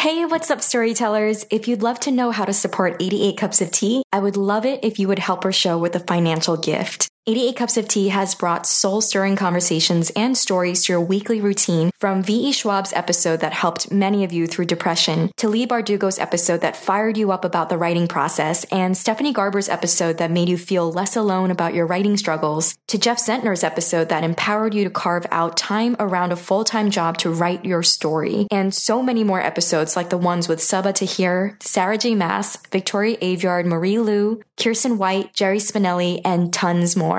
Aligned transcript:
Hey, 0.00 0.24
what's 0.24 0.50
up, 0.50 0.62
storytellers? 0.62 1.44
If 1.50 1.68
you'd 1.68 1.82
love 1.82 2.00
to 2.00 2.10
know 2.10 2.30
how 2.30 2.46
to 2.46 2.54
support 2.54 3.02
88 3.02 3.36
Cups 3.36 3.60
of 3.60 3.70
Tea, 3.70 4.02
I 4.10 4.18
would 4.18 4.38
love 4.38 4.64
it 4.64 4.82
if 4.82 4.98
you 4.98 5.08
would 5.08 5.18
help 5.18 5.44
our 5.44 5.52
show 5.52 5.76
with 5.76 5.94
a 5.94 6.00
financial 6.00 6.56
gift. 6.56 7.09
88 7.26 7.56
Cups 7.56 7.76
of 7.76 7.86
Tea 7.86 8.08
has 8.08 8.34
brought 8.34 8.64
soul 8.66 9.02
stirring 9.02 9.36
conversations 9.36 10.08
and 10.16 10.34
stories 10.34 10.82
to 10.84 10.94
your 10.94 11.02
weekly 11.02 11.38
routine 11.38 11.90
from 11.98 12.22
V.E. 12.22 12.50
Schwab's 12.50 12.94
episode 12.94 13.40
that 13.40 13.52
helped 13.52 13.92
many 13.92 14.24
of 14.24 14.32
you 14.32 14.46
through 14.46 14.64
depression, 14.64 15.30
to 15.36 15.46
Leigh 15.46 15.66
Bardugo's 15.66 16.18
episode 16.18 16.62
that 16.62 16.78
fired 16.78 17.18
you 17.18 17.30
up 17.30 17.44
about 17.44 17.68
the 17.68 17.76
writing 17.76 18.08
process, 18.08 18.64
and 18.72 18.96
Stephanie 18.96 19.34
Garber's 19.34 19.68
episode 19.68 20.16
that 20.16 20.30
made 20.30 20.48
you 20.48 20.56
feel 20.56 20.90
less 20.90 21.14
alone 21.14 21.50
about 21.50 21.74
your 21.74 21.86
writing 21.86 22.16
struggles, 22.16 22.74
to 22.86 22.96
Jeff 22.96 23.18
Zentner's 23.18 23.62
episode 23.62 24.08
that 24.08 24.24
empowered 24.24 24.72
you 24.72 24.84
to 24.84 24.90
carve 24.90 25.26
out 25.30 25.58
time 25.58 25.96
around 25.98 26.32
a 26.32 26.36
full 26.36 26.64
time 26.64 26.90
job 26.90 27.18
to 27.18 27.30
write 27.30 27.66
your 27.66 27.82
story, 27.82 28.46
and 28.50 28.72
so 28.74 29.02
many 29.02 29.24
more 29.24 29.42
episodes 29.42 29.94
like 29.94 30.08
the 30.08 30.16
ones 30.16 30.48
with 30.48 30.58
Sabaa 30.58 30.94
Tahir, 30.94 31.58
Sarah 31.60 31.98
J. 31.98 32.14
Maas, 32.14 32.56
Victoria 32.72 33.18
Aveyard, 33.18 33.66
Marie 33.66 33.98
Lu, 33.98 34.40
Kiersten 34.56 34.96
White, 34.96 35.34
Jerry 35.34 35.58
Spinelli, 35.58 36.22
and 36.24 36.50
tons 36.50 36.96
more. 36.96 37.09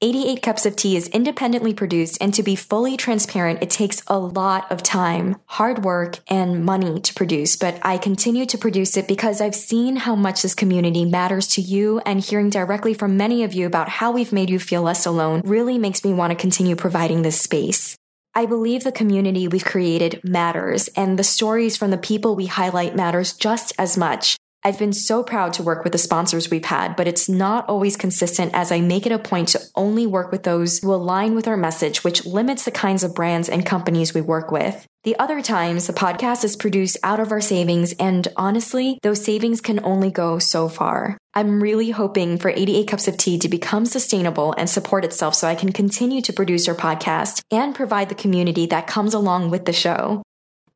88 0.00 0.42
Cups 0.42 0.64
of 0.64 0.76
Tea 0.76 0.96
is 0.96 1.08
independently 1.08 1.74
produced, 1.74 2.18
and 2.20 2.32
to 2.34 2.44
be 2.44 2.54
fully 2.54 2.96
transparent, 2.96 3.60
it 3.60 3.68
takes 3.68 4.00
a 4.06 4.16
lot 4.16 4.70
of 4.70 4.80
time, 4.80 5.34
hard 5.46 5.82
work, 5.82 6.20
and 6.28 6.64
money 6.64 7.00
to 7.00 7.14
produce. 7.14 7.56
But 7.56 7.80
I 7.82 7.98
continue 7.98 8.46
to 8.46 8.56
produce 8.56 8.96
it 8.96 9.08
because 9.08 9.40
I've 9.40 9.56
seen 9.56 9.96
how 9.96 10.14
much 10.14 10.42
this 10.42 10.54
community 10.54 11.04
matters 11.04 11.48
to 11.48 11.60
you, 11.60 11.98
and 12.06 12.20
hearing 12.20 12.48
directly 12.48 12.94
from 12.94 13.16
many 13.16 13.42
of 13.42 13.54
you 13.54 13.66
about 13.66 13.88
how 13.88 14.12
we've 14.12 14.32
made 14.32 14.50
you 14.50 14.60
feel 14.60 14.82
less 14.82 15.04
alone 15.04 15.42
really 15.44 15.78
makes 15.78 16.04
me 16.04 16.12
want 16.12 16.30
to 16.30 16.36
continue 16.36 16.76
providing 16.76 17.22
this 17.22 17.40
space. 17.40 17.96
I 18.36 18.46
believe 18.46 18.84
the 18.84 18.92
community 18.92 19.48
we've 19.48 19.64
created 19.64 20.20
matters, 20.22 20.86
and 20.94 21.18
the 21.18 21.24
stories 21.24 21.76
from 21.76 21.90
the 21.90 21.98
people 21.98 22.36
we 22.36 22.46
highlight 22.46 22.94
matters 22.94 23.32
just 23.32 23.72
as 23.78 23.96
much. 23.96 24.36
I've 24.64 24.78
been 24.78 24.92
so 24.92 25.22
proud 25.22 25.52
to 25.54 25.62
work 25.62 25.84
with 25.84 25.92
the 25.92 25.98
sponsors 25.98 26.50
we've 26.50 26.64
had, 26.64 26.96
but 26.96 27.06
it's 27.06 27.28
not 27.28 27.68
always 27.68 27.96
consistent 27.96 28.52
as 28.54 28.72
I 28.72 28.80
make 28.80 29.06
it 29.06 29.12
a 29.12 29.18
point 29.18 29.48
to 29.48 29.60
only 29.76 30.04
work 30.04 30.32
with 30.32 30.42
those 30.42 30.78
who 30.80 30.92
align 30.92 31.36
with 31.36 31.46
our 31.46 31.56
message, 31.56 32.02
which 32.02 32.26
limits 32.26 32.64
the 32.64 32.72
kinds 32.72 33.04
of 33.04 33.14
brands 33.14 33.48
and 33.48 33.64
companies 33.64 34.14
we 34.14 34.20
work 34.20 34.50
with. 34.50 34.84
The 35.04 35.16
other 35.18 35.40
times, 35.42 35.86
the 35.86 35.92
podcast 35.92 36.42
is 36.42 36.56
produced 36.56 36.98
out 37.04 37.20
of 37.20 37.30
our 37.30 37.40
savings, 37.40 37.92
and 37.94 38.26
honestly, 38.36 38.98
those 39.02 39.24
savings 39.24 39.60
can 39.60 39.82
only 39.84 40.10
go 40.10 40.40
so 40.40 40.68
far. 40.68 41.16
I'm 41.34 41.62
really 41.62 41.90
hoping 41.90 42.36
for 42.36 42.50
88 42.50 42.88
Cups 42.88 43.06
of 43.06 43.16
Tea 43.16 43.38
to 43.38 43.48
become 43.48 43.86
sustainable 43.86 44.54
and 44.58 44.68
support 44.68 45.04
itself 45.04 45.36
so 45.36 45.46
I 45.46 45.54
can 45.54 45.72
continue 45.72 46.20
to 46.22 46.32
produce 46.32 46.66
our 46.66 46.74
podcast 46.74 47.42
and 47.52 47.76
provide 47.76 48.08
the 48.08 48.16
community 48.16 48.66
that 48.66 48.88
comes 48.88 49.14
along 49.14 49.50
with 49.50 49.66
the 49.66 49.72
show. 49.72 50.22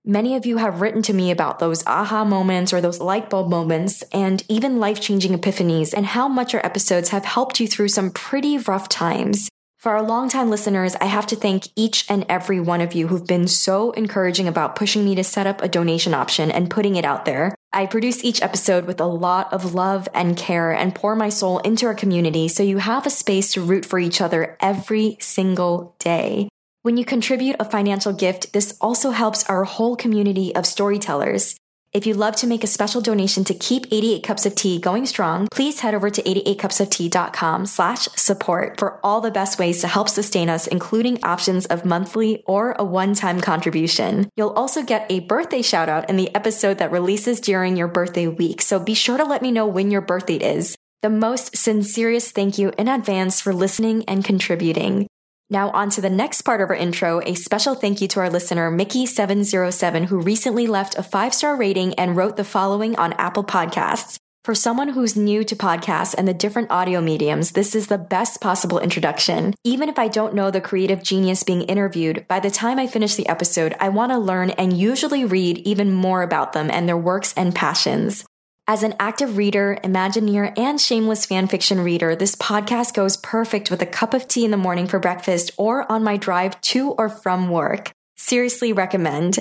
Many 0.05 0.35
of 0.35 0.45
you 0.45 0.57
have 0.57 0.81
written 0.81 1.01
to 1.03 1.13
me 1.13 1.31
about 1.31 1.61
those 1.61 1.87
aha 1.87 2.25
moments 2.25 2.73
or 2.73 2.81
those 2.81 2.99
light 2.99 3.31
bulb 3.31 3.49
moments 3.49 4.03
and 4.13 4.43
even 4.49 4.81
life 4.81 5.01
changing 5.01 5.33
epiphanies 5.33 5.95
and 5.95 6.05
how 6.05 6.27
much 6.27 6.55
our 6.55 6.67
episodes 6.67 7.11
have 7.11 7.25
helped 7.25 7.61
you 7.61 7.69
through 7.69 7.87
some 7.87 8.11
pretty 8.11 8.59
rough 8.59 8.89
times. 8.89 9.49
For 9.79 9.93
our 9.93 10.03
longtime 10.03 10.51
listeners, 10.51 10.97
I 11.01 11.05
have 11.05 11.29
to 11.29 11.37
thank 11.37 11.69
each 11.77 12.05
and 12.11 12.27
every 12.29 12.59
one 12.59 12.81
of 12.81 12.95
you 12.95 13.07
who've 13.07 13.27
been 13.27 13.47
so 13.47 13.93
encouraging 13.93 14.49
about 14.49 14.75
pushing 14.75 15.05
me 15.05 15.15
to 15.15 15.23
set 15.23 15.47
up 15.47 15.63
a 15.63 15.69
donation 15.69 16.15
option 16.15 16.51
and 16.51 16.69
putting 16.69 16.97
it 16.97 17.05
out 17.05 17.25
there. 17.25 17.55
I 17.73 17.87
produce 17.87 18.25
each 18.25 18.43
episode 18.43 18.87
with 18.87 19.01
a 19.01 19.07
lot 19.07 19.53
of 19.53 19.73
love 19.73 20.09
and 20.13 20.37
care 20.37 20.73
and 20.73 20.97
pour 20.97 21.15
my 21.15 21.29
soul 21.29 21.61
into 21.61 21.87
our 21.87 21.95
community 21.95 22.49
so 22.49 22.65
you 22.65 22.79
have 22.79 23.07
a 23.07 23.11
space 23.11 23.53
to 23.53 23.61
root 23.61 23.87
for 23.87 24.01
each 24.01 24.21
other 24.21 24.57
every 24.61 25.17
single 25.21 25.95
day. 26.01 26.49
When 26.85 26.97
you 26.97 27.05
contribute 27.05 27.55
a 27.61 27.65
financial 27.65 28.13
gift, 28.13 28.53
this 28.53 28.77
also 28.81 29.13
helps 29.13 29.49
our 29.49 29.63
whole 29.63 29.95
community 29.95 30.53
of 30.53 30.67
storytellers. 30.67 31.55
If 31.93 32.07
you'd 32.07 32.17
love 32.17 32.35
to 32.37 32.49
make 32.49 32.65
a 32.65 32.67
special 32.67 33.01
donation 33.01 33.45
to 33.45 33.55
keep 33.55 33.87
88 33.93 34.25
Cups 34.25 34.47
of 34.47 34.57
Tea 34.57 34.81
going 34.81 35.07
strong, 35.07 35.47
please 35.53 35.79
head 35.79 35.95
over 35.95 36.11
to 36.11 36.21
88cupsoftea.com 36.21 37.67
slash 37.67 38.09
support 38.17 38.81
for 38.81 38.99
all 39.05 39.21
the 39.21 39.31
best 39.31 39.61
ways 39.61 39.81
to 39.83 39.87
help 39.87 40.09
sustain 40.09 40.49
us, 40.49 40.67
including 40.67 41.23
options 41.23 41.67
of 41.67 41.85
monthly 41.85 42.43
or 42.49 42.75
a 42.77 42.85
one-time 42.85 43.41
contribution. 43.41 44.29
You'll 44.37 44.51
also 44.51 44.83
get 44.83 45.07
a 45.09 45.21
birthday 45.21 45.63
shout 45.63 45.89
out 45.89 46.11
in 46.11 46.17
the 46.17 46.35
episode 46.35 46.79
that 46.79 46.91
releases 46.91 47.39
during 47.39 47.77
your 47.77 47.87
birthday 47.87 48.27
week. 48.27 48.61
So 48.61 48.81
be 48.81 48.95
sure 48.95 49.19
to 49.19 49.25
let 49.25 49.41
me 49.41 49.53
know 49.53 49.69
when 49.69 49.93
your 49.93 50.01
birthday 50.01 50.35
is. 50.35 50.75
The 51.03 51.11
most 51.11 51.57
sincerest 51.57 52.35
thank 52.35 52.59
you 52.59 52.73
in 52.77 52.89
advance 52.89 53.41
for 53.41 53.55
listening 53.55 54.05
and 54.09 54.25
contributing. 54.25 55.07
Now, 55.53 55.69
on 55.73 55.91
to 55.91 56.01
the 56.01 56.09
next 56.09 56.43
part 56.43 56.63
of 56.63 56.71
our 56.71 56.75
intro. 56.75 57.21
A 57.27 57.35
special 57.35 57.75
thank 57.75 58.01
you 58.01 58.09
to 58.09 58.21
our 58.21 58.31
listener, 58.31 58.71
Mickey707, 58.71 60.07
who 60.07 60.19
recently 60.19 60.67
left 60.67 60.97
a 60.97 61.03
five 61.03 61.35
star 61.35 61.57
rating 61.57 61.93
and 61.97 62.17
wrote 62.17 62.39
the 62.39 62.43
following 62.43 62.97
on 62.97 63.13
Apple 63.13 63.45
Podcasts. 63.45 64.17
For 64.45 64.55
someone 64.55 64.89
who's 64.89 65.15
new 65.15 65.45
to 65.45 65.55
podcasts 65.55 66.15
and 66.17 66.27
the 66.27 66.33
different 66.33 66.71
audio 66.71 67.03
mediums, 67.03 67.53
this 67.53 67.75
is 67.75 67.89
the 67.89 67.99
best 67.99 68.41
possible 68.41 68.79
introduction. 68.79 69.53
Even 69.63 69.91
if 69.91 69.99
I 69.99 70.09
don't 70.09 70.35
know 70.35 70.51
the 70.51 70.63
creative 70.63 71.03
genius 71.03 71.43
being 71.43 71.63
interviewed, 71.63 72.27
by 72.29 72.41
the 72.41 72.51
time 72.51 72.79
I 72.79 72.87
finish 72.87 73.17
the 73.17 73.29
episode, 73.29 73.77
I 73.79 73.91
want 73.91 74.11
to 74.11 74.19
learn 74.19 74.51
and 74.51 74.73
usually 74.73 75.27
read 75.27 75.59
even 75.59 75.93
more 75.93 76.23
about 76.23 76.55
them 76.55 76.71
and 76.71 76.89
their 76.89 76.97
works 76.97 77.35
and 77.37 77.55
passions. 77.55 78.25
As 78.69 78.85
an 78.85 78.95
active 79.01 79.37
reader, 79.37 79.77
Imagineer, 79.83 80.57
and 80.57 80.81
shameless 80.81 81.27
fanfiction 81.27 81.83
reader, 81.83 82.15
this 82.15 82.37
podcast 82.37 82.95
goes 82.95 83.17
perfect 83.17 83.73
with 83.73 83.83
a 83.83 83.87
cup 83.87 84.15
of 84.15 84.29
tea 84.29 84.45
in 84.45 84.53
the 84.53 84.57
morning 84.57 84.87
for 84.87 85.01
breakfast 85.01 85.51
or 85.57 85.91
on 85.91 86.05
my 86.05 86.17
drive 86.17 86.61
to 86.61 86.91
or 86.93 87.09
from 87.09 87.51
work. 87.51 87.91
Seriously 88.17 88.73
recommend. 88.73 89.41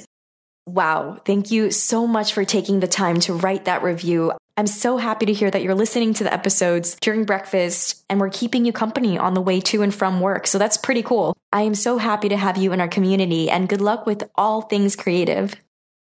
Wow, 0.65 1.21
thank 1.23 1.51
you 1.51 1.69
so 1.69 2.07
much 2.07 2.33
for 2.33 2.43
taking 2.43 2.79
the 2.79 2.87
time 2.87 3.19
to 3.21 3.33
write 3.33 3.65
that 3.65 3.83
review. 3.83 4.31
I'm 4.57 4.65
so 4.65 4.97
happy 4.97 5.27
to 5.27 5.33
hear 5.33 5.51
that 5.51 5.61
you're 5.61 5.75
listening 5.75 6.15
to 6.15 6.23
the 6.23 6.33
episodes 6.33 6.97
during 6.99 7.23
breakfast 7.23 8.03
and 8.09 8.19
we're 8.19 8.29
keeping 8.29 8.65
you 8.65 8.73
company 8.73 9.19
on 9.19 9.35
the 9.35 9.41
way 9.41 9.61
to 9.61 9.83
and 9.83 9.93
from 9.93 10.19
work. 10.19 10.47
So 10.47 10.57
that's 10.57 10.77
pretty 10.77 11.03
cool. 11.03 11.37
I 11.51 11.61
am 11.61 11.75
so 11.75 11.99
happy 11.99 12.29
to 12.29 12.37
have 12.37 12.57
you 12.57 12.73
in 12.73 12.81
our 12.81 12.87
community 12.87 13.51
and 13.51 13.69
good 13.69 13.81
luck 13.81 14.07
with 14.07 14.27
all 14.33 14.63
things 14.63 14.95
creative. 14.95 15.55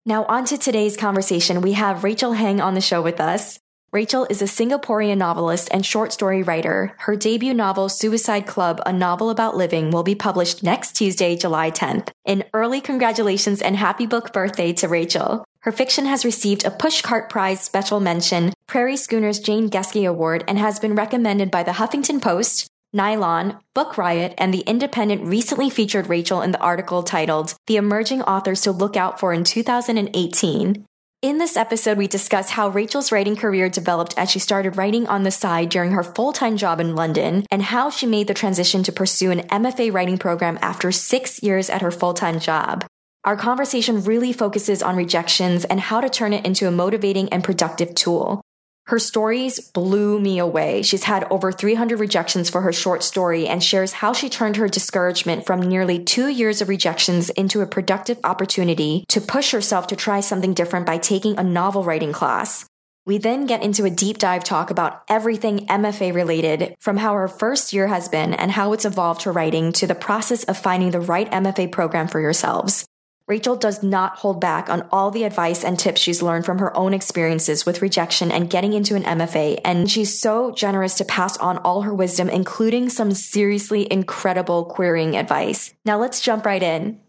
Now, 0.09 0.25
on 0.25 0.43
to 0.45 0.57
today's 0.57 0.97
conversation. 0.97 1.61
We 1.61 1.73
have 1.73 2.03
Rachel 2.03 2.33
Heng 2.33 2.59
on 2.59 2.73
the 2.73 2.81
show 2.81 2.99
with 2.99 3.21
us. 3.21 3.59
Rachel 3.91 4.25
is 4.27 4.41
a 4.41 4.45
Singaporean 4.45 5.19
novelist 5.19 5.69
and 5.71 5.85
short 5.85 6.11
story 6.11 6.41
writer. 6.41 6.95
Her 7.01 7.15
debut 7.15 7.53
novel, 7.53 7.89
Suicide 7.89 8.47
Club, 8.47 8.81
a 8.87 8.91
novel 8.91 9.29
about 9.29 9.55
living, 9.55 9.91
will 9.91 10.01
be 10.01 10.15
published 10.15 10.63
next 10.63 10.93
Tuesday, 10.93 11.35
July 11.35 11.69
10th. 11.69 12.09
An 12.25 12.43
early 12.55 12.81
congratulations 12.81 13.61
and 13.61 13.75
happy 13.75 14.07
book 14.07 14.33
birthday 14.33 14.73
to 14.73 14.87
Rachel. 14.87 15.45
Her 15.59 15.71
fiction 15.71 16.07
has 16.07 16.25
received 16.25 16.65
a 16.65 16.71
Pushcart 16.71 17.29
Prize 17.29 17.61
special 17.61 17.99
mention, 17.99 18.53
Prairie 18.65 18.97
Schooner's 18.97 19.39
Jane 19.39 19.69
Geske 19.69 20.09
Award, 20.09 20.43
and 20.47 20.57
has 20.57 20.79
been 20.79 20.95
recommended 20.95 21.51
by 21.51 21.61
the 21.61 21.73
Huffington 21.73 22.19
Post, 22.19 22.67
Nylon, 22.91 23.59
Book 23.75 23.99
Riot, 23.99 24.33
and 24.39 24.51
The 24.51 24.61
Independent 24.61 25.23
recently 25.23 25.69
featured 25.69 26.09
Rachel 26.09 26.41
in 26.41 26.51
the 26.51 26.59
article 26.59 27.03
titled 27.03 27.53
The 27.67 27.77
Emerging 27.77 28.23
Authors 28.23 28.61
to 28.61 28.71
Look 28.71 28.97
Out 28.97 29.19
for 29.19 29.31
in 29.31 29.43
2018. 29.43 30.85
In 31.21 31.37
this 31.37 31.55
episode, 31.55 31.99
we 31.99 32.07
discuss 32.07 32.51
how 32.51 32.69
Rachel's 32.69 33.11
writing 33.11 33.35
career 33.35 33.69
developed 33.69 34.15
as 34.17 34.31
she 34.31 34.39
started 34.39 34.75
writing 34.75 35.05
on 35.05 35.21
the 35.21 35.29
side 35.29 35.69
during 35.69 35.91
her 35.91 36.01
full 36.01 36.33
time 36.33 36.57
job 36.57 36.79
in 36.79 36.95
London, 36.95 37.45
and 37.51 37.61
how 37.61 37.91
she 37.91 38.07
made 38.07 38.27
the 38.27 38.33
transition 38.33 38.81
to 38.81 38.91
pursue 38.91 39.29
an 39.29 39.47
MFA 39.49 39.93
writing 39.93 40.17
program 40.17 40.57
after 40.61 40.91
six 40.91 41.43
years 41.43 41.69
at 41.69 41.83
her 41.83 41.91
full 41.91 42.15
time 42.15 42.39
job. 42.39 42.85
Our 43.23 43.37
conversation 43.37 44.03
really 44.03 44.33
focuses 44.33 44.81
on 44.81 44.95
rejections 44.95 45.63
and 45.65 45.79
how 45.79 46.01
to 46.01 46.09
turn 46.09 46.33
it 46.33 46.45
into 46.45 46.67
a 46.67 46.71
motivating 46.71 47.29
and 47.29 47.43
productive 47.43 47.93
tool. 47.93 48.41
Her 48.89 48.97
stories 48.97 49.59
blew 49.59 50.19
me 50.19 50.39
away. 50.39 50.81
She's 50.81 51.03
had 51.03 51.27
over 51.29 51.51
300 51.51 51.99
rejections 51.99 52.49
for 52.49 52.61
her 52.61 52.73
short 52.73 53.03
story 53.03 53.47
and 53.47 53.63
shares 53.63 53.93
how 53.93 54.13
she 54.13 54.29
turned 54.29 54.55
her 54.55 54.67
discouragement 54.67 55.45
from 55.45 55.61
nearly 55.61 56.03
two 56.03 56.27
years 56.27 56.59
of 56.59 56.69
rejections 56.69 57.29
into 57.29 57.61
a 57.61 57.67
productive 57.67 58.17
opportunity 58.23 59.05
to 59.09 59.21
push 59.21 59.51
herself 59.51 59.85
to 59.87 59.95
try 59.95 60.21
something 60.21 60.55
different 60.55 60.87
by 60.87 60.97
taking 60.97 61.37
a 61.37 61.43
novel 61.43 61.83
writing 61.83 62.11
class. 62.11 62.65
We 63.05 63.19
then 63.19 63.45
get 63.45 63.61
into 63.61 63.85
a 63.85 63.91
deep 63.91 64.17
dive 64.17 64.43
talk 64.43 64.71
about 64.71 65.03
everything 65.07 65.67
MFA 65.67 66.11
related, 66.11 66.73
from 66.79 66.97
how 66.97 67.13
her 67.13 67.27
first 67.27 67.73
year 67.73 67.85
has 67.85 68.09
been 68.09 68.33
and 68.33 68.49
how 68.49 68.73
it's 68.73 68.85
evolved 68.85 69.21
her 69.21 69.31
writing 69.31 69.71
to 69.73 69.85
the 69.85 69.93
process 69.93 70.45
of 70.45 70.57
finding 70.57 70.89
the 70.89 70.99
right 70.99 71.29
MFA 71.29 71.71
program 71.71 72.07
for 72.07 72.19
yourselves. 72.19 72.87
Rachel 73.29 73.55
does 73.55 73.83
not 73.83 74.17
hold 74.17 74.41
back 74.41 74.71
on 74.71 74.87
all 74.91 75.11
the 75.11 75.23
advice 75.23 75.63
and 75.63 75.77
tips 75.77 76.01
she's 76.01 76.23
learned 76.23 76.47
from 76.47 76.57
her 76.57 76.75
own 76.75 76.95
experiences 76.95 77.63
with 77.63 77.83
rejection 77.83 78.31
and 78.31 78.49
getting 78.49 78.73
into 78.73 78.95
an 78.95 79.03
MFA, 79.03 79.61
and 79.63 79.89
she's 79.89 80.19
so 80.19 80.49
generous 80.49 80.95
to 80.95 81.05
pass 81.05 81.37
on 81.37 81.59
all 81.59 81.83
her 81.83 81.93
wisdom, 81.93 82.27
including 82.27 82.89
some 82.89 83.11
seriously 83.11 83.87
incredible 83.91 84.65
querying 84.65 85.15
advice. 85.15 85.71
Now 85.85 85.99
let's 85.99 86.21
jump 86.21 86.43
right 86.43 86.63
in. 86.63 86.99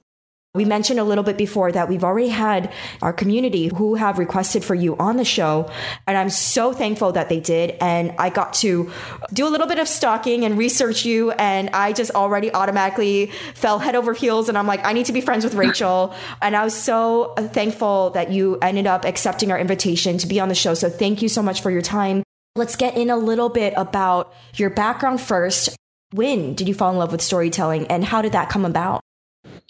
We 0.53 0.65
mentioned 0.65 0.99
a 0.99 1.05
little 1.05 1.23
bit 1.23 1.37
before 1.37 1.71
that 1.71 1.89
we've 1.89 2.03
already 2.03 2.27
had 2.27 2.73
our 3.03 3.13
community 3.13 3.69
who 3.69 3.95
have 3.95 4.19
requested 4.19 4.65
for 4.65 4.75
you 4.75 4.97
on 4.97 5.17
the 5.17 5.25
show. 5.25 5.71
And 6.09 6.19
I'm 6.19 6.29
so 6.29 6.73
thankful 6.73 7.13
that 7.13 7.29
they 7.29 7.39
did. 7.39 7.77
And 7.81 8.13
I 8.19 8.31
got 8.31 8.55
to 8.55 8.91
do 9.33 9.47
a 9.47 9.49
little 9.49 9.69
bit 9.69 9.79
of 9.79 9.87
stalking 9.87 10.45
and 10.45 10.59
research 10.59 11.05
you. 11.05 11.31
And 11.31 11.71
I 11.71 11.93
just 11.93 12.11
already 12.17 12.53
automatically 12.53 13.27
fell 13.55 13.79
head 13.79 13.95
over 13.95 14.13
heels. 14.13 14.49
And 14.49 14.59
I'm 14.59 14.67
like, 14.67 14.85
I 14.85 14.93
need 14.93 15.07
to 15.07 15.13
be 15.13 15.21
friends 15.21 15.45
with 15.45 15.55
Rachel. 15.55 16.17
and 16.43 16.57
I 16.57 16.65
was 16.65 16.75
so 16.75 17.33
thankful 17.37 18.11
that 18.11 18.33
you 18.33 18.59
ended 18.61 18.89
up 18.89 19.05
accepting 19.05 19.53
our 19.53 19.59
invitation 19.59 20.19
to 20.19 20.27
be 20.27 20.41
on 20.41 20.49
the 20.49 20.57
show. 20.57 20.75
So 20.75 20.91
thank 20.91 21.23
you 21.23 21.29
so 21.29 21.43
much 21.43 21.63
for 21.63 21.71
your 21.71 21.83
time. 21.83 22.25
Let's 22.57 22.75
get 22.75 22.97
in 22.97 23.09
a 23.09 23.17
little 23.17 23.51
bit 23.51 23.73
about 23.77 24.35
your 24.57 24.71
background 24.71 25.21
first. 25.21 25.77
When 26.11 26.57
did 26.57 26.67
you 26.67 26.75
fall 26.75 26.91
in 26.91 26.99
love 26.99 27.13
with 27.13 27.23
storytelling 27.23 27.87
and 27.87 28.05
how 28.05 28.21
did 28.21 28.33
that 28.33 28.49
come 28.49 28.65
about? 28.65 29.01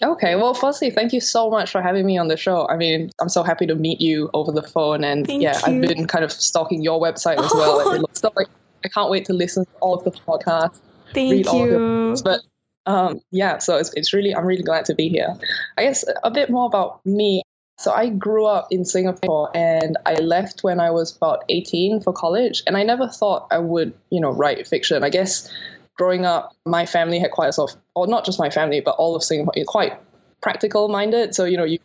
Okay, 0.03 0.35
well, 0.35 0.53
firstly, 0.53 0.89
thank 0.89 1.13
you 1.13 1.21
so 1.21 1.49
much 1.49 1.71
for 1.71 1.81
having 1.81 2.05
me 2.05 2.17
on 2.17 2.27
the 2.27 2.37
show. 2.37 2.67
I 2.67 2.75
mean, 2.75 3.11
I'm 3.19 3.29
so 3.29 3.43
happy 3.43 3.67
to 3.67 3.75
meet 3.75 4.01
you 4.01 4.29
over 4.33 4.51
the 4.51 4.63
phone, 4.63 5.03
and 5.03 5.27
thank 5.27 5.43
yeah, 5.43 5.59
you. 5.67 5.75
I've 5.75 5.81
been 5.81 6.07
kind 6.07 6.25
of 6.25 6.31
stalking 6.31 6.81
your 6.81 6.99
website 6.99 7.37
as 7.37 7.51
well. 7.53 7.81
Oh. 8.01 8.05
Stuff 8.13 8.33
like 8.35 8.47
I 8.83 8.87
can't 8.87 9.09
wait 9.09 9.25
to 9.25 9.33
listen 9.33 9.65
to 9.65 9.71
all 9.79 9.93
of 9.93 10.03
the 10.03 10.11
podcasts. 10.11 10.79
Thank 11.13 11.31
read 11.31 11.45
you. 11.45 11.51
All 11.51 11.63
of 11.63 11.69
your 11.69 12.15
but 12.23 12.41
um, 12.85 13.21
yeah, 13.31 13.59
so 13.59 13.77
it's 13.77 13.93
it's 13.93 14.13
really 14.13 14.35
I'm 14.35 14.45
really 14.45 14.63
glad 14.63 14.85
to 14.85 14.95
be 14.95 15.09
here. 15.09 15.35
I 15.77 15.83
guess 15.83 16.03
a 16.23 16.31
bit 16.31 16.49
more 16.49 16.65
about 16.65 17.05
me. 17.05 17.43
So 17.77 17.91
I 17.91 18.09
grew 18.09 18.45
up 18.45 18.67
in 18.69 18.85
Singapore, 18.85 19.49
and 19.55 19.97
I 20.05 20.13
left 20.15 20.63
when 20.63 20.79
I 20.79 20.91
was 20.91 21.15
about 21.15 21.43
18 21.49 22.01
for 22.01 22.13
college, 22.13 22.61
and 22.67 22.77
I 22.77 22.83
never 22.83 23.07
thought 23.07 23.47
I 23.49 23.57
would, 23.57 23.93
you 24.11 24.21
know, 24.21 24.29
write 24.29 24.67
fiction. 24.67 25.03
I 25.03 25.09
guess 25.09 25.51
growing 25.97 26.25
up, 26.25 26.55
my 26.65 26.85
family 26.85 27.19
had 27.19 27.31
quite 27.31 27.49
a 27.49 27.53
sort 27.53 27.71
of, 27.71 27.77
or 27.95 28.07
not 28.07 28.25
just 28.25 28.39
my 28.39 28.49
family, 28.49 28.81
but 28.81 28.95
all 28.97 29.15
of 29.15 29.23
Singapore, 29.23 29.53
quite 29.67 29.99
practical 30.41 30.87
minded. 30.87 31.35
So, 31.35 31.45
you 31.45 31.57
know, 31.57 31.63
you 31.63 31.79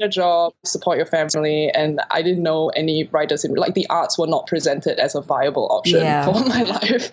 a 0.00 0.08
job, 0.08 0.52
support 0.64 0.96
your 0.96 1.06
family, 1.06 1.70
and 1.70 2.00
I 2.10 2.22
didn't 2.22 2.42
know 2.42 2.68
any 2.70 3.04
writers 3.12 3.44
in 3.44 3.54
like 3.54 3.74
the 3.74 3.86
arts 3.88 4.18
were 4.18 4.26
not 4.26 4.46
presented 4.46 4.98
as 4.98 5.14
a 5.14 5.22
viable 5.22 5.68
option 5.70 6.00
yeah. 6.00 6.24
for 6.24 6.32
my 6.48 6.62
life. 6.62 7.10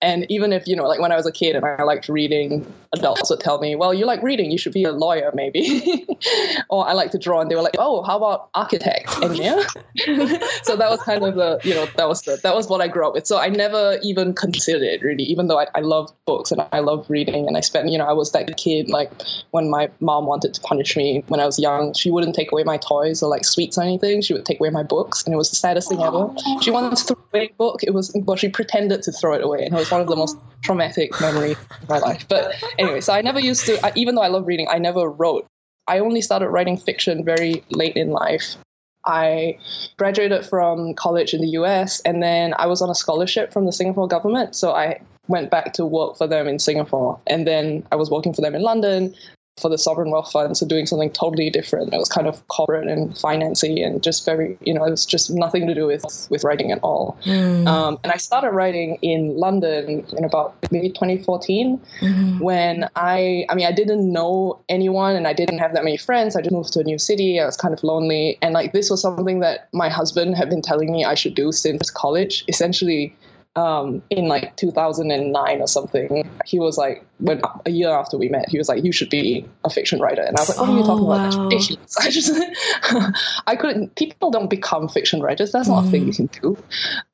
and 0.00 0.26
even 0.30 0.52
if 0.52 0.66
you 0.66 0.74
know, 0.74 0.84
like 0.84 1.00
when 1.00 1.12
I 1.12 1.16
was 1.16 1.26
a 1.26 1.32
kid 1.32 1.56
and 1.56 1.64
I 1.64 1.82
liked 1.82 2.08
reading, 2.08 2.66
adults 2.94 3.28
would 3.28 3.40
tell 3.40 3.60
me, 3.60 3.76
"Well, 3.76 3.92
you 3.92 4.06
like 4.06 4.22
reading, 4.22 4.50
you 4.50 4.58
should 4.58 4.72
be 4.72 4.84
a 4.84 4.92
lawyer, 4.92 5.30
maybe." 5.34 6.06
or 6.70 6.88
I 6.88 6.92
like 6.92 7.10
to 7.10 7.18
draw, 7.18 7.40
and 7.40 7.50
they 7.50 7.54
were 7.54 7.62
like, 7.62 7.76
"Oh, 7.78 8.02
how 8.02 8.16
about 8.16 8.48
architect, 8.54 9.10
engineer?" 9.22 9.62
so 10.62 10.76
that 10.76 10.88
was 10.90 11.00
kind 11.02 11.22
of 11.22 11.34
the 11.34 11.60
you 11.64 11.74
know 11.74 11.86
that 11.96 12.08
was 12.08 12.22
the 12.22 12.38
that 12.42 12.54
was 12.54 12.68
what 12.68 12.80
I 12.80 12.88
grew 12.88 13.06
up 13.06 13.12
with. 13.12 13.26
So 13.26 13.38
I 13.38 13.48
never 13.48 13.98
even 14.02 14.32
considered 14.32 14.82
it 14.82 15.02
really, 15.02 15.24
even 15.24 15.48
though 15.48 15.58
I, 15.58 15.66
I 15.74 15.80
loved 15.80 16.14
books 16.26 16.50
and 16.50 16.66
I 16.72 16.80
loved 16.80 17.10
reading, 17.10 17.46
and 17.46 17.58
I 17.58 17.60
spent 17.60 17.90
you 17.90 17.98
know 17.98 18.06
I 18.06 18.12
was 18.14 18.32
that 18.32 18.56
kid 18.56 18.88
like 18.88 19.10
when 19.50 19.68
my 19.68 19.90
mom 20.00 20.26
wanted 20.26 20.54
to 20.54 20.60
punish 20.62 20.96
me 20.96 21.24
when 21.28 21.40
I 21.40 21.46
was 21.46 21.58
young, 21.58 21.92
she 21.92 22.10
would 22.10 22.21
wouldn't 22.22 22.36
take 22.36 22.52
away 22.52 22.62
my 22.62 22.76
toys 22.76 23.20
or 23.20 23.28
like 23.28 23.44
sweets 23.44 23.76
or 23.76 23.82
anything. 23.82 24.22
She 24.22 24.32
would 24.32 24.46
take 24.46 24.60
away 24.60 24.70
my 24.70 24.84
books, 24.84 25.24
and 25.24 25.34
it 25.34 25.36
was 25.36 25.50
the 25.50 25.56
saddest 25.56 25.88
thing 25.88 26.00
ever. 26.00 26.30
She 26.60 26.70
wanted 26.70 26.96
to 26.96 27.04
throw 27.04 27.16
away 27.32 27.50
a 27.50 27.54
book. 27.54 27.82
It 27.82 27.92
was 27.92 28.12
well, 28.14 28.36
she 28.36 28.48
pretended 28.48 29.02
to 29.02 29.12
throw 29.12 29.34
it 29.34 29.42
away, 29.42 29.64
and 29.64 29.74
it 29.74 29.78
was 29.78 29.90
one 29.90 30.00
of 30.00 30.06
the 30.06 30.14
most 30.14 30.38
traumatic 30.62 31.20
memories 31.20 31.56
of 31.82 31.88
my 31.88 31.98
life. 31.98 32.26
But 32.28 32.54
anyway, 32.78 33.00
so 33.00 33.12
I 33.12 33.22
never 33.22 33.40
used 33.40 33.66
to. 33.66 33.84
I, 33.84 33.92
even 33.96 34.14
though 34.14 34.22
I 34.22 34.28
love 34.28 34.46
reading, 34.46 34.68
I 34.70 34.78
never 34.78 35.08
wrote. 35.08 35.46
I 35.88 35.98
only 35.98 36.20
started 36.20 36.48
writing 36.50 36.76
fiction 36.76 37.24
very 37.24 37.64
late 37.70 37.96
in 37.96 38.10
life. 38.10 38.56
I 39.04 39.58
graduated 39.98 40.46
from 40.46 40.94
college 40.94 41.34
in 41.34 41.40
the 41.40 41.48
US 41.48 41.98
and 42.02 42.22
then 42.22 42.54
I 42.56 42.66
was 42.66 42.80
on 42.80 42.88
a 42.88 42.94
scholarship 42.94 43.52
from 43.52 43.66
the 43.66 43.72
Singapore 43.72 44.06
government. 44.06 44.54
So 44.54 44.70
I 44.70 45.00
went 45.26 45.50
back 45.50 45.72
to 45.72 45.84
work 45.84 46.16
for 46.16 46.28
them 46.28 46.46
in 46.46 46.60
Singapore. 46.60 47.18
And 47.26 47.44
then 47.44 47.84
I 47.90 47.96
was 47.96 48.10
working 48.10 48.32
for 48.32 48.42
them 48.42 48.54
in 48.54 48.62
London 48.62 49.12
for 49.60 49.68
the 49.68 49.76
sovereign 49.76 50.10
wealth 50.10 50.32
fund, 50.32 50.56
so 50.56 50.66
doing 50.66 50.86
something 50.86 51.10
totally 51.10 51.50
different. 51.50 51.92
It 51.92 51.98
was 51.98 52.08
kind 52.08 52.26
of 52.26 52.46
corporate 52.48 52.88
and 52.88 53.10
financy, 53.10 53.84
and 53.84 54.02
just 54.02 54.24
very, 54.24 54.56
you 54.62 54.72
know, 54.72 54.84
it 54.84 54.90
was 54.90 55.04
just 55.04 55.30
nothing 55.30 55.66
to 55.66 55.74
do 55.74 55.86
with 55.86 56.26
with 56.30 56.42
writing 56.42 56.72
at 56.72 56.78
all. 56.82 57.18
Mm. 57.24 57.66
Um, 57.66 57.98
and 58.02 58.12
I 58.12 58.16
started 58.16 58.50
writing 58.50 58.98
in 59.02 59.36
London 59.36 60.06
in 60.16 60.24
about 60.24 60.54
maybe 60.70 60.88
2014, 60.88 61.80
mm-hmm. 62.00 62.38
when 62.38 62.88
I, 62.96 63.44
I 63.50 63.54
mean, 63.54 63.66
I 63.66 63.72
didn't 63.72 64.10
know 64.10 64.58
anyone, 64.68 65.16
and 65.16 65.28
I 65.28 65.34
didn't 65.34 65.58
have 65.58 65.74
that 65.74 65.84
many 65.84 65.98
friends. 65.98 66.34
I 66.34 66.40
just 66.40 66.52
moved 66.52 66.72
to 66.72 66.80
a 66.80 66.84
new 66.84 66.98
city. 66.98 67.38
I 67.38 67.44
was 67.44 67.56
kind 67.56 67.74
of 67.74 67.84
lonely, 67.84 68.38
and 68.40 68.54
like 68.54 68.72
this 68.72 68.88
was 68.88 69.02
something 69.02 69.40
that 69.40 69.68
my 69.72 69.90
husband 69.90 70.34
had 70.34 70.48
been 70.48 70.62
telling 70.62 70.90
me 70.90 71.04
I 71.04 71.14
should 71.14 71.34
do 71.34 71.52
since 71.52 71.90
college. 71.90 72.44
Essentially 72.48 73.14
um, 73.54 74.02
in 74.08 74.28
like 74.28 74.56
2009 74.56 75.60
or 75.60 75.66
something, 75.66 76.28
he 76.46 76.58
was 76.58 76.78
like, 76.78 77.04
when 77.18 77.42
a 77.66 77.70
year 77.70 77.90
after 77.90 78.16
we 78.16 78.28
met, 78.28 78.48
he 78.48 78.56
was 78.56 78.68
like, 78.68 78.82
"You 78.82 78.92
should 78.92 79.10
be 79.10 79.46
a 79.64 79.70
fiction 79.70 80.00
writer," 80.00 80.22
and 80.22 80.36
I 80.36 80.40
was 80.40 80.48
like, 80.48 80.58
"What 80.58 80.68
oh, 80.68 80.72
are 80.72 80.78
you 80.78 80.84
talking 80.84 81.06
wow. 81.06 81.14
about? 81.14 81.24
That's 81.24 81.36
ridiculous." 81.36 81.96
I 82.00 82.10
just, 82.10 83.46
I 83.46 83.56
couldn't. 83.56 83.94
People 83.96 84.30
don't 84.30 84.48
become 84.48 84.88
fiction 84.88 85.20
writers. 85.20 85.52
That's 85.52 85.68
not 85.68 85.84
mm. 85.84 85.88
a 85.88 85.90
thing 85.90 86.06
you 86.06 86.12
can 86.12 86.26
do. 86.26 86.56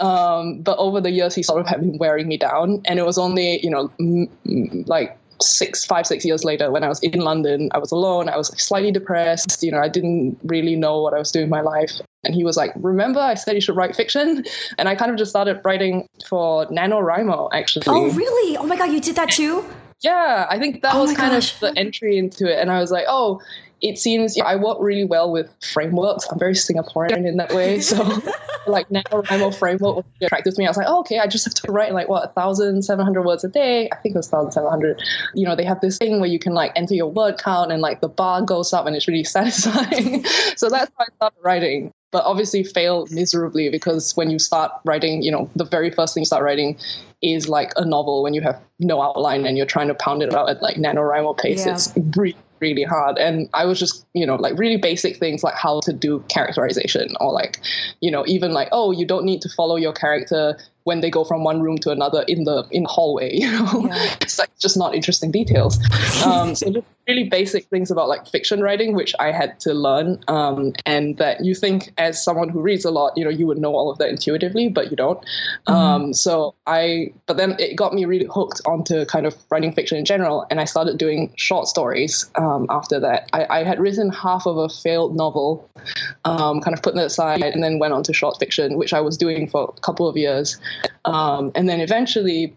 Um, 0.01 0.61
but 0.63 0.79
over 0.79 1.01
the 1.01 1.11
years, 1.11 1.35
he 1.35 1.43
sort 1.43 1.61
of 1.61 1.67
had 1.67 1.81
been 1.81 1.99
wearing 1.99 2.29
me 2.29 2.37
down, 2.37 2.83
and 2.85 2.99
it 2.99 3.05
was 3.05 3.19
only 3.19 3.61
you 3.65 3.71
know, 3.71 3.91
m- 3.99 4.29
m- 4.47 4.85
like 4.87 5.19
six, 5.43 5.85
five, 5.85 6.07
six 6.07 6.25
years 6.25 6.45
later, 6.45 6.71
when 6.71 6.85
I 6.85 6.89
was 6.89 7.01
in 7.01 7.21
London, 7.21 7.69
I 7.73 7.79
was 7.79 7.93
alone. 7.93 8.29
I 8.29 8.37
was 8.37 8.49
slightly 8.63 8.93
depressed. 8.93 9.63
You 9.63 9.73
know, 9.73 9.81
I 9.81 9.89
didn't 9.89 10.39
really 10.45 10.77
know 10.77 11.01
what 11.01 11.15
I 11.15 11.19
was 11.19 11.31
doing 11.31 11.45
in 11.45 11.51
my 11.51 11.61
life. 11.61 11.93
And 12.25 12.35
he 12.35 12.45
was 12.45 12.57
like, 12.57 12.73
"Remember, 12.77 13.21
I 13.21 13.35
said 13.35 13.55
you 13.55 13.61
should 13.61 13.77
write 13.77 13.95
fiction." 13.95 14.45
And 14.77 14.89
I 14.89 14.95
kind 14.95 15.11
of 15.11 15.17
just 15.17 15.31
started 15.31 15.61
writing 15.65 16.09
for 16.29 16.67
NaNoWriMo, 16.67 17.51
actually. 17.53 17.85
Oh, 17.87 18.11
really? 18.11 18.57
Oh 18.57 18.67
my 18.67 18.77
god, 18.77 18.93
you 18.93 19.01
did 19.01 19.17
that 19.17 19.31
too? 19.31 19.65
Yeah, 20.01 20.47
I 20.49 20.59
think 20.59 20.83
that 20.83 20.95
oh 20.95 21.03
was 21.03 21.17
kind 21.17 21.33
gosh. 21.33 21.55
of 21.55 21.61
the 21.61 21.79
entry 21.79 22.19
into 22.19 22.51
it. 22.51 22.59
And 22.59 22.71
I 22.71 22.81
was 22.81 22.91
like, 22.91 23.07
"Oh." 23.09 23.41
It 23.81 23.97
seems 23.97 24.37
yeah, 24.37 24.43
I 24.43 24.57
work 24.57 24.79
really 24.81 25.05
well 25.05 25.31
with 25.31 25.49
frameworks. 25.63 26.27
I'm 26.27 26.37
very 26.37 26.55
Singaporean 26.55 27.25
in 27.25 27.37
that 27.37 27.53
way. 27.53 27.79
So, 27.79 28.03
like 28.67 28.89
NaNoWriMo 28.89 29.55
framework 29.55 29.95
was 29.99 30.05
attractive 30.21 30.55
to 30.55 30.61
me. 30.61 30.67
I 30.67 30.71
was 30.71 30.77
like, 30.77 30.89
oh, 30.89 30.99
okay, 30.99 31.21
I 31.21 31.29
just 31.29 31.45
have 31.45 31.55
to 31.55 31.71
write 31.71 31.95
like 31.95 32.09
what, 32.09 32.35
1,700 32.35 33.23
words 33.23 33.45
a 33.45 33.49
day. 33.49 33.89
I 33.93 33.95
think 33.99 34.17
it 34.17 34.19
was 34.19 34.33
1,700. 34.33 35.01
You 35.35 35.47
know, 35.47 35.55
they 35.55 35.63
have 35.63 35.81
this 35.81 35.97
thing 35.97 36.19
where 36.19 36.29
you 36.29 36.41
can 36.41 36.55
like 36.55 36.73
enter 36.75 36.95
your 36.95 37.07
word 37.07 37.39
count 37.39 37.71
and 37.71 37.81
like 37.81 38.01
the 38.01 38.09
bar 38.09 38.43
goes 38.43 38.73
up 38.73 38.85
and 38.87 38.97
it's 38.97 39.07
really 39.07 39.23
satisfying. 39.39 40.25
so 40.57 40.69
that's 40.69 40.91
how 40.99 41.05
I 41.05 41.15
started 41.15 41.39
writing 41.45 41.93
but 42.11 42.25
obviously 42.25 42.65
fail 42.65 43.07
miserably 43.11 43.69
because 43.69 44.17
when 44.17 44.31
you 44.31 44.39
start 44.39 44.73
writing, 44.85 45.23
you 45.23 45.31
know, 45.31 45.51
the 45.57 45.65
very 45.65 45.91
first 45.91 46.15
thing 46.15 46.23
you 46.23 46.27
start 46.27 46.43
writing 46.43 46.79
is 47.23 47.49
like 47.49 47.73
a 47.77 47.85
novel 47.85 48.23
when 48.23 48.35
you 48.35 48.41
have 48.41 48.61
no 48.79 49.03
outline 49.03 49.45
and 49.47 49.57
you're 49.57 49.67
trying 49.67 49.89
to 49.89 49.95
pound 49.95 50.23
it 50.23 50.35
out 50.35 50.49
at 50.49 50.63
like 50.63 50.77
NaNoWriMo 50.77 51.37
pace. 51.37 51.67
Yeah. 51.67 51.75
It's 51.75 51.93
really, 52.17 52.37
really 52.61 52.85
hard. 52.85 53.19
And 53.19 53.49
I 53.53 53.67
was 53.67 53.79
just, 53.79 54.07
you 54.15 54.27
know, 54.27 54.37
like 54.37 54.59
really 54.59 54.79
basic 54.79 55.19
things 55.19 55.43
like 55.43 55.55
how 55.55 55.81
to 55.81 55.93
do 55.93 56.25
characterization 56.29 57.15
or 57.21 57.33
like, 57.33 57.61
you 58.01 58.11
know, 58.11 58.25
even 58.27 58.53
like, 58.53 58.69
oh, 58.73 58.91
you 58.91 59.07
don't 59.07 59.25
need 59.25 59.43
to 59.43 59.49
follow 59.51 59.77
your 59.77 59.93
character 59.93 60.57
when 60.89 61.01
they 61.03 61.11
go 61.11 61.23
from 61.23 61.45
one 61.45 61.61
room 61.61 61.77
to 61.77 61.91
another 61.91 62.25
in 62.29 62.45
the 62.45 62.67
in 62.71 62.83
the 62.85 62.89
hallway. 62.89 63.29
You 63.39 63.53
know, 63.53 63.87
yeah. 63.87 64.17
it's 64.21 64.39
like 64.39 64.51
just 64.59 64.77
not 64.77 64.95
interesting 64.95 65.31
details. 65.31 65.79
Um, 66.25 66.55
so 66.55 66.73
just 66.73 66.87
really 67.09 67.25
basic 67.25 67.65
things 67.67 67.91
about 67.91 68.09
like 68.09 68.27
fiction 68.29 68.61
writing, 68.61 68.95
which 68.95 69.15
I 69.19 69.33
had 69.33 69.59
to 69.61 69.73
learn, 69.73 70.23
um, 70.29 70.75
and 70.85 71.17
that 71.17 71.45
you 71.45 71.55
think 71.55 71.93
as 71.97 72.23
someone 72.23 72.51
who 72.51 72.61
reads 72.61 72.85
a 72.85 72.91
lot, 72.91 73.17
you 73.17 73.25
know, 73.25 73.31
you 73.31 73.47
would 73.47 73.59
know 73.59 73.75
all 73.75 73.91
of 73.91 73.99
that 73.99 74.11
intuitively, 74.11 74.69
but 74.69 74.91
you 74.91 74.97
don't. 74.97 75.19
Mm-hmm. 75.67 75.73
Um, 75.73 76.13
so 76.13 76.55
I, 76.67 77.13
but 77.27 77.39
then 77.39 77.57
it 77.59 77.77
got 77.77 77.95
me 77.95 78.05
really 78.05 78.29
hooked 78.31 78.61
onto 78.67 79.07
kind 79.07 79.27
of 79.27 79.35
writing 79.51 79.73
fiction 79.73 79.97
in 79.97 80.05
general, 80.05 80.47
and 80.51 80.61
I 80.61 80.65
started 80.65 80.99
doing 80.99 81.33
short 81.37 81.67
stories 81.67 82.31
um, 82.35 82.67
after 82.69 83.01
that. 83.01 83.29
I, 83.33 83.47
I, 83.61 83.65
had 83.65 83.81
written 83.81 84.11
half 84.11 84.47
of 84.47 84.59
a 84.59 84.69
failed 84.69 85.17
novel, 85.17 85.69
um, 86.25 86.61
kind 86.61 86.77
of 86.77 86.83
put 86.83 86.95
that 86.95 87.07
aside, 87.07 87.43
and 87.43 87.63
then 87.63 87.79
went 87.79 87.95
on 87.95 88.03
to 88.05 88.13
short 88.13 88.39
fiction, 88.39 88.77
which 88.77 88.93
I 88.93 89.01
was 89.01 89.17
doing 89.17 89.49
for 89.49 89.73
a 89.77 89.81
couple 89.81 90.09
of 90.09 90.17
years. 90.17 90.59
Um, 91.05 91.53
and 91.55 91.69
then 91.69 91.81
eventually 91.81 92.55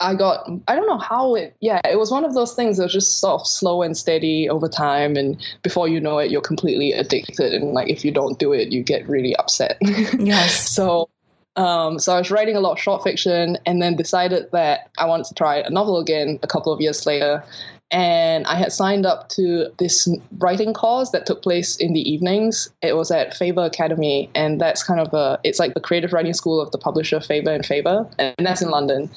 I 0.00 0.14
got, 0.14 0.48
I 0.68 0.74
don't 0.74 0.86
know 0.86 0.98
how 0.98 1.34
it, 1.34 1.56
yeah, 1.60 1.80
it 1.84 1.98
was 1.98 2.10
one 2.10 2.24
of 2.24 2.34
those 2.34 2.54
things 2.54 2.76
that 2.76 2.84
was 2.84 2.92
just 2.92 3.20
sort 3.20 3.40
of 3.40 3.46
slow 3.46 3.82
and 3.82 3.96
steady 3.96 4.48
over 4.48 4.68
time. 4.68 5.16
And 5.16 5.40
before 5.62 5.88
you 5.88 6.00
know 6.00 6.18
it, 6.18 6.30
you're 6.30 6.40
completely 6.40 6.92
addicted. 6.92 7.54
And 7.54 7.72
like, 7.72 7.88
if 7.88 8.04
you 8.04 8.10
don't 8.10 8.38
do 8.38 8.52
it, 8.52 8.68
you 8.68 8.82
get 8.82 9.08
really 9.08 9.34
upset. 9.36 9.78
Yes. 10.18 10.70
so, 10.70 11.08
um, 11.56 11.98
so 11.98 12.14
I 12.14 12.18
was 12.18 12.30
writing 12.30 12.56
a 12.56 12.60
lot 12.60 12.72
of 12.72 12.78
short 12.78 13.02
fiction 13.02 13.58
and 13.66 13.80
then 13.82 13.96
decided 13.96 14.50
that 14.52 14.90
I 14.98 15.06
wanted 15.06 15.26
to 15.26 15.34
try 15.34 15.56
a 15.56 15.70
novel 15.70 15.98
again 15.98 16.38
a 16.42 16.46
couple 16.46 16.72
of 16.72 16.80
years 16.80 17.06
later. 17.06 17.42
And 17.90 18.46
I 18.46 18.56
had 18.56 18.72
signed 18.72 19.06
up 19.06 19.28
to 19.30 19.68
this 19.78 20.08
writing 20.38 20.74
course 20.74 21.10
that 21.10 21.24
took 21.24 21.42
place 21.42 21.76
in 21.76 21.94
the 21.94 22.00
evenings. 22.00 22.70
It 22.82 22.96
was 22.96 23.10
at 23.10 23.34
Faber 23.34 23.64
Academy, 23.64 24.30
and 24.34 24.60
that's 24.60 24.82
kind 24.82 25.00
of 25.00 25.12
a 25.14 25.38
it's 25.44 25.58
like 25.58 25.74
the 25.74 25.80
creative 25.80 26.12
writing 26.12 26.34
school 26.34 26.60
of 26.60 26.70
the 26.70 26.78
publisher 26.78 27.20
Faber 27.20 27.50
and 27.50 27.64
Faber, 27.64 28.06
and 28.18 28.34
that's 28.38 28.62
in 28.62 28.70
London. 28.70 29.10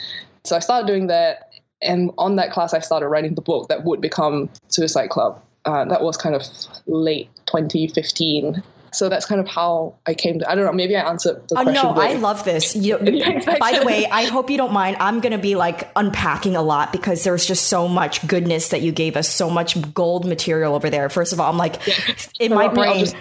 So 0.45 0.55
I 0.55 0.59
started 0.59 0.87
doing 0.87 1.07
that, 1.07 1.51
and 1.81 2.11
on 2.17 2.37
that 2.37 2.51
class, 2.51 2.73
I 2.73 2.79
started 2.79 3.07
writing 3.07 3.35
the 3.35 3.41
book 3.41 3.67
that 3.67 3.83
would 3.83 3.99
become 3.99 4.49
Suicide 4.69 5.09
Club. 5.09 5.41
Uh, 5.65 5.85
that 5.85 6.01
was 6.01 6.17
kind 6.17 6.33
of 6.33 6.43
late 6.87 7.29
2015 7.47 8.63
so 8.93 9.07
that's 9.09 9.25
kind 9.25 9.39
of 9.39 9.47
how 9.47 9.95
I 10.05 10.13
came 10.13 10.39
to. 10.39 10.49
I 10.49 10.55
don't 10.55 10.65
know. 10.65 10.73
Maybe 10.73 10.95
I 10.95 11.09
answered 11.09 11.47
the 11.47 11.57
uh, 11.57 11.63
question. 11.63 11.83
No, 11.83 12.01
I 12.01 12.13
love 12.15 12.43
this. 12.43 12.75
You, 12.75 12.97
by 13.59 13.77
the 13.79 13.83
way, 13.85 14.05
I 14.05 14.25
hope 14.25 14.49
you 14.49 14.57
don't 14.57 14.73
mind. 14.73 14.97
I'm 14.99 15.21
going 15.21 15.31
to 15.31 15.37
be 15.37 15.55
like 15.55 15.89
unpacking 15.95 16.55
a 16.55 16.61
lot 16.61 16.91
because 16.91 17.23
there's 17.23 17.45
just 17.45 17.67
so 17.67 17.87
much 17.87 18.25
goodness 18.27 18.69
that 18.69 18.81
you 18.81 18.91
gave 18.91 19.15
us, 19.15 19.29
so 19.29 19.49
much 19.49 19.93
gold 19.93 20.25
material 20.25 20.75
over 20.75 20.89
there. 20.89 21.07
First 21.09 21.31
of 21.31 21.39
all, 21.39 21.49
I'm 21.49 21.57
like 21.57 21.85
yeah. 21.87 21.95
in 22.39 22.49
so 22.49 22.55
my 22.55 22.67
brain. 22.67 23.05
Just, 23.05 23.15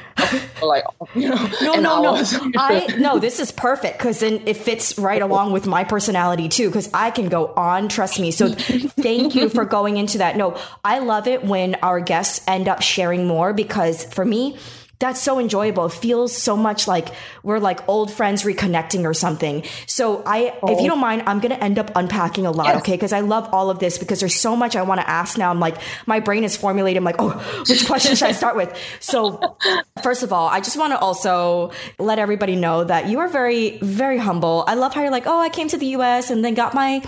like 0.62 0.84
you 1.14 1.28
know, 1.28 1.50
no, 1.62 1.74
no, 1.74 2.02
no. 2.02 2.24
I 2.56 2.96
no. 2.98 3.18
This 3.18 3.38
is 3.38 3.52
perfect 3.52 3.98
because 3.98 4.20
then 4.20 4.42
it 4.46 4.56
fits 4.56 4.98
right 4.98 5.22
along 5.22 5.52
with 5.52 5.66
my 5.66 5.84
personality 5.84 6.48
too. 6.48 6.68
Because 6.68 6.90
I 6.92 7.10
can 7.10 7.28
go 7.28 7.54
on. 7.54 7.88
Trust 7.88 8.18
me. 8.18 8.32
So 8.32 8.48
thank 8.52 9.36
you 9.36 9.48
for 9.48 9.64
going 9.64 9.96
into 9.98 10.18
that. 10.18 10.36
No, 10.36 10.60
I 10.84 10.98
love 10.98 11.28
it 11.28 11.44
when 11.44 11.76
our 11.76 12.00
guests 12.00 12.44
end 12.48 12.68
up 12.68 12.82
sharing 12.82 13.26
more 13.26 13.52
because 13.52 14.04
for 14.04 14.24
me 14.24 14.58
that's 15.00 15.20
so 15.20 15.38
enjoyable. 15.38 15.86
It 15.86 15.92
feels 15.92 16.36
so 16.36 16.58
much 16.58 16.86
like 16.86 17.08
we're 17.42 17.58
like 17.58 17.88
old 17.88 18.12
friends 18.12 18.42
reconnecting 18.42 19.04
or 19.04 19.14
something. 19.14 19.64
So 19.86 20.22
I, 20.26 20.58
oh. 20.62 20.72
if 20.72 20.80
you 20.80 20.84
oh. 20.84 20.88
don't 20.88 21.00
mind, 21.00 21.22
I'm 21.26 21.40
going 21.40 21.52
to 21.56 21.64
end 21.64 21.78
up 21.78 21.90
unpacking 21.96 22.44
a 22.44 22.50
lot. 22.50 22.66
Yes. 22.66 22.76
Okay. 22.80 22.98
Cause 22.98 23.12
I 23.14 23.20
love 23.20 23.48
all 23.52 23.70
of 23.70 23.78
this 23.78 23.96
because 23.96 24.20
there's 24.20 24.34
so 24.34 24.54
much 24.54 24.76
I 24.76 24.82
want 24.82 25.00
to 25.00 25.08
ask 25.08 25.38
now. 25.38 25.50
I'm 25.50 25.58
like, 25.58 25.78
my 26.06 26.20
brain 26.20 26.44
is 26.44 26.54
formulated. 26.54 26.98
I'm 26.98 27.04
like, 27.04 27.16
oh, 27.18 27.30
which 27.66 27.86
question 27.86 28.14
should 28.14 28.28
I 28.28 28.32
start 28.32 28.56
with? 28.56 28.76
So 29.00 29.56
first 30.02 30.22
of 30.22 30.34
all, 30.34 30.48
I 30.48 30.60
just 30.60 30.76
want 30.76 30.92
to 30.92 30.98
also 30.98 31.72
let 31.98 32.18
everybody 32.18 32.54
know 32.54 32.84
that 32.84 33.08
you 33.08 33.20
are 33.20 33.28
very, 33.28 33.78
very 33.78 34.18
humble. 34.18 34.64
I 34.68 34.74
love 34.74 34.92
how 34.92 35.00
you're 35.00 35.10
like, 35.10 35.26
oh, 35.26 35.40
I 35.40 35.48
came 35.48 35.68
to 35.68 35.78
the 35.78 35.86
US 35.86 36.28
and 36.28 36.44
then 36.44 36.52
got 36.52 36.74
my, 36.74 37.02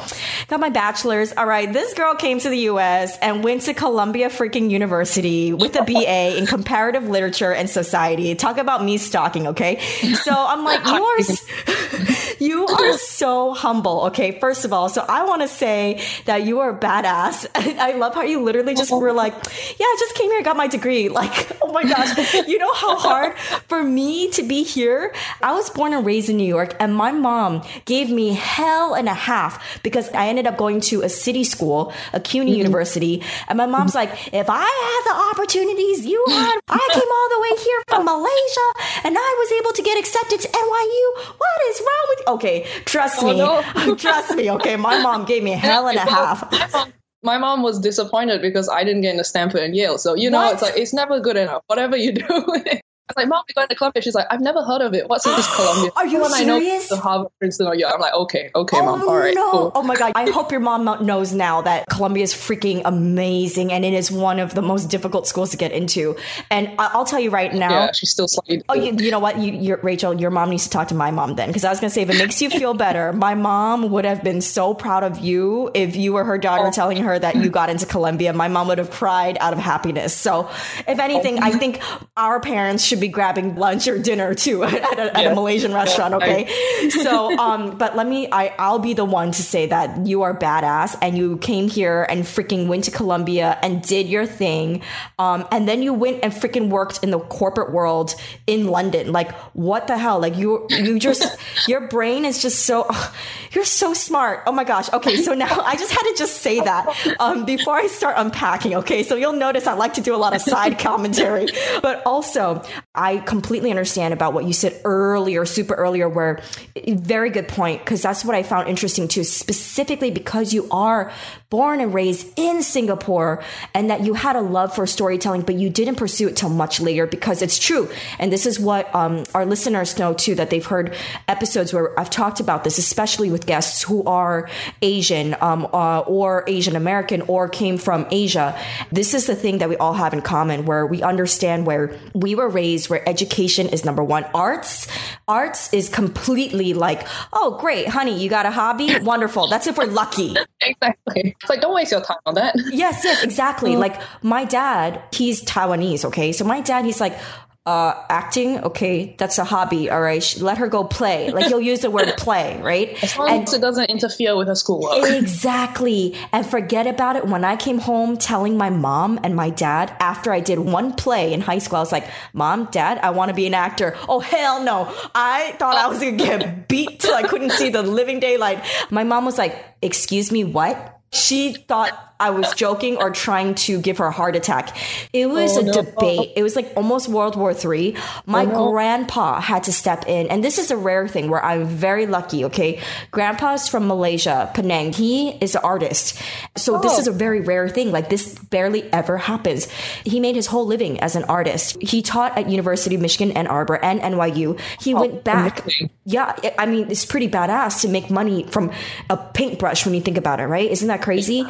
got 0.49 0.61
my 0.61 0.70
bachelor's. 0.70 1.34
All 1.34 1.46
right. 1.46 1.70
This 1.70 1.92
girl 1.92 2.14
came 2.14 2.38
to 2.38 2.49
the 2.49 2.61
US 2.70 3.18
and 3.18 3.44
went 3.44 3.62
to 3.62 3.75
Columbia 3.75 4.30
freaking 4.30 4.70
University 4.70 5.52
with 5.52 5.76
a 5.76 5.84
BA 5.84 6.38
in 6.38 6.46
comparative 6.46 7.11
literature 7.11 7.52
and 7.52 7.68
so 7.68 7.82
society. 7.83 8.35
Talk 8.35 8.59
about 8.59 8.85
me 8.85 8.99
stalking, 8.99 9.47
okay? 9.49 9.81
So 10.15 10.33
I'm 10.33 10.65
like, 10.65 10.85
you 10.87 11.03
are, 11.03 11.19
you 12.42 12.66
are 12.78 12.99
so 12.99 13.52
humble, 13.52 14.06
okay? 14.06 14.38
First 14.38 14.64
of 14.64 14.72
all, 14.72 14.88
so 14.88 15.04
I 15.08 15.25
want 15.25 15.42
to 15.42 15.49
say 15.49 16.02
that 16.26 16.44
you 16.44 16.61
are 16.61 16.78
badass. 16.78 17.46
I 17.54 17.92
love 17.92 18.14
how 18.14 18.22
you 18.22 18.42
literally 18.42 18.75
just 18.75 18.90
were 18.90 19.12
like, 19.12 19.32
yeah, 19.32 19.87
I 19.87 19.96
just 19.99 20.14
came 20.14 20.30
here, 20.30 20.42
got 20.42 20.56
my 20.56 20.68
degree. 20.68 21.11
Like, 21.22 21.56
oh 21.62 21.72
my 21.72 21.84
gosh, 21.84 22.16
you 22.49 22.58
know 22.58 22.72
how 22.75 22.96
hard 22.96 23.38
for 23.68 23.82
me 23.82 24.30
to 24.30 24.42
be 24.42 24.64
here? 24.64 25.14
I 25.40 25.52
was 25.52 25.70
born 25.70 25.92
and 25.92 26.04
raised 26.04 26.28
in 26.30 26.37
New 26.37 26.49
York, 26.49 26.75
and 26.80 26.96
my 26.96 27.12
mom 27.12 27.62
gave 27.84 28.11
me 28.11 28.32
hell 28.32 28.94
and 28.94 29.08
a 29.08 29.14
half 29.14 29.62
because 29.82 30.08
I 30.11 30.26
ended 30.28 30.46
up 30.46 30.56
going 30.56 30.80
to 30.92 31.02
a 31.02 31.08
city 31.08 31.44
school, 31.44 31.92
a 32.12 32.18
CUNY 32.18 32.50
mm-hmm. 32.50 32.58
university, 32.58 33.22
and 33.46 33.56
my 33.56 33.66
mom's 33.66 33.94
like, 33.94 34.11
if 34.32 34.49
I 34.50 34.66
had 34.66 35.02
the 35.11 35.16
opportunities 35.30 36.04
you 36.06 36.25
had, 36.28 36.58
I 36.68 36.88
came 36.92 37.11
all 37.12 37.28
the 37.28 37.40
way 37.42 37.62
here 37.62 37.72
here 37.72 37.82
from 37.88 38.04
Malaysia 38.04 38.68
and 39.04 39.16
I 39.16 39.30
was 39.40 39.50
able 39.61 39.72
to 39.72 39.82
get 39.82 39.99
accepted 39.99 40.40
to 40.40 40.49
NYU. 40.49 41.06
What 41.38 41.58
is 41.70 41.80
wrong 41.80 42.06
with 42.11 42.18
you? 42.20 42.32
Okay, 42.35 42.67
trust 42.85 43.19
oh, 43.23 43.31
me. 43.31 43.39
No. 43.39 43.95
trust 43.97 44.35
me. 44.37 44.51
Okay, 44.51 44.77
my 44.77 45.01
mom 45.03 45.25
gave 45.25 45.43
me 45.43 45.53
a 45.53 45.57
hell 45.57 45.89
and 45.89 45.97
a 45.97 46.01
half. 46.01 46.93
My 47.23 47.39
mom 47.39 47.62
was 47.62 47.79
disappointed 47.79 48.43
because 48.43 48.69
I 48.69 48.83
didn't 48.83 49.03
get 49.03 49.12
into 49.12 49.25
Stanford 49.25 49.62
and 49.62 49.77
Yale. 49.77 49.97
So, 49.97 50.15
you 50.15 50.29
know, 50.29 50.43
what? 50.43 50.55
it's 50.55 50.62
like, 50.62 50.77
it's 50.77 50.93
never 50.93 51.21
good 51.21 51.37
enough. 51.37 51.62
Whatever 51.69 51.97
you 51.97 52.12
do, 52.12 52.25
was 53.14 53.23
like, 53.23 53.28
Mom, 53.28 53.45
we're 53.49 53.61
going 53.61 53.69
to 53.69 53.75
Columbia. 53.75 54.02
She's 54.02 54.14
like, 54.14 54.26
I've 54.31 54.40
never 54.40 54.62
heard 54.62 54.81
of 54.81 54.95
it. 54.95 55.09
What's 55.09 55.25
this 55.25 55.54
Columbia? 55.57 55.90
Are 55.97 56.07
you 56.07 56.21
when 56.21 56.31
serious? 56.31 56.90
I 56.90 56.95
know 56.95 56.97
the 56.97 57.02
Harvard, 57.02 57.33
Princeton, 57.38 57.66
or 57.66 57.75
yeah. 57.75 57.90
I'm 57.90 58.00
like, 58.00 58.14
okay, 58.14 58.50
okay, 58.54 58.78
oh, 58.81 58.85
Mom. 58.85 59.09
All 59.09 59.16
right. 59.16 59.35
No. 59.35 59.50
Cool. 59.50 59.73
Oh 59.75 59.83
my 59.83 59.97
God. 59.97 60.12
I 60.14 60.31
hope 60.31 60.50
your 60.50 60.61
mom 60.61 60.85
knows 61.04 61.33
now 61.33 61.62
that 61.62 61.87
Columbia 61.88 62.25
is 62.25 62.33
freaking 62.33 62.83
amazing 62.85 63.73
and 63.73 63.85
it 63.85 63.92
is 63.92 64.11
one 64.11 64.38
of 64.38 64.54
the 64.54 64.62
most 64.62 64.87
difficult 64.87 65.26
schools 65.26 65.50
to 65.50 65.57
get 65.57 65.73
into. 65.73 66.16
And 66.50 66.73
I'll 66.78 67.04
tell 67.04 67.21
you 67.21 67.31
right 67.31 67.54
now. 67.54 67.71
Yeah, 67.71 67.92
she's 67.92 68.11
still 68.11 68.28
slightly. 68.28 68.62
Oh, 68.69 68.75
you, 68.75 68.95
you 68.97 69.11
know 69.11 69.19
what? 69.19 69.38
You, 69.38 69.76
Rachel, 69.83 70.19
your 70.19 70.31
mom 70.31 70.50
needs 70.50 70.64
to 70.64 70.71
talk 70.71 70.88
to 70.88 70.95
my 70.95 71.11
mom 71.11 71.37
then. 71.37 71.49
Because 71.49 71.64
I 71.64 71.71
was 71.71 71.81
going 71.81 71.90
to 71.90 71.95
say, 71.95 72.02
if 72.02 72.11
it 72.11 72.19
makes 72.19 72.40
you 72.40 72.50
feel 72.50 72.75
better, 72.75 73.12
my 73.23 73.35
mom 73.35 73.90
would 73.90 74.04
have 74.04 74.23
been 74.23 74.40
so 74.40 74.75
proud 74.75 75.04
of 75.04 75.19
you 75.19 75.71
if 75.75 75.97
you 75.97 76.12
were 76.12 76.25
her 76.25 76.38
daughter 76.38 76.69
oh. 76.69 76.71
telling 76.71 77.02
her 77.02 77.19
that 77.19 77.37
you 77.37 77.50
got 77.50 77.71
into 77.71 77.87
Columbia. 77.87 78.33
My 78.33 78.49
mom 78.49 78.69
would 78.69 78.78
have 78.78 78.90
cried 78.90 79.37
out 79.40 79.52
of 79.52 79.59
happiness. 79.59 80.14
So, 80.14 80.49
if 80.87 80.99
anything, 80.99 81.38
oh. 81.38 81.42
I 81.42 81.50
think 81.52 81.81
our 82.16 82.40
parents 82.40 82.85
should 82.85 83.00
be 83.02 83.09
grabbing 83.09 83.56
lunch 83.56 83.87
or 83.88 83.99
dinner 83.99 84.32
too 84.35 84.62
at 84.64 84.99
a, 84.99 85.16
at 85.16 85.26
a 85.26 85.35
Malaysian 85.35 85.75
restaurant. 85.75 86.14
Okay. 86.14 86.49
so, 86.90 87.37
um, 87.37 87.76
but 87.76 87.97
let 87.97 88.06
me, 88.06 88.28
I, 88.32 88.54
I'll 88.59 88.78
be 88.78 88.94
the 88.94 89.04
one 89.04 89.32
to 89.32 89.42
say 89.42 89.66
that 89.66 90.06
you 90.06 90.23
are 90.23 90.35
badass 90.35 90.97
and 91.02 91.18
you 91.18 91.37
came 91.38 91.68
here 91.68 92.06
and 92.09 92.23
freaking 92.23 92.68
went 92.68 92.85
to 92.85 92.90
Columbia 92.90 93.59
and 93.62 93.82
did 93.82 94.06
your 94.06 94.25
thing. 94.25 94.82
Um, 95.18 95.47
and 95.50 95.68
then 95.68 95.82
you 95.82 95.92
went 95.92 96.21
and 96.23 96.32
freaking 96.32 96.68
worked 96.68 97.02
in 97.02 97.11
the 97.11 97.18
corporate 97.18 97.73
world 97.73 98.14
in 98.47 98.68
London. 98.68 99.12
Like, 99.12 99.32
what 99.52 99.88
the 99.88 99.99
hell? 99.99 100.21
Like 100.21 100.37
you, 100.37 100.66
you 100.71 100.99
just, 100.99 101.37
your 101.68 101.88
brain 101.88 102.25
is 102.25 102.40
just 102.40 102.64
so, 102.64 102.87
oh, 102.88 103.14
you're 103.50 103.64
so 103.64 103.92
smart. 103.92 104.44
Oh 104.47 104.52
my 104.52 104.64
gosh. 104.64 104.90
Okay. 104.92 105.16
So 105.16 105.35
now 105.35 105.61
I 105.61 105.76
just 105.76 105.90
had 105.90 106.02
to 106.02 106.14
just 106.16 106.37
say 106.40 106.61
that, 106.61 107.16
um, 107.18 107.44
before 107.44 107.75
I 107.75 107.88
start 107.88 108.14
unpacking. 108.16 108.76
Okay. 108.76 109.02
So 109.02 109.16
you'll 109.16 109.32
notice 109.32 109.66
I 109.66 109.75
like 109.75 109.94
to 109.94 110.00
do 110.00 110.14
a 110.14 110.16
lot 110.16 110.35
of 110.35 110.40
side 110.40 110.78
commentary, 110.78 111.49
but 111.82 112.02
also 112.06 112.62
I 112.94 113.18
completely 113.18 113.70
understand 113.70 114.12
about 114.12 114.34
what 114.34 114.44
you 114.44 114.52
said 114.52 114.78
earlier, 114.84 115.46
super 115.46 115.75
earlier, 115.75 116.08
where 116.11 116.42
eh, 116.76 116.94
very 116.94 117.30
good 117.30 117.49
point, 117.49 117.80
because 117.80 118.02
that's 118.02 118.22
what 118.22 118.34
I 118.34 118.42
found 118.42 118.68
interesting 118.68 119.08
too, 119.08 119.25
specifically 119.25 120.11
because 120.11 120.52
you 120.52 120.68
are 120.70 121.11
born 121.52 121.82
and 121.82 121.92
raised 121.92 122.26
in 122.38 122.62
Singapore 122.62 123.44
and 123.75 123.90
that 123.90 124.00
you 124.00 124.14
had 124.14 124.37
a 124.37 124.40
love 124.40 124.75
for 124.75 124.87
storytelling, 124.87 125.42
but 125.42 125.54
you 125.54 125.68
didn't 125.68 125.97
pursue 125.97 126.26
it 126.26 126.35
till 126.35 126.49
much 126.49 126.80
later 126.80 127.06
because 127.06 127.42
it's 127.42 127.59
true. 127.59 127.90
And 128.18 128.32
this 128.32 128.47
is 128.47 128.59
what 128.59 128.92
um, 128.94 129.25
our 129.35 129.44
listeners 129.44 129.99
know 129.99 130.14
too, 130.14 130.35
that 130.37 130.49
they've 130.49 130.64
heard 130.64 130.94
episodes 131.28 131.75
where 131.75 131.99
I've 132.00 132.09
talked 132.09 132.40
about 132.40 132.64
this, 132.64 132.78
especially 132.78 133.30
with 133.30 133.44
guests 133.44 133.82
who 133.82 134.02
are 134.04 134.49
Asian 134.80 135.37
um, 135.42 135.68
uh, 135.75 136.00
or 136.00 136.44
Asian 136.47 136.75
American 136.75 137.21
or 137.28 137.50
came 137.50 137.76
from 137.76 138.06
Asia. 138.11 138.59
This 138.90 139.12
is 139.12 139.26
the 139.26 139.37
thing 139.37 139.59
that 139.59 139.68
we 139.68 139.76
all 139.76 139.92
have 139.92 140.14
in 140.14 140.23
common 140.23 140.64
where 140.64 140.87
we 140.87 141.02
understand 141.02 141.66
where 141.66 141.94
we 142.14 142.35
were 142.35 142.49
raised, 142.49 142.88
where 142.88 143.06
education 143.06 143.68
is 143.68 143.85
number 143.85 144.02
one. 144.02 144.25
Arts, 144.32 144.88
arts 145.28 145.71
is 145.75 145.90
completely 145.90 146.73
like, 146.73 147.06
oh, 147.35 147.59
great, 147.61 147.88
honey, 147.88 148.18
you 148.18 148.30
got 148.30 148.47
a 148.47 148.50
hobby? 148.50 148.88
Wonderful. 149.00 149.49
That's 149.49 149.66
if 149.66 149.76
we're 149.76 149.85
lucky. 149.85 150.35
Exactly. 150.64 151.35
It's 151.42 151.50
like, 151.50 151.61
don't 151.61 151.75
waste 151.75 151.90
your 151.90 152.00
time 152.00 152.18
on 152.26 152.34
that. 152.34 152.54
Yes, 152.72 153.02
yes, 153.04 153.22
exactly. 153.22 153.72
Mm. 153.72 153.78
Like 153.78 154.00
my 154.22 154.44
dad, 154.44 155.02
he's 155.12 155.44
Taiwanese, 155.44 156.04
okay? 156.06 156.32
So 156.32 156.44
my 156.44 156.61
dad, 156.61 156.84
he's 156.84 157.00
like, 157.00 157.18
uh, 157.64 157.94
acting, 158.08 158.58
okay, 158.64 159.14
that's 159.18 159.38
a 159.38 159.44
hobby. 159.44 159.88
All 159.88 160.00
right, 160.00 160.37
let 160.40 160.58
her 160.58 160.66
go 160.66 160.82
play. 160.82 161.30
Like 161.30 161.46
he'll 161.46 161.61
use 161.61 161.80
the 161.80 161.90
word 161.90 162.12
play, 162.16 162.61
right? 162.61 163.00
As 163.04 163.16
long 163.16 163.28
and, 163.28 163.42
as 163.46 163.54
it 163.54 163.61
doesn't 163.61 163.88
interfere 163.88 164.37
with 164.37 164.49
her 164.49 164.56
schoolwork. 164.56 165.08
Exactly. 165.08 166.16
And 166.32 166.44
forget 166.44 166.88
about 166.88 167.14
it. 167.14 167.26
When 167.26 167.44
I 167.44 167.54
came 167.54 167.78
home 167.78 168.16
telling 168.16 168.56
my 168.56 168.70
mom 168.70 169.20
and 169.22 169.37
my 169.37 169.50
dad 169.50 169.94
after 170.00 170.32
I 170.32 170.40
did 170.40 170.58
one 170.58 170.92
play 170.94 171.32
in 171.32 171.40
high 171.40 171.58
school, 171.58 171.76
I 171.76 171.80
was 171.80 171.92
like, 171.92 172.08
"Mom, 172.32 172.68
Dad, 172.72 172.99
I 172.99 173.11
want 173.11 173.28
to 173.28 173.34
be 173.34 173.46
an 173.46 173.54
actor." 173.54 173.96
Oh 174.08 174.18
hell 174.18 174.62
no! 174.64 174.92
I 175.14 175.52
thought 175.58 175.76
I 175.76 175.87
was 175.87 176.00
gonna 176.00 176.16
get 176.16 176.66
beat 176.66 176.99
till 176.99 177.14
I 177.14 177.22
couldn't 177.22 177.50
see 177.50 177.68
the 177.68 177.82
living 177.82 178.18
daylight. 178.18 178.64
My 178.90 179.04
mom 179.04 179.25
was 179.25 179.38
like, 179.38 179.56
"Excuse 179.82 180.32
me, 180.32 180.42
what?" 180.42 181.01
She 181.12 181.52
thought 181.52 182.12
I 182.21 182.31
was 182.31 182.52
joking 182.54 182.97
or 182.97 183.11
trying 183.11 183.54
to 183.66 183.81
give 183.81 183.99
her 183.99 184.07
a 184.07 184.12
heart 184.12 184.37
attack. 184.37 184.76
It 185.12 185.26
was 185.26 185.57
oh, 185.57 185.61
a 185.61 185.62
no. 185.64 185.73
debate. 185.73 186.33
It 186.37 186.42
was 186.42 186.54
like 186.54 186.73
almost 186.76 187.09
World 187.09 187.37
War 187.37 187.52
Three. 187.52 187.97
My 188.26 188.45
oh, 188.45 188.50
no. 188.50 188.71
grandpa 188.71 189.40
had 189.40 189.64
to 189.64 189.73
step 189.73 190.07
in, 190.07 190.28
and 190.28 190.45
this 190.45 190.59
is 190.59 190.71
a 190.71 190.76
rare 190.76 191.09
thing 191.09 191.31
where 191.31 191.45
I'm 191.45 191.66
very 191.66 192.07
lucky. 192.07 192.45
Okay, 192.45 192.81
grandpa's 193.11 193.69
from 193.69 193.88
Malaysia, 193.88 194.50
Penang. 194.54 194.92
He 194.92 195.31
is 195.40 195.54
an 195.54 195.62
artist, 195.64 196.21
so 196.57 196.76
oh. 196.76 196.81
this 196.81 196.99
is 196.99 197.07
a 197.09 197.12
very 197.12 197.40
rare 197.40 197.69
thing. 197.69 197.90
Like 197.90 198.09
this 198.09 198.38
barely 198.38 198.90
ever 198.92 199.16
happens. 199.16 199.69
He 200.04 200.21
made 200.21 200.37
his 200.37 200.47
whole 200.47 200.66
living 200.66 201.00
as 201.00 201.16
an 201.16 201.25
artist. 201.25 201.76
He 201.83 202.02
taught 202.02 202.37
at 202.38 202.49
University 202.49 202.95
of 202.95 203.00
Michigan, 203.00 203.33
Ann 203.33 203.47
Arbor, 203.47 203.76
and 203.83 204.00
NYU. 204.00 204.59
He 204.81 204.95
oh, 204.95 205.00
went 205.00 205.25
back. 205.25 205.66
Yeah, 206.04 206.37
I 206.59 206.66
mean 206.66 206.90
it's 206.90 207.04
pretty 207.04 207.28
badass 207.28 207.81
to 207.83 207.88
make 207.88 208.11
money 208.11 208.45
from 208.45 208.71
a 209.11 209.16
paintbrush 209.16 209.85
when 209.85 209.95
you 209.95 210.00
think 210.00 210.16
about 210.16 210.40
it, 210.40 210.47
right? 210.47 210.71
Isn't 210.71 210.88
that 210.88 211.02
crazy? 211.02 211.47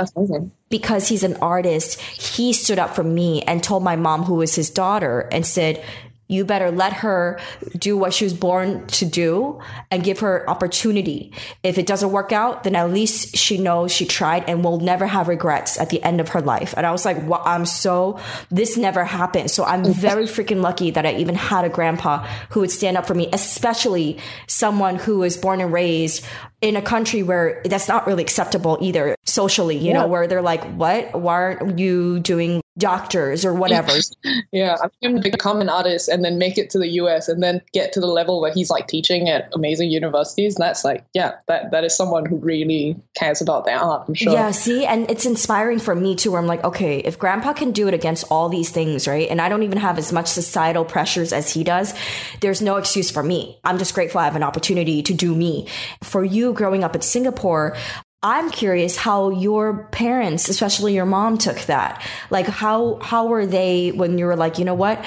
That's 0.00 0.16
amazing. 0.16 0.52
Because 0.70 1.08
he's 1.08 1.22
an 1.22 1.36
artist, 1.36 2.00
he 2.00 2.54
stood 2.54 2.78
up 2.78 2.94
for 2.94 3.04
me 3.04 3.42
and 3.42 3.62
told 3.62 3.82
my 3.82 3.96
mom, 3.96 4.22
who 4.22 4.36
was 4.36 4.54
his 4.54 4.70
daughter, 4.70 5.28
and 5.30 5.44
said, 5.44 5.84
you 6.30 6.44
better 6.44 6.70
let 6.70 6.92
her 6.92 7.40
do 7.76 7.96
what 7.96 8.14
she 8.14 8.24
was 8.24 8.32
born 8.32 8.86
to 8.86 9.04
do 9.04 9.60
and 9.90 10.04
give 10.04 10.20
her 10.20 10.48
opportunity. 10.48 11.32
If 11.64 11.76
it 11.76 11.86
doesn't 11.86 12.12
work 12.12 12.30
out, 12.30 12.62
then 12.62 12.76
at 12.76 12.90
least 12.90 13.36
she 13.36 13.58
knows 13.58 13.90
she 13.92 14.06
tried 14.06 14.48
and 14.48 14.62
will 14.62 14.78
never 14.78 15.06
have 15.06 15.26
regrets 15.26 15.78
at 15.78 15.90
the 15.90 16.00
end 16.04 16.20
of 16.20 16.28
her 16.30 16.40
life. 16.40 16.72
And 16.76 16.86
I 16.86 16.92
was 16.92 17.04
like, 17.04 17.18
I'm 17.44 17.66
so, 17.66 18.20
this 18.50 18.76
never 18.76 19.04
happened. 19.04 19.50
So 19.50 19.64
I'm 19.64 19.84
very 19.92 20.26
freaking 20.26 20.62
lucky 20.62 20.92
that 20.92 21.04
I 21.04 21.14
even 21.14 21.34
had 21.34 21.64
a 21.64 21.68
grandpa 21.68 22.24
who 22.50 22.60
would 22.60 22.70
stand 22.70 22.96
up 22.96 23.06
for 23.06 23.14
me, 23.14 23.28
especially 23.32 24.18
someone 24.46 24.96
who 24.96 25.18
was 25.18 25.36
born 25.36 25.60
and 25.60 25.72
raised 25.72 26.24
in 26.60 26.76
a 26.76 26.82
country 26.82 27.22
where 27.22 27.62
that's 27.64 27.88
not 27.88 28.06
really 28.06 28.22
acceptable 28.22 28.76
either 28.80 29.16
socially, 29.24 29.76
you 29.76 29.88
yeah. 29.88 29.94
know, 29.94 30.06
where 30.06 30.26
they're 30.26 30.42
like, 30.42 30.62
what? 30.74 31.18
Why 31.18 31.34
aren't 31.34 31.78
you 31.78 32.20
doing 32.20 32.60
doctors 32.76 33.44
or 33.44 33.54
whatever? 33.54 33.92
yeah. 34.52 34.76
I'm 34.82 34.90
going 35.02 35.22
to 35.22 35.30
become 35.30 35.60
an 35.60 35.68
artist 35.68 36.08
and 36.08 36.19
then 36.24 36.38
make 36.38 36.58
it 36.58 36.70
to 36.70 36.78
the 36.78 36.88
US 36.88 37.28
and 37.28 37.42
then 37.42 37.60
get 37.72 37.92
to 37.92 38.00
the 38.00 38.06
level 38.06 38.40
where 38.40 38.52
he's 38.52 38.70
like 38.70 38.86
teaching 38.86 39.28
at 39.28 39.48
amazing 39.54 39.90
universities. 39.90 40.56
And 40.56 40.62
that's 40.62 40.84
like, 40.84 41.04
yeah, 41.14 41.32
that, 41.48 41.70
that 41.70 41.84
is 41.84 41.96
someone 41.96 42.26
who 42.26 42.36
really 42.36 42.96
cares 43.16 43.40
about 43.40 43.64
their 43.64 43.78
art, 43.78 44.06
I'm 44.08 44.14
sure. 44.14 44.32
Yeah, 44.32 44.50
see, 44.50 44.84
and 44.84 45.10
it's 45.10 45.26
inspiring 45.26 45.78
for 45.78 45.94
me 45.94 46.16
too, 46.16 46.32
where 46.32 46.40
I'm 46.40 46.46
like, 46.46 46.64
okay, 46.64 46.98
if 46.98 47.18
grandpa 47.18 47.52
can 47.52 47.72
do 47.72 47.88
it 47.88 47.94
against 47.94 48.24
all 48.30 48.48
these 48.48 48.70
things, 48.70 49.06
right? 49.06 49.28
And 49.28 49.40
I 49.40 49.48
don't 49.48 49.62
even 49.62 49.78
have 49.78 49.98
as 49.98 50.12
much 50.12 50.26
societal 50.26 50.84
pressures 50.84 51.32
as 51.32 51.52
he 51.52 51.64
does, 51.64 51.94
there's 52.40 52.62
no 52.62 52.76
excuse 52.76 53.10
for 53.10 53.22
me. 53.22 53.58
I'm 53.64 53.78
just 53.78 53.94
grateful 53.94 54.20
I 54.20 54.24
have 54.24 54.36
an 54.36 54.42
opportunity 54.42 55.02
to 55.02 55.14
do 55.14 55.34
me. 55.34 55.68
For 56.02 56.24
you, 56.24 56.52
growing 56.52 56.84
up 56.84 56.94
in 56.94 57.02
Singapore, 57.02 57.76
I'm 58.22 58.50
curious 58.50 58.96
how 58.96 59.30
your 59.30 59.88
parents, 59.92 60.48
especially 60.48 60.94
your 60.94 61.06
mom, 61.06 61.38
took 61.38 61.58
that. 61.62 62.02
Like 62.28 62.46
how 62.46 62.98
how 63.00 63.26
were 63.26 63.46
they 63.46 63.92
when 63.92 64.18
you 64.18 64.26
were 64.26 64.36
like, 64.36 64.58
you 64.58 64.64
know 64.66 64.74
what? 64.74 65.02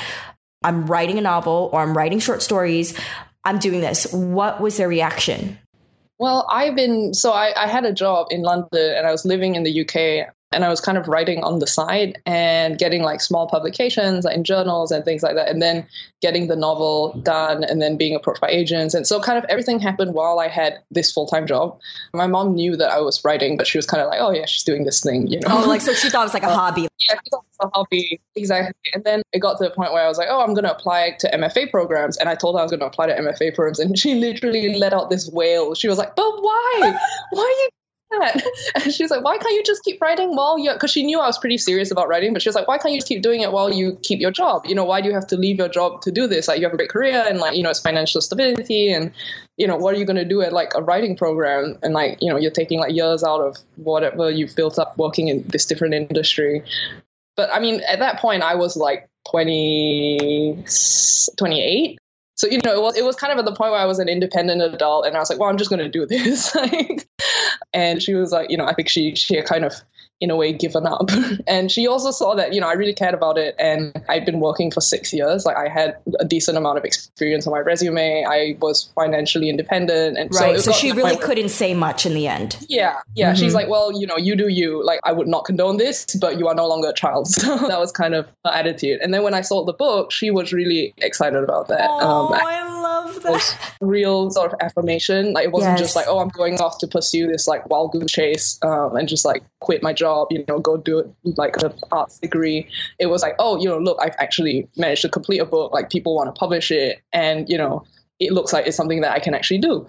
I'm 0.64 0.86
writing 0.86 1.18
a 1.18 1.22
novel 1.22 1.70
or 1.74 1.82
I'm 1.82 1.96
writing 1.96 2.20
short 2.20 2.42
stories. 2.42 2.98
I'm 3.44 3.60
doing 3.60 3.82
this. 3.82 4.12
What 4.14 4.62
was 4.62 4.78
their 4.78 4.88
reaction? 4.88 5.58
Well, 6.20 6.48
I've 6.50 6.76
been 6.76 7.14
so 7.14 7.32
I, 7.32 7.54
I 7.62 7.68
had 7.68 7.86
a 7.86 7.94
job 7.94 8.28
in 8.30 8.44
London 8.44 8.94
and 8.96 9.06
I 9.06 9.12
was 9.12 9.26
living 9.26 9.56
in 9.56 9.64
the 9.64 9.82
UK 9.82 10.34
and 10.54 10.64
I 10.64 10.70
was 10.70 10.80
kind 10.80 10.98
of 10.98 11.08
writing 11.08 11.44
on 11.44 11.60
the 11.60 11.68
side 11.68 12.22
and 12.26 12.78
getting 12.78 13.02
like 13.02 13.22
small 13.22 13.48
publications 13.48 14.26
like 14.26 14.36
in 14.36 14.44
journals 14.44 14.92
and 14.92 15.04
things 15.04 15.24
like 15.24 15.36
that, 15.36 15.50
and 15.50 15.62
then 15.62 15.86
getting 16.22 16.48
the 16.48 16.56
novel 16.56 17.14
done 17.24 17.64
and 17.64 17.82
then 17.82 17.98
being 17.98 18.16
approached 18.16 18.42
by 18.42 18.50
agents. 18.50 18.94
And 18.94 19.06
so 19.06 19.20
kind 19.20 19.38
of 19.38 19.44
everything 19.50 19.80
happened 19.80 20.14
while 20.14 20.40
I 20.40 20.48
had 20.48 20.80
this 20.92 21.12
full 21.12 21.28
time 21.28 21.46
job. 21.46 21.80
My 22.14 22.28
mom 22.28 22.54
knew 22.56 22.78
that 22.78 22.92
I 22.92 23.02
was 23.02 23.24
writing, 23.26 23.58
but 23.58 23.68
she 23.68 23.78
was 23.78 23.86
kind 23.86 24.02
of 24.02 24.08
like, 24.08 24.20
oh 24.22 24.32
yeah, 24.32 24.46
she's 24.46 24.64
doing 24.64 24.86
this 24.86 25.02
thing, 25.02 25.28
you 25.28 25.40
know. 25.42 25.48
Oh, 25.50 25.68
like 25.68 25.82
so 25.82 25.94
she 25.94 26.10
thought 26.10 26.22
it 26.22 26.26
was 26.26 26.34
like 26.34 26.44
a 26.44 26.56
hobby. 26.56 26.84
Yeah, 26.84 26.88
she 27.24 27.30
thought 27.30 27.44
it 27.44 27.64
was 27.64 27.72
a 27.74 27.78
hobby. 27.78 28.22
Exactly. 28.36 28.74
And 28.94 29.04
then 29.04 29.22
it 29.34 29.40
got 29.40 29.58
to 29.58 29.66
the 29.66 29.72
point 29.72 29.92
where 29.92 30.04
I 30.04 30.08
was 30.08 30.18
like, 30.18 30.28
oh, 30.30 30.42
I'm 30.42 30.54
gonna 30.54 30.72
apply 30.72 31.18
to 31.20 31.30
MFA 31.30 31.72
programs. 31.72 32.18
And 32.18 32.30
I 32.30 32.36
told 32.36 32.56
her 32.56 32.60
I 32.60 32.64
was 32.64 32.72
gonna 32.72 32.86
apply 32.86 33.08
to 33.08 33.16
MFA 33.16 33.54
programs, 33.54 33.80
and 33.80 33.98
she 33.98 34.16
literally 34.16 34.78
let 34.78 34.94
out 34.94 35.10
this 35.10 35.30
wail. 35.30 35.76
She 35.76 35.88
was 35.88 35.98
like, 35.98 36.16
but 36.16 36.32
why? 36.42 36.98
Why 37.32 37.42
are 37.42 37.64
you 37.64 37.70
that? 38.20 38.44
And 38.76 38.94
she's 38.94 39.12
like, 39.12 39.24
why 39.24 39.38
can't 39.38 39.54
you 39.54 39.64
just 39.64 39.84
keep 39.84 40.02
writing 40.02 40.36
while 40.36 40.58
you, 40.58 40.74
because 40.74 40.92
she 40.92 41.04
knew 41.04 41.20
I 41.20 41.28
was 41.28 41.38
pretty 41.38 41.58
serious 41.58 41.92
about 41.92 42.08
writing, 42.08 42.34
but 42.34 42.42
she 42.42 42.50
was 42.50 42.56
like, 42.56 42.68
why 42.68 42.78
can't 42.78 42.94
you 42.94 43.00
just 43.00 43.08
keep 43.08 43.22
doing 43.22 43.42
it 43.42 43.52
while 43.52 43.72
you 43.72 43.98
keep 44.02 44.20
your 44.20 44.32
job? 44.32 44.66
You 44.66 44.76
know, 44.76 44.84
why 44.84 45.02
do 45.02 45.08
you 45.08 45.14
have 45.14 45.28
to 45.28 45.38
leave 45.38 45.58
your 45.58 45.70
job 45.70 46.02
to 46.02 46.12
do 46.12 46.28
this? 46.28 46.48
Like, 46.48 46.60
you 46.60 46.66
have 46.66 46.74
a 46.74 46.78
great 46.78 46.90
career 46.90 47.24
and 47.28 47.40
like, 47.40 47.56
you 47.56 47.64
know, 47.64 47.70
it's 47.70 47.80
financial 47.80 48.22
stability 48.22 48.92
and, 48.92 49.12
you 49.58 49.68
know, 49.68 49.78
what 49.78 49.96
are 49.96 49.98
you 49.98 50.06
going 50.06 50.18
to 50.18 50.26
do 50.26 50.42
at 50.42 50.54
like 50.54 50.74
a 50.76 50.82
writing 50.82 51.16
program? 51.16 51.78
And 51.84 51.94
like, 51.94 52.18
you 52.22 52.30
know, 52.30 52.38
you're 52.38 52.52
taking 52.52 52.80
like 52.80 52.94
years 52.94 53.24
out 53.24 53.42
of 53.42 53.58
whatever 53.76 54.30
you've 54.30 54.56
built 54.56 54.80
up 54.80 54.98
working 54.98 55.28
in 55.28 55.44
this 55.48 55.66
different 55.66 55.94
industry. 55.94 56.64
But 57.36 57.50
I 57.52 57.60
mean, 57.60 57.82
at 57.88 58.00
that 58.00 58.20
point, 58.20 58.44
I 58.44 58.56
was 58.56 58.76
like 58.76 59.10
20, 59.30 60.66
28 61.38 61.98
so 62.36 62.48
you 62.48 62.60
know 62.64 62.74
it 62.74 62.82
was, 62.82 62.98
it 62.98 63.06
was 63.06 63.16
kind 63.16 63.32
of 63.32 63.40
at 63.40 63.46
the 63.46 63.56
point 63.56 63.72
where 63.72 63.80
i 63.80 63.86
was 63.86 64.00
an 64.00 64.10
independent 64.10 64.62
adult 64.62 65.06
and 65.06 65.16
i 65.16 65.20
was 65.20 65.30
like 65.30 65.40
well 65.40 65.50
i'm 65.50 65.58
just 65.58 65.70
going 65.70 65.80
to 65.80 65.90
do 65.90 66.06
this. 66.06 66.56
And 67.76 68.04
she 68.04 68.14
was 68.14 68.32
like 68.32 68.52
you 68.52 68.58
know 68.58 68.66
i 68.66 68.74
think 68.74 68.88
she 68.88 69.16
she 69.16 69.42
kind 69.42 69.66
of 69.66 69.74
in 70.24 70.32
a 70.32 70.38
way 70.38 70.54
given 70.54 70.88
up. 70.88 71.10
and 71.48 71.70
she 71.70 71.86
also 71.86 72.10
saw 72.10 72.34
that, 72.34 72.54
you 72.54 72.62
know, 72.62 72.70
I 72.70 72.74
really 72.74 72.94
cared 72.94 73.14
about 73.14 73.38
it 73.38 73.56
and 73.60 73.92
I'd 74.08 74.26
been 74.26 74.40
working 74.40 74.72
for 74.72 74.80
six 74.80 75.12
years. 75.12 75.46
Like 75.46 75.58
I 75.58 75.68
had 75.68 75.98
a 76.18 76.24
decent 76.24 76.58
amount 76.58 76.78
of 76.78 76.86
experience 76.86 77.46
on 77.46 77.52
my 77.52 77.60
resume. 77.60 78.24
I 78.24 78.56
was 78.62 78.90
financially 78.96 79.50
independent. 79.50 80.18
And 80.18 80.34
right. 80.34 80.56
So, 80.62 80.72
so 80.72 80.78
she 80.78 80.94
really 80.94 81.18
couldn't 81.18 81.50
say 81.50 81.74
much 81.74 82.06
in 82.06 82.14
the 82.14 82.30
end. 82.30 82.58
Yeah. 82.70 83.00
Yeah. 83.16 83.34
Mm-hmm. 83.34 83.40
She's 83.44 83.54
like, 83.54 83.68
well, 83.68 83.92
you 84.00 84.08
know, 84.08 84.16
you 84.16 84.38
do 84.38 84.48
you. 84.48 84.82
Like 84.86 85.02
I 85.04 85.12
would 85.12 85.28
not 85.28 85.44
condone 85.44 85.76
this, 85.76 86.06
but 86.16 86.40
you 86.40 86.48
are 86.48 86.56
no 86.56 86.68
longer 86.70 86.90
a 86.90 86.94
child. 86.94 87.28
So 87.44 87.58
that 87.68 87.80
was 87.80 87.92
kind 87.92 88.16
of 88.16 88.26
her 88.46 88.52
attitude. 88.52 89.02
And 89.02 89.14
then 89.14 89.24
when 89.24 89.34
I 89.34 89.42
sold 89.42 89.68
the 89.68 89.74
book, 89.74 90.14
she 90.14 90.32
was 90.32 90.54
really 90.54 90.94
excited 91.00 91.44
about 91.44 91.68
that. 91.68 91.90
Oh, 91.90 92.28
um, 92.28 92.34
I 92.34 92.54
that. 93.24 93.76
real 93.82 94.30
sort 94.30 94.54
of 94.54 94.60
affirmation. 94.62 95.34
Like 95.34 95.46
it 95.46 95.52
wasn't 95.52 95.74
yes. 95.74 95.80
just 95.80 95.96
like, 95.96 96.06
oh, 96.08 96.20
I'm 96.20 96.30
going 96.30 96.60
off 96.60 96.78
to 96.80 96.88
pursue 96.88 97.28
this 97.28 97.48
like 97.48 97.70
wild 97.70 97.92
goose 97.92 98.12
chase 98.12 98.60
um, 98.64 98.96
and 98.96 99.08
just 99.08 99.26
like 99.26 99.44
quit 99.60 99.82
my 99.82 99.94
job 99.94 100.28
you 100.34 100.44
know, 100.48 100.60
go 100.60 100.78
do 100.78 101.00
it 101.00 101.08
like 101.38 101.56
an 101.62 101.74
arts 101.92 102.20
degree. 102.20 102.68
It 103.00 103.08
was 103.08 103.22
like, 103.22 103.36
oh, 103.40 103.60
you 103.60 103.70
know, 103.70 103.78
look, 103.78 103.98
I've 104.02 104.16
actually 104.20 104.68
managed 104.76 105.04
to 105.04 105.10
complete 105.10 105.40
a 105.40 105.46
book. 105.46 105.72
Like 105.72 105.90
people 105.90 106.16
want 106.16 106.34
to 106.34 106.38
publish 106.38 106.72
it, 106.72 107.02
and 107.12 107.50
you 107.50 107.58
know, 107.58 107.86
it 108.20 108.32
looks 108.32 108.54
like 108.54 108.68
it's 108.68 108.78
something 108.78 109.02
that 109.02 109.12
I 109.12 109.20
can 109.20 109.34
actually 109.34 109.60
do. 109.60 109.88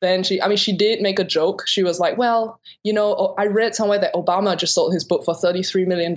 Then 0.00 0.24
she, 0.24 0.42
I 0.42 0.48
mean, 0.48 0.56
she 0.56 0.76
did 0.76 1.00
make 1.00 1.20
a 1.20 1.24
joke. 1.24 1.62
She 1.66 1.84
was 1.84 2.00
like, 2.00 2.18
well, 2.18 2.60
you 2.82 2.92
know, 2.92 3.34
I 3.38 3.46
read 3.46 3.76
somewhere 3.76 4.00
that 4.00 4.12
Obama 4.14 4.58
just 4.58 4.74
sold 4.74 4.92
his 4.92 5.04
book 5.04 5.24
for 5.24 5.32
$33 5.32 5.86
million. 5.86 6.12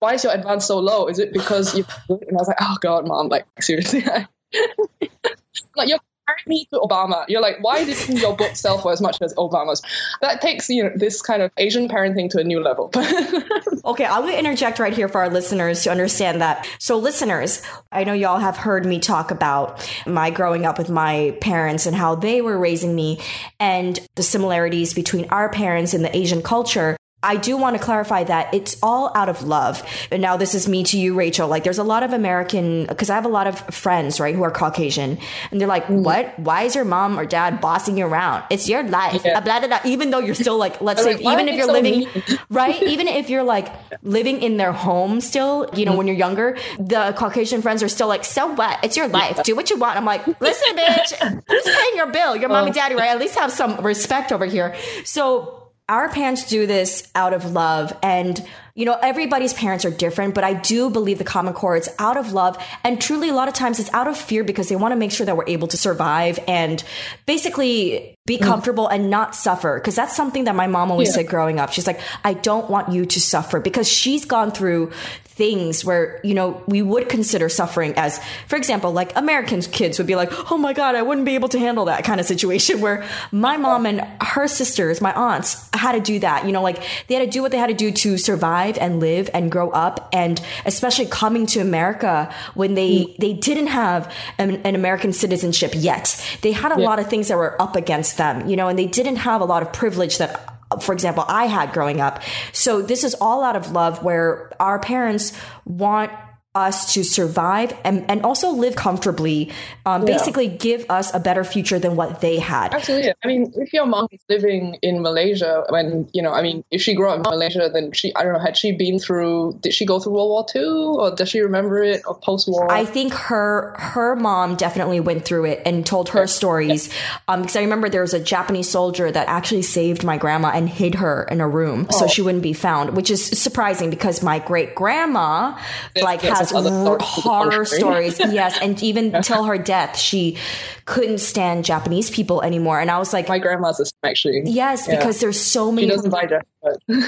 Why 0.00 0.14
is 0.14 0.24
your 0.24 0.32
advance 0.34 0.66
so 0.66 0.78
low? 0.80 1.06
Is 1.06 1.20
it 1.20 1.32
because 1.32 1.76
you, 1.76 1.84
and 2.08 2.32
I 2.32 2.34
was 2.34 2.48
like, 2.48 2.56
oh 2.60 2.76
God, 2.80 3.06
mom, 3.06 3.28
like, 3.28 3.46
seriously. 3.60 4.04
like, 5.76 5.88
you're 5.88 5.98
me 6.46 6.66
to 6.72 6.80
Obama. 6.80 7.24
You're 7.28 7.40
like, 7.40 7.56
why 7.60 7.84
didn't 7.84 8.16
your 8.16 8.36
book 8.36 8.56
sell 8.56 8.78
for 8.78 8.92
as 8.92 9.00
much 9.00 9.18
as 9.22 9.34
Obama's? 9.34 9.82
That 10.20 10.40
takes 10.40 10.68
you 10.68 10.82
know 10.82 10.90
this 10.94 11.22
kind 11.22 11.42
of 11.42 11.50
Asian 11.56 11.88
parenting 11.88 12.28
to 12.30 12.38
a 12.38 12.44
new 12.44 12.60
level. 12.60 12.90
okay, 13.84 14.04
I'm 14.04 14.26
to 14.26 14.38
interject 14.38 14.78
right 14.78 14.92
here 14.92 15.08
for 15.08 15.20
our 15.20 15.30
listeners 15.30 15.82
to 15.84 15.90
understand 15.90 16.40
that. 16.40 16.68
So, 16.78 16.96
listeners, 16.98 17.62
I 17.92 18.04
know 18.04 18.12
y'all 18.12 18.38
have 18.38 18.56
heard 18.56 18.84
me 18.86 18.98
talk 18.98 19.30
about 19.30 19.88
my 20.06 20.30
growing 20.30 20.66
up 20.66 20.78
with 20.78 20.90
my 20.90 21.36
parents 21.40 21.86
and 21.86 21.94
how 21.94 22.14
they 22.14 22.42
were 22.42 22.58
raising 22.58 22.94
me, 22.94 23.20
and 23.60 23.98
the 24.16 24.22
similarities 24.22 24.94
between 24.94 25.26
our 25.30 25.48
parents 25.48 25.94
and 25.94 26.04
the 26.04 26.16
Asian 26.16 26.42
culture. 26.42 26.96
I 27.26 27.36
do 27.36 27.56
want 27.56 27.76
to 27.76 27.82
clarify 27.82 28.22
that 28.24 28.54
it's 28.54 28.76
all 28.82 29.10
out 29.16 29.28
of 29.28 29.42
love. 29.42 29.82
And 30.12 30.22
now 30.22 30.36
this 30.36 30.54
is 30.54 30.68
me 30.68 30.84
to 30.84 30.98
you, 30.98 31.14
Rachel. 31.14 31.48
Like 31.48 31.64
there's 31.64 31.78
a 31.78 31.84
lot 31.84 32.04
of 32.04 32.12
American, 32.12 32.86
because 32.86 33.10
I 33.10 33.16
have 33.16 33.24
a 33.24 33.28
lot 33.28 33.48
of 33.48 33.58
friends, 33.74 34.20
right, 34.20 34.34
who 34.34 34.44
are 34.44 34.50
Caucasian. 34.50 35.18
And 35.50 35.60
they're 35.60 35.66
like, 35.66 35.86
what? 35.86 36.38
Why 36.38 36.62
is 36.62 36.76
your 36.76 36.84
mom 36.84 37.18
or 37.18 37.26
dad 37.26 37.60
bossing 37.60 37.98
you 37.98 38.06
around? 38.06 38.44
It's 38.48 38.68
your 38.68 38.84
life. 38.84 39.22
Yeah. 39.24 39.40
Blah, 39.40 39.58
blah, 39.58 39.68
blah. 39.68 39.80
Even 39.84 40.10
though 40.10 40.20
you're 40.20 40.36
still 40.36 40.56
like, 40.56 40.80
let's 40.80 41.02
say, 41.02 41.16
like, 41.16 41.22
even 41.22 41.48
if 41.48 41.56
you're 41.56 41.66
so 41.66 41.72
living, 41.72 42.06
right? 42.50 42.80
Even 42.84 43.08
if 43.08 43.28
you're 43.28 43.42
like 43.42 43.72
living 44.04 44.40
in 44.42 44.56
their 44.56 44.72
home 44.72 45.20
still, 45.20 45.68
you 45.74 45.84
know, 45.84 45.90
mm-hmm. 45.90 45.98
when 45.98 46.06
you're 46.06 46.16
younger, 46.16 46.56
the 46.78 47.12
Caucasian 47.18 47.60
friends 47.60 47.82
are 47.82 47.88
still 47.88 48.06
like, 48.08 48.24
so 48.24 48.46
what? 48.46 48.78
It's 48.84 48.96
your 48.96 49.08
life. 49.08 49.42
Do 49.42 49.56
what 49.56 49.70
you 49.70 49.78
want. 49.78 49.96
I'm 49.96 50.04
like, 50.04 50.24
listen, 50.40 50.76
bitch, 50.76 51.42
who's 51.48 51.64
paying 51.64 51.96
your 51.96 52.12
bill? 52.12 52.36
Your 52.36 52.48
mom 52.48 52.66
and 52.66 52.74
daddy, 52.74 52.94
right? 52.94 53.08
At 53.08 53.18
least 53.18 53.34
have 53.36 53.50
some 53.50 53.84
respect 53.84 54.30
over 54.30 54.46
here. 54.46 54.76
So 55.04 55.55
our 55.88 56.08
parents 56.08 56.48
do 56.48 56.66
this 56.66 57.08
out 57.14 57.32
of 57.32 57.52
love 57.52 57.96
and 58.02 58.44
you 58.74 58.84
know 58.84 58.98
everybody's 59.02 59.52
parents 59.52 59.84
are 59.84 59.90
different 59.90 60.34
but 60.34 60.42
i 60.42 60.52
do 60.52 60.90
believe 60.90 61.18
the 61.18 61.24
common 61.24 61.54
core 61.54 61.76
it's 61.76 61.88
out 61.98 62.16
of 62.16 62.32
love 62.32 62.58
and 62.82 63.00
truly 63.00 63.28
a 63.28 63.34
lot 63.34 63.46
of 63.46 63.54
times 63.54 63.78
it's 63.78 63.92
out 63.92 64.08
of 64.08 64.16
fear 64.16 64.42
because 64.42 64.68
they 64.68 64.76
want 64.76 64.92
to 64.92 64.96
make 64.96 65.12
sure 65.12 65.24
that 65.24 65.36
we're 65.36 65.46
able 65.46 65.68
to 65.68 65.76
survive 65.76 66.40
and 66.48 66.82
basically 67.24 68.15
be 68.26 68.36
mm. 68.38 68.42
comfortable 68.42 68.88
and 68.88 69.08
not 69.08 69.34
suffer 69.34 69.78
because 69.78 69.94
that's 69.94 70.14
something 70.14 70.44
that 70.44 70.54
my 70.54 70.66
mom 70.66 70.90
always 70.90 71.08
yeah. 71.08 71.14
said 71.14 71.26
growing 71.26 71.58
up 71.58 71.72
she's 71.72 71.86
like 71.86 72.00
i 72.24 72.34
don't 72.34 72.68
want 72.68 72.92
you 72.92 73.06
to 73.06 73.20
suffer 73.20 73.60
because 73.60 73.88
she's 73.88 74.24
gone 74.24 74.50
through 74.50 74.92
things 75.36 75.84
where, 75.84 76.18
you 76.24 76.32
know, 76.32 76.62
we 76.66 76.80
would 76.80 77.10
consider 77.10 77.50
suffering 77.50 77.92
as, 77.98 78.18
for 78.48 78.56
example, 78.56 78.90
like 78.90 79.14
American 79.18 79.60
kids 79.60 79.98
would 79.98 80.06
be 80.06 80.16
like, 80.16 80.32
oh 80.50 80.56
my 80.56 80.72
God, 80.72 80.94
I 80.94 81.02
wouldn't 81.02 81.26
be 81.26 81.34
able 81.34 81.50
to 81.50 81.58
handle 81.58 81.84
that 81.84 82.04
kind 82.04 82.20
of 82.20 82.26
situation 82.26 82.80
where 82.80 83.04
my 83.32 83.58
mom 83.58 83.84
and 83.84 84.00
her 84.22 84.48
sisters, 84.48 85.02
my 85.02 85.12
aunts, 85.12 85.68
had 85.74 85.92
to 85.92 86.00
do 86.00 86.18
that. 86.20 86.46
You 86.46 86.52
know, 86.52 86.62
like 86.62 86.82
they 87.08 87.16
had 87.16 87.24
to 87.26 87.30
do 87.30 87.42
what 87.42 87.52
they 87.52 87.58
had 87.58 87.66
to 87.66 87.74
do 87.74 87.92
to 87.92 88.16
survive 88.16 88.78
and 88.78 88.98
live 88.98 89.28
and 89.34 89.52
grow 89.52 89.68
up. 89.70 90.08
And 90.10 90.40
especially 90.64 91.04
coming 91.04 91.44
to 91.48 91.60
America 91.60 92.34
when 92.54 92.72
they, 92.72 93.00
mm. 93.00 93.16
they 93.18 93.34
didn't 93.34 93.66
have 93.66 94.10
an, 94.38 94.62
an, 94.64 94.74
American 94.74 95.12
citizenship 95.12 95.72
yet. 95.74 96.18
They 96.40 96.52
had 96.52 96.72
a 96.72 96.80
yeah. 96.80 96.86
lot 96.86 96.98
of 96.98 97.10
things 97.10 97.28
that 97.28 97.36
were 97.36 97.60
up 97.60 97.76
against 97.76 98.15
them, 98.16 98.48
you 98.48 98.56
know, 98.56 98.68
and 98.68 98.78
they 98.78 98.86
didn't 98.86 99.16
have 99.16 99.40
a 99.40 99.44
lot 99.44 99.62
of 99.62 99.72
privilege 99.72 100.18
that 100.18 100.52
for 100.80 100.92
example, 100.92 101.24
I 101.28 101.46
had 101.46 101.72
growing 101.72 102.00
up. 102.00 102.20
So 102.52 102.82
this 102.82 103.04
is 103.04 103.14
all 103.20 103.44
out 103.44 103.54
of 103.54 103.70
love 103.70 104.02
where 104.02 104.50
our 104.60 104.80
parents 104.80 105.32
want 105.64 106.10
us 106.56 106.94
to 106.94 107.04
survive 107.04 107.76
and, 107.84 108.04
and 108.10 108.22
also 108.22 108.50
live 108.50 108.74
comfortably. 108.74 109.52
Um, 109.84 110.02
yeah. 110.02 110.16
Basically, 110.16 110.48
give 110.48 110.86
us 110.88 111.14
a 111.14 111.20
better 111.20 111.44
future 111.44 111.78
than 111.78 111.94
what 111.94 112.20
they 112.22 112.38
had. 112.38 112.74
Absolutely. 112.74 113.12
I 113.22 113.26
mean, 113.28 113.52
if 113.56 113.72
your 113.72 113.86
mom 113.86 114.08
is 114.10 114.20
living 114.28 114.78
in 114.82 115.02
Malaysia, 115.02 115.64
when 115.68 116.08
you 116.12 116.22
know, 116.22 116.32
I 116.32 116.42
mean, 116.42 116.64
if 116.70 116.80
she 116.80 116.94
grew 116.94 117.10
up 117.10 117.16
in 117.16 117.22
Malaysia, 117.22 117.70
then 117.72 117.92
she, 117.92 118.14
I 118.16 118.24
don't 118.24 118.32
know, 118.32 118.38
had 118.38 118.56
she 118.56 118.72
been 118.72 118.98
through? 118.98 119.58
Did 119.60 119.74
she 119.74 119.84
go 119.84 120.00
through 120.00 120.14
World 120.14 120.30
War 120.30 120.46
II, 120.54 120.64
or 120.98 121.14
does 121.14 121.28
she 121.28 121.40
remember 121.40 121.82
it, 121.82 122.02
or 122.06 122.18
post 122.18 122.48
war? 122.48 122.72
I 122.72 122.84
think 122.84 123.12
her 123.12 123.74
her 123.78 124.16
mom 124.16 124.56
definitely 124.56 125.00
went 125.00 125.24
through 125.24 125.44
it 125.44 125.62
and 125.66 125.84
told 125.84 126.08
her 126.10 126.20
yeah. 126.20 126.26
stories. 126.26 126.88
Yeah. 126.88 126.94
Um, 127.28 127.42
because 127.42 127.56
I 127.56 127.60
remember 127.60 127.88
there 127.90 128.00
was 128.00 128.14
a 128.14 128.20
Japanese 128.20 128.68
soldier 128.68 129.10
that 129.10 129.28
actually 129.28 129.62
saved 129.62 130.04
my 130.04 130.16
grandma 130.16 130.48
and 130.54 130.68
hid 130.68 130.96
her 130.96 131.24
in 131.30 131.40
a 131.40 131.48
room 131.48 131.86
oh. 131.90 131.98
so 131.98 132.06
she 132.06 132.22
wouldn't 132.22 132.42
be 132.42 132.54
found, 132.54 132.96
which 132.96 133.10
is 133.10 133.24
surprising 133.24 133.90
because 133.90 134.22
my 134.22 134.38
great 134.38 134.74
grandma 134.74 135.58
like 136.00 136.22
has 136.22 136.45
r- 136.54 136.98
horror 137.00 137.64
stories. 137.64 138.18
yes, 138.18 138.58
and 138.60 138.82
even 138.82 139.22
till 139.22 139.44
her 139.44 139.58
death, 139.58 139.98
she 139.98 140.36
couldn't 140.84 141.18
stand 141.18 141.64
Japanese 141.64 142.10
people 142.10 142.42
anymore. 142.42 142.80
And 142.80 142.90
I 142.90 142.98
was 142.98 143.12
like, 143.12 143.28
my 143.28 143.38
grandma's 143.38 143.78
the 143.78 143.86
same 143.86 143.92
actually. 144.04 144.42
Yes, 144.44 144.86
yeah. 144.86 144.96
because 144.96 145.20
there's 145.20 145.40
so 145.40 145.72
many. 145.72 145.88
She 145.88 145.94
doesn't 145.94 146.10
buy 146.10 146.26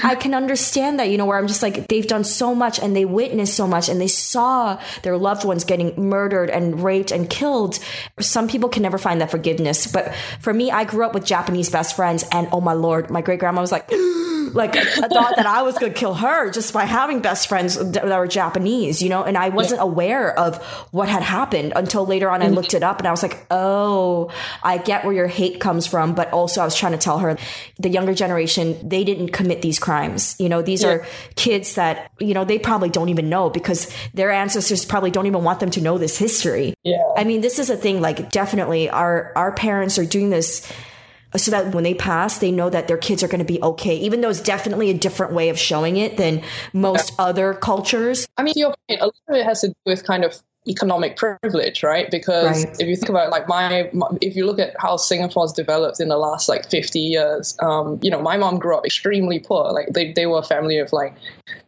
I 0.03 0.15
can 0.15 0.33
understand 0.33 0.99
that, 0.99 1.09
you 1.09 1.17
know, 1.17 1.25
where 1.25 1.37
I'm 1.37 1.47
just 1.47 1.63
like, 1.63 1.87
they've 1.87 2.07
done 2.07 2.23
so 2.23 2.55
much 2.55 2.79
and 2.79 2.95
they 2.95 3.05
witnessed 3.05 3.55
so 3.55 3.67
much 3.67 3.89
and 3.89 3.99
they 3.99 4.07
saw 4.07 4.81
their 5.03 5.17
loved 5.17 5.45
ones 5.45 5.63
getting 5.63 5.93
murdered 6.09 6.49
and 6.49 6.83
raped 6.83 7.11
and 7.11 7.29
killed. 7.29 7.79
Some 8.19 8.47
people 8.47 8.69
can 8.69 8.83
never 8.83 8.97
find 8.97 9.21
that 9.21 9.31
forgiveness. 9.31 9.87
But 9.87 10.13
for 10.39 10.53
me, 10.53 10.71
I 10.71 10.83
grew 10.83 11.05
up 11.05 11.13
with 11.13 11.25
Japanese 11.25 11.69
best 11.69 11.95
friends 11.95 12.23
and 12.31 12.47
oh 12.51 12.61
my 12.61 12.73
lord, 12.73 13.09
my 13.09 13.21
great 13.21 13.39
grandma 13.39 13.61
was 13.61 13.71
like, 13.71 13.89
like 14.53 14.75
I 14.75 15.07
thought 15.07 15.35
that 15.35 15.45
I 15.45 15.61
was 15.61 15.77
going 15.77 15.93
to 15.93 15.99
kill 15.99 16.13
her 16.13 16.49
just 16.51 16.73
by 16.73 16.85
having 16.85 17.21
best 17.21 17.47
friends 17.47 17.75
that 17.75 18.05
were 18.05 18.27
Japanese, 18.27 19.01
you 19.01 19.09
know, 19.09 19.23
and 19.23 19.37
I 19.37 19.49
wasn't 19.49 19.79
yeah. 19.79 19.83
aware 19.83 20.37
of 20.37 20.63
what 20.91 21.09
had 21.09 21.23
happened 21.23 21.73
until 21.75 22.05
later 22.05 22.29
on 22.29 22.41
I 22.41 22.45
mm-hmm. 22.45 22.55
looked 22.55 22.73
it 22.73 22.83
up 22.83 22.99
and 22.99 23.07
I 23.07 23.11
was 23.11 23.23
like, 23.23 23.45
oh, 23.51 24.31
I 24.63 24.77
get 24.77 25.05
where 25.05 25.13
your 25.13 25.27
hate 25.27 25.59
comes 25.59 25.87
from. 25.87 26.15
But 26.15 26.31
also 26.31 26.61
I 26.61 26.65
was 26.65 26.75
trying 26.75 26.93
to 26.93 26.97
tell 26.97 27.19
her 27.19 27.37
the 27.77 27.89
younger 27.89 28.13
generation, 28.13 28.87
they 28.87 29.03
didn't 29.03 29.29
commit 29.29 29.48
these 29.61 29.79
crimes. 29.79 30.35
You 30.39 30.49
know, 30.49 30.61
these 30.61 30.83
yeah. 30.83 30.89
are 30.89 31.05
kids 31.35 31.75
that, 31.75 32.11
you 32.19 32.33
know, 32.33 32.45
they 32.45 32.59
probably 32.59 32.89
don't 32.89 33.09
even 33.09 33.29
know 33.29 33.49
because 33.49 33.91
their 34.13 34.31
ancestors 34.31 34.85
probably 34.85 35.11
don't 35.11 35.27
even 35.27 35.43
want 35.43 35.59
them 35.59 35.71
to 35.71 35.81
know 35.81 35.97
this 35.97 36.17
history. 36.17 36.73
Yeah. 36.83 37.03
I 37.17 37.23
mean, 37.23 37.41
this 37.41 37.59
is 37.59 37.69
a 37.69 37.77
thing 37.77 38.01
like 38.01 38.31
definitely 38.31 38.89
our, 38.89 39.33
our 39.35 39.51
parents 39.51 39.97
are 39.97 40.05
doing 40.05 40.29
this 40.29 40.71
so 41.35 41.51
that 41.51 41.73
when 41.75 41.83
they 41.83 41.93
pass, 41.93 42.39
they 42.39 42.51
know 42.51 42.69
that 42.69 42.87
their 42.87 42.97
kids 42.97 43.21
are 43.23 43.27
going 43.27 43.39
to 43.39 43.45
be 43.45 43.61
okay, 43.61 43.95
even 43.97 44.21
though 44.21 44.29
it's 44.29 44.41
definitely 44.41 44.89
a 44.89 44.95
different 44.95 45.33
way 45.33 45.49
of 45.49 45.59
showing 45.59 45.97
it 45.97 46.17
than 46.17 46.41
most 46.73 47.11
yeah. 47.11 47.25
other 47.25 47.53
cultures. 47.53 48.27
I 48.37 48.43
mean, 48.43 48.53
your 48.55 48.73
point, 48.87 49.01
a 49.01 49.05
lot 49.05 49.13
of 49.27 49.35
it 49.35 49.45
has 49.45 49.61
to 49.61 49.67
do 49.67 49.73
with 49.85 50.03
kind 50.03 50.23
of 50.23 50.41
economic 50.69 51.17
privilege, 51.17 51.83
right? 51.83 52.09
Because 52.11 52.65
right. 52.65 52.75
if 52.79 52.87
you 52.87 52.95
think 52.95 53.09
about 53.09 53.31
like 53.31 53.47
my, 53.47 53.89
if 54.21 54.35
you 54.35 54.45
look 54.45 54.59
at 54.59 54.75
how 54.79 54.97
Singapore's 54.97 55.51
developed 55.51 55.99
in 55.99 56.09
the 56.09 56.17
last 56.17 56.47
like 56.47 56.69
50 56.69 56.99
years, 56.99 57.57
um, 57.61 57.99
you 58.01 58.11
know, 58.11 58.21
my 58.21 58.37
mom 58.37 58.59
grew 58.59 58.77
up 58.77 58.85
extremely 58.85 59.39
poor. 59.39 59.71
Like 59.71 59.87
they, 59.89 60.13
they 60.13 60.27
were 60.27 60.39
a 60.39 60.43
family 60.43 60.77
of 60.77 60.93
like 60.93 61.15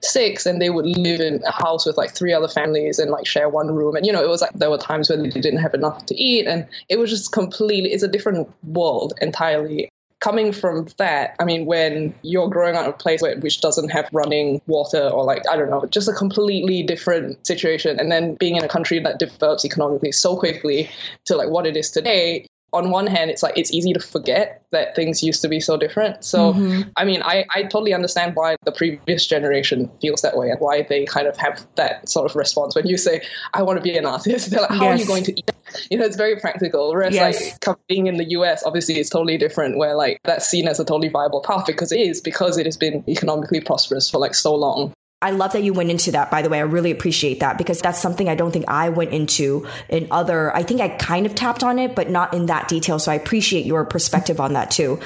six 0.02 0.46
and 0.46 0.62
they 0.62 0.70
would 0.70 0.86
live 0.86 1.20
in 1.20 1.42
a 1.44 1.52
house 1.52 1.86
with 1.86 1.98
like 1.98 2.16
three 2.16 2.34
other 2.34 2.48
families 2.48 3.00
and 3.00 3.12
like 3.12 3.26
share 3.26 3.50
one 3.50 3.74
room. 3.74 3.96
And, 3.96 4.06
you 4.06 4.12
know, 4.12 4.24
it 4.24 4.30
was 4.30 4.42
like 4.42 4.54
there 4.54 4.70
were 4.70 4.78
times 4.78 5.10
when 5.10 5.24
they 5.24 5.30
didn't 5.30 5.60
have 5.60 5.74
enough 5.74 6.06
to 6.06 6.16
eat 6.16 6.46
and 6.48 6.68
it 6.90 7.00
was 7.00 7.10
just 7.10 7.32
completely, 7.32 7.92
it's 7.92 8.04
a 8.04 8.08
different 8.08 8.50
world 8.64 9.14
entirely 9.22 9.90
coming 10.22 10.54
from 10.54 10.88
that, 10.98 11.36
I 11.40 11.46
mean, 11.46 11.66
when 11.66 12.14
you're 12.22 12.48
growing 12.48 12.76
up 12.76 12.86
in 12.86 12.90
a 12.92 12.94
place 12.94 13.22
where, 13.22 13.38
which 13.40 13.60
doesn't 13.60 13.90
have 13.90 14.08
running 14.14 14.62
water 14.68 15.10
or 15.10 15.26
like, 15.26 15.44
I 15.50 15.58
don't 15.58 15.70
know, 15.70 15.86
just 15.88 16.08
a 16.08 16.14
completely 16.14 16.84
different 16.84 17.46
situation. 17.46 18.00
And 18.00 18.12
then 18.12 18.36
being 18.36 18.56
in 18.56 18.64
a 18.64 18.68
country 18.68 19.00
that 19.00 19.20
develops 19.20 19.66
economically 19.66 20.12
so 20.12 20.38
quickly 20.38 20.90
to 21.26 21.36
like 21.36 21.50
what 21.50 21.66
it 21.66 21.76
is 21.76 21.90
today, 21.90 22.46
on 22.74 22.90
one 22.90 23.08
hand, 23.08 23.30
it's 23.30 23.44
like 23.44 23.58
it's 23.58 23.72
easy 23.74 23.94
to 23.94 24.00
forget 24.00 24.64
that 24.72 24.96
things 24.96 25.22
used 25.22 25.42
to 25.42 25.50
be 25.50 25.60
so 25.60 25.76
different. 25.76 26.24
So, 26.24 26.54
mm-hmm. 26.54 26.90
I 26.96 27.04
mean, 27.04 27.22
I, 27.24 27.46
I 27.54 27.64
totally 27.64 27.94
understand 27.94 28.36
why 28.36 28.56
the 28.64 28.72
previous 28.72 29.28
generation 29.28 29.92
feels 30.02 30.22
that 30.22 30.38
way 30.38 30.50
and 30.50 30.60
why 30.60 30.84
they 30.84 31.06
kind 31.06 31.28
of 31.28 31.36
have 31.38 31.66
that 31.76 32.08
sort 32.08 32.30
of 32.30 32.36
response 32.36 32.74
when 32.74 32.88
you 32.88 32.98
say, 32.98 33.22
I 33.54 33.64
want 33.64 33.78
to 33.78 33.84
be 33.84 33.98
an 33.98 34.06
artist. 34.06 34.50
They're 34.52 34.62
like, 34.62 34.70
how 34.70 34.84
yes. 34.86 35.00
are 35.00 35.02
you 35.02 35.08
going 35.08 35.24
to 35.26 35.32
eat? 35.38 35.52
You 35.90 35.98
know, 35.98 36.06
it's 36.06 36.16
very 36.16 36.40
practical. 36.40 36.90
Whereas, 36.92 37.14
yes. 37.14 37.58
like, 37.68 37.78
being 37.88 38.08
in 38.08 38.18
the 38.18 38.30
US, 38.32 38.64
obviously, 38.66 38.96
it's 39.00 39.10
totally 39.10 39.38
different, 39.38 39.78
where, 39.78 39.96
like, 39.96 40.20
that's 40.24 40.48
seen 40.48 40.68
as 40.68 40.80
a 40.80 40.86
totally 40.86 41.10
viable 41.10 41.42
path 41.42 41.66
because 41.66 41.92
it 41.92 42.00
is, 42.00 42.22
because 42.22 42.58
it 42.58 42.66
has 42.66 42.78
been 42.78 43.04
economically 43.08 43.60
prosperous 43.60 44.10
for, 44.10 44.20
like, 44.20 44.34
so 44.34 44.56
long. 44.56 44.94
I 45.24 45.30
love 45.30 45.54
that 45.54 45.62
you 45.62 45.72
went 45.72 45.92
into 45.92 46.12
that, 46.14 46.32
by 46.32 46.42
the 46.42 46.50
way. 46.50 46.58
I 46.58 46.64
really 46.64 46.90
appreciate 46.90 47.42
that 47.42 47.60
because 47.60 47.80
that's 47.80 48.02
something 48.02 48.28
I 48.28 48.34
don't 48.34 48.52
think 48.52 48.66
I 48.68 48.90
went 48.90 49.12
into 49.12 49.68
in 49.88 50.08
other, 50.10 50.56
I 50.56 50.64
think 50.64 50.82
I 50.82 50.90
kind 50.90 51.28
of 51.28 51.36
tapped 51.36 51.64
on 51.64 51.78
it, 51.78 51.94
but 51.96 52.10
not 52.10 52.34
in 52.34 52.48
that 52.48 52.68
detail. 52.68 52.98
So 52.98 53.12
I 53.12 53.16
appreciate 53.16 53.68
your 53.68 53.86
perspective 53.86 54.40
on 54.40 54.54
that 54.54 54.72
too. 54.72 55.00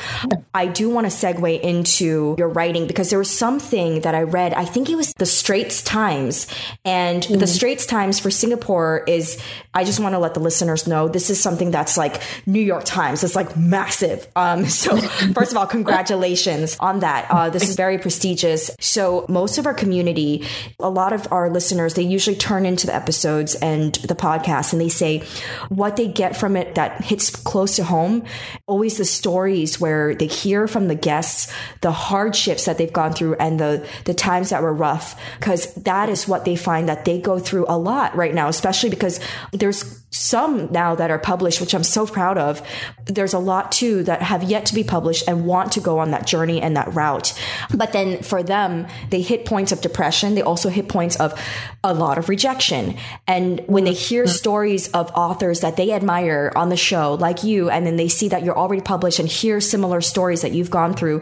I 0.53 0.67
do 0.67 0.89
want 0.89 1.11
to 1.11 1.11
segue 1.11 1.59
into 1.59 2.35
your 2.37 2.47
writing 2.47 2.87
because 2.87 3.09
there 3.09 3.19
was 3.19 3.29
something 3.29 4.01
that 4.01 4.15
I 4.15 4.21
read. 4.21 4.53
I 4.53 4.63
think 4.63 4.89
it 4.89 4.95
was 4.95 5.13
the 5.15 5.25
Straits 5.25 5.81
Times 5.81 6.47
and 6.85 7.21
mm-hmm. 7.21 7.39
the 7.39 7.47
Straits 7.47 7.85
Times 7.85 8.17
for 8.17 8.31
Singapore 8.31 9.03
is, 9.07 9.37
I 9.73 9.83
just 9.83 9.99
want 9.99 10.13
to 10.13 10.19
let 10.19 10.33
the 10.33 10.39
listeners 10.39 10.87
know 10.87 11.09
this 11.09 11.29
is 11.29 11.41
something 11.41 11.71
that's 11.71 11.97
like 11.97 12.21
New 12.45 12.61
York 12.61 12.85
Times. 12.85 13.21
It's 13.21 13.35
like 13.35 13.57
massive. 13.57 14.25
Um, 14.37 14.65
so 14.69 14.95
first 15.33 15.51
of 15.51 15.57
all, 15.57 15.67
congratulations 15.67 16.77
on 16.79 16.99
that. 16.99 17.27
Uh, 17.29 17.49
this 17.49 17.67
is 17.67 17.75
very 17.75 17.97
prestigious. 17.97 18.71
So 18.79 19.25
most 19.27 19.57
of 19.57 19.65
our 19.65 19.73
community 19.73 20.04
community, 20.05 20.45
a 20.79 20.89
lot 20.89 21.13
of 21.13 21.27
our 21.31 21.49
listeners, 21.49 21.95
they 21.95 22.03
usually 22.03 22.35
turn 22.35 22.65
into 22.65 22.87
the 22.87 22.95
episodes 22.95 23.55
and 23.55 23.95
the 23.95 24.15
podcast 24.15 24.71
and 24.71 24.81
they 24.81 24.89
say 24.89 25.23
what 25.69 25.95
they 25.95 26.07
get 26.07 26.37
from 26.37 26.55
it 26.55 26.75
that 26.75 27.03
hits 27.03 27.29
close 27.29 27.75
to 27.77 27.83
home. 27.83 28.23
Always 28.67 28.97
the 28.97 29.05
stories 29.05 29.79
where 29.79 30.13
they 30.13 30.27
hear 30.27 30.67
from 30.67 30.87
the 30.87 30.95
guests 30.95 31.51
the 31.81 31.91
hardships 31.91 32.65
that 32.65 32.77
they've 32.77 32.93
gone 32.93 33.13
through 33.13 33.35
and 33.35 33.59
the, 33.59 33.87
the 34.05 34.13
times 34.13 34.49
that 34.49 34.61
were 34.61 34.73
rough, 34.73 35.19
because 35.39 35.73
that 35.75 36.09
is 36.09 36.27
what 36.27 36.45
they 36.45 36.55
find 36.55 36.89
that 36.89 37.05
they 37.05 37.19
go 37.19 37.39
through 37.39 37.65
a 37.67 37.77
lot 37.77 38.15
right 38.15 38.33
now, 38.33 38.47
especially 38.47 38.89
because 38.89 39.19
there's 39.51 40.04
some 40.15 40.71
now 40.71 40.95
that 40.95 41.11
are 41.11 41.19
published, 41.19 41.59
which 41.59 41.73
I'm 41.73 41.83
so 41.83 42.07
proud 42.07 42.37
of. 42.37 42.61
There's 43.05 43.33
a 43.33 43.39
lot 43.39 43.71
too 43.71 44.03
that 44.03 44.21
have 44.21 44.43
yet 44.43 44.65
to 44.67 44.75
be 44.75 44.83
published 44.83 45.27
and 45.27 45.45
want 45.45 45.73
to 45.73 45.81
go 45.81 45.99
on 45.99 46.11
that 46.11 46.25
journey 46.25 46.61
and 46.61 46.77
that 46.77 46.93
route. 46.93 47.33
But 47.75 47.91
then 47.91 48.23
for 48.23 48.41
them, 48.41 48.87
they 49.09 49.21
hit 49.21 49.45
points 49.45 49.71
of 49.71 49.81
depression. 49.81 50.35
They 50.35 50.41
also 50.41 50.69
hit 50.69 50.87
points 50.87 51.17
of 51.17 51.39
a 51.83 51.93
lot 51.93 52.17
of 52.17 52.29
rejection. 52.29 52.97
And 53.27 53.61
when 53.67 53.83
they 53.83 53.93
hear 53.93 54.23
mm-hmm. 54.23 54.31
stories 54.31 54.87
of 54.91 55.11
authors 55.15 55.59
that 55.59 55.75
they 55.75 55.91
admire 55.91 56.51
on 56.55 56.69
the 56.69 56.77
show, 56.77 57.15
like 57.15 57.43
you, 57.43 57.69
and 57.69 57.85
then 57.85 57.97
they 57.97 58.07
see 58.07 58.29
that 58.29 58.43
you're 58.43 58.57
already 58.57 58.81
published 58.81 59.19
and 59.19 59.27
hear 59.27 59.59
similar 59.59 59.99
stories 59.99 60.41
that 60.41 60.53
you've 60.53 60.71
gone 60.71 60.93
through, 60.93 61.21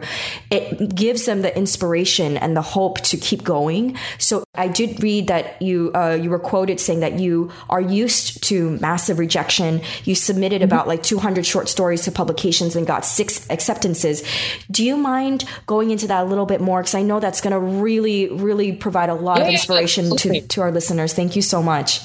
it 0.50 0.94
gives 0.94 1.26
them 1.26 1.42
the 1.42 1.56
inspiration 1.56 2.36
and 2.36 2.56
the 2.56 2.62
hope 2.62 3.00
to 3.00 3.16
keep 3.16 3.42
going. 3.42 3.96
So 4.18 4.44
I 4.54 4.68
did 4.68 5.02
read 5.02 5.26
that 5.26 5.60
you 5.60 5.90
uh, 5.94 6.18
you 6.20 6.30
were 6.30 6.38
quoted 6.38 6.78
saying 6.78 7.00
that 7.00 7.18
you 7.18 7.50
are 7.68 7.80
used 7.80 8.44
to 8.44 8.78
massive 8.84 9.18
rejection. 9.18 9.80
You 10.04 10.14
submitted 10.14 10.60
mm-hmm. 10.60 10.72
about 10.72 10.86
like 10.86 11.02
200 11.02 11.46
short 11.46 11.70
stories 11.70 12.02
to 12.02 12.12
publications 12.12 12.76
and 12.76 12.86
got 12.86 13.06
six 13.06 13.48
acceptances. 13.50 14.22
Do 14.70 14.84
you 14.84 14.98
mind 14.98 15.44
going 15.66 15.90
into 15.90 16.06
that 16.08 16.22
a 16.24 16.28
little 16.28 16.44
bit 16.44 16.60
more? 16.60 16.80
Because 16.80 16.94
I 16.94 17.02
know 17.02 17.18
that's 17.18 17.40
going 17.40 17.52
to 17.52 17.60
really, 17.60 18.28
really 18.28 18.72
provide 18.72 19.08
a 19.08 19.14
lot 19.14 19.38
yeah, 19.38 19.44
of 19.44 19.52
inspiration 19.52 20.14
to, 20.18 20.40
to 20.40 20.60
our 20.60 20.70
listeners. 20.70 21.14
Thank 21.14 21.34
you 21.34 21.42
so 21.42 21.62
much 21.62 22.04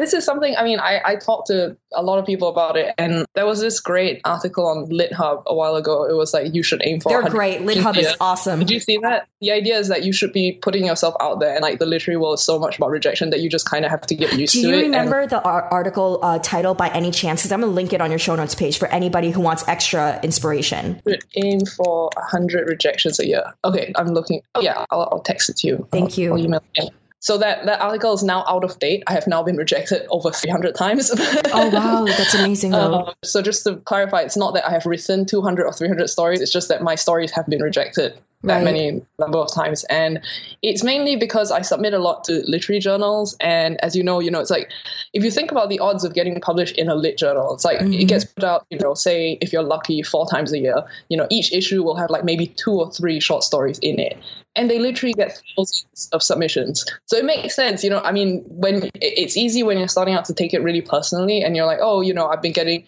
this 0.00 0.14
is 0.14 0.24
something 0.24 0.54
i 0.56 0.64
mean 0.64 0.80
I, 0.80 1.00
I 1.04 1.16
talked 1.16 1.48
to 1.48 1.76
a 1.94 2.02
lot 2.02 2.18
of 2.18 2.26
people 2.26 2.48
about 2.48 2.76
it 2.76 2.94
and 2.98 3.26
there 3.34 3.46
was 3.46 3.60
this 3.60 3.80
great 3.80 4.20
article 4.24 4.66
on 4.66 4.86
lithub 4.86 5.42
a 5.46 5.54
while 5.54 5.76
ago. 5.76 6.04
It 6.04 6.14
was 6.14 6.32
like 6.32 6.54
you 6.54 6.62
should 6.62 6.82
aim 6.84 7.00
for 7.00 7.10
they're 7.10 7.30
great. 7.30 7.60
Lithub 7.60 7.96
is 7.96 8.14
awesome. 8.20 8.60
Did 8.60 8.70
you 8.70 8.80
see 8.80 8.98
that? 8.98 9.28
The 9.40 9.50
idea 9.50 9.78
is 9.78 9.88
that 9.88 10.04
you 10.04 10.12
should 10.12 10.32
be 10.32 10.58
putting 10.62 10.86
yourself 10.86 11.14
out 11.20 11.40
there 11.40 11.54
and 11.54 11.62
like 11.62 11.78
the 11.78 11.86
literary 11.86 12.16
world 12.16 12.38
is 12.38 12.44
so 12.44 12.58
much 12.58 12.76
about 12.76 12.90
rejection 12.90 13.30
that 13.30 13.40
you 13.40 13.48
just 13.48 13.68
kind 13.68 13.84
of 13.84 13.90
have 13.90 14.02
to 14.02 14.14
get 14.14 14.32
used 14.34 14.54
to 14.54 14.60
it 14.60 14.62
do 14.62 14.68
you 14.68 14.82
remember 14.82 15.20
and- 15.20 15.30
the 15.30 15.42
article 15.42 16.18
uh, 16.22 16.38
title 16.38 16.74
by 16.74 16.88
any 16.88 17.10
chance? 17.10 17.40
Because 17.40 17.52
i'm 17.52 17.60
gonna 17.60 17.72
link 17.72 17.92
it 17.92 18.00
on 18.00 18.10
your 18.10 18.18
show 18.18 18.36
notes 18.36 18.54
page 18.54 18.78
for 18.78 18.88
anybody 18.88 19.30
who 19.30 19.40
wants 19.40 19.66
extra 19.68 20.20
inspiration. 20.22 21.00
Aim 21.36 21.60
for 21.64 22.10
100 22.16 22.68
rejections 22.68 23.18
a 23.18 23.26
year. 23.26 23.44
Okay 23.64 23.92
i'm 23.96 24.08
looking 24.08 24.42
oh 24.54 24.60
yeah 24.60 24.84
i'll, 24.90 25.08
I'll 25.12 25.22
text 25.22 25.50
it 25.50 25.56
to 25.58 25.68
you. 25.68 25.88
Thank 25.90 26.12
I'll, 26.12 26.18
you. 26.18 26.32
I'll 26.32 26.38
email 26.38 26.62
it. 26.74 26.90
So 27.20 27.36
that, 27.38 27.66
that 27.66 27.80
article 27.80 28.14
is 28.14 28.22
now 28.22 28.44
out 28.48 28.64
of 28.64 28.78
date. 28.78 29.02
I 29.06 29.12
have 29.12 29.26
now 29.26 29.42
been 29.42 29.56
rejected 29.56 30.06
over 30.10 30.30
300 30.32 30.74
times. 30.74 31.10
oh, 31.52 31.70
wow. 31.70 32.04
That's 32.06 32.34
amazing. 32.34 32.74
Um, 32.74 33.12
so 33.22 33.42
just 33.42 33.64
to 33.64 33.76
clarify, 33.76 34.22
it's 34.22 34.36
not 34.36 34.54
that 34.54 34.66
I 34.66 34.72
have 34.72 34.86
written 34.86 35.26
200 35.26 35.64
or 35.64 35.72
300 35.72 36.08
stories. 36.08 36.40
It's 36.40 36.52
just 36.52 36.68
that 36.68 36.82
my 36.82 36.94
stories 36.94 37.30
have 37.32 37.46
been 37.46 37.62
rejected 37.62 38.14
that 38.42 38.54
right. 38.54 38.64
many 38.64 39.02
number 39.18 39.38
of 39.38 39.52
times. 39.52 39.84
And 39.84 40.20
it's 40.62 40.82
mainly 40.82 41.16
because 41.16 41.50
I 41.50 41.60
submit 41.60 41.92
a 41.92 41.98
lot 41.98 42.24
to 42.24 42.42
literary 42.46 42.80
journals. 42.80 43.36
And 43.40 43.82
as 43.84 43.94
you 43.94 44.02
know, 44.02 44.18
you 44.20 44.30
know, 44.30 44.40
it's 44.40 44.50
like 44.50 44.70
if 45.12 45.22
you 45.22 45.30
think 45.30 45.50
about 45.50 45.68
the 45.68 45.78
odds 45.78 46.04
of 46.04 46.14
getting 46.14 46.40
published 46.40 46.76
in 46.76 46.88
a 46.88 46.94
lit 46.94 47.18
journal, 47.18 47.52
it's 47.52 47.64
like 47.64 47.80
mm-hmm. 47.80 47.92
it 47.92 48.08
gets 48.08 48.24
put 48.24 48.44
out, 48.44 48.66
you 48.70 48.78
know, 48.78 48.94
say 48.94 49.36
if 49.42 49.52
you're 49.52 49.62
lucky 49.62 50.02
four 50.02 50.26
times 50.26 50.52
a 50.52 50.58
year, 50.58 50.82
you 51.08 51.16
know, 51.16 51.26
each 51.30 51.52
issue 51.52 51.82
will 51.82 51.96
have 51.96 52.08
like 52.08 52.24
maybe 52.24 52.46
two 52.46 52.72
or 52.72 52.90
three 52.90 53.20
short 53.20 53.44
stories 53.44 53.78
in 53.80 53.98
it. 53.98 54.16
And 54.56 54.68
they 54.68 54.78
literally 54.78 55.12
get 55.12 55.40
thousands 55.56 56.08
of 56.12 56.22
submissions. 56.22 56.84
So 57.06 57.16
it 57.16 57.24
makes 57.24 57.54
sense, 57.54 57.84
you 57.84 57.90
know. 57.90 58.00
I 58.00 58.10
mean, 58.10 58.42
when 58.46 58.90
it's 58.96 59.36
easy 59.36 59.62
when 59.62 59.78
you're 59.78 59.88
starting 59.88 60.14
out 60.14 60.24
to 60.24 60.34
take 60.34 60.52
it 60.52 60.62
really 60.62 60.80
personally 60.80 61.42
and 61.42 61.54
you're 61.54 61.66
like, 61.66 61.78
oh, 61.80 62.00
you 62.00 62.12
know, 62.12 62.26
I've 62.26 62.42
been 62.42 62.52
getting 62.52 62.84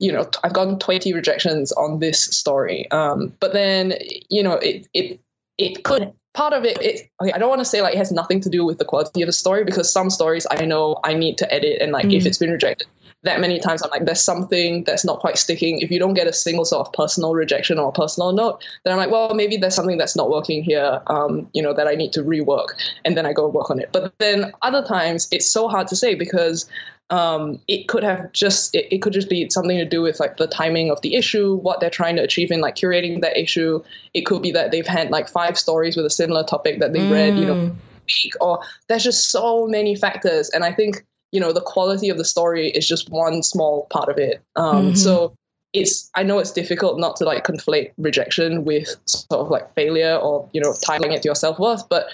you 0.00 0.12
know, 0.12 0.28
I've 0.42 0.52
gotten 0.52 0.78
20 0.78 1.12
rejections 1.12 1.72
on 1.72 2.00
this 2.00 2.20
story. 2.20 2.90
Um, 2.90 3.32
but 3.40 3.52
then, 3.52 3.94
you 4.28 4.42
know, 4.42 4.54
it, 4.54 4.86
it, 4.92 5.20
it 5.56 5.84
could, 5.84 6.12
part 6.34 6.52
of 6.52 6.64
it, 6.64 6.80
it 6.82 7.08
okay, 7.22 7.32
I 7.32 7.38
don't 7.38 7.48
want 7.48 7.60
to 7.60 7.64
say 7.64 7.80
like 7.80 7.94
it 7.94 7.98
has 7.98 8.12
nothing 8.12 8.40
to 8.40 8.50
do 8.50 8.64
with 8.64 8.78
the 8.78 8.84
quality 8.84 9.22
of 9.22 9.26
the 9.26 9.32
story 9.32 9.64
because 9.64 9.92
some 9.92 10.10
stories 10.10 10.46
I 10.50 10.64
know 10.66 11.00
I 11.04 11.14
need 11.14 11.38
to 11.38 11.52
edit 11.52 11.80
and 11.80 11.92
like 11.92 12.06
mm. 12.06 12.16
if 12.16 12.26
it's 12.26 12.38
been 12.38 12.50
rejected 12.50 12.88
that 13.24 13.40
many 13.40 13.58
times, 13.58 13.82
I'm 13.82 13.90
like, 13.90 14.04
there's 14.04 14.22
something 14.22 14.84
that's 14.84 15.04
not 15.04 15.18
quite 15.18 15.36
sticking. 15.36 15.80
If 15.80 15.90
you 15.90 15.98
don't 15.98 16.14
get 16.14 16.26
a 16.26 16.32
single 16.32 16.64
sort 16.64 16.86
of 16.86 16.92
personal 16.92 17.34
rejection 17.34 17.78
or 17.78 17.90
personal 17.90 18.32
note, 18.32 18.62
then 18.84 18.92
I'm 18.92 18.98
like, 18.98 19.10
well, 19.10 19.34
maybe 19.34 19.56
there's 19.56 19.74
something 19.74 19.98
that's 19.98 20.14
not 20.14 20.30
working 20.30 20.62
here, 20.62 21.00
um, 21.08 21.48
you 21.52 21.62
know, 21.62 21.72
that 21.74 21.88
I 21.88 21.94
need 21.94 22.12
to 22.12 22.22
rework. 22.22 22.68
And 23.04 23.16
then 23.16 23.26
I 23.26 23.32
go 23.32 23.48
work 23.48 23.70
on 23.70 23.80
it. 23.80 23.90
But 23.92 24.12
then 24.18 24.52
other 24.62 24.82
times 24.82 25.28
it's 25.32 25.50
so 25.50 25.68
hard 25.68 25.88
to 25.88 25.96
say 25.96 26.14
because 26.14 26.68
um, 27.10 27.60
it 27.68 27.88
could 27.88 28.02
have 28.02 28.32
just 28.32 28.74
it, 28.74 28.92
it, 28.94 29.02
could 29.02 29.12
just 29.12 29.28
be 29.28 29.48
something 29.50 29.76
to 29.76 29.84
do 29.84 30.02
with 30.02 30.20
like 30.20 30.36
the 30.36 30.46
timing 30.46 30.90
of 30.90 31.00
the 31.02 31.14
issue, 31.16 31.56
what 31.56 31.80
they're 31.80 31.90
trying 31.90 32.16
to 32.16 32.22
achieve 32.22 32.50
in 32.50 32.60
like 32.60 32.76
curating 32.76 33.20
that 33.20 33.36
issue. 33.36 33.82
It 34.14 34.22
could 34.22 34.42
be 34.42 34.52
that 34.52 34.70
they've 34.70 34.86
had 34.86 35.10
like 35.10 35.28
five 35.28 35.58
stories 35.58 35.96
with 35.96 36.06
a 36.06 36.10
similar 36.10 36.44
topic 36.44 36.80
that 36.80 36.92
they 36.92 37.00
mm. 37.00 37.12
read, 37.12 37.36
you 37.36 37.44
know, 37.46 37.54
mm. 37.54 37.76
week, 38.06 38.34
or 38.40 38.60
there's 38.88 39.04
just 39.04 39.30
so 39.30 39.66
many 39.66 39.94
factors. 39.96 40.50
And 40.50 40.64
I 40.64 40.72
think 40.72 41.04
you 41.34 41.40
know 41.40 41.52
the 41.52 41.60
quality 41.60 42.08
of 42.08 42.16
the 42.16 42.24
story 42.24 42.70
is 42.70 42.86
just 42.86 43.10
one 43.10 43.42
small 43.42 43.86
part 43.90 44.08
of 44.08 44.18
it. 44.18 44.40
Um, 44.54 44.86
mm-hmm. 44.86 44.94
So 44.94 45.34
it's 45.72 46.08
I 46.14 46.22
know 46.22 46.38
it's 46.38 46.52
difficult 46.52 47.00
not 47.00 47.16
to 47.16 47.24
like 47.24 47.44
conflate 47.44 47.92
rejection 47.98 48.64
with 48.64 48.94
sort 49.06 49.40
of 49.40 49.48
like 49.50 49.74
failure 49.74 50.14
or 50.14 50.48
you 50.52 50.60
know 50.60 50.74
tying 50.86 51.10
it 51.10 51.22
to 51.22 51.28
your 51.28 51.34
self 51.34 51.58
worth, 51.58 51.88
but 51.88 52.06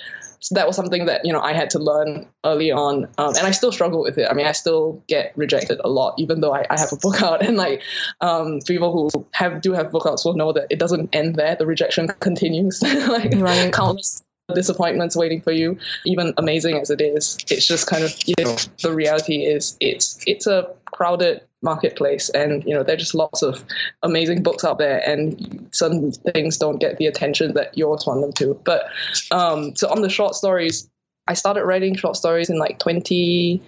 so 0.43 0.55
that 0.55 0.67
was 0.67 0.75
something 0.75 1.05
that 1.05 1.21
you 1.23 1.35
know 1.35 1.41
I 1.43 1.53
had 1.53 1.69
to 1.71 1.79
learn 1.79 2.27
early 2.47 2.73
on, 2.73 3.05
um, 3.19 3.37
and 3.37 3.47
I 3.47 3.51
still 3.51 3.73
struggle 3.73 4.01
with 4.01 4.17
it. 4.17 4.27
I 4.31 4.33
mean, 4.33 4.47
I 4.47 4.53
still 4.53 5.03
get 5.07 5.35
rejected 5.37 5.83
a 5.85 5.91
lot, 5.91 6.15
even 6.17 6.41
though 6.41 6.55
I, 6.55 6.65
I 6.71 6.81
have 6.81 6.91
a 6.91 6.97
book 6.97 7.23
out. 7.29 7.45
And 7.45 7.59
like 7.59 7.83
um, 8.23 8.61
people 8.67 8.91
who 8.91 9.27
have 9.33 9.61
do 9.61 9.73
have 9.75 9.91
book 9.91 10.07
outs 10.07 10.25
will 10.25 10.35
know 10.35 10.51
that 10.55 10.67
it 10.71 10.79
doesn't 10.79 11.15
end 11.15 11.37
there. 11.37 11.57
The 11.57 11.67
rejection 11.67 12.09
continues, 12.21 12.81
like 12.83 13.35
right. 13.37 13.71
countless 13.71 14.23
disappointments 14.55 15.17
waiting 15.17 15.41
for 15.41 15.53
you 15.53 15.77
even 16.05 16.33
amazing 16.37 16.79
as 16.79 16.91
it 16.91 17.01
is 17.01 17.39
it's 17.51 17.67
just 17.67 17.87
kind 17.87 18.05
of 18.05 18.15
you 18.27 18.35
know 18.41 18.57
the 18.83 18.93
reality 18.93 19.45
is 19.45 19.77
it's 19.81 20.23
it's 20.27 20.47
a 20.47 20.69
crowded 20.87 21.41
marketplace 21.63 22.31
and 22.31 22.65
you 22.65 22.75
know 22.75 22.83
there're 22.83 22.97
just 22.97 23.15
lots 23.15 23.43
of 23.43 23.65
amazing 24.03 24.43
books 24.43 24.65
out 24.65 24.79
there 24.79 25.07
and 25.09 25.69
some 25.73 26.11
things 26.13 26.57
don't 26.57 26.79
get 26.79 26.97
the 26.97 27.07
attention 27.07 27.53
that 27.55 27.77
yours 27.77 28.07
want 28.07 28.21
them 28.23 28.33
to. 28.33 28.59
But 28.65 28.85
um 29.31 29.77
so 29.77 29.89
on 29.91 30.03
the 30.03 30.09
short 30.09 30.35
stories 30.35 30.89
i 31.29 31.35
started 31.35 31.65
writing 31.65 31.95
short 31.95 32.17
stories 32.17 32.51
in 32.51 32.59
like 32.59 32.79
20 32.79 33.63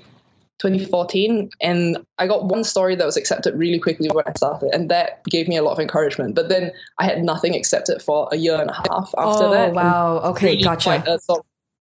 2014 0.58 1.50
and 1.60 1.98
i 2.18 2.26
got 2.26 2.44
one 2.44 2.62
story 2.62 2.94
that 2.94 3.04
was 3.04 3.16
accepted 3.16 3.54
really 3.56 3.78
quickly 3.78 4.08
when 4.12 4.24
i 4.26 4.32
started 4.36 4.70
and 4.72 4.90
that 4.90 5.24
gave 5.24 5.48
me 5.48 5.56
a 5.56 5.62
lot 5.62 5.72
of 5.72 5.78
encouragement 5.78 6.34
but 6.34 6.48
then 6.48 6.70
i 6.98 7.04
had 7.04 7.24
nothing 7.24 7.54
accepted 7.54 8.00
for 8.00 8.28
a 8.30 8.36
year 8.36 8.60
and 8.60 8.70
a 8.70 8.74
half 8.74 9.12
after 9.18 9.48
that. 9.48 9.48
oh, 9.48 9.50
that 9.50 9.72
wow 9.74 10.18
okay 10.18 10.52
really 10.52 10.62
gotcha 10.62 11.02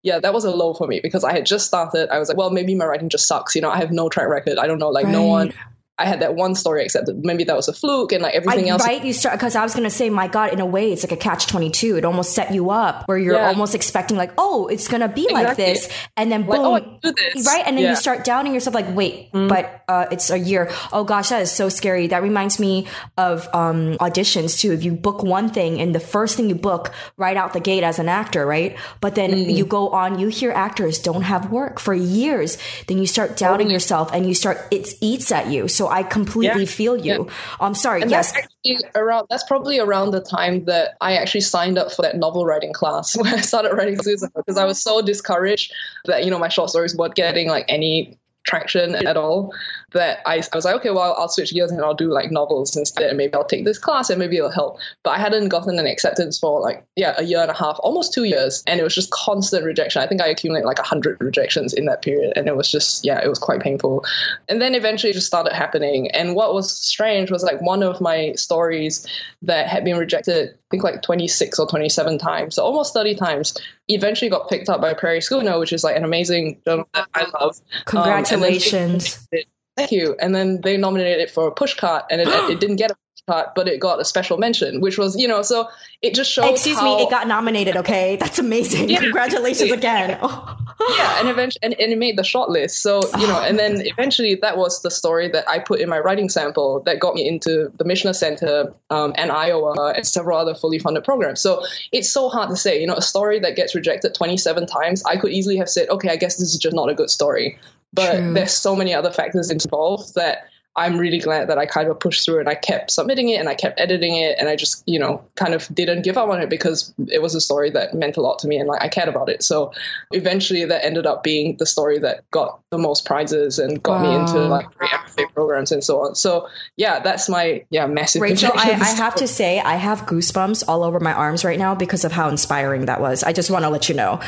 yeah, 0.03 0.19
that 0.19 0.33
was 0.33 0.45
a 0.45 0.51
low 0.51 0.73
for 0.73 0.87
me 0.87 1.01
because 1.01 1.25
I 1.25 1.33
had 1.33 1.45
just 1.45 1.67
started. 1.67 2.09
I 2.09 2.19
was 2.19 2.29
like, 2.29 2.37
well, 2.37 2.49
maybe 2.49 2.75
my 2.75 2.85
writing 2.85 3.09
just 3.09 3.27
sucks. 3.27 3.55
You 3.55 3.61
know, 3.61 3.69
I 3.69 3.77
have 3.77 3.91
no 3.91 4.07
track 4.07 4.29
record. 4.29 4.57
I 4.57 4.65
don't 4.65 4.79
know, 4.79 4.89
like 4.89 5.05
right. 5.05 5.11
no 5.11 5.23
one 5.23 5.53
I 5.99 6.05
had 6.05 6.21
that 6.21 6.35
one 6.35 6.53
story 6.53 6.83
accepted. 6.83 7.25
Maybe 7.25 7.43
that 7.45 7.55
was 7.55 7.67
a 7.67 7.73
fluke 7.73 8.11
and 8.11 8.21
like 8.21 8.35
everything 8.35 8.65
I, 8.65 8.69
else. 8.69 8.85
Right. 8.85 9.03
You 9.03 9.13
start, 9.13 9.37
because 9.37 9.55
I 9.55 9.63
was 9.63 9.73
going 9.73 9.83
to 9.83 9.89
say, 9.89 10.09
my 10.09 10.27
God, 10.27 10.53
in 10.53 10.59
a 10.59 10.65
way, 10.65 10.91
it's 10.93 11.03
like 11.03 11.11
a 11.11 11.17
catch 11.17 11.47
22. 11.47 11.97
It 11.97 12.05
almost 12.05 12.33
set 12.33 12.53
you 12.53 12.69
up 12.69 13.07
where 13.07 13.17
you're 13.17 13.35
yeah. 13.35 13.47
almost 13.47 13.73
expecting, 13.73 14.15
like, 14.15 14.31
oh, 14.37 14.67
it's 14.67 14.87
going 14.87 15.01
to 15.01 15.07
be 15.07 15.23
exactly. 15.23 15.43
like 15.43 15.57
this. 15.57 15.89
And 16.15 16.31
then 16.31 16.43
boom. 16.43 16.61
Like, 16.61 16.85
oh, 17.03 17.13
right. 17.45 17.63
And 17.65 17.77
then 17.77 17.83
yeah. 17.83 17.89
you 17.91 17.95
start 17.95 18.23
doubting 18.23 18.53
yourself, 18.53 18.75
like, 18.75 18.95
wait, 18.95 19.31
mm 19.31 19.47
but 19.47 19.83
uh, 19.87 20.05
it's 20.11 20.29
a 20.29 20.37
year. 20.37 20.69
Oh 20.91 21.05
gosh, 21.05 21.29
that 21.29 21.41
is 21.41 21.51
so 21.51 21.69
scary. 21.69 22.07
That 22.07 22.21
reminds 22.21 22.59
me 22.59 22.87
of 23.17 23.47
um, 23.53 23.95
auditions 23.99 24.59
too. 24.59 24.73
If 24.73 24.83
you 24.83 24.91
book 24.93 25.23
one 25.23 25.49
thing 25.49 25.79
and 25.79 25.95
the 25.95 26.01
first 26.01 26.35
thing 26.35 26.49
you 26.49 26.55
book 26.55 26.91
right 27.15 27.37
out 27.37 27.53
the 27.53 27.61
gate 27.61 27.83
as 27.83 27.97
an 27.97 28.09
actor, 28.09 28.45
right? 28.45 28.77
But 28.99 29.15
then 29.15 29.31
mm 29.31 29.47
you 29.47 29.65
go 29.65 29.89
on, 29.89 30.19
you 30.19 30.27
hear 30.27 30.51
actors 30.51 30.99
don't 30.99 31.21
have 31.21 31.49
work 31.49 31.79
for 31.79 31.93
years. 31.93 32.57
Then 32.87 32.97
you 32.97 33.07
start 33.07 33.37
doubting 33.37 33.69
yourself 33.69 34.11
and 34.11 34.27
you 34.27 34.33
start, 34.33 34.67
it 34.71 34.89
eats 34.99 35.31
at 35.31 35.47
you. 35.47 35.69
So 35.69 35.86
I 35.89 36.03
completely 36.03 36.63
yeah. 36.63 36.69
feel 36.69 36.97
you. 36.97 37.25
Yeah. 37.25 37.33
I'm 37.59 37.73
sorry. 37.73 38.01
And 38.01 38.11
yes. 38.11 38.33
That's 38.33 38.83
around 38.95 39.27
that's 39.29 39.43
probably 39.43 39.79
around 39.79 40.11
the 40.11 40.21
time 40.21 40.65
that 40.65 40.95
I 41.01 41.15
actually 41.15 41.41
signed 41.41 41.77
up 41.77 41.91
for 41.91 42.01
that 42.01 42.17
novel 42.17 42.45
writing 42.45 42.73
class 42.73 43.15
where 43.21 43.33
I 43.33 43.41
started 43.41 43.73
writing 43.73 44.01
Susan 44.01 44.29
because 44.35 44.57
I 44.57 44.65
was 44.65 44.81
so 44.81 45.01
discouraged 45.01 45.73
that 46.05 46.25
you 46.25 46.31
know 46.31 46.39
my 46.39 46.49
short 46.49 46.69
stories 46.69 46.95
weren't 46.95 47.15
getting 47.15 47.47
like 47.47 47.65
any 47.67 48.17
traction 48.43 48.95
at 48.95 49.17
all 49.17 49.53
that 49.93 50.19
I, 50.25 50.43
I 50.51 50.55
was 50.55 50.65
like, 50.65 50.75
okay, 50.75 50.89
well, 50.89 51.15
I'll 51.17 51.29
switch 51.29 51.53
gears 51.53 51.71
and 51.71 51.81
I'll 51.81 51.93
do 51.93 52.11
like 52.11 52.29
novels 52.29 52.75
instead. 52.75 53.07
And 53.07 53.17
maybe 53.17 53.33
I'll 53.33 53.45
take 53.45 53.63
this 53.63 53.77
class 53.77 54.09
and 54.09 54.19
maybe 54.19 54.35
it'll 54.35 54.51
help. 54.51 54.79
But 55.03 55.11
I 55.11 55.17
hadn't 55.17 55.47
gotten 55.47 55.79
an 55.79 55.87
acceptance 55.87 56.37
for 56.37 56.59
like, 56.59 56.85
yeah, 56.97 57.15
a 57.17 57.23
year 57.23 57.39
and 57.39 57.49
a 57.49 57.53
half, 57.53 57.77
almost 57.79 58.13
two 58.13 58.25
years. 58.25 58.63
And 58.67 58.81
it 58.81 58.83
was 58.83 58.93
just 58.93 59.11
constant 59.11 59.63
rejection. 59.63 60.01
I 60.01 60.07
think 60.07 60.21
I 60.21 60.27
accumulated 60.27 60.65
like 60.65 60.77
100 60.77 61.21
rejections 61.21 61.73
in 61.73 61.85
that 61.85 62.01
period. 62.01 62.33
And 62.35 62.47
it 62.47 62.57
was 62.57 62.69
just, 62.69 63.05
yeah, 63.05 63.23
it 63.23 63.29
was 63.29 63.39
quite 63.39 63.61
painful. 63.61 64.03
And 64.49 64.61
then 64.61 64.75
eventually 64.75 65.11
it 65.11 65.13
just 65.13 65.27
started 65.27 65.53
happening. 65.53 66.11
And 66.11 66.35
what 66.35 66.53
was 66.53 66.69
strange 66.69 67.31
was 67.31 67.43
like 67.43 67.61
one 67.61 67.81
of 67.81 68.01
my 68.01 68.33
stories 68.33 69.07
that 69.43 69.67
had 69.67 69.85
been 69.85 69.97
rejected, 69.97 70.49
I 70.49 70.67
think 70.69 70.83
like 70.83 71.01
26 71.01 71.59
or 71.59 71.67
27 71.67 72.17
times, 72.17 72.55
so 72.55 72.63
almost 72.63 72.93
30 72.93 73.15
times, 73.15 73.57
eventually 73.87 74.29
got 74.29 74.49
picked 74.49 74.67
up 74.67 74.81
by 74.81 74.93
Prairie 74.93 75.21
Schooner, 75.21 75.59
which 75.59 75.71
is 75.71 75.85
like 75.85 75.95
an 75.95 76.03
amazing 76.03 76.59
journal 76.65 76.89
that 76.93 77.07
I 77.13 77.25
love. 77.39 77.57
Congratulations. 77.85 79.27
Um, 79.33 79.39
thank 79.77 79.91
you. 79.91 80.15
And 80.19 80.35
then 80.35 80.61
they 80.61 80.75
nominated 80.77 81.21
it 81.21 81.31
for 81.31 81.47
a 81.47 81.51
pushcart, 81.51 82.03
and 82.09 82.19
it, 82.19 82.27
it 82.27 82.59
didn't 82.59 82.77
get 82.77 82.91
a 82.91 82.95
pushcart, 82.95 83.53
but 83.55 83.67
it 83.67 83.79
got 83.79 83.99
a 83.99 84.05
special 84.05 84.37
mention, 84.37 84.81
which 84.81 84.97
was, 84.97 85.15
you 85.15 85.27
know, 85.27 85.41
so 85.41 85.69
it 86.01 86.13
just 86.13 86.31
shows. 86.31 86.49
Excuse 86.49 86.77
how, 86.77 86.97
me, 86.97 87.03
it 87.03 87.09
got 87.09 87.27
nominated. 87.27 87.77
Okay, 87.77 88.15
that's 88.17 88.39
amazing. 88.39 88.89
Yeah, 88.89 88.99
Congratulations 88.99 89.71
again. 89.71 90.17
yeah, 90.89 91.19
and 91.19 91.29
eventually, 91.29 91.59
and, 91.63 91.73
and, 91.79 91.91
it 91.91 91.97
made 91.97 92.17
the 92.17 92.23
short 92.23 92.49
list. 92.49 92.81
So 92.81 93.01
you 93.19 93.27
know, 93.27 93.39
and 93.41 93.57
then 93.57 93.81
eventually, 93.85 94.35
that 94.35 94.57
was 94.57 94.81
the 94.81 94.91
story 94.91 95.27
that 95.29 95.47
I 95.49 95.59
put 95.59 95.79
in 95.79 95.89
my 95.89 95.99
writing 95.99 96.29
sample 96.29 96.81
that 96.85 96.99
got 96.99 97.15
me 97.15 97.27
into 97.27 97.71
the 97.77 97.83
Michener 97.83 98.15
Center 98.15 98.73
um, 98.89 99.13
and 99.17 99.31
Iowa 99.31 99.93
and 99.95 100.05
several 100.05 100.37
other 100.37 100.55
fully 100.55 100.79
funded 100.79 101.03
programs. 101.03 101.41
So 101.41 101.63
it's 101.91 102.09
so 102.09 102.29
hard 102.29 102.49
to 102.49 102.55
say. 102.55 102.79
You 102.79 102.87
know, 102.87 102.95
a 102.95 103.01
story 103.01 103.39
that 103.39 103.55
gets 103.55 103.73
rejected 103.75 104.13
27 104.13 104.67
times, 104.67 105.03
I 105.05 105.17
could 105.17 105.31
easily 105.31 105.57
have 105.57 105.69
said, 105.69 105.89
okay, 105.89 106.09
I 106.09 106.15
guess 106.15 106.37
this 106.37 106.53
is 106.53 106.59
just 106.59 106.75
not 106.75 106.89
a 106.89 106.93
good 106.93 107.09
story. 107.09 107.57
But 107.93 108.17
True. 108.17 108.33
there's 108.33 108.53
so 108.53 108.75
many 108.75 108.93
other 108.93 109.11
factors 109.11 109.49
involved 109.49 110.15
that 110.15 110.47
I'm 110.77 110.97
really 110.97 111.17
glad 111.17 111.49
that 111.49 111.57
I 111.57 111.65
kind 111.65 111.89
of 111.89 111.99
pushed 111.99 112.23
through 112.23 112.39
and 112.39 112.47
I 112.47 112.53
kept 112.53 112.91
submitting 112.91 113.29
it 113.29 113.39
and 113.39 113.49
I 113.49 113.55
kept 113.55 113.79
editing 113.79 114.15
it 114.15 114.37
and 114.39 114.47
I 114.47 114.55
just, 114.55 114.83
you 114.85 114.99
know, 114.99 115.23
kind 115.33 115.55
of 115.55 115.67
didn't 115.73 116.03
give 116.03 116.19
up 116.19 116.29
on 116.29 116.39
it 116.39 116.51
because 116.51 116.93
it 117.07 117.19
was 117.19 117.33
a 117.33 117.41
story 117.41 117.71
that 117.71 117.95
meant 117.95 118.15
a 118.15 118.21
lot 118.21 118.37
to 118.39 118.47
me 118.47 118.57
and 118.57 118.69
like 118.69 118.83
I 118.83 118.87
cared 118.87 119.09
about 119.09 119.27
it. 119.27 119.41
So 119.41 119.73
eventually 120.11 120.65
that 120.65 120.85
ended 120.85 121.07
up 121.07 121.23
being 121.23 121.57
the 121.57 121.65
story 121.65 121.97
that 121.99 122.29
got 122.29 122.61
the 122.69 122.77
most 122.77 123.05
prizes 123.05 123.57
and 123.57 123.81
got 123.81 124.03
wow. 124.03 124.07
me 124.07 124.15
into 124.19 124.47
like 124.47 124.71
great 124.77 124.91
MFA 124.91 125.33
programs 125.33 125.71
and 125.71 125.83
so 125.83 125.99
on. 126.01 126.13
So 126.13 126.47
yeah, 126.75 126.99
that's 126.99 127.27
my 127.27 127.65
yeah 127.71 127.87
massive. 127.87 128.21
Rachel, 128.21 128.51
I, 128.53 128.69
I 128.79 128.89
have 128.89 129.15
to 129.15 129.27
say 129.27 129.59
I 129.59 129.77
have 129.77 130.05
goosebumps 130.05 130.63
all 130.67 130.83
over 130.83 130.99
my 130.99 131.13
arms 131.13 131.43
right 131.43 131.57
now 131.57 131.73
because 131.73 132.05
of 132.05 132.11
how 132.11 132.29
inspiring 132.29 132.85
that 132.85 133.01
was. 133.01 133.23
I 133.23 133.33
just 133.33 133.49
want 133.49 133.65
to 133.65 133.69
let 133.69 133.89
you 133.89 133.95
know 133.95 134.21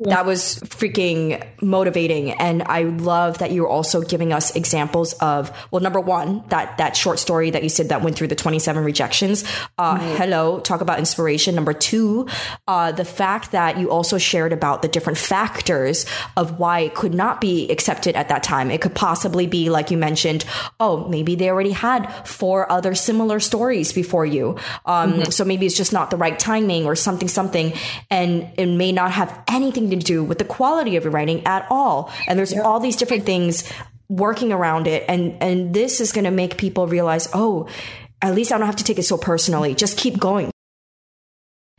that 0.00 0.26
was 0.26 0.60
freaking 0.60 1.42
motivating. 1.62 2.32
And 2.32 2.62
i 2.64 2.82
love 2.82 3.38
that 3.38 3.50
you're 3.50 3.68
also 3.68 4.02
giving 4.02 4.32
us 4.32 4.54
examples 4.54 5.14
of 5.14 5.50
well 5.70 5.80
number 5.80 6.00
one 6.00 6.44
that 6.48 6.76
that 6.78 6.96
short 6.96 7.18
story 7.18 7.50
that 7.50 7.62
you 7.62 7.68
said 7.68 7.88
that 7.88 8.02
went 8.02 8.16
through 8.16 8.28
the 8.28 8.34
27 8.34 8.84
rejections. 8.84 9.44
Uh, 9.78 9.96
mm-hmm. 9.96 10.16
hello 10.16 10.60
talk 10.60 10.82
about 10.82 10.98
inspiration. 10.98 11.54
Number 11.54 11.72
two 11.72 12.28
uh, 12.68 12.92
the 12.92 13.04
fact 13.04 13.52
that 13.52 13.78
you 13.78 13.90
also 13.90 14.18
shared 14.18 14.52
about 14.52 14.82
the 14.82 14.88
different 14.88 15.18
factors 15.18 16.04
of 16.36 16.58
why 16.58 16.80
it 16.80 16.94
could 16.94 17.14
not 17.14 17.40
be 17.40 17.70
accepted 17.70 18.16
at 18.16 18.28
that 18.28 18.42
time. 18.42 18.70
It 18.70 18.82
could 18.82 18.94
possibly 18.94 19.46
be 19.46 19.70
like 19.70 19.90
you 19.90 19.96
mentioned 19.96 20.44
oh 20.78 21.08
maybe 21.08 21.36
they 21.36 21.48
already 21.48 21.72
had 21.72 22.12
four 22.26 22.70
other 22.70 22.94
similar 22.94 23.40
stories 23.40 23.94
before 23.94 24.26
you. 24.26 24.58
Um, 24.84 25.14
mm-hmm. 25.14 25.30
so 25.30 25.44
maybe 25.44 25.64
it's 25.64 25.76
just 25.76 25.92
not 25.92 26.10
the 26.10 26.18
right 26.18 26.38
timing 26.38 26.84
or 26.84 26.94
something 26.94 27.28
something 27.28 27.72
and 28.10 28.50
it 28.58 28.66
may 28.66 28.92
not 28.92 29.12
have 29.12 29.42
anything 29.48 29.85
to 29.90 29.96
do 29.96 30.24
with 30.24 30.38
the 30.38 30.44
quality 30.44 30.96
of 30.96 31.04
your 31.04 31.12
writing 31.12 31.46
at 31.46 31.66
all. 31.70 32.10
And 32.26 32.38
there's 32.38 32.52
yeah. 32.52 32.62
all 32.62 32.80
these 32.80 32.96
different 32.96 33.24
things 33.24 33.70
working 34.08 34.52
around 34.52 34.86
it. 34.86 35.04
And, 35.08 35.40
and 35.42 35.74
this 35.74 36.00
is 36.00 36.12
going 36.12 36.24
to 36.24 36.30
make 36.30 36.56
people 36.56 36.86
realize, 36.86 37.28
oh, 37.32 37.68
at 38.22 38.34
least 38.34 38.52
I 38.52 38.58
don't 38.58 38.66
have 38.66 38.76
to 38.76 38.84
take 38.84 38.98
it 38.98 39.04
so 39.04 39.18
personally. 39.18 39.74
Just 39.74 39.98
keep 39.98 40.18
going. 40.18 40.50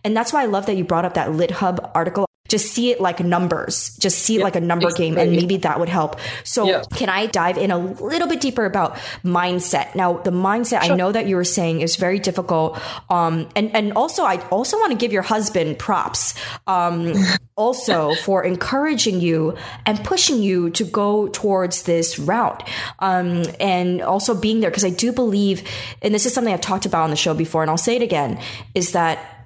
And 0.03 0.15
that's 0.15 0.31
why 0.31 0.43
I 0.43 0.45
love 0.45 0.67
that 0.67 0.77
you 0.77 0.83
brought 0.83 1.05
up 1.05 1.15
that 1.15 1.29
LitHub 1.29 1.91
article 1.95 2.26
just 2.47 2.73
see 2.73 2.91
it 2.91 3.01
like 3.01 3.19
numbers 3.19 3.95
just 3.97 4.19
see 4.19 4.37
it 4.37 4.43
like 4.43 4.55
a 4.55 4.61
number 4.61 4.91
game 4.91 5.17
and 5.17 5.31
maybe 5.31 5.57
that 5.57 5.79
would 5.79 5.89
help. 5.89 6.19
So 6.43 6.81
can 6.95 7.09
i 7.09 7.25
dive 7.25 7.57
in 7.57 7.71
a 7.71 7.77
little 7.77 8.27
bit 8.27 8.41
deeper 8.41 8.65
about 8.65 8.95
mindset? 9.23 9.95
Now 9.95 10.17
the 10.17 10.31
mindset 10.31 10.83
sure. 10.83 10.93
i 10.93 10.95
know 10.95 11.11
that 11.11 11.27
you 11.27 11.35
were 11.35 11.43
saying 11.43 11.81
is 11.81 11.95
very 11.95 12.19
difficult 12.19 12.79
um 13.09 13.47
and 13.55 13.75
and 13.75 13.93
also 13.93 14.23
i 14.23 14.37
also 14.49 14.77
want 14.77 14.91
to 14.91 14.97
give 14.97 15.11
your 15.11 15.21
husband 15.21 15.77
props 15.77 16.33
um 16.67 17.13
also 17.55 18.13
for 18.15 18.43
encouraging 18.43 19.19
you 19.19 19.57
and 19.85 20.03
pushing 20.03 20.41
you 20.41 20.69
to 20.69 20.83
go 20.83 21.27
towards 21.29 21.83
this 21.83 22.19
route 22.19 22.67
um 22.99 23.43
and 23.59 24.01
also 24.01 24.39
being 24.39 24.59
there 24.59 24.69
because 24.69 24.85
i 24.85 24.89
do 24.89 25.11
believe 25.11 25.63
and 26.01 26.13
this 26.13 26.25
is 26.25 26.33
something 26.33 26.53
i've 26.53 26.61
talked 26.61 26.85
about 26.85 27.03
on 27.03 27.09
the 27.09 27.15
show 27.15 27.33
before 27.33 27.61
and 27.61 27.71
i'll 27.71 27.77
say 27.77 27.95
it 27.95 28.01
again 28.01 28.39
is 28.75 28.91
that 28.91 29.36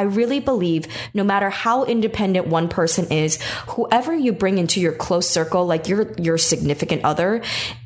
I 0.00 0.04
really 0.04 0.40
believe 0.40 0.86
no 1.12 1.22
matter 1.22 1.50
how 1.50 1.84
independent 1.84 2.46
one 2.46 2.70
person 2.70 3.12
is, 3.12 3.38
whoever 3.68 4.14
you 4.14 4.32
bring 4.32 4.56
into 4.56 4.80
your 4.80 4.92
close 4.92 5.28
circle, 5.28 5.66
like 5.66 5.88
your 5.88 6.14
your 6.14 6.38
significant 6.38 7.04
other, 7.04 7.42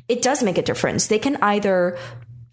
it 0.07 0.21
does 0.21 0.41
make 0.41 0.57
a 0.57 0.61
difference. 0.61 1.07
They 1.07 1.19
can 1.19 1.35
either 1.41 1.97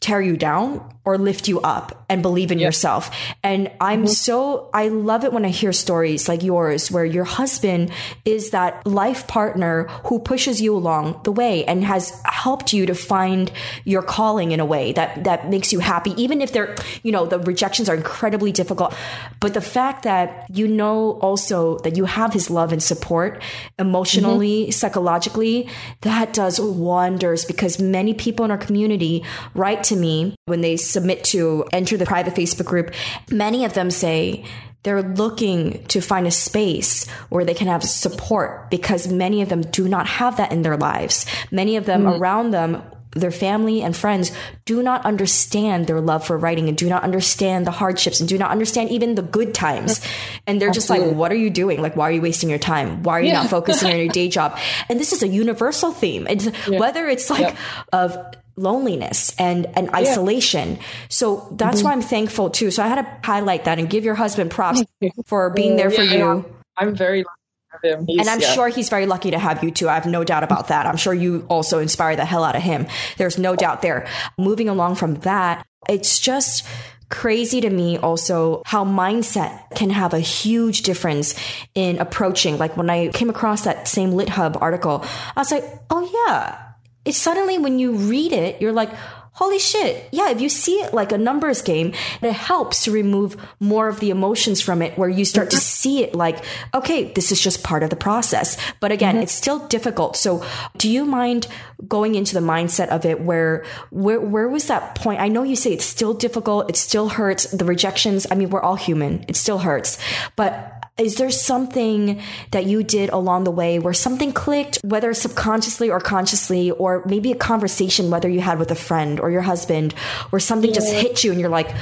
tear 0.00 0.20
you 0.20 0.36
down 0.36 0.91
or 1.04 1.18
lift 1.18 1.48
you 1.48 1.60
up 1.60 2.04
and 2.08 2.22
believe 2.22 2.52
in 2.52 2.58
yep. 2.58 2.68
yourself. 2.68 3.10
And 3.42 3.70
I'm 3.80 4.04
mm-hmm. 4.04 4.08
so, 4.08 4.70
I 4.72 4.88
love 4.88 5.24
it 5.24 5.32
when 5.32 5.44
I 5.44 5.48
hear 5.48 5.72
stories 5.72 6.28
like 6.28 6.42
yours 6.42 6.90
where 6.90 7.04
your 7.04 7.24
husband 7.24 7.90
is 8.24 8.50
that 8.50 8.86
life 8.86 9.26
partner 9.26 9.88
who 10.04 10.20
pushes 10.20 10.60
you 10.60 10.76
along 10.76 11.20
the 11.24 11.32
way 11.32 11.64
and 11.64 11.84
has 11.84 12.20
helped 12.24 12.72
you 12.72 12.86
to 12.86 12.94
find 12.94 13.50
your 13.84 14.02
calling 14.02 14.52
in 14.52 14.60
a 14.60 14.64
way 14.64 14.92
that, 14.92 15.24
that 15.24 15.48
makes 15.48 15.72
you 15.72 15.80
happy, 15.80 16.10
even 16.22 16.40
if 16.40 16.52
they're, 16.52 16.76
you 17.02 17.10
know, 17.10 17.26
the 17.26 17.38
rejections 17.40 17.88
are 17.88 17.96
incredibly 17.96 18.52
difficult. 18.52 18.94
But 19.40 19.54
the 19.54 19.60
fact 19.60 20.04
that 20.04 20.46
you 20.50 20.68
know 20.68 21.18
also 21.20 21.78
that 21.78 21.96
you 21.96 22.04
have 22.04 22.32
his 22.32 22.50
love 22.50 22.72
and 22.72 22.82
support 22.82 23.42
emotionally, 23.78 24.62
mm-hmm. 24.62 24.70
psychologically, 24.70 25.68
that 26.02 26.32
does 26.32 26.60
wonders 26.60 27.44
because 27.44 27.80
many 27.80 28.14
people 28.14 28.44
in 28.44 28.50
our 28.50 28.58
community 28.58 29.24
write 29.54 29.82
to 29.84 29.96
me 29.96 30.34
when 30.46 30.60
they 30.60 30.76
submit 30.76 31.22
to 31.24 31.64
enter 31.72 31.96
the 31.96 32.06
private 32.06 32.34
Facebook 32.34 32.66
group, 32.66 32.92
many 33.30 33.64
of 33.64 33.74
them 33.74 33.90
say 33.90 34.44
they're 34.82 35.02
looking 35.02 35.84
to 35.86 36.00
find 36.00 36.26
a 36.26 36.32
space 36.32 37.08
where 37.28 37.44
they 37.44 37.54
can 37.54 37.68
have 37.68 37.84
support 37.84 38.68
because 38.68 39.12
many 39.12 39.42
of 39.42 39.48
them 39.48 39.62
do 39.62 39.86
not 39.86 40.06
have 40.06 40.38
that 40.38 40.50
in 40.50 40.62
their 40.62 40.76
lives. 40.76 41.26
Many 41.52 41.76
of 41.76 41.86
them 41.86 42.02
mm. 42.02 42.18
around 42.18 42.50
them 42.50 42.82
their 43.14 43.30
family 43.30 43.82
and 43.82 43.94
friends 43.94 44.32
do 44.64 44.82
not 44.82 45.04
understand 45.04 45.86
their 45.86 46.00
love 46.00 46.26
for 46.26 46.36
writing 46.36 46.68
and 46.68 46.76
do 46.76 46.88
not 46.88 47.02
understand 47.02 47.66
the 47.66 47.70
hardships 47.70 48.20
and 48.20 48.28
do 48.28 48.38
not 48.38 48.50
understand 48.50 48.90
even 48.90 49.14
the 49.14 49.22
good 49.22 49.54
times. 49.54 50.00
And 50.46 50.60
they're 50.60 50.70
Absolutely. 50.70 51.04
just 51.04 51.10
like, 51.10 51.18
what 51.18 51.30
are 51.30 51.36
you 51.36 51.50
doing? 51.50 51.82
Like, 51.82 51.94
why 51.94 52.08
are 52.08 52.12
you 52.12 52.22
wasting 52.22 52.48
your 52.48 52.58
time? 52.58 53.02
Why 53.02 53.18
are 53.18 53.20
you 53.20 53.28
yeah. 53.28 53.42
not 53.42 53.50
focusing 53.50 53.92
on 53.92 53.98
your 53.98 54.08
day 54.08 54.28
job? 54.30 54.58
And 54.88 54.98
this 54.98 55.12
is 55.12 55.22
a 55.22 55.28
universal 55.28 55.92
theme. 55.92 56.26
It's, 56.26 56.48
yeah. 56.66 56.78
Whether 56.78 57.06
it's 57.06 57.28
like 57.28 57.54
yeah. 57.54 57.56
of 57.92 58.16
loneliness 58.56 59.34
and, 59.38 59.66
and 59.74 59.90
isolation. 59.94 60.76
Yeah. 60.76 60.82
So 61.08 61.48
that's 61.52 61.78
mm-hmm. 61.78 61.86
why 61.86 61.92
I'm 61.92 62.02
thankful 62.02 62.50
too. 62.50 62.70
So 62.70 62.82
I 62.82 62.88
had 62.88 63.02
to 63.02 63.26
highlight 63.26 63.64
that 63.64 63.78
and 63.78 63.88
give 63.88 64.04
your 64.04 64.14
husband 64.14 64.50
props 64.50 64.82
for 65.26 65.50
being 65.50 65.76
there 65.76 65.90
for 65.90 66.02
yeah, 66.02 66.34
you. 66.34 66.54
I'm 66.76 66.94
very 66.94 67.18
lucky 67.18 67.42
him. 67.82 68.06
He's, 68.06 68.20
and 68.20 68.28
I'm 68.28 68.40
sure 68.40 68.68
he's 68.68 68.88
very 68.88 69.06
lucky 69.06 69.30
to 69.30 69.38
have 69.38 69.62
you 69.62 69.70
too. 69.70 69.88
I 69.88 69.94
have 69.94 70.06
no 70.06 70.24
doubt 70.24 70.44
about 70.44 70.68
that. 70.68 70.86
I'm 70.86 70.96
sure 70.96 71.14
you 71.14 71.46
also 71.48 71.78
inspire 71.78 72.16
the 72.16 72.24
hell 72.24 72.44
out 72.44 72.56
of 72.56 72.62
him. 72.62 72.86
There's 73.16 73.38
no 73.38 73.56
doubt 73.56 73.82
there. 73.82 74.06
Moving 74.38 74.68
along 74.68 74.96
from 74.96 75.16
that, 75.16 75.66
it's 75.88 76.18
just 76.18 76.66
crazy 77.08 77.60
to 77.60 77.68
me 77.68 77.98
also 77.98 78.62
how 78.64 78.84
mindset 78.84 79.70
can 79.74 79.90
have 79.90 80.14
a 80.14 80.18
huge 80.18 80.82
difference 80.82 81.34
in 81.74 81.98
approaching. 81.98 82.56
Like 82.56 82.76
when 82.76 82.88
I 82.88 83.08
came 83.08 83.28
across 83.28 83.64
that 83.64 83.86
same 83.86 84.12
LitHub 84.12 84.60
article, 84.60 85.04
I 85.36 85.40
was 85.40 85.50
like, 85.50 85.64
oh 85.90 86.26
yeah, 86.26 86.71
it's 87.04 87.18
suddenly 87.18 87.58
when 87.58 87.78
you 87.78 87.92
read 87.92 88.32
it, 88.32 88.60
you're 88.60 88.72
like, 88.72 88.90
holy 89.34 89.58
shit. 89.58 90.08
Yeah, 90.12 90.30
if 90.30 90.40
you 90.40 90.48
see 90.48 90.74
it 90.74 90.92
like 90.92 91.10
a 91.10 91.18
numbers 91.18 91.62
game, 91.62 91.94
it 92.20 92.32
helps 92.32 92.84
to 92.84 92.90
remove 92.90 93.36
more 93.60 93.88
of 93.88 93.98
the 93.98 94.10
emotions 94.10 94.60
from 94.60 94.82
it 94.82 94.96
where 94.98 95.08
you 95.08 95.24
start 95.24 95.48
mm-hmm. 95.48 95.58
to 95.58 95.64
see 95.64 96.04
it 96.04 96.14
like, 96.14 96.44
okay, 96.74 97.12
this 97.12 97.32
is 97.32 97.40
just 97.40 97.64
part 97.64 97.82
of 97.82 97.90
the 97.90 97.96
process. 97.96 98.56
But 98.78 98.92
again, 98.92 99.14
mm-hmm. 99.14 99.22
it's 99.24 99.32
still 99.32 99.66
difficult. 99.68 100.16
So 100.16 100.44
do 100.76 100.88
you 100.88 101.04
mind 101.04 101.46
going 101.88 102.14
into 102.14 102.34
the 102.34 102.40
mindset 102.40 102.88
of 102.88 103.06
it 103.06 103.20
where, 103.20 103.64
where, 103.90 104.20
where 104.20 104.48
was 104.48 104.66
that 104.66 104.94
point? 104.96 105.20
I 105.20 105.28
know 105.28 105.42
you 105.42 105.56
say 105.56 105.72
it's 105.72 105.84
still 105.84 106.14
difficult. 106.14 106.68
It 106.68 106.76
still 106.76 107.08
hurts. 107.08 107.50
The 107.50 107.64
rejections. 107.64 108.26
I 108.30 108.34
mean, 108.34 108.50
we're 108.50 108.62
all 108.62 108.76
human. 108.76 109.24
It 109.28 109.36
still 109.36 109.58
hurts, 109.58 109.98
but 110.36 110.81
is 110.98 111.16
there 111.16 111.30
something 111.30 112.20
that 112.50 112.66
you 112.66 112.82
did 112.82 113.10
along 113.10 113.44
the 113.44 113.50
way 113.50 113.78
where 113.78 113.94
something 113.94 114.32
clicked, 114.32 114.78
whether 114.84 115.14
subconsciously 115.14 115.90
or 115.90 116.00
consciously, 116.00 116.70
or 116.70 117.02
maybe 117.06 117.32
a 117.32 117.36
conversation, 117.36 118.10
whether 118.10 118.28
you 118.28 118.40
had 118.40 118.58
with 118.58 118.70
a 118.70 118.76
friend 118.76 119.18
or 119.18 119.30
your 119.30 119.42
husband, 119.42 119.92
where 120.30 120.40
something 120.40 120.70
yeah. 120.70 120.74
just 120.74 120.92
hit 120.92 121.24
you 121.24 121.30
and 121.30 121.40
you're 121.40 121.50
like, 121.50 121.74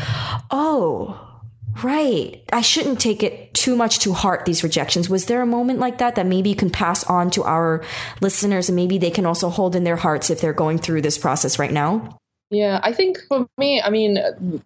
oh, 0.51 1.27
Right. 1.85 2.43
I 2.53 2.61
shouldn't 2.61 3.01
take 3.01 3.23
it 3.23 3.55
too 3.55 3.77
much 3.77 4.01
to 4.01 4.13
heart, 4.13 4.45
these 4.45 4.63
rejections. 4.63 5.09
Was 5.09 5.27
there 5.27 5.41
a 5.41 5.47
moment 5.47 5.79
like 5.79 5.99
that 5.99 6.17
that 6.17 6.27
maybe 6.27 6.51
you 6.51 6.57
can 6.57 6.69
pass 6.69 7.05
on 7.05 7.31
to 7.31 7.45
our 7.45 7.83
listeners 8.21 8.69
and 8.69 8.77
maybe 8.77 8.99
they 8.99 9.11
can 9.11 9.25
also 9.25 9.49
hold 9.49 9.77
in 9.77 9.85
their 9.85 9.97
hearts 9.97 10.31
if 10.31 10.41
they're 10.41 10.53
going 10.53 10.79
through 10.79 11.03
this 11.03 11.17
process 11.17 11.59
right 11.59 11.73
now? 11.73 12.20
Yeah, 12.51 12.81
I 12.83 12.93
think 12.93 13.19
for 13.29 13.49
me, 13.59 13.81
I 13.81 13.91
mean, 13.91 14.15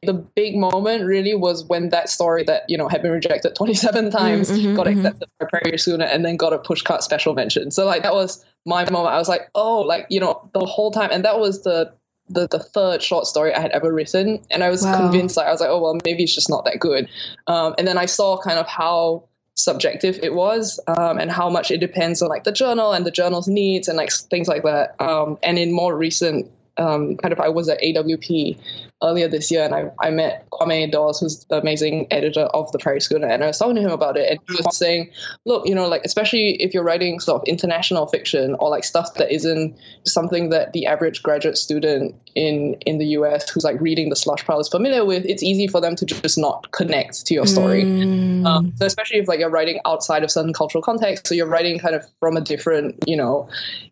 the 0.03 0.15
big 0.15 0.57
moment 0.57 1.05
really 1.05 1.35
was 1.35 1.65
when 1.67 1.91
that 1.91 2.09
story 2.09 2.43
that, 2.45 2.63
you 2.67 2.79
know, 2.79 2.89
had 2.89 3.03
been 3.03 3.13
rejected 3.13 3.55
27 3.57 4.11
times 4.11 4.51
mm-hmm, 4.51 4.75
got 4.75 4.87
mm-hmm. 4.87 5.01
accepted 5.01 5.29
for 5.39 5.49
Prairie 5.49 5.77
Schooner 5.77 6.07
and 6.07 6.25
then 6.25 6.37
got 6.37 6.55
a 6.55 6.59
pushcart 6.59 7.03
special 7.03 7.35
mention. 7.35 7.71
So, 7.71 7.85
like, 7.85 8.03
that 8.03 8.15
was 8.15 8.43
my 8.65 8.89
moment. 8.91 9.15
I 9.15 9.19
was 9.19 9.29
like, 9.29 9.51
oh, 9.55 9.81
like, 9.81 10.07
you 10.09 10.19
know, 10.19 10.49
the 10.55 10.65
whole 10.65 10.91
time. 10.91 11.11
And 11.13 11.25
that 11.25 11.39
was 11.39 11.63
the 11.63 11.93
the, 12.31 12.49
the 12.49 12.59
third 12.59 13.03
short 13.03 13.27
story 13.27 13.53
I 13.53 13.61
had 13.61 13.71
ever 13.73 13.93
written. 13.93 14.41
And 14.51 14.65
I 14.65 14.71
was 14.71 14.83
wow. 14.83 14.97
convinced, 14.97 15.37
like, 15.37 15.47
I 15.47 15.51
was 15.51 15.61
like, 15.61 15.69
oh, 15.69 15.83
well, 15.83 15.99
maybe 16.07 16.23
it's 16.23 16.35
just 16.35 16.49
not 16.49 16.65
that 16.65 16.81
good. 16.81 17.07
Um, 17.49 17.75
and 17.77 17.87
then 17.87 17.99
I 17.99 18.07
saw 18.07 18.39
kind 18.39 18.59
of 18.59 18.67
how 18.67 19.29
subjective 19.57 20.19
it 20.23 20.33
was 20.33 20.81
um, 20.87 21.19
and 21.19 21.31
how 21.31 21.51
much 21.51 21.71
it 21.71 21.79
depends 21.79 22.23
on 22.23 22.29
like 22.29 22.45
the 22.45 22.51
journal 22.51 22.93
and 22.93 23.07
the 23.07 23.11
journal's 23.11 23.47
needs 23.47 23.87
and 23.87 23.97
like 23.97 24.13
things 24.13 24.49
like 24.49 24.65
that 24.65 25.01
um, 25.01 25.39
and 25.45 25.59
in 25.59 25.73
more 25.73 25.97
recent 25.97 26.51
um, 26.77 27.17
kind 27.17 27.33
of 27.33 27.41
I 27.41 27.49
was 27.49 27.69
at 27.69 27.81
AWP 27.81 28.59
earlier 29.05 29.29
this 29.29 29.51
year, 29.51 29.65
and 29.65 29.75
I, 29.75 29.91
I 30.01 30.11
met 30.11 30.49
Kwame 30.51 30.91
Dawes, 30.91 31.21
who's 31.21 31.45
the 31.45 31.61
amazing 31.61 32.07
editor 32.11 32.43
of 32.55 32.73
the 32.73 32.79
Prairie 32.79 33.01
Schooner, 33.01 33.29
and 33.29 33.45
I 33.45 33.49
was 33.49 33.59
talking 33.59 33.77
to 33.77 33.83
him 33.83 33.91
about 33.91 34.17
it, 34.17 34.31
and 34.31 34.41
he 34.49 34.55
was 34.55 34.77
saying, 34.77 35.11
look, 35.45 35.67
you 35.67 35.75
know, 35.75 35.87
like 35.89 36.03
especially 36.05 36.55
if 36.63 36.75
you're 36.75 36.85
writing 36.85 37.21
sort 37.21 37.43
of 37.43 37.49
international 37.49 38.07
fiction 38.07 38.57
or 38.59 38.71
like 38.71 38.85
stuff 38.85 39.15
that 39.15 39.33
isn't 39.33 39.77
something 40.07 40.49
that 40.51 40.73
the 40.73 40.87
average 40.87 41.23
graduate 41.23 41.59
student 41.59 42.15
in 42.35 42.75
in 42.87 42.99
the 42.99 43.07
US 43.19 43.49
who's 43.49 43.65
like 43.65 43.81
reading 43.81 44.11
the 44.11 44.17
slush 44.17 44.45
pile 44.45 44.61
is 44.61 44.69
familiar 44.69 45.05
with, 45.05 45.25
it's 45.27 45.43
easy 45.43 45.69
for 45.69 45.81
them 45.81 45.97
to 45.97 46.05
just 46.05 46.39
not 46.39 46.71
connect 46.73 47.27
to 47.27 47.35
your 47.35 47.47
story. 47.47 47.85
Mm. 47.85 48.47
Um, 48.47 48.73
so 48.77 48.87
especially 48.87 49.19
if 49.19 49.29
like 49.29 49.41
you're 49.41 49.51
writing 49.51 49.81
outside 49.85 50.25
of 50.25 50.31
certain 50.31 50.53
cultural 50.53 50.83
context, 50.83 51.27
so 51.27 51.35
you're 51.35 51.47
writing 51.49 51.79
kind 51.79 51.95
of 51.95 52.05
from 52.21 52.37
a 52.37 52.41
different, 52.41 52.97
you 53.07 53.17
know, 53.17 53.49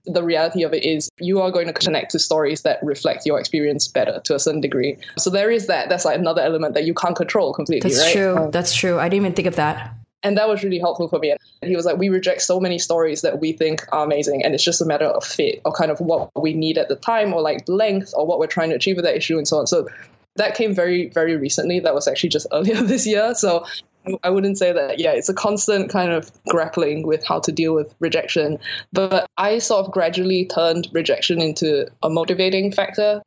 the 0.06 0.22
reality 0.22 0.62
of 0.62 0.72
it 0.72 0.84
is 0.84 1.08
you 1.18 1.40
are 1.40 1.50
going 1.50 1.66
to 1.66 1.72
connect 1.72 2.12
to 2.12 2.18
stories 2.18 2.62
that 2.62 2.78
reflect 2.82 3.24
your 3.26 3.38
experience 3.38 3.88
better 3.88 4.20
to 4.24 4.34
a 4.34 4.38
certain 4.38 4.60
degree. 4.60 4.96
So 5.18 5.30
there 5.30 5.50
is 5.50 5.66
that. 5.66 5.88
That's 5.88 6.04
like 6.04 6.18
another 6.18 6.42
element 6.42 6.74
that 6.74 6.84
you 6.84 6.94
can't 6.94 7.16
control 7.16 7.52
completely. 7.52 7.90
That's 7.90 8.02
right? 8.02 8.12
true. 8.12 8.36
Um, 8.36 8.50
That's 8.50 8.74
true. 8.74 8.98
I 8.98 9.08
didn't 9.08 9.24
even 9.24 9.34
think 9.34 9.48
of 9.48 9.56
that. 9.56 9.94
And 10.22 10.38
that 10.38 10.48
was 10.48 10.62
really 10.62 10.78
helpful 10.78 11.08
for 11.08 11.18
me. 11.18 11.30
And 11.30 11.68
he 11.68 11.74
was 11.74 11.84
like, 11.84 11.98
we 11.98 12.08
reject 12.08 12.42
so 12.42 12.60
many 12.60 12.78
stories 12.78 13.22
that 13.22 13.40
we 13.40 13.52
think 13.52 13.84
are 13.92 14.04
amazing, 14.04 14.44
and 14.44 14.54
it's 14.54 14.62
just 14.62 14.80
a 14.80 14.84
matter 14.84 15.06
of 15.06 15.24
fit 15.24 15.60
or 15.64 15.72
kind 15.72 15.90
of 15.90 15.98
what 16.00 16.30
we 16.40 16.54
need 16.54 16.78
at 16.78 16.88
the 16.88 16.96
time, 16.96 17.34
or 17.34 17.40
like 17.40 17.68
length, 17.68 18.14
or 18.16 18.26
what 18.26 18.38
we're 18.38 18.46
trying 18.46 18.70
to 18.70 18.76
achieve 18.76 18.96
with 18.96 19.04
that 19.04 19.16
issue, 19.16 19.36
and 19.36 19.48
so 19.48 19.58
on. 19.58 19.66
So 19.66 19.88
that 20.36 20.54
came 20.54 20.74
very, 20.74 21.08
very 21.08 21.36
recently. 21.36 21.80
That 21.80 21.94
was 21.94 22.06
actually 22.06 22.30
just 22.30 22.46
earlier 22.52 22.80
this 22.82 23.06
year. 23.06 23.34
So 23.34 23.66
I 24.22 24.30
wouldn't 24.30 24.58
say 24.58 24.72
that, 24.72 24.98
yeah, 24.98 25.12
it's 25.12 25.28
a 25.28 25.34
constant 25.34 25.90
kind 25.90 26.12
of 26.12 26.30
grappling 26.48 27.06
with 27.06 27.24
how 27.24 27.38
to 27.40 27.52
deal 27.52 27.74
with 27.74 27.94
rejection. 28.00 28.58
But 28.92 29.26
I 29.38 29.58
sort 29.58 29.86
of 29.86 29.92
gradually 29.92 30.46
turned 30.46 30.88
rejection 30.92 31.40
into 31.40 31.88
a 32.02 32.10
motivating 32.10 32.72
factor 32.72 33.22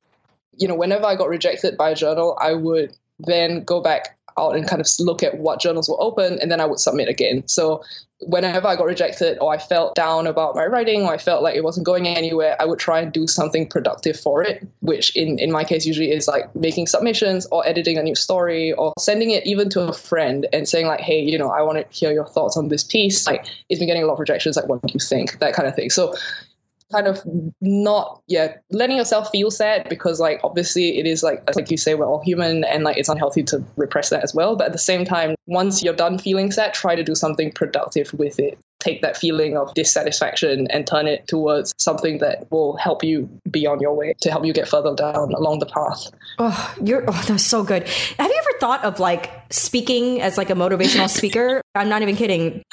you 0.57 0.67
know, 0.67 0.75
whenever 0.75 1.05
I 1.05 1.15
got 1.15 1.29
rejected 1.29 1.77
by 1.77 1.91
a 1.91 1.95
journal, 1.95 2.37
I 2.41 2.53
would 2.53 2.95
then 3.19 3.63
go 3.63 3.81
back 3.81 4.17
out 4.37 4.55
and 4.55 4.67
kind 4.67 4.81
of 4.81 4.87
look 4.99 5.23
at 5.23 5.37
what 5.37 5.61
journals 5.61 5.87
were 5.87 6.01
open 6.01 6.39
and 6.39 6.51
then 6.51 6.59
I 6.59 6.65
would 6.65 6.79
submit 6.79 7.07
again. 7.07 7.47
So 7.47 7.83
whenever 8.19 8.67
I 8.67 8.75
got 8.75 8.85
rejected 8.85 9.37
or 9.39 9.53
I 9.53 9.57
felt 9.57 9.95
down 9.95 10.27
about 10.27 10.55
my 10.55 10.65
writing 10.65 11.03
or 11.03 11.13
I 11.13 11.17
felt 11.17 11.41
like 11.41 11.55
it 11.55 11.63
wasn't 11.63 11.85
going 11.85 12.07
anywhere, 12.07 12.55
I 12.59 12.65
would 12.65 12.79
try 12.79 12.99
and 12.99 13.11
do 13.11 13.27
something 13.27 13.67
productive 13.67 14.19
for 14.19 14.43
it, 14.43 14.67
which 14.81 15.15
in, 15.15 15.39
in 15.39 15.51
my 15.51 15.63
case 15.63 15.85
usually 15.85 16.11
is 16.11 16.27
like 16.27 16.53
making 16.55 16.87
submissions 16.87 17.45
or 17.47 17.65
editing 17.65 17.97
a 17.97 18.03
new 18.03 18.15
story 18.15 18.73
or 18.73 18.93
sending 18.99 19.31
it 19.31 19.45
even 19.45 19.69
to 19.69 19.81
a 19.81 19.93
friend 19.93 20.47
and 20.51 20.67
saying 20.67 20.87
like, 20.87 21.01
hey, 21.01 21.21
you 21.21 21.37
know, 21.37 21.49
I 21.49 21.61
want 21.61 21.77
to 21.77 21.97
hear 21.97 22.11
your 22.11 22.27
thoughts 22.27 22.57
on 22.57 22.67
this 22.67 22.83
piece. 22.83 23.25
Like 23.25 23.45
it's 23.69 23.79
been 23.79 23.87
getting 23.87 24.03
a 24.03 24.05
lot 24.05 24.13
of 24.13 24.19
rejections. 24.19 24.57
Like, 24.57 24.67
what 24.67 24.81
do 24.81 24.93
you 24.93 24.99
think? 24.99 25.39
That 25.39 25.53
kind 25.53 25.67
of 25.67 25.75
thing. 25.75 25.89
So 25.89 26.13
kind 26.91 27.08
of 27.08 27.21
not 27.62 28.21
yeah 28.28 28.54
letting 28.71 28.98
yourself 28.98 29.30
feel 29.32 29.50
sad 29.50 29.88
because 29.89 30.19
like 30.19 30.39
obviously 30.43 30.98
it 31.00 31.06
is 31.06 31.24
like 31.24 31.43
like 31.56 31.71
you 31.71 31.78
say 31.78 31.95
we're 31.95 32.06
all 32.06 32.21
human 32.24 32.63
and 32.63 32.84
like 32.84 32.98
it's 32.98 33.10
unhealthy 33.10 33.43
to 33.43 33.63
repress 33.76 34.10
that 34.10 34.24
as 34.24 34.34
well. 34.34 34.56
But 34.56 34.67
at 34.67 34.71
the 34.71 34.78
same 34.78 35.06
time 35.06 35.36
once 35.48 35.84
you're 35.84 35.95
done 35.95 36.17
feeling 36.17 36.52
sad 36.52 36.74
try 36.74 36.95
to 36.95 37.04
do 37.04 37.15
something 37.15 37.52
productive 37.52 38.13
with 38.13 38.39
it. 38.39 38.58
Take 38.80 39.02
that 39.02 39.17
feeling 39.17 39.58
of 39.58 39.74
dissatisfaction 39.74 40.67
and 40.69 40.86
turn 40.86 41.08
it 41.08 41.28
towards 41.28 41.74
something 41.80 42.19
that 42.19 42.52
will 42.52 42.78
help 42.78 43.04
you 43.04 43.28
be 43.50 43.65
on 43.65 43.80
your 43.80 43.95
way 43.95 44.13
to 44.21 44.30
help 44.30 44.45
you 44.45 44.54
get 44.54 44.67
further 44.67 44.93
down 44.93 45.34
along 45.34 45.60
the 45.60 45.65
path. 45.65 46.12
Oh 46.38 46.76
you're 46.84 47.04
oh 47.08 47.24
that's 47.28 47.45
so 47.45 47.63
good. 47.63 47.88
Have 48.19 48.29
you 48.29 48.38
ever 48.38 48.60
thought 48.60 48.83
of 48.86 49.00
like 49.00 49.31
speaking 49.50 50.21
as 50.21 50.38
like 50.38 50.50
a 50.50 50.56
motivational 50.56 51.10
speaker? 51.19 51.62
I'm 51.73 51.90
not 51.90 52.04
even 52.04 52.15
kidding 52.15 52.63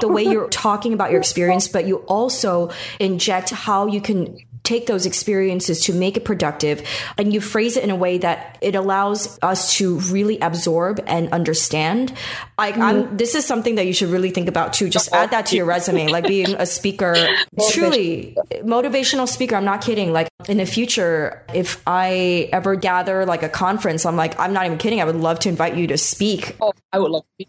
the 0.00 0.08
way 0.08 0.22
you're 0.22 0.48
talking 0.48 0.92
about 0.92 1.10
your 1.10 1.20
experience, 1.20 1.68
but 1.68 1.86
you 1.86 1.98
also 2.06 2.70
inject 2.98 3.50
how 3.50 3.86
you 3.86 4.00
can 4.00 4.38
take 4.68 4.86
those 4.86 5.06
experiences 5.06 5.80
to 5.80 5.94
make 5.94 6.16
it 6.18 6.26
productive. 6.26 6.86
And 7.16 7.32
you 7.32 7.40
phrase 7.40 7.78
it 7.78 7.84
in 7.84 7.90
a 7.90 7.96
way 7.96 8.18
that 8.18 8.58
it 8.60 8.74
allows 8.74 9.38
us 9.40 9.74
to 9.78 9.98
really 10.00 10.38
absorb 10.40 11.02
and 11.06 11.32
understand. 11.32 12.12
Like 12.58 12.74
mm-hmm. 12.74 12.82
i'm 12.82 13.16
this 13.16 13.34
is 13.34 13.46
something 13.46 13.76
that 13.76 13.86
you 13.86 13.94
should 13.94 14.10
really 14.10 14.30
think 14.30 14.46
about 14.46 14.74
too. 14.74 14.90
Just 14.90 15.10
add 15.12 15.30
that 15.30 15.46
to 15.46 15.56
your 15.56 15.64
resume 15.64 16.08
like 16.08 16.26
being 16.26 16.54
a 16.54 16.66
speaker. 16.66 17.16
Truly 17.70 18.36
motivational 18.62 19.26
speaker 19.26 19.56
i'm 19.56 19.64
not 19.64 19.80
kidding. 19.80 20.12
Like 20.12 20.28
in 20.48 20.58
the 20.58 20.66
future 20.66 21.44
if 21.54 21.82
i 21.86 22.50
ever 22.52 22.76
gather 22.76 23.24
like 23.24 23.42
a 23.42 23.48
conference 23.48 24.04
i'm 24.04 24.16
like 24.16 24.38
i'm 24.38 24.52
not 24.52 24.66
even 24.66 24.76
kidding. 24.76 25.00
I 25.00 25.04
would 25.04 25.16
love 25.16 25.38
to 25.40 25.48
invite 25.48 25.76
you 25.76 25.86
to 25.86 25.96
speak. 25.96 26.56
Oh 26.60 26.72
i 26.92 26.98
would 26.98 27.10
love 27.10 27.24
to 27.40 27.46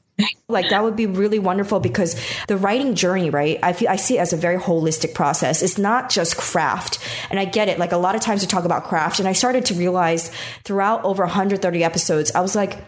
like 0.47 0.69
that 0.69 0.83
would 0.83 0.95
be 0.95 1.05
really 1.05 1.39
wonderful 1.39 1.79
because 1.79 2.19
the 2.47 2.57
writing 2.57 2.95
journey, 2.95 3.29
right? 3.29 3.59
I 3.61 3.73
feel 3.73 3.89
I 3.89 3.95
see 3.95 4.17
it 4.17 4.21
as 4.21 4.33
a 4.33 4.37
very 4.37 4.57
holistic 4.57 5.13
process. 5.13 5.61
It's 5.61 5.77
not 5.77 6.09
just 6.09 6.37
craft. 6.37 6.99
And 7.29 7.39
I 7.39 7.45
get 7.45 7.69
it. 7.69 7.79
Like 7.79 7.91
a 7.91 7.97
lot 7.97 8.15
of 8.15 8.21
times 8.21 8.41
we 8.41 8.47
talk 8.47 8.65
about 8.65 8.85
craft 8.85 9.19
and 9.19 9.27
I 9.27 9.33
started 9.33 9.65
to 9.65 9.73
realize 9.73 10.31
throughout 10.63 11.03
over 11.03 11.23
130 11.23 11.83
episodes, 11.83 12.31
I 12.33 12.41
was 12.41 12.55
like, 12.55 12.79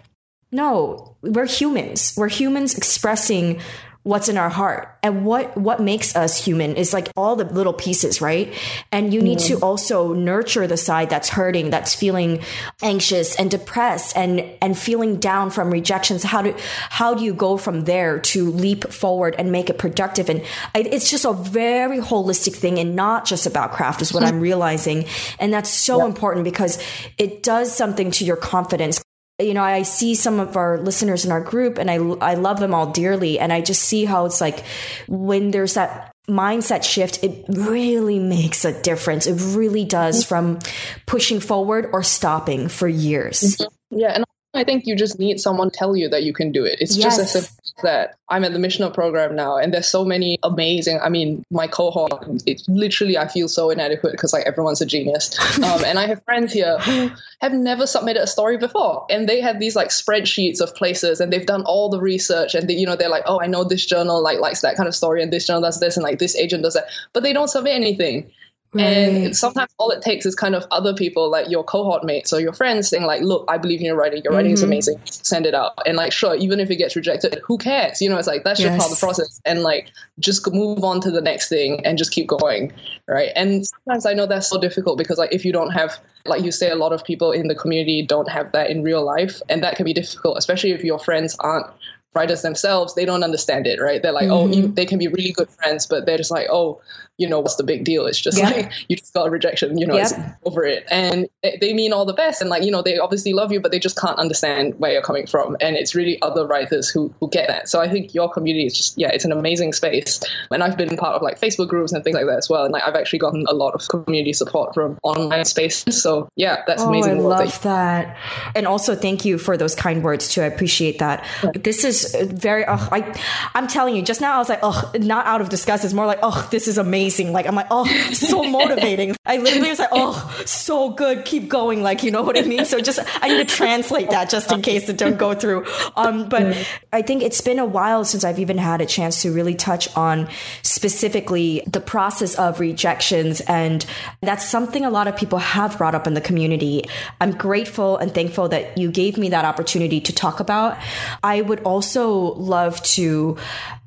no, 0.52 1.16
we're 1.22 1.46
humans. 1.46 2.14
We're 2.18 2.30
humans 2.30 2.76
expressing 2.76 3.62
what's 4.04 4.30
in 4.30 4.38
our 4.38 4.50
heart. 4.50 4.98
And 5.04 5.26
what 5.26 5.56
what 5.56 5.80
makes 5.80 6.16
us 6.16 6.44
human 6.44 6.76
is 6.76 6.94
like 6.94 7.10
all 7.16 7.36
the 7.36 7.46
little 7.46 7.74
pieces 7.74 8.22
right? 8.22 8.54
And 8.92 9.14
you 9.14 9.22
need 9.22 9.40
to 9.40 9.56
mm-hmm. 9.56 9.64
also 9.64 10.14
nurture 10.14 10.66
the 10.68 10.78
side 10.78 11.10
that's 11.10 11.30
hurting 11.30 11.70
that's 11.70 11.94
feeling 11.94 12.42
anxious 12.82 13.36
and 13.36 13.52
depressed 13.52 14.18
and 14.18 14.42
and 14.62 14.78
feeling 14.78 15.18
down 15.18 15.52
from 15.52 15.72
rejections. 15.72 16.24
How 16.24 16.42
do 16.42 16.56
how 16.90 17.14
do 17.14 17.24
you 17.24 17.34
go 17.34 17.58
from 17.58 17.82
there 17.82 18.20
to 18.20 18.52
leap 18.52 18.92
forward 18.92 19.36
and 19.38 19.52
make 19.52 19.70
it 19.70 19.78
productive? 19.78 20.30
And 20.30 20.44
it's 20.74 21.10
just 21.10 21.26
a 21.26 21.34
very 21.34 22.00
holistic 22.00 22.56
thing 22.56 22.80
and 22.80 22.96
not 22.96 23.26
just 23.26 23.46
about 23.46 23.72
craft 23.72 24.02
is 24.02 24.14
what 24.14 24.24
hmm. 24.24 24.30
i'm 24.30 24.40
realizing. 24.40 25.06
And 25.40 25.54
that's 25.54 25.70
so 25.70 26.00
yeah. 26.00 26.06
important 26.06 26.44
because 26.44 26.84
it 27.18 27.44
does 27.44 27.76
something 27.76 28.10
to 28.12 28.26
your 28.26 28.38
confidence 28.38 29.02
you 29.46 29.54
know, 29.54 29.64
I 29.64 29.84
see 29.84 30.16
some 30.16 30.40
of 30.40 30.58
our 30.58 30.80
listeners 30.80 31.26
in 31.26 31.32
our 31.32 31.42
group 31.42 31.78
and 31.78 31.90
I, 31.90 31.96
I 31.96 32.34
love 32.36 32.60
them 32.60 32.74
all 32.74 32.92
dearly. 32.92 33.40
And 33.40 33.52
I 33.52 33.62
just 33.62 33.84
see 33.84 34.06
how 34.06 34.26
it's 34.26 34.42
like 34.42 34.64
when 35.08 35.52
there's 35.52 35.76
that 35.76 36.12
mindset 36.30 36.84
shift, 36.84 37.24
it 37.24 37.46
really 37.50 38.20
makes 38.20 38.66
a 38.66 38.80
difference. 38.82 39.28
It 39.28 39.56
really 39.56 39.86
does 39.86 40.24
from 40.24 40.60
pushing 41.06 41.40
forward 41.40 41.90
or 41.94 42.04
stopping 42.04 42.68
for 42.68 42.88
years. 42.88 43.58
Mm-hmm. 43.58 43.98
Yeah. 44.00 44.16
And 44.16 44.26
I 44.62 44.64
think 44.64 44.86
you 44.86 44.96
just 44.96 45.18
need 45.18 45.40
someone 45.40 45.72
tell 45.72 45.96
you 45.96 46.08
that 46.10 46.22
you 46.22 46.34
can 46.34 46.52
do 46.52 46.64
it. 46.64 46.78
It's 46.80 46.96
yes. 46.96 47.18
just 47.18 47.36
as 47.36 47.44
if 47.44 47.52
that 47.82 48.14
I'm 48.30 48.44
at 48.44 48.54
the 48.54 48.60
Michener 48.60 48.94
program 48.94 49.36
now, 49.36 49.58
and 49.58 49.74
there's 49.74 49.88
so 49.88 50.06
many 50.06 50.38
amazing. 50.44 51.00
I 51.02 51.10
mean, 51.10 51.44
my 51.50 51.66
cohort, 51.66 52.24
it 52.46 52.62
literally 52.68 53.18
I 53.18 53.28
feel 53.28 53.50
so 53.50 53.72
inadequate 53.72 54.12
because 54.12 54.34
like 54.34 54.46
everyone's 54.46 54.80
a 54.80 54.86
genius, 54.86 55.36
um, 55.64 55.84
and 55.84 55.98
I 55.98 56.06
have 56.06 56.24
friends 56.26 56.54
here 56.54 56.78
who 56.78 57.10
have 57.42 57.54
never 57.54 57.88
submitted 57.88 58.22
a 58.22 58.28
story 58.28 58.60
before, 58.60 59.08
and 59.10 59.28
they 59.28 59.42
have 59.42 59.60
these 59.60 59.76
like 59.76 59.90
spreadsheets 59.90 60.62
of 60.62 60.76
places, 60.76 61.20
and 61.20 61.34
they've 61.34 61.48
done 61.48 61.64
all 61.64 61.90
the 61.90 62.00
research, 62.00 62.54
and 62.54 62.70
they, 62.70 62.76
you 62.76 62.86
know 62.86 62.96
they're 62.96 63.10
like, 63.10 63.24
oh, 63.26 63.42
I 63.42 63.48
know 63.48 63.64
this 63.64 63.84
journal 63.84 64.22
like 64.22 64.40
likes 64.40 64.62
that 64.62 64.78
kind 64.78 64.88
of 64.88 64.94
story, 64.94 65.24
and 65.24 65.34
this 65.34 65.48
journal 65.48 65.64
does 65.64 65.80
this, 65.80 65.98
and 65.98 66.04
like 66.04 66.20
this 66.20 66.36
agent 66.36 66.62
does 66.62 66.76
that, 66.76 66.86
but 67.14 67.24
they 67.24 67.34
don't 67.34 67.50
submit 67.50 67.74
anything. 67.74 68.32
Right. 68.74 68.84
And 68.84 69.36
sometimes 69.36 69.70
all 69.78 69.92
it 69.92 70.02
takes 70.02 70.26
is 70.26 70.34
kind 70.34 70.56
of 70.56 70.66
other 70.72 70.94
people, 70.94 71.30
like 71.30 71.50
your 71.50 71.62
cohort 71.62 72.06
mates 72.06 72.32
or 72.32 72.40
your 72.40 72.54
friends, 72.54 72.88
saying 72.88 73.04
like, 73.04 73.22
"Look, 73.22 73.44
I 73.50 73.58
believe 73.58 73.82
in 73.82 73.86
your 73.86 73.98
writing. 73.98 74.22
Your 74.24 74.32
writing 74.32 74.52
mm-hmm. 74.52 74.54
is 74.54 74.64
amazing. 74.64 75.02
Send 75.04 75.46
it 75.46 75.54
out." 75.54 75.74
And 75.86 75.98
like, 75.98 76.14
sure, 76.14 76.36
even 76.36 76.62
if 76.62 76.72
it 76.72 76.78
gets 76.78 76.96
rejected, 76.96 77.42
who 77.46 77.58
cares? 77.58 78.02
You 78.02 78.10
know, 78.10 78.18
it's 78.18 78.28
like 78.28 78.46
that's 78.46 78.62
yes. 78.62 78.70
just 78.70 78.80
part 78.80 78.92
of 78.92 78.98
the 78.98 79.06
process. 79.06 79.42
And 79.44 79.62
like, 79.62 79.92
just 80.20 80.50
move 80.54 80.86
on 80.86 81.02
to 81.02 81.12
the 81.12 81.20
next 81.20 81.50
thing 81.50 81.86
and 81.86 81.98
just 81.98 82.14
keep 82.14 82.28
going, 82.28 82.72
right? 83.10 83.32
And 83.36 83.68
sometimes 83.68 84.06
I 84.06 84.14
know 84.14 84.26
that's 84.26 84.48
so 84.48 84.58
difficult 84.58 84.98
because 84.98 85.18
like 85.18 85.34
if 85.34 85.44
you 85.44 85.52
don't 85.52 85.72
have, 85.72 86.00
like 86.26 86.42
you 86.42 86.52
say, 86.52 86.70
a 86.70 86.76
lot 86.76 86.94
of 86.94 87.04
people 87.04 87.34
in 87.34 87.50
the 87.50 87.56
community 87.56 88.06
don't 88.06 88.30
have 88.30 88.54
that 88.54 88.70
in 88.70 88.84
real 88.84 89.04
life, 89.04 89.42
and 89.50 89.62
that 89.64 89.76
can 89.76 89.84
be 89.84 89.94
difficult, 89.94 90.38
especially 90.38 90.72
if 90.72 90.82
your 90.82 90.98
friends 90.98 91.36
aren't 91.42 91.68
writers 92.14 92.42
themselves, 92.42 92.96
they 92.96 93.06
don't 93.06 93.24
understand 93.24 93.68
it, 93.68 93.80
right? 93.80 94.02
They're 94.02 94.12
like, 94.12 94.30
oh, 94.30 94.46
mm-hmm. 94.46 94.54
oh, 94.54 94.56
you, 94.56 94.68
they 94.68 94.86
can 94.86 95.00
be 95.00 95.08
really 95.08 95.32
good 95.32 95.50
friends, 95.50 95.86
but 95.86 96.06
they're 96.06 96.18
just 96.18 96.32
like, 96.32 96.48
oh, 96.50 96.82
you 97.18 97.30
know, 97.30 97.40
what's 97.40 97.56
the 97.56 97.64
big 97.64 97.84
deal? 97.84 98.08
It's 98.08 98.20
just 98.20 98.40
yeah. 98.40 98.50
like 98.50 98.72
you 98.88 98.96
just 98.96 99.14
got 99.14 99.28
a 99.28 99.30
rejection, 99.30 99.78
you 99.78 99.86
know, 99.86 99.96
yeah. 99.96 100.02
it's 100.02 100.14
over 100.44 100.64
it. 100.64 100.86
And 100.90 101.30
they 101.44 101.74
mean 101.74 101.94
all 101.94 102.06
the 102.06 102.14
best, 102.14 102.42
and 102.42 102.50
like 102.50 102.64
you 102.64 102.72
know, 102.72 102.82
they 102.82 102.98
obviously 102.98 103.34
love 103.34 103.52
you, 103.52 103.60
but 103.60 103.72
they 103.72 103.80
just 103.80 104.00
can't 104.00 104.18
understand 104.18 104.80
where 104.80 104.92
you're 104.92 105.04
coming 105.04 105.28
from. 105.28 105.56
And 105.62 105.76
it's 105.76 105.94
really 105.94 106.20
other 106.22 106.48
writers 106.48 106.90
who 106.90 107.14
who 107.20 107.30
get 107.30 107.48
that. 107.48 107.70
So 107.70 107.80
I 107.80 107.88
think 107.88 108.16
your 108.16 108.32
community 108.32 108.66
is 108.66 108.76
just 108.76 108.98
yeah, 108.98 109.10
it's 109.10 109.24
an 109.24 109.32
amazing 109.32 109.74
space. 109.74 110.20
And 110.50 110.64
I've 110.64 110.78
been 110.78 110.98
part 110.98 111.16
of 111.16 111.22
like 111.22 111.40
Facebook 111.40 111.68
groups 111.68 111.92
and 111.92 112.04
things 112.04 112.16
like 112.16 112.26
that 112.26 112.38
as 112.38 112.50
well. 112.50 112.64
And 112.64 112.74
like 112.74 112.84
I've 112.84 112.96
actually 112.96 113.20
gotten 113.20 113.46
a 113.48 113.54
lot 113.54 113.76
of 113.76 113.88
community 113.88 114.34
support 114.34 114.74
from 114.74 114.98
online 115.04 115.46
spaces. 115.46 116.02
So 116.02 116.28
yeah, 116.36 116.64
that's 116.66 116.82
oh, 116.82 116.90
amazing. 116.90 117.20
I 117.20 117.22
love 117.22 117.62
that. 117.62 118.18
And 118.56 118.66
also 118.66 118.96
thank 118.96 119.26
you 119.26 119.38
for 119.38 119.58
those 119.58 119.76
kind 119.76 120.04
words 120.04 120.30
too. 120.30 120.42
I 120.42 120.46
appreciate 120.46 120.98
that. 121.00 121.24
Yeah. 121.44 121.52
This 121.56 121.84
is 121.84 122.01
very. 122.14 122.66
Oh, 122.68 122.90
I 122.92 123.20
I'm 123.54 123.68
telling 123.68 123.96
you, 123.96 124.02
just 124.02 124.22
now 124.22 124.36
I 124.36 124.38
was 124.38 124.50
like, 124.50 124.60
oh, 124.64 124.92
not 124.96 125.26
out 125.26 125.42
of 125.42 125.50
disgust. 125.50 125.86
It's 125.86 125.94
more 125.94 126.06
like, 126.06 126.20
oh, 126.24 126.48
this 126.52 126.68
is 126.68 126.78
amazing 126.78 127.02
amazing. 127.02 127.34
Like 127.34 127.48
I'm 127.48 127.56
like, 127.56 127.68
oh, 127.72 127.86
so 128.14 128.44
motivating. 128.50 129.16
I 129.26 129.38
literally 129.38 129.70
was 129.70 129.80
like, 129.80 129.90
oh, 129.92 130.44
so 130.46 130.92
good. 130.92 131.26
Keep 131.26 131.50
going. 131.50 131.84
Like, 131.84 132.04
you 132.04 132.12
know 132.12 132.22
what 132.22 132.38
I 132.38 132.44
mean? 132.44 132.66
So 132.66 132.80
just 132.80 133.00
I 133.22 133.28
need 133.28 133.50
to 133.50 133.56
translate 133.56 134.10
that 134.12 134.30
just 134.30 134.52
in 134.52 134.62
case 134.62 134.88
it 134.90 134.98
don't 134.98 135.18
go 135.18 135.34
through. 135.34 135.66
Um, 135.96 136.30
but 136.30 136.58
I 136.94 137.02
think 137.02 137.24
it's 137.24 137.42
been 137.42 137.60
a 137.60 137.66
while 137.66 138.06
since 138.06 138.24
I've 138.24 138.40
even 138.40 138.58
had 138.58 138.82
a 138.82 138.86
chance 138.86 139.22
to 139.24 139.34
really 139.34 139.56
touch 139.56 139.94
on 139.96 140.30
specifically 140.62 141.64
the 141.68 141.82
process 141.82 142.36
of 142.36 142.60
rejections. 142.60 143.42
And 143.42 143.86
that's 144.22 144.48
something 144.48 144.86
a 144.86 144.90
lot 144.90 145.08
of 145.08 145.16
people 145.16 145.40
have 145.40 145.78
brought 145.78 145.96
up 145.96 146.08
in 146.08 146.14
the 146.14 146.22
community. 146.22 146.84
I'm 147.20 147.32
grateful 147.32 147.98
and 147.98 148.14
thankful 148.14 148.50
that 148.50 148.78
you 148.78 148.92
gave 148.92 149.18
me 149.18 149.30
that 149.30 149.46
opportunity 149.46 150.00
to 150.02 150.14
talk 150.14 150.40
about. 150.40 150.78
I 151.24 151.42
would 151.42 151.62
also 151.62 151.91
love 152.00 152.82
to 152.84 153.38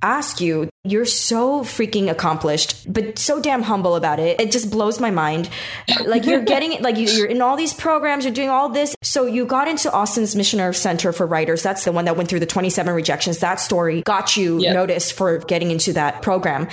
ask 0.03 0.41
you, 0.41 0.69
you're 0.85 1.05
so 1.05 1.63
freaking 1.63 2.11
accomplished, 2.11 2.93
but 2.93 3.19
so 3.19 3.41
damn 3.41 3.63
humble 3.63 3.97
about 3.97 4.19
it. 4.21 4.41
It 4.41 4.53
just 4.53 4.71
blows 4.71 5.01
my 5.01 5.11
mind. 5.11 5.49
Like 6.05 6.27
you're 6.27 6.43
getting 6.43 6.83
like 6.83 6.97
you're 6.99 7.27
in 7.27 7.41
all 7.41 7.57
these 7.57 7.73
programs, 7.73 8.25
you're 8.25 8.35
doing 8.35 8.51
all 8.51 8.69
this. 8.69 8.95
So 9.03 9.27
you 9.27 9.47
got 9.47 9.69
into 9.69 9.91
Austin's 9.91 10.35
Michener 10.35 10.75
Center 10.75 11.13
for 11.13 11.27
Writers. 11.27 11.63
That's 11.63 11.85
the 11.85 11.93
one 11.93 12.05
that 12.05 12.17
went 12.17 12.29
through 12.29 12.41
the 12.41 12.47
27 12.47 12.95
rejections. 12.95 13.39
That 13.39 13.61
story 13.61 14.03
got 14.03 14.37
you 14.37 14.59
yep. 14.59 14.75
noticed 14.75 15.15
for 15.15 15.39
getting 15.39 15.71
into 15.71 15.95
that 15.95 16.23
program. 16.23 16.69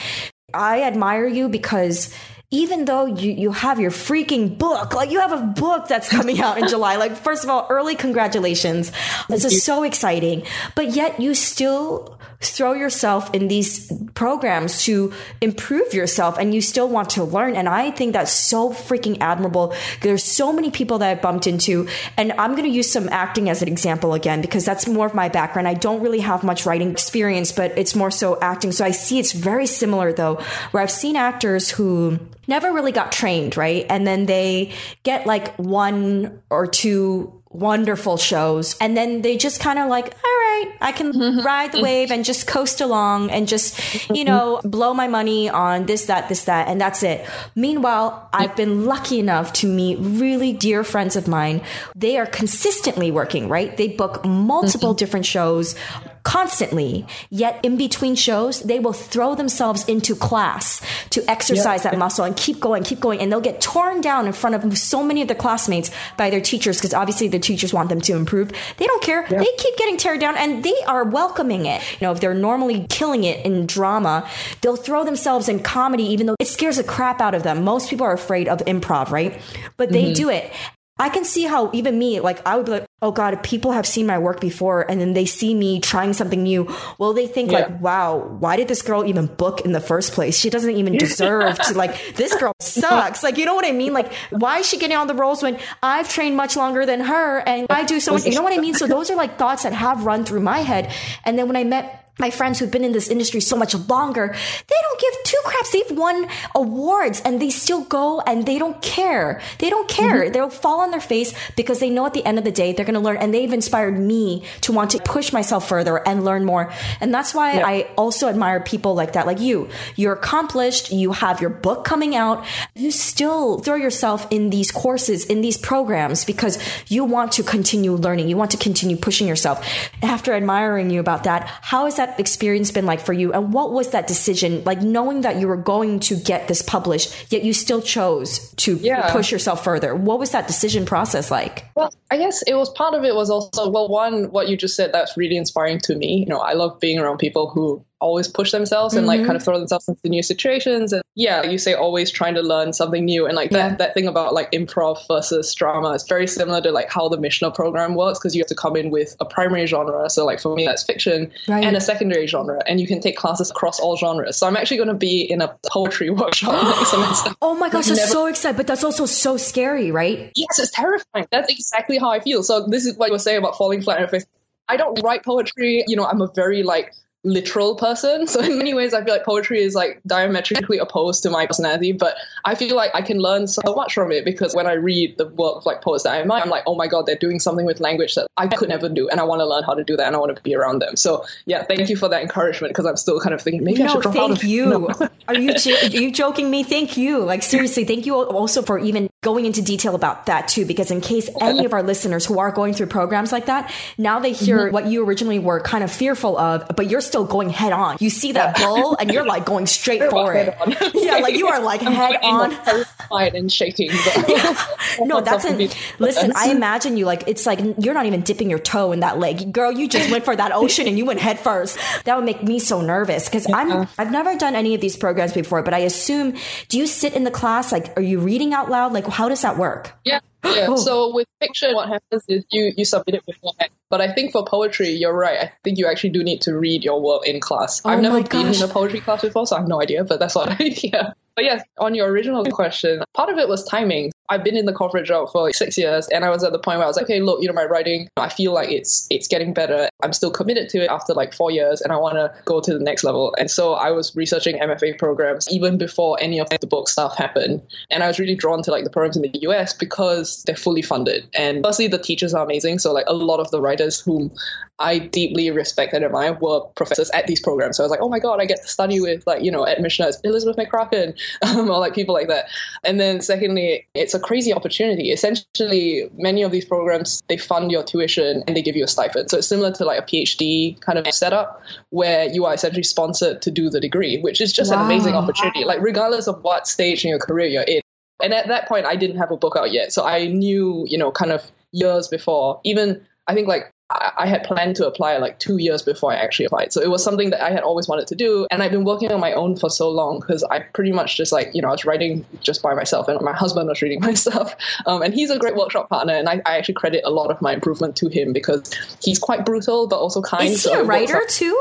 I 0.53 0.83
admire 0.83 1.27
you 1.27 1.47
because 1.47 2.13
even 2.51 2.83
though 2.83 3.05
you, 3.05 3.31
you 3.31 3.51
have 3.53 3.79
your 3.79 3.91
freaking 3.91 4.57
book, 4.57 4.93
like 4.93 5.09
you 5.09 5.21
have 5.21 5.31
a 5.31 5.41
book 5.41 5.87
that's 5.87 6.09
coming 6.09 6.41
out 6.41 6.57
in 6.57 6.67
July. 6.67 6.97
Like, 6.97 7.15
first 7.15 7.45
of 7.45 7.49
all, 7.49 7.65
early 7.69 7.95
congratulations. 7.95 8.91
This 9.29 9.45
is 9.45 9.63
so 9.63 9.83
exciting. 9.83 10.43
But 10.75 10.89
yet 10.89 11.21
you 11.21 11.33
still 11.33 12.19
throw 12.41 12.73
yourself 12.73 13.33
in 13.33 13.47
these 13.47 13.91
programs 14.15 14.83
to 14.83 15.13
improve 15.41 15.93
yourself 15.93 16.37
and 16.37 16.53
you 16.53 16.61
still 16.61 16.89
want 16.89 17.11
to 17.11 17.23
learn. 17.23 17.55
And 17.55 17.69
I 17.69 17.91
think 17.91 18.13
that's 18.13 18.31
so 18.31 18.71
freaking 18.71 19.17
admirable. 19.21 19.73
There's 20.01 20.23
so 20.23 20.51
many 20.51 20.71
people 20.71 20.97
that 20.99 21.09
I've 21.09 21.21
bumped 21.21 21.47
into, 21.47 21.87
and 22.17 22.31
I'm 22.33 22.51
going 22.51 22.63
to 22.63 22.69
use 22.69 22.91
some 22.91 23.07
acting 23.09 23.49
as 23.49 23.61
an 23.61 23.67
example 23.67 24.13
again 24.13 24.41
because 24.41 24.65
that's 24.65 24.87
more 24.87 25.05
of 25.05 25.13
my 25.13 25.29
background. 25.29 25.67
I 25.67 25.75
don't 25.75 26.01
really 26.01 26.19
have 26.19 26.43
much 26.43 26.65
writing 26.65 26.91
experience, 26.91 27.51
but 27.51 27.77
it's 27.77 27.95
more 27.95 28.11
so 28.11 28.39
acting. 28.41 28.71
So 28.71 28.83
I 28.83 28.91
see 28.91 29.19
it's 29.19 29.33
very 29.33 29.67
similar 29.67 30.11
though, 30.11 30.41
where 30.71 30.81
I've 30.81 30.91
seen 30.91 31.15
actors 31.15 31.69
who 31.69 32.19
never 32.47 32.73
really 32.73 32.91
got 32.91 33.11
trained, 33.11 33.55
right? 33.55 33.85
And 33.89 34.05
then 34.05 34.25
they 34.25 34.73
get 35.03 35.27
like 35.27 35.55
one 35.57 36.41
or 36.49 36.67
two 36.67 37.40
wonderful 37.53 38.17
shows. 38.17 38.75
And 38.79 38.95
then 38.95 39.21
they 39.21 39.37
just 39.37 39.59
kind 39.59 39.79
of 39.79 39.89
like 39.89 40.05
all 40.05 40.31
right 40.31 40.71
i 40.81 40.91
can 40.91 41.11
mm-hmm. 41.11 41.45
ride 41.45 41.71
the 41.71 41.81
wave 41.81 42.11
and 42.11 42.23
just 42.23 42.47
coast 42.47 42.81
along 42.81 43.29
and 43.31 43.47
just 43.47 44.09
you 44.09 44.23
know 44.23 44.61
blow 44.63 44.93
my 44.93 45.07
money 45.07 45.49
on 45.49 45.85
this 45.85 46.05
that 46.05 46.29
this 46.29 46.45
that 46.45 46.67
and 46.67 46.79
that's 46.79 47.03
it. 47.03 47.27
Meanwhile 47.55 48.29
i've 48.33 48.55
been 48.55 48.85
lucky 48.85 49.19
enough 49.19 49.53
to 49.53 49.67
meet 49.67 49.97
really 49.99 50.53
dear 50.53 50.83
friends 50.83 51.15
of 51.15 51.27
mine. 51.27 51.61
They 51.95 52.17
are 52.17 52.25
consistently 52.25 53.11
working 53.11 53.49
right? 53.49 53.75
They 53.75 53.89
book 53.89 54.25
multiple 54.25 54.91
mm-hmm. 54.91 54.97
different 54.97 55.25
shows 55.25 55.75
constantly. 56.23 57.05
Yet 57.29 57.59
in 57.63 57.77
between 57.77 58.15
shows, 58.15 58.61
they 58.61 58.79
will 58.79 58.93
throw 58.93 59.35
themselves 59.35 59.87
into 59.87 60.15
class 60.15 60.81
to 61.11 61.29
exercise 61.29 61.83
yeah. 61.83 61.91
that 61.91 61.97
muscle 61.97 62.25
and 62.25 62.35
keep 62.35 62.59
going, 62.59 62.83
keep 62.83 62.99
going. 62.99 63.19
And 63.19 63.31
they'll 63.31 63.41
get 63.41 63.61
torn 63.61 64.01
down 64.01 64.27
in 64.27 64.33
front 64.33 64.55
of 64.55 64.77
so 64.77 65.03
many 65.03 65.21
of 65.21 65.27
their 65.27 65.37
classmates 65.37 65.91
by 66.17 66.29
their 66.29 66.41
teachers 66.41 66.77
because 66.77 66.93
obviously 66.93 67.27
the 67.27 67.39
teachers 67.39 67.73
want 67.73 67.89
them 67.89 68.01
to 68.01 68.13
improve. 68.13 68.51
They 68.77 68.85
don't 68.85 69.03
care. 69.03 69.23
Yeah. 69.29 69.39
They 69.39 69.51
keep 69.57 69.77
getting 69.77 69.97
teared 69.97 70.19
down 70.19 70.37
and 70.37 70.63
they 70.63 70.75
are 70.87 71.03
welcoming 71.03 71.65
it. 71.65 71.81
You 71.99 72.07
know, 72.07 72.11
if 72.11 72.19
they're 72.19 72.33
normally 72.33 72.85
killing 72.89 73.23
it 73.23 73.45
in 73.45 73.65
drama, 73.65 74.27
they'll 74.61 74.75
throw 74.75 75.03
themselves 75.03 75.49
in 75.49 75.61
comedy 75.61 76.03
even 76.03 76.27
though 76.27 76.35
it 76.39 76.47
scares 76.47 76.77
the 76.77 76.83
crap 76.83 77.21
out 77.21 77.33
of 77.33 77.43
them. 77.43 77.63
Most 77.63 77.89
people 77.89 78.05
are 78.05 78.13
afraid 78.13 78.47
of 78.47 78.59
improv, 78.59 79.09
right? 79.09 79.39
But 79.77 79.91
they 79.91 80.05
mm-hmm. 80.05 80.13
do 80.13 80.29
it. 80.29 80.51
I 80.99 81.09
can 81.09 81.25
see 81.25 81.43
how 81.45 81.71
even 81.73 81.97
me, 81.97 82.19
like 82.19 82.45
I 82.45 82.55
would 82.57 82.65
be 82.65 82.71
like, 82.71 82.85
oh 83.03 83.11
God, 83.11 83.41
people 83.41 83.71
have 83.71 83.87
seen 83.87 84.05
my 84.05 84.19
work 84.19 84.39
before 84.39 84.89
and 84.89 85.01
then 85.01 85.13
they 85.13 85.25
see 85.25 85.55
me 85.55 85.79
trying 85.79 86.13
something 86.13 86.43
new. 86.43 86.71
Well, 86.99 87.13
they 87.13 87.25
think 87.25 87.51
yeah. 87.51 87.59
like, 87.59 87.81
wow, 87.81 88.17
why 88.17 88.57
did 88.57 88.67
this 88.67 88.83
girl 88.83 89.03
even 89.05 89.25
book 89.25 89.61
in 89.61 89.71
the 89.71 89.79
first 89.79 90.13
place? 90.13 90.37
She 90.37 90.51
doesn't 90.51 90.69
even 90.69 90.97
deserve 90.97 91.57
to 91.57 91.73
like, 91.73 92.15
this 92.15 92.35
girl 92.35 92.53
sucks. 92.59 93.23
Like, 93.23 93.37
you 93.37 93.45
know 93.45 93.55
what 93.55 93.65
I 93.65 93.71
mean? 93.71 93.93
Like, 93.93 94.13
why 94.29 94.59
is 94.59 94.69
she 94.69 94.77
getting 94.77 94.97
on 94.97 95.07
the 95.07 95.15
roles 95.15 95.41
when 95.41 95.57
I've 95.81 96.09
trained 96.09 96.37
much 96.37 96.55
longer 96.55 96.85
than 96.85 96.99
her 96.99 97.39
and 97.39 97.65
I 97.71 97.85
do 97.85 97.99
so 97.99 98.13
much, 98.13 98.25
you 98.25 98.35
know 98.35 98.43
what 98.43 98.53
I 98.53 98.61
mean? 98.61 98.75
So 98.75 98.85
those 98.85 99.09
are 99.09 99.15
like 99.15 99.39
thoughts 99.39 99.63
that 99.63 99.73
have 99.73 100.05
run 100.05 100.23
through 100.23 100.41
my 100.41 100.59
head. 100.59 100.93
And 101.25 101.39
then 101.39 101.47
when 101.47 101.55
I 101.55 101.63
met 101.63 102.10
my 102.21 102.29
friends 102.29 102.59
who've 102.59 102.71
been 102.71 102.85
in 102.85 102.93
this 102.93 103.09
industry 103.09 103.41
so 103.41 103.57
much 103.57 103.75
longer, 103.75 104.27
they 104.67 104.75
don't 104.81 105.01
give 105.01 105.13
two 105.25 105.41
craps. 105.43 105.71
They've 105.71 105.97
won 105.97 106.27
awards 106.55 107.21
and 107.25 107.41
they 107.41 107.49
still 107.49 107.83
go 107.83 108.21
and 108.21 108.45
they 108.45 108.57
don't 108.57 108.81
care. 108.81 109.41
They 109.57 109.69
don't 109.69 109.89
care. 109.89 110.23
Mm-hmm. 110.23 110.31
They'll 110.31 110.49
fall 110.49 110.81
on 110.81 110.91
their 110.91 111.01
face 111.01 111.33
because 111.57 111.79
they 111.79 111.89
know 111.89 112.05
at 112.05 112.13
the 112.13 112.23
end 112.23 112.37
of 112.37 112.45
the 112.45 112.51
day 112.51 112.71
they're 112.71 112.85
going 112.85 112.93
to 112.93 113.01
learn 113.01 113.17
and 113.17 113.33
they've 113.33 113.51
inspired 113.51 113.97
me 113.99 114.45
to 114.61 114.71
want 114.71 114.91
to 114.91 114.99
push 114.99 115.33
myself 115.33 115.67
further 115.67 115.97
and 116.07 116.23
learn 116.23 116.45
more. 116.45 116.71
And 117.01 117.13
that's 117.13 117.33
why 117.33 117.55
yeah. 117.55 117.67
I 117.67 117.89
also 117.97 118.29
admire 118.29 118.59
people 118.61 118.93
like 118.93 119.13
that, 119.13 119.25
like 119.25 119.39
you. 119.39 119.69
You're 119.95 120.13
accomplished. 120.13 120.91
You 120.91 121.11
have 121.13 121.41
your 121.41 121.49
book 121.49 121.83
coming 121.83 122.15
out. 122.15 122.45
You 122.75 122.91
still 122.91 123.59
throw 123.59 123.75
yourself 123.75 124.27
in 124.31 124.51
these 124.51 124.71
courses, 124.71 125.25
in 125.25 125.41
these 125.41 125.57
programs 125.57 126.23
because 126.23 126.59
you 126.87 127.03
want 127.03 127.31
to 127.33 127.43
continue 127.43 127.93
learning. 127.93 128.29
You 128.29 128.37
want 128.37 128.51
to 128.51 128.57
continue 128.57 128.95
pushing 128.95 129.27
yourself. 129.27 129.65
After 130.03 130.33
admiring 130.33 130.91
you 130.91 130.99
about 130.99 131.23
that, 131.23 131.47
how 131.61 131.87
is 131.87 131.95
that 131.95 132.10
that 132.11 132.19
experience 132.19 132.71
been 132.71 132.85
like 132.85 132.99
for 132.99 133.13
you? 133.13 133.33
And 133.33 133.53
what 133.53 133.71
was 133.71 133.91
that 133.91 134.07
decision 134.07 134.63
like 134.63 134.81
knowing 134.81 135.21
that 135.21 135.37
you 135.37 135.47
were 135.47 135.57
going 135.57 135.99
to 136.01 136.15
get 136.15 136.47
this 136.47 136.61
published, 136.61 137.31
yet 137.31 137.43
you 137.43 137.53
still 137.53 137.81
chose 137.81 138.53
to 138.55 138.75
yeah. 138.75 139.11
push 139.11 139.31
yourself 139.31 139.63
further? 139.63 139.95
What 139.95 140.19
was 140.19 140.31
that 140.31 140.47
decision 140.47 140.85
process 140.85 141.31
like? 141.31 141.65
Well, 141.75 141.93
I 142.09 142.17
guess 142.17 142.41
it 142.43 142.55
was 142.55 142.69
part 142.69 142.93
of 142.93 143.03
it 143.03 143.15
was 143.15 143.29
also, 143.29 143.69
well, 143.69 143.87
one, 143.89 144.31
what 144.31 144.49
you 144.49 144.57
just 144.57 144.75
said, 144.75 144.91
that's 144.93 145.17
really 145.17 145.37
inspiring 145.37 145.79
to 145.81 145.95
me. 145.95 146.19
You 146.19 146.25
know, 146.25 146.39
I 146.39 146.53
love 146.53 146.79
being 146.79 146.99
around 146.99 147.17
people 147.17 147.49
who 147.49 147.83
always 148.01 148.27
push 148.27 148.51
themselves 148.51 148.95
and 148.95 149.07
mm-hmm. 149.07 149.19
like 149.19 149.25
kind 149.25 149.37
of 149.37 149.43
throw 149.43 149.57
themselves 149.57 149.87
into 149.87 150.09
new 150.09 150.23
situations. 150.23 150.91
And 150.91 151.03
yeah 151.15 151.43
you 151.43 151.57
say 151.57 151.73
always 151.73 152.09
trying 152.11 152.33
to 152.35 152.41
learn 152.41 152.73
something 152.73 153.05
new. 153.05 153.25
And 153.25 153.35
like 153.35 153.51
yeah. 153.51 153.69
that, 153.69 153.77
that 153.77 153.93
thing 153.93 154.07
about 154.07 154.33
like 154.33 154.51
improv 154.51 155.07
versus 155.07 155.53
drama 155.53 155.91
is 155.91 156.03
very 156.03 156.27
similar 156.27 156.61
to 156.61 156.71
like 156.71 156.91
how 156.91 157.07
the 157.07 157.17
Michener 157.17 157.53
program 157.53 157.95
works 157.95 158.19
because 158.19 158.35
you 158.35 158.41
have 158.41 158.47
to 158.47 158.55
come 158.55 158.75
in 158.75 158.89
with 158.89 159.15
a 159.19 159.25
primary 159.25 159.65
genre. 159.67 160.09
So 160.09 160.25
like 160.25 160.39
for 160.39 160.55
me 160.55 160.65
that's 160.65 160.83
fiction 160.83 161.31
right. 161.47 161.63
and 161.63 161.77
a 161.77 161.81
secondary 161.81 162.27
genre. 162.27 162.61
And 162.67 162.79
you 162.81 162.87
can 162.87 162.99
take 162.99 163.15
classes 163.15 163.51
across 163.51 163.79
all 163.79 163.95
genres. 163.95 164.37
So 164.37 164.47
i'm 164.47 164.57
actually 164.57 164.77
going 164.77 164.89
to 164.89 164.95
be 164.95 165.21
in 165.21 165.41
a 165.41 165.55
poetry 165.71 166.09
workshop 166.21 166.51
next 166.63 166.89
semester 166.89 167.31
oh 167.41 167.55
my 167.55 167.69
gosh 167.69 167.89
i'm 167.89 167.95
never- 167.95 168.07
so 168.07 168.25
excited 168.25 168.57
but 168.57 168.67
that's 168.67 168.83
also 168.83 169.05
so 169.05 169.37
scary 169.37 169.91
right? 169.91 170.31
Yes 170.35 170.59
it's 170.59 170.71
terrifying. 170.71 171.27
That's 171.31 171.51
exactly 171.51 171.97
how 171.97 172.09
i 172.09 172.19
feel. 172.19 172.43
So 172.43 172.65
this 172.67 172.85
is 172.85 172.97
what 172.97 173.07
you 173.07 173.13
were 173.13 173.19
saying 173.19 173.37
about 173.37 173.57
falling 173.57 173.81
flat 173.81 173.97
on 173.97 174.01
your 174.01 174.09
face 174.09 174.25
I 174.71 174.77
don't 174.77 175.01
write 175.03 175.25
poetry. 175.25 175.83
You 175.87 175.97
know, 175.97 176.05
I'm 176.05 176.21
a 176.21 176.31
very 176.33 176.63
like 176.63 176.93
literal 177.23 177.75
person. 177.75 178.27
So 178.31 178.39
in 178.39 178.57
many 178.57 178.73
ways, 178.73 178.93
I 178.93 179.03
feel 179.03 179.13
like 179.13 179.25
poetry 179.25 179.61
is 179.61 179.75
like 179.75 180.01
diametrically 180.07 180.77
opposed 180.77 181.21
to 181.23 181.29
my 181.29 181.45
personality. 181.45 181.91
But 181.91 182.15
I 182.45 182.55
feel 182.55 182.77
like 182.77 182.91
I 182.93 183.01
can 183.01 183.17
learn 183.17 183.45
so 183.47 183.61
much 183.75 183.93
from 183.93 184.09
it 184.11 184.23
because 184.23 184.55
when 184.55 184.67
I 184.67 184.73
read 184.73 185.17
the 185.17 185.27
work 185.27 185.57
of 185.57 185.65
like 185.65 185.81
poets 185.81 186.03
that 186.03 186.13
I 186.13 186.21
admire, 186.21 186.41
I'm 186.41 186.49
like, 186.49 186.63
oh 186.65 186.75
my 186.75 186.87
god, 186.87 187.07
they're 187.07 187.17
doing 187.17 187.39
something 187.39 187.65
with 187.65 187.81
language 187.81 188.15
that 188.15 188.27
I 188.37 188.47
could 188.47 188.69
never 188.69 188.87
do, 188.87 189.09
and 189.09 189.19
I 189.19 189.23
want 189.23 189.41
to 189.41 189.45
learn 189.45 189.63
how 189.63 189.73
to 189.73 189.83
do 189.83 189.97
that, 189.97 190.07
and 190.07 190.15
I 190.15 190.19
want 190.19 190.33
to 190.35 190.41
be 190.41 190.55
around 190.55 190.79
them. 190.79 190.95
So 190.95 191.25
yeah, 191.45 191.63
thank 191.63 191.89
you 191.89 191.97
for 191.97 192.07
that 192.07 192.21
encouragement 192.21 192.71
because 192.73 192.85
I'm 192.85 192.95
still 192.95 193.19
kind 193.19 193.33
of 193.33 193.41
thinking 193.41 193.65
maybe 193.65 193.79
no, 193.79 193.85
I 193.85 193.93
should 193.93 194.01
drop 194.03 194.15
thank 194.15 194.31
out 194.31 194.37
of 194.37 194.43
you. 194.43 194.61
No. 194.71 194.87
are 195.27 195.35
you 195.35 195.51
are 195.51 195.87
you 195.87 196.11
joking 196.11 196.49
me? 196.49 196.63
Thank 196.63 196.95
you. 196.95 197.19
Like 197.19 197.43
seriously, 197.43 197.83
thank 197.83 198.05
you 198.05 198.15
also 198.15 198.61
for 198.61 198.79
even 198.79 199.09
going 199.23 199.45
into 199.45 199.61
detail 199.61 199.93
about 199.93 200.25
that 200.25 200.47
too, 200.47 200.65
because 200.65 200.89
in 200.89 200.99
case 200.99 201.29
any 201.39 201.63
of 201.63 201.73
our 201.73 201.83
listeners 201.83 202.25
who 202.25 202.39
are 202.39 202.51
going 202.51 202.73
through 202.73 202.87
programs 202.87 203.31
like 203.31 203.45
that, 203.45 203.71
now 203.95 204.19
they 204.19 204.31
hear 204.31 204.57
mm-hmm. 204.57 204.73
what 204.73 204.87
you 204.87 205.05
originally 205.05 205.37
were 205.37 205.59
kind 205.59 205.83
of 205.83 205.91
fearful 205.91 206.35
of, 206.39 206.67
but 206.75 206.89
you're 206.89 207.01
still 207.01 207.23
going 207.23 207.51
head 207.51 207.71
on. 207.71 207.97
You 207.99 208.09
see 208.09 208.31
that 208.31 208.57
bull 208.57 208.97
and 208.97 209.11
you're 209.11 209.23
like 209.23 209.45
going 209.45 209.67
straight 209.67 210.09
for 210.09 210.33
it. 210.33 210.57
yeah, 210.95 211.17
like 211.17 211.35
you 211.35 211.45
are 211.49 211.61
like 211.61 211.81
head 211.81 212.17
on. 212.23 212.49
Terrified 212.49 213.35
and 213.35 213.51
shaking. 213.51 213.91
no, 215.01 215.21
that's 215.21 215.45
an, 215.45 215.69
listen, 215.99 216.33
I 216.35 216.49
imagine 216.49 216.97
you 216.97 217.05
like, 217.05 217.27
it's 217.27 217.45
like 217.45 217.59
you're 217.77 217.93
not 217.93 218.07
even 218.07 218.21
dipping 218.21 218.49
your 218.49 218.57
toe 218.57 218.91
in 218.91 219.01
that 219.01 219.19
lake. 219.19 219.51
Girl, 219.51 219.71
you 219.71 219.87
just 219.87 220.09
went 220.09 220.25
for 220.25 220.35
that 220.35 220.51
ocean 220.51 220.87
and 220.87 220.97
you 220.97 221.05
went 221.05 221.19
head 221.19 221.37
first. 221.37 221.77
That 222.05 222.15
would 222.15 222.25
make 222.25 222.41
me 222.41 222.57
so 222.57 222.81
nervous 222.81 223.25
because 223.25 223.47
yeah. 223.47 223.57
I'm, 223.57 223.87
I've 223.99 224.11
never 224.11 224.35
done 224.35 224.55
any 224.55 224.73
of 224.73 224.81
these 224.81 224.97
programs 224.97 225.31
before, 225.31 225.61
but 225.61 225.75
I 225.75 225.79
assume, 225.79 226.35
do 226.69 226.79
you 226.79 226.87
sit 226.87 227.13
in 227.13 227.23
the 227.23 227.29
class? 227.29 227.71
Like, 227.71 227.95
are 227.99 228.01
you 228.01 228.17
reading 228.17 228.55
out 228.55 228.71
loud? 228.71 228.93
Like, 228.93 229.10
how 229.11 229.29
does 229.29 229.41
that 229.41 229.57
work? 229.57 229.93
Yeah. 230.03 230.19
Yeah. 230.43 230.67
Oh. 230.69 230.75
So 230.91 231.13
with 231.13 231.27
fiction, 231.39 231.75
what 231.75 231.87
happens 231.89 232.23
is 232.27 232.43
you 232.51 232.71
you 232.75 232.85
submit 232.85 233.15
it 233.15 233.25
beforehand. 233.25 233.71
But 233.89 234.01
I 234.01 234.11
think 234.11 234.31
for 234.31 234.43
poetry, 234.43 234.89
you're 234.89 235.13
right. 235.13 235.37
I 235.39 235.51
think 235.63 235.77
you 235.77 235.87
actually 235.87 236.11
do 236.11 236.23
need 236.23 236.41
to 236.41 236.57
read 236.57 236.83
your 236.83 237.01
work 237.01 237.27
in 237.27 237.39
class. 237.39 237.81
Oh 237.85 237.89
I've 237.89 238.01
never 238.01 238.23
been 238.23 238.47
in 238.47 238.61
a 238.61 238.67
poetry 238.67 239.01
class 239.01 239.21
before, 239.21 239.45
so 239.45 239.55
I 239.55 239.59
have 239.59 239.67
no 239.67 239.81
idea. 239.81 240.03
But 240.03 240.19
that's 240.19 240.35
what 240.35 240.49
I 240.59 240.73
yeah. 240.83 241.13
But 241.35 241.45
yes, 241.45 241.63
on 241.77 241.95
your 241.95 242.09
original 242.09 242.43
question, 242.45 243.03
part 243.13 243.29
of 243.29 243.37
it 243.37 243.47
was 243.47 243.63
timing. 243.65 244.11
I've 244.31 244.45
been 244.45 244.55
in 244.55 244.65
the 244.65 244.71
corporate 244.71 245.05
job 245.05 245.29
for 245.29 245.51
six 245.51 245.77
years, 245.77 246.07
and 246.07 246.23
I 246.23 246.29
was 246.29 246.41
at 246.45 246.53
the 246.53 246.57
point 246.57 246.77
where 246.77 246.85
I 246.85 246.87
was 246.87 246.95
like, 246.95 247.03
okay, 247.03 247.19
look, 247.19 247.41
you 247.41 247.49
know, 247.49 247.53
my 247.53 247.65
writing, 247.65 248.07
I 248.15 248.29
feel 248.29 248.53
like 248.53 248.71
it's 248.71 249.05
it's 249.09 249.27
getting 249.27 249.53
better. 249.53 249.89
I'm 250.01 250.13
still 250.13 250.31
committed 250.31 250.69
to 250.69 250.81
it 250.81 250.89
after 250.89 251.13
like 251.13 251.33
four 251.33 251.51
years, 251.51 251.81
and 251.81 251.91
I 251.91 251.97
want 251.97 252.15
to 252.15 252.33
go 252.45 252.61
to 252.61 252.73
the 252.73 252.79
next 252.79 253.03
level. 253.03 253.35
And 253.37 253.51
so 253.51 253.73
I 253.73 253.91
was 253.91 254.15
researching 254.15 254.57
MFA 254.57 254.97
programs 254.97 255.51
even 255.51 255.77
before 255.77 256.17
any 256.21 256.39
of 256.39 256.49
the 256.49 256.65
book 256.65 256.87
stuff 256.87 257.17
happened, 257.17 257.61
and 257.89 258.03
I 258.03 258.07
was 258.07 258.19
really 258.19 258.35
drawn 258.35 258.63
to 258.63 258.71
like 258.71 258.85
the 258.85 258.89
programs 258.89 259.17
in 259.17 259.23
the 259.23 259.37
US 259.41 259.73
because 259.73 260.43
they're 260.43 260.55
fully 260.55 260.81
funded, 260.81 261.27
and 261.35 261.61
firstly 261.61 261.87
the 261.87 261.99
teachers 261.99 262.33
are 262.33 262.45
amazing. 262.45 262.79
So 262.79 262.93
like 262.93 263.05
a 263.07 263.13
lot 263.13 263.41
of 263.41 263.51
the 263.51 263.59
writers 263.59 263.99
whom 263.99 264.31
I 264.79 264.97
deeply 264.97 265.51
respect 265.51 265.93
and 265.93 266.05
admire 266.05 266.37
were 266.39 266.61
professors 266.75 267.11
at 267.11 267.27
these 267.27 267.41
programs. 267.41 267.75
So 267.77 267.83
I 267.83 267.85
was 267.85 267.91
like, 267.91 268.01
oh 268.01 268.09
my 268.09 268.19
god, 268.19 268.39
I 268.39 268.45
get 268.45 268.61
to 268.61 268.67
study 268.69 269.01
with 269.01 269.27
like 269.27 269.43
you 269.43 269.51
know 269.51 269.65
admissioners 269.67 270.21
Elizabeth 270.23 270.55
McCracken 270.55 271.19
um, 271.41 271.69
or 271.69 271.79
like 271.79 271.93
people 271.93 272.13
like 272.13 272.29
that. 272.29 272.45
And 272.85 272.97
then 272.97 273.19
secondly, 273.19 273.85
it's 273.93 274.13
a 274.13 274.20
crazy 274.21 274.53
opportunity. 274.53 275.11
Essentially, 275.11 276.09
many 276.17 276.43
of 276.43 276.51
these 276.51 276.65
programs 276.65 277.21
they 277.27 277.37
fund 277.37 277.71
your 277.71 277.83
tuition 277.83 278.43
and 278.47 278.55
they 278.55 278.61
give 278.61 278.75
you 278.75 278.83
a 278.83 278.87
stipend. 278.87 279.29
So 279.29 279.37
it's 279.37 279.47
similar 279.47 279.71
to 279.73 279.85
like 279.85 279.99
a 279.99 280.03
PhD 280.03 280.79
kind 280.81 280.97
of 280.97 281.07
setup 281.13 281.61
where 281.89 282.27
you 282.27 282.45
are 282.45 282.53
essentially 282.53 282.83
sponsored 282.83 283.41
to 283.43 283.51
do 283.51 283.69
the 283.69 283.79
degree, 283.79 284.19
which 284.21 284.41
is 284.41 284.53
just 284.53 284.71
wow. 284.71 284.79
an 284.79 284.85
amazing 284.85 285.15
opportunity. 285.15 285.63
Like 285.65 285.81
regardless 285.81 286.27
of 286.27 286.41
what 286.43 286.67
stage 286.67 287.03
in 287.03 287.09
your 287.09 287.19
career 287.19 287.47
you're 287.47 287.63
in. 287.63 287.81
And 288.23 288.33
at 288.33 288.47
that 288.49 288.67
point, 288.67 288.85
I 288.85 288.95
didn't 288.95 289.17
have 289.17 289.31
a 289.31 289.37
book 289.37 289.55
out 289.57 289.71
yet, 289.71 289.91
so 289.91 290.05
I 290.05 290.27
knew, 290.27 290.85
you 290.87 290.97
know, 290.97 291.11
kind 291.11 291.31
of 291.31 291.43
years 291.71 292.07
before, 292.07 292.61
even 292.63 293.01
I 293.27 293.33
think 293.33 293.47
like 293.47 293.70
I 294.17 294.27
had 294.27 294.43
planned 294.43 294.75
to 294.77 294.87
apply 294.87 295.17
like 295.17 295.39
two 295.39 295.57
years 295.57 295.81
before 295.81 296.11
I 296.11 296.15
actually 296.15 296.45
applied. 296.45 296.73
So 296.73 296.81
it 296.81 296.89
was 296.89 297.03
something 297.03 297.29
that 297.31 297.41
I 297.41 297.51
had 297.51 297.63
always 297.63 297.87
wanted 297.87 298.07
to 298.07 298.15
do. 298.15 298.47
And 298.51 298.63
I've 298.63 298.71
been 298.71 298.83
working 298.83 299.11
on 299.11 299.19
my 299.19 299.33
own 299.33 299.55
for 299.55 299.69
so 299.69 299.89
long 299.89 300.19
because 300.19 300.43
I 300.43 300.59
pretty 300.59 300.91
much 300.91 301.17
just 301.17 301.31
like, 301.31 301.51
you 301.53 301.61
know, 301.61 301.69
I 301.69 301.71
was 301.71 301.85
writing 301.85 302.25
just 302.41 302.61
by 302.61 302.73
myself 302.73 303.07
and 303.07 303.19
my 303.21 303.33
husband 303.33 303.67
was 303.69 303.81
reading 303.81 303.99
my 304.01 304.13
stuff. 304.13 304.55
Um, 304.85 305.01
and 305.01 305.13
he's 305.13 305.29
a 305.29 305.39
great 305.39 305.55
workshop 305.55 305.89
partner. 305.89 306.13
And 306.13 306.29
I, 306.29 306.41
I, 306.45 306.57
actually 306.57 306.75
credit 306.75 307.01
a 307.05 307.09
lot 307.09 307.31
of 307.31 307.41
my 307.41 307.53
improvement 307.53 307.95
to 307.97 308.07
him 308.07 308.33
because 308.33 308.71
he's 309.01 309.19
quite 309.19 309.45
brutal, 309.45 309.87
but 309.87 309.97
also 309.97 310.21
kind. 310.21 310.45
Is 310.45 310.63
he 310.63 310.69
so 310.69 310.81
a 310.81 310.83
writer 310.83 311.21
too? 311.27 311.57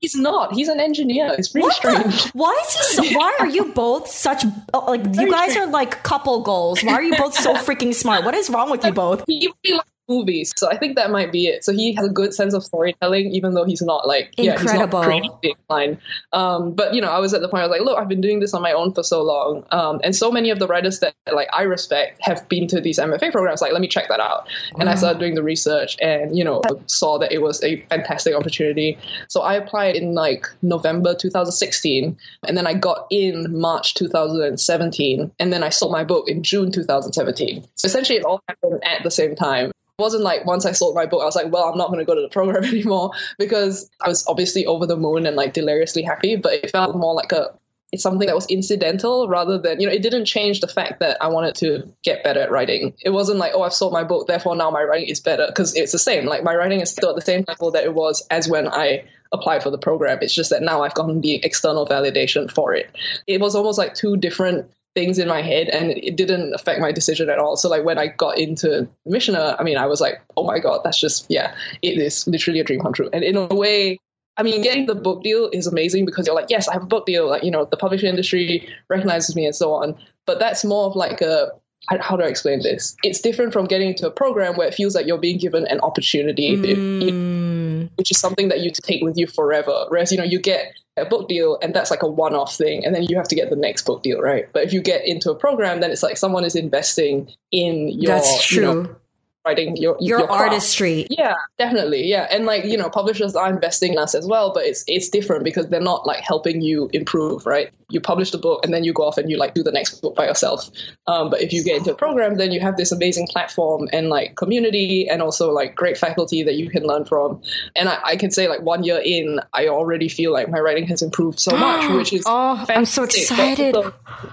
He's 0.00 0.14
not. 0.14 0.52
He's 0.52 0.68
an 0.68 0.80
engineer. 0.80 1.34
It's 1.38 1.54
really 1.54 1.68
what 1.68 1.76
strange. 1.76 2.24
The? 2.24 2.30
Why 2.34 2.62
is 2.66 2.74
he? 2.74 3.08
So, 3.10 3.18
why 3.18 3.34
are 3.40 3.46
you 3.46 3.72
both 3.72 4.08
such 4.08 4.44
like? 4.74 5.00
You 5.14 5.30
guys 5.30 5.56
are 5.56 5.66
like 5.66 6.02
couple 6.02 6.42
goals. 6.42 6.82
Why 6.82 6.92
are 6.92 7.02
you 7.02 7.16
both 7.16 7.32
so 7.32 7.54
freaking 7.54 7.94
smart? 7.94 8.22
What 8.22 8.34
is 8.34 8.50
wrong 8.50 8.70
with 8.70 8.84
you 8.84 8.92
both? 8.92 9.24
He, 9.26 9.50
he 9.62 9.80
movies. 10.08 10.52
So 10.56 10.70
I 10.70 10.76
think 10.76 10.96
that 10.96 11.10
might 11.10 11.32
be 11.32 11.46
it. 11.46 11.64
So 11.64 11.72
he 11.72 11.94
has 11.94 12.06
a 12.06 12.10
good 12.10 12.34
sense 12.34 12.54
of 12.54 12.64
storytelling, 12.64 13.32
even 13.34 13.54
though 13.54 13.64
he's 13.64 13.82
not 13.82 14.06
like 14.06 14.34
incredible. 14.36 15.02
Yeah, 15.02 15.10
he's 15.10 15.30
not 15.30 15.38
inclined. 15.42 15.98
Um, 16.32 16.72
but 16.74 16.94
you 16.94 17.00
know, 17.00 17.10
I 17.10 17.18
was 17.18 17.34
at 17.34 17.40
the 17.40 17.48
point 17.48 17.62
I 17.62 17.66
was 17.66 17.78
like, 17.78 17.86
look, 17.86 17.98
I've 17.98 18.08
been 18.08 18.20
doing 18.20 18.40
this 18.40 18.54
on 18.54 18.62
my 18.62 18.72
own 18.72 18.92
for 18.92 19.02
so 19.02 19.22
long, 19.22 19.64
um, 19.70 20.00
and 20.04 20.14
so 20.14 20.30
many 20.30 20.50
of 20.50 20.58
the 20.58 20.66
writers 20.66 21.00
that 21.00 21.14
like 21.32 21.48
I 21.52 21.62
respect 21.62 22.18
have 22.22 22.48
been 22.48 22.66
to 22.68 22.80
these 22.80 22.98
MFA 22.98 23.32
programs. 23.32 23.60
Like, 23.60 23.72
let 23.72 23.80
me 23.80 23.88
check 23.88 24.08
that 24.08 24.20
out. 24.20 24.48
And 24.78 24.88
I 24.88 24.94
started 24.94 25.18
doing 25.18 25.34
the 25.34 25.42
research, 25.42 25.96
and 26.00 26.36
you 26.36 26.44
know, 26.44 26.62
saw 26.86 27.18
that 27.18 27.32
it 27.32 27.42
was 27.42 27.62
a 27.62 27.80
fantastic 27.86 28.34
opportunity. 28.34 28.98
So 29.28 29.42
I 29.42 29.54
applied 29.54 29.96
in 29.96 30.14
like 30.14 30.46
November 30.62 31.14
2016, 31.14 32.16
and 32.46 32.56
then 32.56 32.66
I 32.66 32.74
got 32.74 33.06
in 33.10 33.58
March 33.60 33.94
2017, 33.94 35.32
and 35.38 35.52
then 35.52 35.62
I 35.62 35.70
sold 35.70 35.92
my 35.92 36.04
book 36.04 36.28
in 36.28 36.42
June 36.42 36.70
2017. 36.70 37.64
So 37.74 37.86
essentially, 37.86 38.18
it 38.18 38.24
all 38.24 38.42
happened 38.48 38.82
at 38.84 39.02
the 39.02 39.10
same 39.10 39.34
time 39.34 39.72
wasn't 39.98 40.24
like 40.24 40.44
once 40.44 40.66
I 40.66 40.72
sold 40.72 40.94
my 40.94 41.06
book, 41.06 41.22
I 41.22 41.26
was 41.26 41.36
like, 41.36 41.52
well, 41.52 41.64
I'm 41.64 41.78
not 41.78 41.88
going 41.88 42.00
to 42.00 42.04
go 42.04 42.14
to 42.14 42.20
the 42.20 42.28
program 42.28 42.64
anymore 42.74 43.12
because 43.38 43.90
I 44.00 44.08
was 44.08 44.26
obviously 44.26 44.66
over 44.66 44.86
the 44.86 44.96
moon 44.96 45.26
and 45.26 45.36
like 45.36 45.52
deliriously 45.52 46.02
happy, 46.02 46.36
but 46.36 46.52
it 46.52 46.70
felt 46.70 46.96
more 46.96 47.14
like 47.14 47.32
a 47.32 47.54
it's 47.92 48.02
something 48.02 48.26
that 48.26 48.34
was 48.34 48.46
incidental 48.46 49.28
rather 49.28 49.56
than 49.56 49.80
you 49.80 49.86
know 49.86 49.92
it 49.92 50.02
didn't 50.02 50.24
change 50.24 50.58
the 50.58 50.66
fact 50.66 50.98
that 50.98 51.16
I 51.20 51.28
wanted 51.28 51.54
to 51.56 51.88
get 52.02 52.24
better 52.24 52.40
at 52.40 52.50
writing. 52.50 52.92
It 53.04 53.10
wasn't 53.10 53.38
like 53.38 53.52
oh 53.54 53.62
I've 53.62 53.72
sold 53.72 53.92
my 53.92 54.02
book 54.02 54.26
therefore 54.26 54.56
now 54.56 54.68
my 54.70 54.82
writing 54.82 55.08
is 55.08 55.20
better 55.20 55.46
because 55.46 55.76
it's 55.76 55.92
the 55.92 55.98
same. 55.98 56.26
Like 56.26 56.42
my 56.42 56.56
writing 56.56 56.80
is 56.80 56.90
still 56.90 57.10
at 57.10 57.14
the 57.14 57.22
same 57.22 57.44
level 57.46 57.70
that 57.70 57.84
it 57.84 57.94
was 57.94 58.26
as 58.30 58.48
when 58.48 58.66
I 58.66 59.04
applied 59.32 59.62
for 59.62 59.70
the 59.70 59.78
program. 59.78 60.18
It's 60.22 60.34
just 60.34 60.50
that 60.50 60.62
now 60.62 60.82
I've 60.82 60.94
gotten 60.94 61.20
the 61.20 61.36
external 61.44 61.86
validation 61.86 62.50
for 62.50 62.74
it. 62.74 62.90
It 63.28 63.40
was 63.40 63.54
almost 63.54 63.78
like 63.78 63.94
two 63.94 64.16
different 64.16 64.68
things 64.94 65.18
in 65.18 65.26
my 65.26 65.42
head 65.42 65.68
and 65.68 65.90
it 65.90 66.16
didn't 66.16 66.54
affect 66.54 66.80
my 66.80 66.92
decision 66.92 67.28
at 67.28 67.38
all. 67.38 67.56
So 67.56 67.68
like 67.68 67.84
when 67.84 67.98
I 67.98 68.08
got 68.08 68.38
into 68.38 68.88
Michener, 69.08 69.56
I 69.58 69.62
mean 69.64 69.76
I 69.76 69.86
was 69.86 70.00
like, 70.00 70.22
oh 70.36 70.44
my 70.44 70.58
god, 70.58 70.82
that's 70.84 71.00
just 71.00 71.26
yeah, 71.28 71.54
it 71.82 71.98
is 71.98 72.26
literally 72.26 72.60
a 72.60 72.64
dream 72.64 72.80
come 72.80 72.92
true. 72.92 73.10
And 73.12 73.24
in 73.24 73.36
a 73.36 73.46
way 73.46 73.98
I 74.36 74.42
mean, 74.42 74.62
getting 74.62 74.86
the 74.86 74.94
book 74.94 75.22
deal 75.22 75.48
is 75.52 75.66
amazing 75.66 76.06
because 76.06 76.26
you're 76.26 76.34
like, 76.34 76.50
yes, 76.50 76.66
I 76.66 76.72
have 76.72 76.82
a 76.82 76.86
book 76.86 77.06
deal. 77.06 77.28
Like, 77.28 77.44
you 77.44 77.50
know, 77.50 77.66
the 77.66 77.76
publishing 77.76 78.08
industry 78.08 78.68
recognizes 78.88 79.36
me 79.36 79.46
and 79.46 79.54
so 79.54 79.72
on. 79.72 79.94
But 80.26 80.40
that's 80.40 80.64
more 80.64 80.86
of 80.86 80.96
like 80.96 81.20
a, 81.20 81.50
how 81.88 82.16
do 82.16 82.24
I 82.24 82.28
explain 82.28 82.62
this? 82.62 82.96
It's 83.04 83.20
different 83.20 83.52
from 83.52 83.66
getting 83.66 83.90
into 83.90 84.06
a 84.06 84.10
program 84.10 84.56
where 84.56 84.66
it 84.66 84.74
feels 84.74 84.94
like 84.94 85.06
you're 85.06 85.18
being 85.18 85.38
given 85.38 85.66
an 85.68 85.78
opportunity, 85.80 86.56
mm. 86.56 87.90
which 87.96 88.10
is 88.10 88.18
something 88.18 88.48
that 88.48 88.60
you 88.60 88.72
take 88.72 89.04
with 89.04 89.16
you 89.16 89.26
forever. 89.26 89.86
Whereas, 89.88 90.10
you 90.10 90.18
know, 90.18 90.24
you 90.24 90.40
get 90.40 90.72
a 90.96 91.04
book 91.04 91.28
deal 91.28 91.58
and 91.60 91.74
that's 91.74 91.90
like 91.90 92.02
a 92.02 92.08
one 92.08 92.34
off 92.34 92.56
thing. 92.56 92.84
And 92.84 92.94
then 92.94 93.04
you 93.04 93.16
have 93.16 93.28
to 93.28 93.34
get 93.34 93.50
the 93.50 93.56
next 93.56 93.84
book 93.84 94.02
deal, 94.02 94.20
right? 94.20 94.48
But 94.52 94.64
if 94.64 94.72
you 94.72 94.80
get 94.80 95.06
into 95.06 95.30
a 95.30 95.34
program, 95.34 95.80
then 95.80 95.90
it's 95.90 96.02
like 96.02 96.16
someone 96.16 96.44
is 96.44 96.54
investing 96.54 97.30
in 97.50 97.88
your, 97.88 98.12
that's 98.12 98.44
true. 98.46 98.56
You 98.56 98.82
know, 98.82 98.96
writing 99.44 99.76
your 99.76 99.96
your, 100.00 100.20
your 100.20 100.30
artistry. 100.30 101.06
Yeah, 101.10 101.34
definitely. 101.58 102.06
Yeah, 102.06 102.26
and 102.30 102.46
like 102.46 102.64
you 102.64 102.76
know, 102.76 102.88
publishers 102.88 103.36
are 103.36 103.50
investing 103.50 103.92
in 103.92 103.98
us 103.98 104.14
as 104.14 104.26
well, 104.26 104.52
but 104.52 104.64
it's 104.64 104.84
it's 104.86 105.08
different 105.08 105.44
because 105.44 105.68
they're 105.68 105.80
not 105.80 106.06
like 106.06 106.20
helping 106.20 106.62
you 106.62 106.88
improve, 106.92 107.46
right? 107.46 107.70
You 107.90 108.00
publish 108.00 108.30
the 108.30 108.38
book 108.38 108.64
and 108.64 108.72
then 108.72 108.82
you 108.82 108.92
go 108.92 109.04
off 109.04 109.18
and 109.18 109.30
you 109.30 109.36
like 109.36 109.54
do 109.54 109.62
the 109.62 109.70
next 109.70 110.00
book 110.00 110.16
by 110.16 110.26
yourself. 110.26 110.70
Um, 111.06 111.30
but 111.30 111.42
if 111.42 111.52
you 111.52 111.62
get 111.62 111.76
into 111.76 111.92
a 111.92 111.94
program, 111.94 112.36
then 112.36 112.50
you 112.50 112.60
have 112.60 112.76
this 112.76 112.90
amazing 112.90 113.26
platform 113.28 113.88
and 113.92 114.08
like 114.08 114.36
community 114.36 115.08
and 115.08 115.20
also 115.20 115.52
like 115.52 115.74
great 115.74 115.98
faculty 115.98 116.42
that 116.42 116.54
you 116.54 116.70
can 116.70 116.84
learn 116.84 117.04
from. 117.04 117.42
And 117.76 117.88
I, 117.88 117.98
I 118.04 118.16
can 118.16 118.30
say 118.30 118.48
like 118.48 118.62
one 118.62 118.84
year 118.84 119.00
in, 119.04 119.38
I 119.52 119.68
already 119.68 120.08
feel 120.08 120.32
like 120.32 120.48
my 120.48 120.58
writing 120.58 120.86
has 120.86 121.02
improved 121.02 121.38
so 121.38 121.56
much, 121.56 121.90
which 121.96 122.12
is 122.12 122.24
oh, 122.26 122.56
fantastic. 122.66 122.76
I'm 122.76 122.86
so 122.86 123.02
excited. 123.04 123.76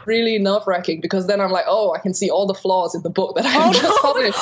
Really 0.06 0.40
nerve 0.40 0.66
wracking 0.66 1.02
because 1.02 1.28
then 1.28 1.42
I'm 1.42 1.52
like, 1.52 1.66
oh, 1.68 1.94
I 1.94 2.00
can 2.00 2.14
see 2.14 2.30
all 2.30 2.48
the 2.48 2.54
flaws 2.54 2.96
in 2.96 3.02
the 3.04 3.10
book 3.10 3.36
that 3.36 3.46
I 3.46 3.70
oh, 3.70 3.74
just 3.74 4.02
published. 4.02 4.40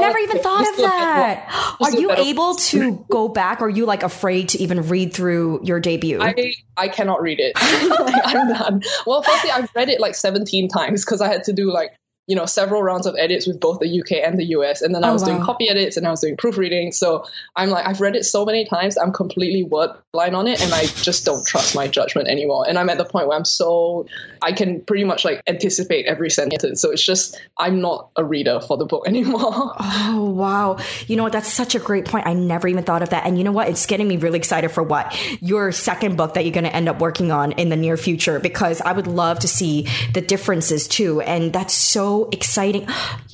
Never 0.00 0.18
even 0.18 0.38
thought 0.40 0.68
of 0.68 0.76
that. 0.78 1.76
Are 1.80 1.92
you 1.92 2.10
able 2.12 2.54
to 2.56 3.04
go 3.10 3.28
back? 3.28 3.60
Or 3.60 3.66
are 3.66 3.70
you 3.70 3.86
like 3.86 4.02
afraid 4.02 4.48
to 4.50 4.58
even 4.58 4.88
read 4.88 5.12
through 5.12 5.60
your 5.64 5.80
debut? 5.80 6.20
I, 6.20 6.52
I 6.76 6.88
cannot 6.88 7.22
read 7.22 7.40
it. 7.40 7.52
I'm 7.56 8.48
done. 8.48 8.82
Well, 9.06 9.22
firstly, 9.22 9.50
I've 9.50 9.70
read 9.74 9.88
it 9.88 10.00
like 10.00 10.14
17 10.14 10.68
times 10.68 11.04
because 11.04 11.20
I 11.20 11.28
had 11.28 11.44
to 11.44 11.52
do 11.52 11.72
like 11.72 11.92
you 12.30 12.36
know 12.36 12.46
several 12.46 12.80
rounds 12.84 13.06
of 13.06 13.16
edits 13.18 13.48
with 13.48 13.58
both 13.58 13.80
the 13.80 14.00
UK 14.00 14.24
and 14.24 14.38
the 14.38 14.44
US, 14.56 14.82
and 14.82 14.94
then 14.94 15.02
I 15.02 15.10
oh, 15.10 15.14
was 15.14 15.22
wow. 15.22 15.30
doing 15.30 15.42
copy 15.42 15.68
edits 15.68 15.96
and 15.96 16.06
I 16.06 16.10
was 16.10 16.20
doing 16.20 16.36
proofreading. 16.36 16.92
So 16.92 17.24
I'm 17.56 17.70
like, 17.70 17.84
I've 17.84 18.00
read 18.00 18.14
it 18.14 18.22
so 18.22 18.44
many 18.44 18.64
times, 18.64 18.96
I'm 18.96 19.12
completely 19.12 19.64
word 19.64 19.90
blind 20.12 20.36
on 20.36 20.46
it, 20.46 20.62
and 20.62 20.72
I 20.72 20.86
just 20.86 21.24
don't 21.24 21.44
trust 21.44 21.74
my 21.74 21.88
judgment 21.88 22.28
anymore. 22.28 22.66
And 22.68 22.78
I'm 22.78 22.88
at 22.88 22.98
the 22.98 23.04
point 23.04 23.26
where 23.26 23.36
I'm 23.36 23.44
so 23.44 24.06
I 24.42 24.52
can 24.52 24.80
pretty 24.82 25.02
much 25.02 25.24
like 25.24 25.42
anticipate 25.48 26.06
every 26.06 26.30
sentence. 26.30 26.80
So 26.80 26.92
it's 26.92 27.04
just 27.04 27.36
I'm 27.58 27.80
not 27.80 28.10
a 28.14 28.24
reader 28.24 28.60
for 28.60 28.76
the 28.76 28.86
book 28.86 29.04
anymore. 29.08 29.74
Oh 29.80 30.32
wow, 30.32 30.78
you 31.08 31.16
know 31.16 31.24
what? 31.24 31.32
That's 31.32 31.52
such 31.52 31.74
a 31.74 31.80
great 31.80 32.04
point. 32.04 32.28
I 32.28 32.32
never 32.34 32.68
even 32.68 32.84
thought 32.84 33.02
of 33.02 33.10
that. 33.10 33.26
And 33.26 33.38
you 33.38 33.42
know 33.44 33.52
what? 33.52 33.68
It's 33.68 33.86
getting 33.86 34.06
me 34.06 34.18
really 34.18 34.38
excited 34.38 34.70
for 34.70 34.84
what 34.84 35.18
your 35.42 35.72
second 35.72 36.16
book 36.16 36.34
that 36.34 36.44
you're 36.44 36.54
going 36.54 36.62
to 36.62 36.74
end 36.74 36.88
up 36.88 37.00
working 37.00 37.32
on 37.32 37.50
in 37.52 37.70
the 37.70 37.76
near 37.76 37.96
future 37.96 38.38
because 38.38 38.80
I 38.80 38.92
would 38.92 39.08
love 39.08 39.40
to 39.40 39.48
see 39.48 39.88
the 40.14 40.20
differences 40.20 40.86
too. 40.86 41.20
And 41.22 41.52
that's 41.52 41.74
so 41.74 42.19
exciting. 42.32 42.86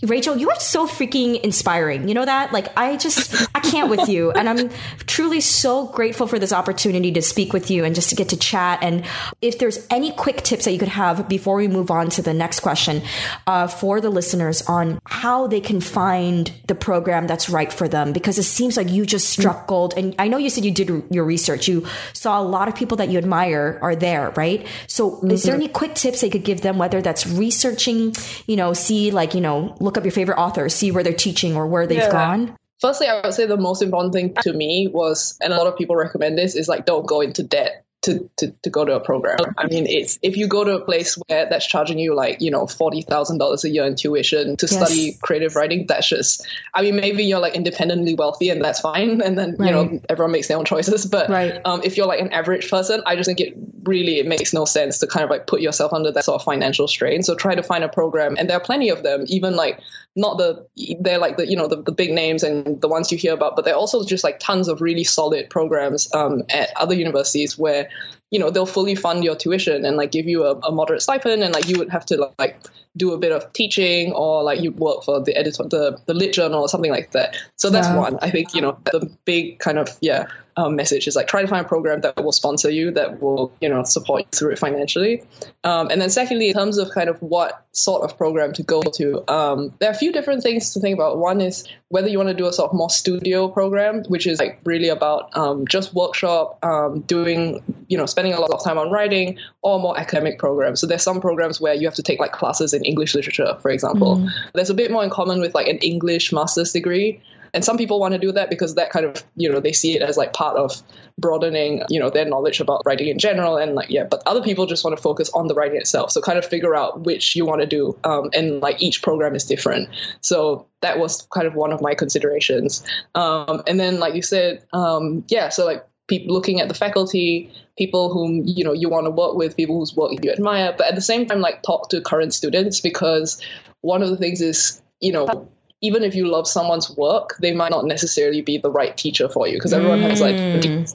Rachel, 0.02 0.36
you 0.36 0.50
are 0.50 0.60
so 0.60 0.86
freaking 0.86 1.40
inspiring. 1.40 2.08
You 2.08 2.14
know 2.14 2.24
that? 2.24 2.52
Like, 2.52 2.76
I 2.76 2.96
just, 2.96 3.48
I 3.54 3.60
can't 3.60 3.88
with 3.88 4.08
you. 4.08 4.30
And 4.32 4.48
I'm 4.48 4.70
truly 5.06 5.40
so 5.40 5.86
grateful 5.86 6.26
for 6.26 6.38
this 6.38 6.52
opportunity 6.52 7.12
to 7.12 7.22
speak 7.22 7.52
with 7.52 7.70
you 7.70 7.84
and 7.84 7.94
just 7.94 8.10
to 8.10 8.14
get 8.14 8.28
to 8.30 8.36
chat. 8.36 8.80
And 8.82 9.04
if 9.40 9.58
there's 9.58 9.86
any 9.90 10.12
quick 10.12 10.42
tips 10.42 10.66
that 10.66 10.72
you 10.72 10.78
could 10.78 10.88
have 10.88 11.28
before 11.28 11.56
we 11.56 11.66
move 11.66 11.90
on 11.90 12.10
to 12.10 12.22
the 12.22 12.34
next 12.34 12.60
question 12.60 13.02
uh, 13.46 13.68
for 13.68 14.00
the 14.00 14.10
listeners 14.10 14.62
on 14.62 15.00
how 15.06 15.46
they 15.46 15.60
can 15.60 15.80
find 15.80 16.52
the 16.66 16.74
program 16.74 17.26
that's 17.26 17.48
right 17.48 17.72
for 17.72 17.88
them, 17.88 18.12
because 18.12 18.38
it 18.38 18.44
seems 18.44 18.76
like 18.76 18.90
you 18.90 19.06
just 19.06 19.30
struck 19.30 19.66
gold. 19.66 19.94
And 19.96 20.14
I 20.18 20.28
know 20.28 20.36
you 20.36 20.50
said 20.50 20.64
you 20.64 20.72
did 20.72 21.04
your 21.10 21.24
research. 21.24 21.68
You 21.68 21.86
saw 22.12 22.40
a 22.40 22.44
lot 22.44 22.68
of 22.68 22.74
people 22.74 22.98
that 22.98 23.08
you 23.08 23.18
admire 23.18 23.78
are 23.82 23.96
there, 23.96 24.30
right? 24.36 24.66
So, 24.86 25.12
mm-hmm. 25.12 25.30
is 25.30 25.42
there 25.42 25.54
mm-hmm. 25.54 25.62
any 25.62 25.72
quick 25.72 25.94
tips 25.94 26.20
they 26.20 26.30
could 26.30 26.44
give 26.44 26.60
them, 26.60 26.76
whether 26.76 27.00
that's 27.00 27.26
researching, 27.26 28.14
you 28.46 28.56
know, 28.56 28.72
see 28.72 29.10
like, 29.10 29.34
you 29.34 29.40
know, 29.40 29.74
look 29.86 29.96
up 29.96 30.04
your 30.04 30.12
favorite 30.12 30.36
authors, 30.36 30.74
see 30.74 30.90
where 30.90 31.02
they're 31.02 31.14
teaching 31.14 31.56
or 31.56 31.66
where 31.66 31.86
they've 31.86 31.98
yeah. 31.98 32.12
gone? 32.12 32.56
Firstly, 32.80 33.06
I 33.06 33.22
would 33.22 33.32
say 33.32 33.46
the 33.46 33.56
most 33.56 33.80
important 33.80 34.12
thing 34.12 34.34
to 34.42 34.52
me 34.52 34.88
was, 34.88 35.38
and 35.40 35.54
a 35.54 35.56
lot 35.56 35.66
of 35.66 35.78
people 35.78 35.96
recommend 35.96 36.36
this, 36.36 36.54
is 36.54 36.68
like 36.68 36.84
don't 36.84 37.06
go 37.06 37.22
into 37.22 37.42
debt 37.42 37.85
to, 38.06 38.30
to, 38.36 38.52
to 38.62 38.70
go 38.70 38.84
to 38.84 38.94
a 38.94 39.00
program. 39.00 39.36
I 39.58 39.66
mean, 39.66 39.86
it's 39.86 40.18
if 40.22 40.36
you 40.36 40.46
go 40.46 40.64
to 40.64 40.76
a 40.76 40.84
place 40.84 41.18
where 41.26 41.48
that's 41.48 41.66
charging 41.66 41.98
you 41.98 42.14
like 42.14 42.40
you 42.40 42.50
know 42.50 42.66
forty 42.66 43.02
thousand 43.02 43.38
dollars 43.38 43.64
a 43.64 43.68
year 43.68 43.84
in 43.84 43.96
tuition 43.96 44.56
to 44.56 44.66
yes. 44.66 44.76
study 44.76 45.18
creative 45.22 45.56
writing, 45.56 45.86
that's 45.86 46.08
just. 46.08 46.46
I 46.74 46.82
mean, 46.82 46.96
maybe 46.96 47.24
you're 47.24 47.40
like 47.40 47.54
independently 47.54 48.14
wealthy 48.14 48.48
and 48.48 48.64
that's 48.64 48.80
fine, 48.80 49.20
and 49.20 49.36
then 49.36 49.56
right. 49.58 49.66
you 49.66 49.72
know 49.72 50.00
everyone 50.08 50.32
makes 50.32 50.48
their 50.48 50.56
own 50.56 50.64
choices. 50.64 51.06
But 51.16 51.30
right. 51.30 51.60
um, 51.64 51.80
if 51.82 51.96
you're 51.96 52.06
like 52.06 52.20
an 52.20 52.30
average 52.32 52.68
person, 52.68 53.00
I 53.06 53.16
just 53.16 53.26
think 53.26 53.40
it 53.40 53.54
really 53.84 54.18
it 54.18 54.26
makes 54.26 54.52
no 54.52 54.64
sense 54.66 54.98
to 54.98 55.06
kind 55.06 55.24
of 55.24 55.30
like 55.30 55.46
put 55.46 55.60
yourself 55.60 55.92
under 55.92 56.12
that 56.12 56.24
sort 56.24 56.40
of 56.40 56.44
financial 56.44 56.88
strain. 56.88 57.22
So 57.22 57.34
try 57.34 57.54
to 57.54 57.62
find 57.62 57.84
a 57.84 57.88
program, 57.88 58.36
and 58.38 58.50
there 58.50 58.56
are 58.56 58.60
plenty 58.60 58.90
of 58.90 59.02
them. 59.02 59.24
Even 59.28 59.56
like 59.56 59.80
not 60.16 60.38
the 60.38 60.66
they're 61.00 61.18
like 61.18 61.36
the 61.36 61.46
you 61.46 61.56
know 61.56 61.68
the, 61.68 61.82
the 61.82 61.92
big 61.92 62.12
names 62.12 62.42
and 62.42 62.80
the 62.80 62.88
ones 62.88 63.12
you 63.12 63.18
hear 63.18 63.34
about, 63.34 63.54
but 63.56 63.64
they're 63.64 63.76
also 63.76 64.04
just 64.04 64.24
like 64.24 64.38
tons 64.40 64.68
of 64.68 64.80
really 64.80 65.04
solid 65.04 65.48
programs 65.50 66.12
um, 66.14 66.42
at 66.50 66.70
other 66.76 66.94
universities 66.94 67.58
where 67.58 67.88
you 68.30 68.38
know 68.38 68.50
they'll 68.50 68.66
fully 68.66 68.94
fund 68.94 69.24
your 69.24 69.36
tuition 69.36 69.84
and 69.84 69.96
like 69.96 70.10
give 70.10 70.26
you 70.26 70.44
a, 70.44 70.54
a, 70.60 70.72
moderate 70.72 71.02
stipend 71.02 71.42
and 71.42 71.54
like 71.54 71.68
you 71.68 71.78
would 71.78 71.90
have 71.90 72.04
to 72.04 72.30
like 72.38 72.58
do 72.96 73.12
a 73.12 73.18
bit 73.18 73.32
of 73.32 73.52
teaching 73.52 74.12
or 74.12 74.42
like 74.42 74.60
you 74.60 74.72
work 74.72 75.04
for 75.04 75.22
the 75.22 75.36
editor 75.36 75.62
the 75.64 75.98
the 76.06 76.14
lit 76.14 76.32
journal 76.32 76.60
or 76.60 76.68
something 76.68 76.90
like 76.90 77.12
that 77.12 77.36
so 77.56 77.70
that's 77.70 77.88
yeah. 77.88 77.96
one 77.96 78.18
i 78.22 78.30
think 78.30 78.54
you 78.54 78.60
know 78.60 78.78
the 78.86 79.10
big 79.24 79.58
kind 79.58 79.78
of 79.78 79.88
yeah 80.00 80.26
um, 80.56 80.76
message 80.76 81.06
is 81.06 81.16
like 81.16 81.26
try 81.26 81.42
to 81.42 81.48
find 81.48 81.64
a 81.64 81.68
program 81.68 82.00
that 82.00 82.16
will 82.22 82.32
sponsor 82.32 82.70
you 82.70 82.90
that 82.92 83.20
will 83.20 83.52
you 83.60 83.68
know 83.68 83.82
support 83.84 84.22
you 84.22 84.38
through 84.38 84.52
it 84.52 84.58
financially. 84.58 85.22
Um, 85.64 85.88
and 85.90 86.00
then 86.00 86.10
secondly 86.10 86.48
in 86.48 86.54
terms 86.54 86.78
of 86.78 86.90
kind 86.90 87.08
of 87.08 87.20
what 87.20 87.64
sort 87.72 88.02
of 88.02 88.16
program 88.16 88.52
to 88.54 88.62
go 88.62 88.82
to 88.82 89.30
um, 89.32 89.74
there 89.78 89.90
are 89.90 89.92
a 89.92 89.96
few 89.96 90.12
different 90.12 90.42
things 90.42 90.72
to 90.72 90.80
think 90.80 90.94
about. 90.94 91.18
One 91.18 91.40
is 91.40 91.64
whether 91.88 92.08
you 92.08 92.18
want 92.18 92.30
to 92.30 92.34
do 92.34 92.46
a 92.46 92.52
sort 92.52 92.70
of 92.70 92.76
more 92.76 92.90
studio 92.90 93.48
program 93.48 94.02
which 94.04 94.26
is 94.26 94.38
like 94.38 94.60
really 94.64 94.88
about 94.88 95.36
um, 95.36 95.66
just 95.66 95.94
workshop 95.94 96.58
um, 96.64 97.00
doing 97.00 97.62
you 97.88 97.98
know 97.98 98.06
spending 98.06 98.32
a 98.32 98.40
lot 98.40 98.50
of 98.50 98.64
time 98.64 98.78
on 98.78 98.90
writing 98.90 99.38
or 99.62 99.78
more 99.78 99.98
academic 99.98 100.38
programs. 100.38 100.80
So 100.80 100.86
there's 100.86 101.02
some 101.02 101.20
programs 101.20 101.60
where 101.60 101.74
you 101.74 101.86
have 101.86 101.94
to 101.96 102.02
take 102.02 102.18
like 102.18 102.32
classes 102.32 102.72
in 102.72 102.84
english 102.84 103.14
literature 103.14 103.56
for 103.60 103.70
example. 103.70 104.16
Mm. 104.16 104.30
there's 104.54 104.70
a 104.70 104.74
bit 104.74 104.90
more 104.90 105.04
in 105.04 105.10
common 105.10 105.40
with 105.40 105.54
like 105.54 105.68
an 105.68 105.78
english 105.78 106.32
master's 106.32 106.72
degree 106.72 107.20
and 107.56 107.64
some 107.64 107.78
people 107.78 107.98
want 107.98 108.12
to 108.12 108.18
do 108.18 108.32
that 108.32 108.50
because 108.50 108.74
that 108.74 108.90
kind 108.90 109.06
of, 109.06 109.24
you 109.34 109.50
know, 109.50 109.60
they 109.60 109.72
see 109.72 109.96
it 109.96 110.02
as 110.02 110.18
like 110.18 110.34
part 110.34 110.58
of 110.58 110.82
broadening, 111.18 111.82
you 111.88 111.98
know, 111.98 112.10
their 112.10 112.26
knowledge 112.26 112.60
about 112.60 112.82
writing 112.84 113.08
in 113.08 113.18
general. 113.18 113.56
And 113.56 113.74
like, 113.74 113.88
yeah, 113.88 114.04
but 114.04 114.22
other 114.26 114.42
people 114.42 114.66
just 114.66 114.84
want 114.84 114.94
to 114.94 115.02
focus 115.02 115.30
on 115.30 115.48
the 115.48 115.54
writing 115.54 115.78
itself. 115.78 116.12
So 116.12 116.20
kind 116.20 116.36
of 116.38 116.44
figure 116.44 116.76
out 116.76 117.06
which 117.06 117.34
you 117.34 117.46
want 117.46 117.62
to 117.62 117.66
do. 117.66 117.98
Um, 118.04 118.28
and 118.34 118.60
like 118.60 118.82
each 118.82 119.02
program 119.02 119.34
is 119.34 119.44
different. 119.44 119.88
So 120.20 120.66
that 120.82 120.98
was 120.98 121.26
kind 121.32 121.46
of 121.46 121.54
one 121.54 121.72
of 121.72 121.80
my 121.80 121.94
considerations. 121.94 122.84
Um, 123.14 123.62
and 123.66 123.80
then, 123.80 124.00
like 124.00 124.14
you 124.14 124.20
said, 124.20 124.62
um, 124.74 125.24
yeah, 125.28 125.48
so 125.48 125.64
like 125.64 125.82
people 126.08 126.34
looking 126.34 126.60
at 126.60 126.68
the 126.68 126.74
faculty, 126.74 127.50
people 127.78 128.12
whom 128.12 128.42
you 128.44 128.64
know 128.64 128.74
you 128.74 128.90
want 128.90 129.06
to 129.06 129.10
work 129.10 129.34
with, 129.34 129.56
people 129.56 129.78
whose 129.78 129.96
work 129.96 130.12
you 130.22 130.30
admire, 130.30 130.74
but 130.76 130.88
at 130.88 130.94
the 130.94 131.00
same 131.00 131.24
time, 131.24 131.40
like 131.40 131.62
talk 131.62 131.88
to 131.88 132.02
current 132.02 132.34
students 132.34 132.82
because 132.82 133.40
one 133.80 134.02
of 134.02 134.10
the 134.10 134.18
things 134.18 134.42
is 134.42 134.82
you 135.00 135.10
know 135.12 135.48
even 135.86 136.02
if 136.02 136.14
you 136.14 136.26
love 136.26 136.46
someone's 136.48 136.90
work, 136.96 137.36
they 137.40 137.52
might 137.54 137.70
not 137.70 137.84
necessarily 137.84 138.42
be 138.42 138.58
the 138.58 138.70
right 138.70 138.96
teacher 138.96 139.28
for 139.28 139.46
you 139.46 139.54
because 139.54 139.72
everyone 139.72 140.00
mm. 140.00 140.10
has 140.10 140.20
like 140.20 140.34
mm. 140.34 140.94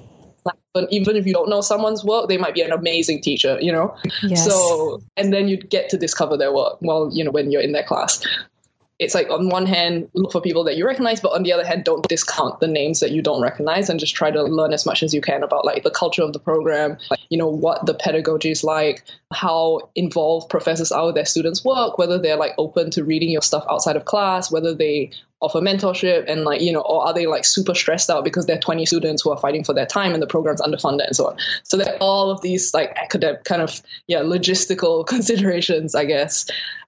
but 0.73 0.91
even 0.91 1.15
if 1.15 1.25
you 1.25 1.33
don't 1.33 1.49
know 1.49 1.61
someone's 1.61 2.03
work, 2.03 2.27
they 2.27 2.37
might 2.37 2.53
be 2.53 2.61
an 2.61 2.71
amazing 2.71 3.21
teacher, 3.21 3.57
you 3.61 3.71
know? 3.71 3.95
Yes. 4.23 4.45
So, 4.45 5.01
and 5.15 5.31
then 5.33 5.47
you 5.47 5.57
get 5.57 5.89
to 5.89 5.97
discover 5.97 6.35
their 6.37 6.53
work 6.53 6.77
while, 6.81 7.09
you 7.13 7.23
know, 7.23 7.31
when 7.31 7.51
you're 7.51 7.61
in 7.61 7.71
their 7.71 7.83
class 7.83 8.21
it's 9.01 9.15
like 9.15 9.29
on 9.31 9.49
one 9.49 9.65
hand 9.65 10.07
look 10.13 10.31
for 10.31 10.39
people 10.39 10.63
that 10.63 10.77
you 10.77 10.85
recognize 10.85 11.19
but 11.19 11.33
on 11.33 11.41
the 11.41 11.51
other 11.51 11.65
hand 11.65 11.83
don't 11.83 12.07
discount 12.07 12.59
the 12.59 12.67
names 12.67 12.99
that 12.99 13.09
you 13.09 13.21
don't 13.21 13.41
recognize 13.41 13.89
and 13.89 13.99
just 13.99 14.15
try 14.15 14.29
to 14.29 14.43
learn 14.43 14.71
as 14.73 14.85
much 14.85 15.01
as 15.01 15.11
you 15.11 15.19
can 15.19 15.41
about 15.41 15.65
like 15.65 15.83
the 15.83 15.89
culture 15.89 16.21
of 16.21 16.33
the 16.33 16.39
program 16.39 16.95
like, 17.09 17.19
you 17.29 17.37
know 17.37 17.47
what 17.47 17.83
the 17.87 17.95
pedagogy 17.95 18.51
is 18.51 18.63
like 18.63 19.03
how 19.33 19.89
involved 19.95 20.49
professors 20.49 20.91
are 20.91 21.07
with 21.07 21.15
their 21.15 21.25
students 21.25 21.65
work 21.65 21.97
whether 21.97 22.19
they're 22.19 22.37
like 22.37 22.53
open 22.59 22.91
to 22.91 23.03
reading 23.03 23.31
your 23.31 23.41
stuff 23.41 23.65
outside 23.69 23.95
of 23.95 24.05
class 24.05 24.51
whether 24.51 24.73
they 24.73 25.11
offer 25.41 25.59
mentorship 25.59 26.23
and 26.27 26.43
like 26.43 26.61
you 26.61 26.71
know 26.71 26.81
or 26.81 27.05
are 27.05 27.13
they 27.13 27.25
like 27.25 27.43
super 27.45 27.73
stressed 27.73 28.09
out 28.09 28.23
because 28.23 28.45
they're 28.45 28.59
20 28.59 28.85
students 28.85 29.21
who 29.21 29.31
are 29.31 29.37
fighting 29.37 29.63
for 29.63 29.73
their 29.73 29.85
time 29.85 30.13
and 30.13 30.21
the 30.21 30.27
program's 30.27 30.61
underfunded 30.61 31.07
and 31.07 31.15
so 31.15 31.27
on? 31.27 31.37
So 31.63 31.77
there 31.77 31.93
are 31.93 31.97
all 31.97 32.29
of 32.29 32.41
these 32.41 32.73
like 32.73 32.95
academic 32.97 33.43
kind 33.43 33.61
of 33.61 33.81
yeah 34.07 34.19
logistical 34.19 35.05
considerations 35.15 35.95
i 35.95 36.05
guess. 36.05 36.45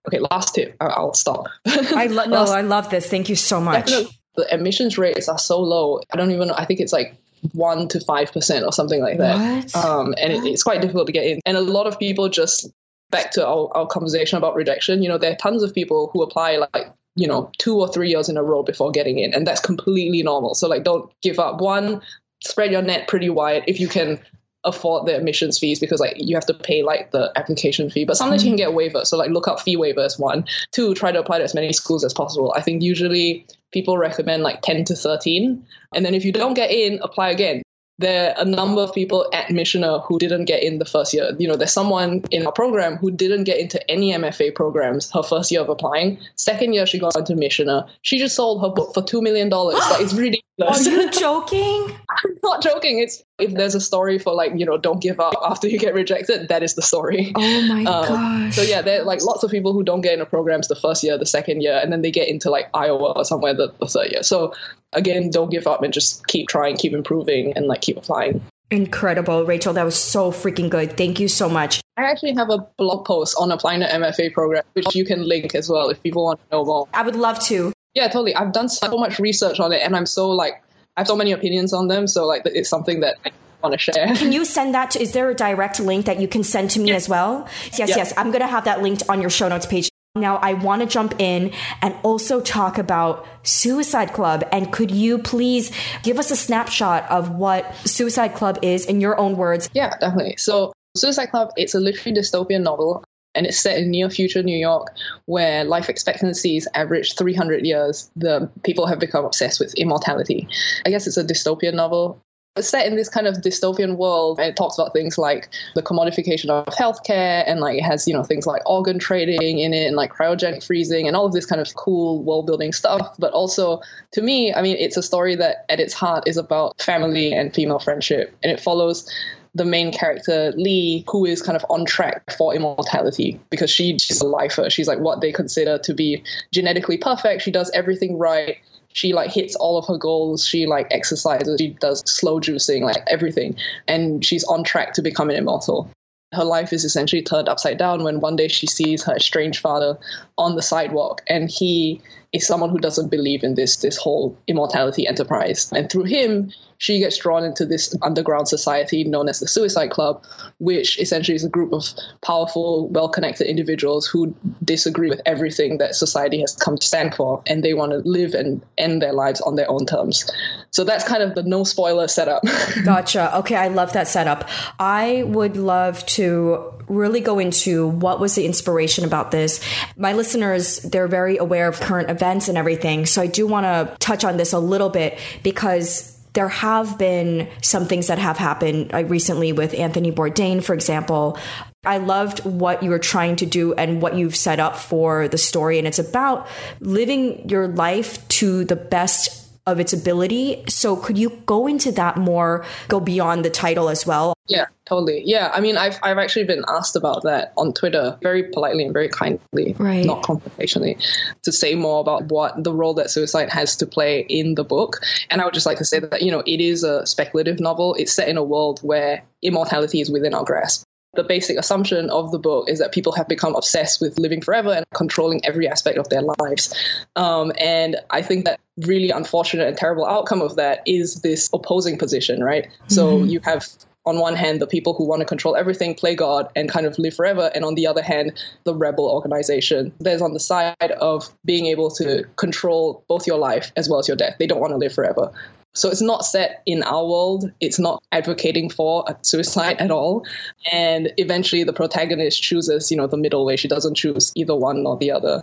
Okay 0.07 0.19
last 0.31 0.55
tip. 0.55 0.75
I'll 0.81 1.13
stop. 1.13 1.47
I 1.65 2.07
lo- 2.07 2.25
no 2.25 2.43
i 2.43 2.61
love 2.61 2.89
this. 2.89 3.09
Thank 3.09 3.29
you 3.29 3.35
so 3.35 3.59
much. 3.59 3.91
The 4.35 4.51
admissions 4.51 4.97
rates 4.97 5.29
are 5.29 5.37
so 5.37 5.59
low. 5.59 6.01
I 6.11 6.17
don't 6.17 6.31
even 6.31 6.47
know 6.47 6.55
i 6.57 6.65
think 6.65 6.79
it's 6.79 6.93
like 6.93 7.15
one 7.51 7.87
to 7.89 7.99
five 8.01 8.31
percent 8.31 8.65
or 8.65 8.71
something 8.71 9.01
like 9.01 9.17
that. 9.17 9.75
Um, 9.75 10.13
and 10.17 10.31
it, 10.31 10.43
it's 10.45 10.63
quite 10.63 10.81
difficult 10.81 11.07
to 11.07 11.13
get 11.13 11.25
in. 11.25 11.39
And 11.45 11.57
a 11.57 11.61
lot 11.61 11.87
of 11.87 11.99
people 11.99 12.29
just 12.29 12.69
back 13.13 13.31
to 13.31 13.45
our, 13.45 13.69
our 13.75 13.85
conversation 13.85 14.37
about 14.39 14.55
rejection 14.55 15.03
you 15.03 15.07
know 15.07 15.19
there 15.19 15.31
are 15.31 15.35
tons 15.35 15.61
of 15.61 15.71
people 15.71 16.09
who 16.11 16.23
apply 16.23 16.57
like 16.57 16.91
you 17.15 17.27
know, 17.27 17.51
two 17.57 17.79
or 17.79 17.87
three 17.87 18.09
years 18.09 18.29
in 18.29 18.37
a 18.37 18.43
row 18.43 18.63
before 18.63 18.91
getting 18.91 19.19
in. 19.19 19.33
And 19.33 19.45
that's 19.45 19.61
completely 19.61 20.23
normal. 20.23 20.55
So, 20.55 20.67
like, 20.67 20.83
don't 20.83 21.11
give 21.21 21.39
up. 21.39 21.61
One, 21.61 22.01
spread 22.43 22.71
your 22.71 22.81
net 22.81 23.07
pretty 23.07 23.29
wide 23.29 23.63
if 23.67 23.79
you 23.79 23.87
can 23.87 24.19
afford 24.65 25.05
the 25.05 25.15
admissions 25.15 25.59
fees 25.59 25.79
because 25.79 25.99
like 25.99 26.13
you 26.17 26.35
have 26.35 26.45
to 26.45 26.53
pay 26.53 26.83
like 26.83 27.11
the 27.11 27.31
application 27.35 27.89
fee 27.89 28.05
but 28.05 28.15
sometimes 28.15 28.43
mm-hmm. 28.43 28.53
you 28.53 28.57
can 28.65 28.73
get 28.73 28.77
waivers 28.77 29.07
so 29.07 29.17
like 29.17 29.29
look 29.29 29.47
up 29.47 29.59
fee 29.59 29.75
waivers 29.75 30.17
one 30.17 30.45
two 30.71 30.93
try 30.93 31.11
to 31.11 31.19
apply 31.19 31.37
to 31.37 31.43
as 31.43 31.53
many 31.53 31.73
schools 31.73 32.03
as 32.03 32.13
possible 32.13 32.53
i 32.55 32.61
think 32.61 32.81
usually 32.81 33.45
people 33.71 33.97
recommend 33.97 34.41
like 34.41 34.61
10 34.61 34.85
to 34.85 34.95
13 34.95 35.65
and 35.93 36.05
then 36.05 36.13
if 36.13 36.23
you 36.23 36.31
don't 36.31 36.53
get 36.53 36.71
in 36.71 36.97
apply 37.01 37.29
again 37.29 37.61
there 38.03 38.35
are 38.35 38.41
a 38.41 38.45
number 38.45 38.81
of 38.81 38.93
people 38.93 39.27
at 39.33 39.47
Michener 39.47 40.03
who 40.05 40.19
didn't 40.19 40.45
get 40.45 40.61
in 40.61 40.79
the 40.79 40.85
first 40.85 41.13
year. 41.13 41.31
You 41.39 41.47
know, 41.47 41.55
there's 41.55 41.71
someone 41.71 42.23
in 42.31 42.45
our 42.45 42.51
program 42.51 42.97
who 42.97 43.11
didn't 43.11 43.45
get 43.45 43.59
into 43.59 43.79
any 43.89 44.11
MFA 44.11 44.53
programs 44.53 45.09
her 45.11 45.23
first 45.23 45.51
year 45.51 45.61
of 45.61 45.69
applying. 45.69 46.19
Second 46.35 46.73
year, 46.73 46.85
she 46.85 46.99
got 46.99 47.15
into 47.15 47.33
Michener. 47.33 47.87
She 48.01 48.19
just 48.19 48.35
sold 48.35 48.61
her 48.61 48.69
book 48.69 48.93
for 48.93 49.01
$2 49.01 49.21
million. 49.21 49.49
like, 49.49 50.01
it's 50.01 50.13
ridiculous. 50.13 50.43
Are 50.61 50.79
you 50.79 51.09
joking? 51.11 51.97
I'm 52.09 52.37
not 52.43 52.61
joking. 52.61 52.99
It's 52.99 53.23
if 53.39 53.53
there's 53.53 53.73
a 53.73 53.81
story 53.81 54.19
for 54.19 54.33
like, 54.33 54.51
you 54.55 54.65
know, 54.65 54.77
don't 54.77 55.01
give 55.01 55.19
up 55.19 55.33
after 55.43 55.67
you 55.67 55.79
get 55.79 55.93
rejected, 55.93 56.47
that 56.49 56.61
is 56.61 56.75
the 56.75 56.81
story. 56.81 57.31
Oh 57.35 57.61
my 57.67 57.83
um, 57.85 58.07
gosh. 58.07 58.55
So 58.55 58.61
yeah, 58.61 58.81
there 58.81 59.01
are 59.01 59.05
like 59.05 59.23
lots 59.23 59.43
of 59.43 59.49
people 59.49 59.73
who 59.73 59.83
don't 59.83 60.01
get 60.01 60.13
into 60.13 60.25
programs 60.25 60.67
the 60.67 60.75
first 60.75 61.03
year, 61.03 61.17
the 61.17 61.25
second 61.25 61.61
year, 61.61 61.79
and 61.81 61.91
then 61.91 62.01
they 62.01 62.11
get 62.11 62.27
into 62.27 62.49
like 62.49 62.69
Iowa 62.73 63.13
or 63.15 63.25
somewhere 63.25 63.53
the, 63.53 63.73
the 63.79 63.87
third 63.87 64.11
year. 64.11 64.23
So 64.23 64.53
again, 64.93 65.31
don't 65.31 65.49
give 65.49 65.65
up 65.65 65.81
and 65.81 65.91
just 65.91 66.27
keep 66.27 66.47
trying, 66.47 66.77
keep 66.77 66.93
improving, 66.93 67.53
and 67.55 67.65
like 67.65 67.81
keep 67.81 67.97
applying. 67.97 68.41
Incredible, 68.69 69.45
Rachel. 69.45 69.73
That 69.73 69.83
was 69.83 69.97
so 69.97 70.31
freaking 70.31 70.69
good. 70.69 70.97
Thank 70.97 71.19
you 71.19 71.27
so 71.27 71.47
much. 71.49 71.81
I 71.97 72.03
actually 72.03 72.33
have 72.33 72.49
a 72.49 72.59
blog 72.77 73.05
post 73.05 73.35
on 73.39 73.51
applying 73.51 73.81
to 73.81 73.87
MFA 73.87 74.33
program, 74.33 74.63
which 74.73 74.95
you 74.95 75.05
can 75.05 75.27
link 75.27 75.53
as 75.53 75.69
well 75.69 75.89
if 75.89 76.01
people 76.01 76.23
want 76.23 76.39
to 76.39 76.45
know 76.51 76.65
more. 76.65 76.87
I 76.93 77.03
would 77.03 77.15
love 77.15 77.39
to. 77.45 77.71
Yeah, 77.95 78.07
totally. 78.07 78.35
I've 78.35 78.53
done 78.53 78.69
so 78.69 78.97
much 78.97 79.19
research 79.19 79.59
on 79.59 79.71
it, 79.71 79.81
and 79.83 79.95
I'm 79.95 80.05
so 80.05 80.29
like 80.29 80.63
I 80.97 81.01
have 81.01 81.07
so 81.07 81.15
many 81.15 81.31
opinions 81.31 81.73
on 81.73 81.87
them. 81.87 82.07
So 82.07 82.25
like 82.25 82.43
it's 82.45 82.69
something 82.69 83.01
that 83.01 83.17
I 83.25 83.31
want 83.61 83.73
to 83.73 83.79
share. 83.79 84.15
Can 84.15 84.31
you 84.31 84.45
send 84.45 84.73
that 84.73 84.91
to? 84.91 85.01
Is 85.01 85.11
there 85.11 85.29
a 85.29 85.35
direct 85.35 85.79
link 85.79 86.05
that 86.05 86.19
you 86.19 86.27
can 86.27 86.43
send 86.43 86.71
to 86.71 86.79
me 86.79 86.89
yeah. 86.89 86.95
as 86.95 87.07
well? 87.07 87.47
Yes, 87.77 87.89
yeah. 87.89 87.97
yes. 87.97 88.13
I'm 88.17 88.31
gonna 88.31 88.47
have 88.47 88.65
that 88.65 88.81
linked 88.81 89.03
on 89.09 89.21
your 89.21 89.29
show 89.29 89.47
notes 89.47 89.65
page. 89.65 89.89
Now, 90.15 90.35
I 90.37 90.53
want 90.53 90.83
to 90.83 90.87
jump 90.87 91.15
in 91.17 91.51
and 91.81 91.95
also 92.03 92.39
talk 92.39 92.77
about 92.77 93.25
Suicide 93.41 94.13
Club. 94.13 94.47
And 94.51 94.71
could 94.71 94.91
you 94.91 95.17
please 95.17 95.71
give 96.03 96.19
us 96.19 96.29
a 96.29 96.35
snapshot 96.35 97.09
of 97.09 97.31
what 97.31 97.75
Suicide 97.77 98.35
Club 98.35 98.59
is 98.61 98.85
in 98.85 99.01
your 99.01 99.19
own 99.19 99.37
words? 99.37 99.71
Yeah, 99.73 99.97
definitely. 99.97 100.35
So, 100.37 100.71
Suicide 100.95 101.31
Club, 101.31 101.49
it's 101.55 101.73
a 101.73 101.79
literary 101.79 102.15
dystopian 102.15 102.61
novel 102.61 103.03
and 103.35 103.45
it's 103.45 103.59
set 103.59 103.79
in 103.79 103.91
near 103.91 104.09
future 104.09 104.43
New 104.43 104.57
York 104.57 104.87
where 105.25 105.63
life 105.63 105.89
expectancies 105.89 106.67
average 106.73 107.15
300 107.15 107.65
years. 107.65 108.09
The 108.15 108.49
people 108.63 108.85
have 108.85 108.99
become 108.99 109.25
obsessed 109.25 109.59
with 109.59 109.73
immortality. 109.75 110.47
I 110.85 110.89
guess 110.89 111.07
it's 111.07 111.17
a 111.17 111.23
dystopian 111.23 111.73
novel. 111.73 112.19
It's 112.55 112.69
set 112.69 112.85
in 112.85 112.95
this 112.95 113.09
kind 113.09 113.25
of 113.25 113.37
dystopian 113.37 113.97
world 113.97 114.39
and 114.39 114.47
it 114.47 114.55
talks 114.55 114.77
about 114.77 114.93
things 114.93 115.17
like 115.17 115.49
the 115.73 115.81
commodification 115.81 116.51
of 116.51 116.67
healthcare 116.75 117.43
and 117.47 117.59
like 117.59 117.79
it 117.79 117.81
has, 117.81 118.07
you 118.07 118.13
know, 118.13 118.23
things 118.23 118.45
like 118.45 118.61
organ 118.69 118.99
trading 118.99 119.57
in 119.57 119.73
it 119.73 119.87
and 119.87 119.95
like 119.95 120.13
cryogenic 120.13 120.63
freezing 120.63 121.07
and 121.07 121.17
all 121.17 121.25
of 121.25 121.33
this 121.33 121.47
kind 121.47 121.59
of 121.59 121.73
cool 121.73 122.21
world 122.21 122.45
building 122.45 122.71
stuff. 122.71 123.15
But 123.17 123.33
also 123.33 123.81
to 124.11 124.21
me, 124.21 124.53
I 124.53 124.61
mean, 124.61 124.77
it's 124.77 124.97
a 124.97 125.01
story 125.01 125.35
that 125.35 125.65
at 125.69 125.79
its 125.79 125.95
heart 125.95 126.27
is 126.27 126.37
about 126.37 126.79
family 126.79 127.33
and 127.33 127.51
female 127.51 127.79
friendship. 127.79 128.35
And 128.43 128.51
it 128.51 128.59
follows 128.59 129.09
the 129.55 129.65
main 129.65 129.91
character 129.91 130.51
Lee, 130.55 131.03
who 131.07 131.25
is 131.25 131.41
kind 131.41 131.55
of 131.55 131.65
on 131.69 131.85
track 131.85 132.31
for 132.31 132.55
immortality 132.55 133.39
because 133.49 133.69
she, 133.69 133.97
she's 133.99 134.21
a 134.21 134.27
lifer. 134.27 134.69
She's 134.69 134.87
like 134.87 134.99
what 134.99 135.21
they 135.21 135.31
consider 135.31 135.77
to 135.79 135.93
be 135.93 136.23
genetically 136.51 136.97
perfect. 136.97 137.43
She 137.43 137.51
does 137.51 137.69
everything 137.73 138.17
right. 138.17 138.57
She 138.93 139.13
like 139.13 139.31
hits 139.31 139.55
all 139.55 139.77
of 139.77 139.85
her 139.87 139.97
goals. 139.97 140.45
She 140.45 140.65
like 140.65 140.87
exercises. 140.91 141.57
She 141.59 141.69
does 141.69 142.03
slow 142.05 142.39
juicing, 142.39 142.81
like 142.81 143.03
everything, 143.07 143.55
and 143.87 144.25
she's 144.25 144.43
on 144.43 144.63
track 144.63 144.93
to 144.93 145.01
becoming 145.01 145.37
immortal 145.37 145.89
her 146.33 146.43
life 146.43 146.73
is 146.73 146.83
essentially 146.83 147.21
turned 147.21 147.47
upside 147.47 147.77
down 147.77 148.03
when 148.03 148.19
one 148.19 148.35
day 148.35 148.47
she 148.47 148.67
sees 148.67 149.03
her 149.03 149.15
estranged 149.15 149.59
father 149.59 149.97
on 150.37 150.55
the 150.55 150.61
sidewalk 150.61 151.21
and 151.27 151.49
he 151.49 152.01
is 152.31 152.45
someone 152.45 152.69
who 152.69 152.79
doesn't 152.79 153.09
believe 153.09 153.43
in 153.43 153.55
this 153.55 153.77
this 153.77 153.97
whole 153.97 154.37
immortality 154.47 155.07
enterprise 155.07 155.71
and 155.73 155.91
through 155.91 156.03
him 156.03 156.51
she 156.83 156.99
gets 156.99 157.17
drawn 157.17 157.45
into 157.45 157.65
this 157.65 157.95
underground 158.01 158.49
society 158.49 159.05
known 159.05 159.29
as 159.29 159.39
the 159.39 159.47
Suicide 159.47 159.89
Club, 159.89 160.21
which 160.59 160.99
essentially 160.99 161.33
is 161.33 161.45
a 161.45 161.49
group 161.49 161.71
of 161.71 161.85
powerful, 162.21 162.89
well 162.89 163.07
connected 163.07 163.49
individuals 163.49 164.05
who 164.05 164.35
disagree 164.65 165.07
with 165.07 165.21
everything 165.25 165.77
that 165.77 165.95
society 165.95 166.41
has 166.41 166.53
come 166.57 166.77
to 166.77 166.85
stand 166.85 167.15
for, 167.15 167.41
and 167.47 167.63
they 167.63 167.73
want 167.73 167.93
to 167.93 167.99
live 167.99 168.33
and 168.33 168.61
end 168.77 169.01
their 169.01 169.13
lives 169.13 169.39
on 169.39 169.55
their 169.55 169.71
own 169.71 169.85
terms. 169.85 170.29
So 170.71 170.83
that's 170.83 171.07
kind 171.07 171.23
of 171.23 171.35
the 171.35 171.43
no 171.43 171.63
spoiler 171.63 172.09
setup. 172.09 172.43
gotcha. 172.83 173.37
Okay, 173.37 173.55
I 173.55 173.69
love 173.69 173.93
that 173.93 174.09
setup. 174.09 174.49
I 174.77 175.23
would 175.23 175.55
love 175.55 176.05
to 176.07 176.73
really 176.89 177.21
go 177.21 177.39
into 177.39 177.87
what 177.87 178.19
was 178.19 178.35
the 178.35 178.45
inspiration 178.45 179.05
about 179.05 179.31
this. 179.31 179.63
My 179.95 180.11
listeners, 180.11 180.79
they're 180.79 181.07
very 181.07 181.37
aware 181.37 181.69
of 181.69 181.79
current 181.79 182.09
events 182.09 182.49
and 182.49 182.57
everything. 182.57 183.05
So 183.05 183.21
I 183.21 183.27
do 183.27 183.47
want 183.47 183.63
to 183.63 183.95
touch 183.99 184.25
on 184.25 184.35
this 184.35 184.51
a 184.51 184.59
little 184.59 184.89
bit 184.89 185.17
because 185.43 186.12
there 186.33 186.49
have 186.49 186.97
been 186.97 187.47
some 187.61 187.85
things 187.85 188.07
that 188.07 188.17
have 188.17 188.37
happened 188.37 188.91
like 188.91 189.09
recently 189.09 189.53
with 189.53 189.73
Anthony 189.73 190.11
Bourdain, 190.11 190.63
for 190.63 190.73
example. 190.73 191.37
I 191.85 191.97
loved 191.97 192.45
what 192.45 192.81
you 192.81 192.89
were 192.89 192.99
trying 192.99 193.35
to 193.37 193.45
do 193.45 193.73
and 193.73 194.01
what 194.01 194.15
you've 194.15 194.35
set 194.35 194.59
up 194.59 194.77
for 194.77 195.27
the 195.27 195.37
story. 195.37 195.77
And 195.77 195.87
it's 195.87 195.99
about 195.99 196.47
living 196.79 197.49
your 197.49 197.67
life 197.67 198.25
to 198.29 198.65
the 198.65 198.75
best 198.75 199.42
of 199.65 199.79
its 199.79 199.93
ability. 199.93 200.63
So 200.67 200.95
could 200.95 201.17
you 201.17 201.29
go 201.45 201.67
into 201.67 201.91
that 201.93 202.17
more, 202.17 202.65
go 202.89 202.99
beyond 202.99 203.45
the 203.45 203.49
title 203.49 203.89
as 203.89 204.05
well? 204.05 204.33
Yeah, 204.47 204.65
totally. 204.85 205.23
Yeah, 205.25 205.51
I 205.53 205.61
mean, 205.61 205.77
I've 205.77 205.97
I've 206.03 206.17
actually 206.17 206.43
been 206.43 206.65
asked 206.67 206.97
about 206.97 207.23
that 207.23 207.53
on 207.55 207.73
Twitter, 207.73 208.17
very 208.21 208.43
politely 208.43 208.83
and 208.83 208.91
very 208.91 209.07
kindly, 209.07 209.73
right. 209.77 210.05
not 210.05 210.23
confrontationally, 210.23 210.97
to 211.43 211.51
say 211.51 211.75
more 211.75 212.01
about 212.01 212.29
what 212.29 212.61
the 212.61 212.73
role 212.73 212.93
that 212.95 213.09
suicide 213.09 213.49
has 213.49 213.77
to 213.77 213.85
play 213.85 214.25
in 214.27 214.55
the 214.55 214.65
book. 214.65 214.99
And 215.29 215.39
I 215.41 215.45
would 215.45 215.53
just 215.53 215.65
like 215.65 215.77
to 215.77 215.85
say 215.85 215.99
that 215.99 216.21
you 216.21 216.31
know 216.31 216.43
it 216.45 216.59
is 216.59 216.83
a 216.83 217.05
speculative 217.05 217.61
novel. 217.61 217.95
It's 217.95 218.11
set 218.11 218.27
in 218.27 218.35
a 218.35 218.43
world 218.43 218.81
where 218.81 219.23
immortality 219.41 220.01
is 220.01 220.11
within 220.11 220.33
our 220.33 220.43
grasp 220.43 220.83
the 221.13 221.23
basic 221.23 221.57
assumption 221.57 222.09
of 222.09 222.31
the 222.31 222.39
book 222.39 222.69
is 222.69 222.79
that 222.79 222.91
people 222.91 223.11
have 223.13 223.27
become 223.27 223.55
obsessed 223.55 224.01
with 224.01 224.17
living 224.17 224.41
forever 224.41 224.71
and 224.71 224.85
controlling 224.93 225.43
every 225.45 225.67
aspect 225.67 225.97
of 225.97 226.09
their 226.09 226.23
lives. 226.39 226.73
Um, 227.15 227.51
and 227.59 227.97
I 228.09 228.21
think 228.21 228.45
that 228.45 228.59
really 228.77 229.11
unfortunate 229.11 229.67
and 229.67 229.77
terrible 229.77 230.05
outcome 230.05 230.41
of 230.41 230.55
that 230.55 230.81
is 230.85 231.21
this 231.21 231.49
opposing 231.53 231.97
position, 231.97 232.43
right? 232.43 232.65
Mm-hmm. 232.65 232.93
So 232.93 233.23
you 233.23 233.39
have 233.41 233.67
on 234.05 234.19
one 234.19 234.35
hand, 234.35 234.59
the 234.59 234.67
people 234.67 234.93
who 234.93 235.05
want 235.05 235.21
to 235.21 235.25
control 235.25 235.55
everything, 235.55 235.95
play 235.95 236.13
God, 236.13 236.49
and 236.55 236.69
kind 236.69 236.85
of 236.85 236.99
live 236.99 237.13
forever. 237.13 237.49
And 237.55 237.63
on 237.63 237.75
the 237.75 237.87
other 237.87 238.01
hand, 238.01 238.33
the 238.65 238.75
rebel 238.75 239.09
organization. 239.09 239.93
There's 239.99 240.21
on 240.21 240.33
the 240.33 240.41
side 240.41 240.91
of 240.99 241.29
being 241.45 241.67
able 241.67 241.89
to 241.91 242.25
control 242.35 243.03
both 243.07 243.25
your 243.25 243.37
life 243.37 243.71
as 243.77 243.87
well 243.87 243.99
as 243.99 244.07
your 244.07 244.17
death. 244.17 244.35
They 244.39 244.47
don't 244.47 244.59
want 244.59 244.71
to 244.71 244.77
live 244.77 244.93
forever. 244.93 245.31
So 245.73 245.89
it's 245.89 246.01
not 246.01 246.23
set 246.25 246.61
in 246.65 246.83
our 246.83 247.05
world. 247.05 247.51
It's 247.59 247.79
not 247.79 248.03
advocating 248.11 248.69
for 248.69 249.05
suicide 249.23 249.77
at 249.79 249.89
all. 249.89 250.25
And 250.71 251.11
eventually 251.17 251.63
the 251.63 251.73
protagonist 251.73 252.41
chooses, 252.41 252.91
you 252.91 252.97
know, 252.97 253.07
the 253.07 253.17
middle 253.17 253.43
way. 253.45 253.55
She 253.55 253.67
doesn't 253.67 253.95
choose 253.95 254.31
either 254.35 254.55
one 254.55 254.85
or 254.85 254.97
the 254.97 255.11
other. 255.11 255.41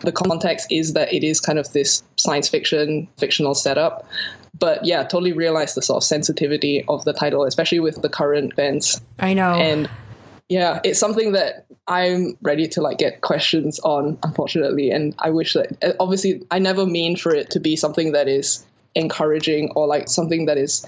The 0.00 0.12
context 0.12 0.68
is 0.70 0.92
that 0.92 1.12
it 1.12 1.24
is 1.24 1.40
kind 1.40 1.58
of 1.58 1.72
this 1.72 2.02
science 2.16 2.48
fiction, 2.48 3.08
fictional 3.18 3.54
setup. 3.54 4.06
But 4.58 4.84
yeah, 4.84 5.02
totally 5.02 5.32
realize 5.32 5.74
the 5.74 5.82
sort 5.82 5.96
of 5.96 6.04
sensitivity 6.04 6.84
of 6.86 7.04
the 7.04 7.12
title, 7.12 7.44
especially 7.44 7.80
with 7.80 8.00
the 8.02 8.08
current 8.08 8.52
events. 8.52 9.00
I 9.18 9.34
know. 9.34 9.54
And 9.54 9.90
yeah, 10.48 10.80
it's 10.84 11.00
something 11.00 11.32
that 11.32 11.66
I'm 11.88 12.36
ready 12.42 12.68
to 12.68 12.82
like 12.82 12.98
get 12.98 13.22
questions 13.22 13.80
on, 13.80 14.18
unfortunately. 14.22 14.90
And 14.90 15.14
I 15.18 15.30
wish 15.30 15.54
that 15.54 15.96
obviously 15.98 16.46
I 16.50 16.60
never 16.60 16.86
mean 16.86 17.16
for 17.16 17.34
it 17.34 17.50
to 17.50 17.60
be 17.60 17.74
something 17.74 18.12
that 18.12 18.28
is 18.28 18.64
encouraging 18.94 19.70
or 19.74 19.86
like 19.86 20.08
something 20.08 20.46
that 20.46 20.58
is 20.58 20.86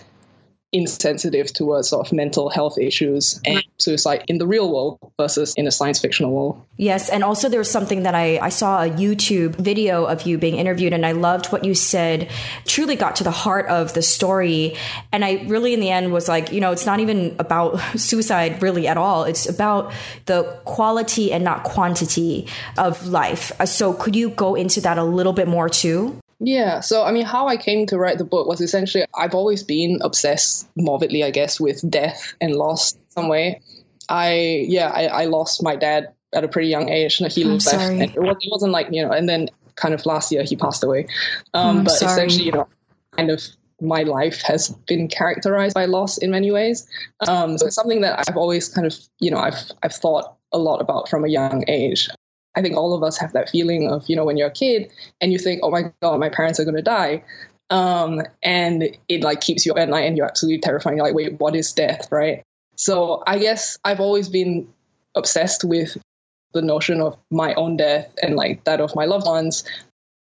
insensitive 0.72 1.52
towards 1.52 1.88
sort 1.88 2.07
of 2.07 2.12
mental 2.12 2.50
health 2.50 2.76
issues. 2.78 3.40
And 3.44 3.62
suicide 3.78 4.24
in 4.28 4.38
the 4.38 4.46
real 4.46 4.72
world 4.72 4.98
versus 5.18 5.55
in 5.57 5.66
a 5.66 5.70
science 5.70 6.00
fictional 6.00 6.32
world. 6.32 6.61
Yes, 6.76 7.09
and 7.09 7.22
also 7.22 7.48
there 7.48 7.59
was 7.61 7.70
something 7.70 8.02
that 8.02 8.14
I, 8.14 8.38
I 8.38 8.48
saw 8.48 8.82
a 8.82 8.90
YouTube 8.90 9.57
video 9.57 10.05
of 10.05 10.22
you 10.22 10.38
being 10.38 10.57
interviewed, 10.57 10.92
and 10.92 11.05
I 11.07 11.12
loved 11.12 11.46
what 11.46 11.64
you 11.64 11.74
said. 11.74 12.30
Truly 12.66 12.96
got 12.96 13.16
to 13.16 13.24
the 13.24 13.30
heart 13.30 13.66
of 13.66 13.94
the 13.94 14.02
story, 14.02 14.76
and 15.12 15.24
I 15.24 15.44
really, 15.46 15.74
in 15.74 15.80
the 15.80 15.90
end, 15.90 16.12
was 16.12 16.28
like, 16.28 16.52
you 16.52 16.61
know, 16.61 16.72
it's 16.72 16.86
not 16.86 17.00
even 17.00 17.36
about 17.38 17.78
suicide 17.96 18.62
really 18.62 18.88
at 18.88 18.96
all. 18.96 19.24
It's 19.24 19.48
about 19.48 19.92
the 20.26 20.42
quality 20.64 21.32
and 21.32 21.44
not 21.44 21.62
quantity 21.64 22.48
of 22.78 23.07
life. 23.07 23.52
Uh, 23.61 23.66
so, 23.66 23.92
could 23.92 24.16
you 24.16 24.30
go 24.30 24.55
into 24.55 24.80
that 24.80 24.98
a 24.98 25.05
little 25.05 25.32
bit 25.32 25.48
more 25.48 25.68
too? 25.68 26.18
Yeah. 26.39 26.80
So, 26.80 27.05
I 27.05 27.12
mean, 27.12 27.24
how 27.24 27.49
I 27.49 27.57
came 27.57 27.87
to 27.87 27.99
write 27.99 28.18
the 28.18 28.24
book 28.24 28.47
was 28.47 28.61
essentially 28.61 29.05
I've 29.16 29.35
always 29.35 29.62
been 29.62 29.99
obsessed 30.03 30.68
morbidly, 30.76 31.24
I 31.24 31.30
guess, 31.30 31.61
with 31.61 31.89
death 31.89 32.35
and 32.41 32.57
loss 32.57 32.97
some 33.11 33.28
way. 33.28 33.61
I, 34.09 34.64
yeah, 34.68 34.89
I, 34.89 35.07
I 35.07 35.24
lost 35.26 35.62
my 35.62 35.76
dad 35.76 36.12
at 36.35 36.45
a 36.45 36.49
pretty 36.49 36.68
young 36.68 36.89
age. 36.89 37.20
and 37.20 37.30
He 37.32 37.45
lived 37.45 37.62
sorry. 37.62 38.01
It, 38.01 38.16
was, 38.16 38.37
it 38.41 38.51
wasn't 38.51 38.72
like, 38.72 38.89
you 38.91 39.03
know, 39.03 39.12
and 39.12 39.28
then 39.28 39.49
kind 39.76 39.95
of 39.95 40.05
last 40.07 40.30
year 40.30 40.43
he 40.45 40.57
passed 40.57 40.85
away. 40.85 41.07
Um, 41.55 41.85
but 41.85 41.93
sorry. 41.93 42.12
essentially, 42.12 42.47
you 42.47 42.53
know, 42.53 42.68
kind 43.16 43.30
of 43.30 43.43
my 43.80 44.03
life 44.03 44.43
has 44.43 44.70
been 44.87 45.09
characterized 45.09 45.74
by 45.74 45.85
loss 45.85 46.18
in 46.18 46.30
many 46.30 46.51
ways. 46.51 46.87
Um, 47.26 47.59
so 47.59 47.66
it's 47.66 47.74
something 47.74 48.01
that 48.03 48.24
I've 48.28 48.37
always 48.37 48.68
kind 48.68 48.87
of, 48.87 48.97
you 49.20 49.30
know, 49.30 49.39
I've 49.39 49.70
I've 49.82 49.95
thought 49.95 50.37
a 50.53 50.59
lot 50.59 50.80
about 50.80 51.09
from 51.09 51.24
a 51.24 51.28
young 51.28 51.64
age. 51.68 52.09
I 52.57 52.62
think 52.62 52.76
all 52.76 52.94
of 52.94 53.02
us 53.02 53.18
have 53.18 53.32
that 53.32 53.50
feeling 53.50 53.90
of, 53.90 54.09
you 54.09 54.16
know, 54.16 54.24
when 54.24 54.36
you're 54.36 54.48
a 54.48 54.52
kid 54.52 54.90
and 55.20 55.32
you 55.32 55.38
think, 55.38 55.61
oh 55.62 55.70
my 55.70 55.92
God, 56.00 56.20
my 56.20 56.28
parents 56.28 56.61
are 56.61 56.64
going 56.64 56.76
to 56.76 56.82
die. 56.82 57.24
Um, 57.70 58.22
and 58.42 58.96
it 59.09 59.22
like 59.22 59.40
keeps 59.40 59.66
you 59.66 59.74
at 59.74 59.88
night 59.88 60.02
and 60.02 60.16
you're 60.16 60.26
absolutely 60.26 60.61
terrified. 60.61 60.96
You're 60.96 61.05
like, 61.05 61.14
wait, 61.14 61.40
what 61.40 61.57
is 61.57 61.72
death, 61.72 62.09
right? 62.11 62.42
So 62.76 63.22
I 63.26 63.38
guess 63.38 63.78
I've 63.84 64.00
always 64.00 64.28
been 64.28 64.68
obsessed 65.14 65.64
with 65.64 65.96
the 66.52 66.62
notion 66.62 67.00
of 67.00 67.18
my 67.30 67.55
own 67.55 67.76
death 67.76 68.12
and 68.22 68.36
like 68.36 68.64
that 68.64 68.80
of 68.80 68.94
my 68.94 69.05
loved 69.05 69.26
ones. 69.26 69.64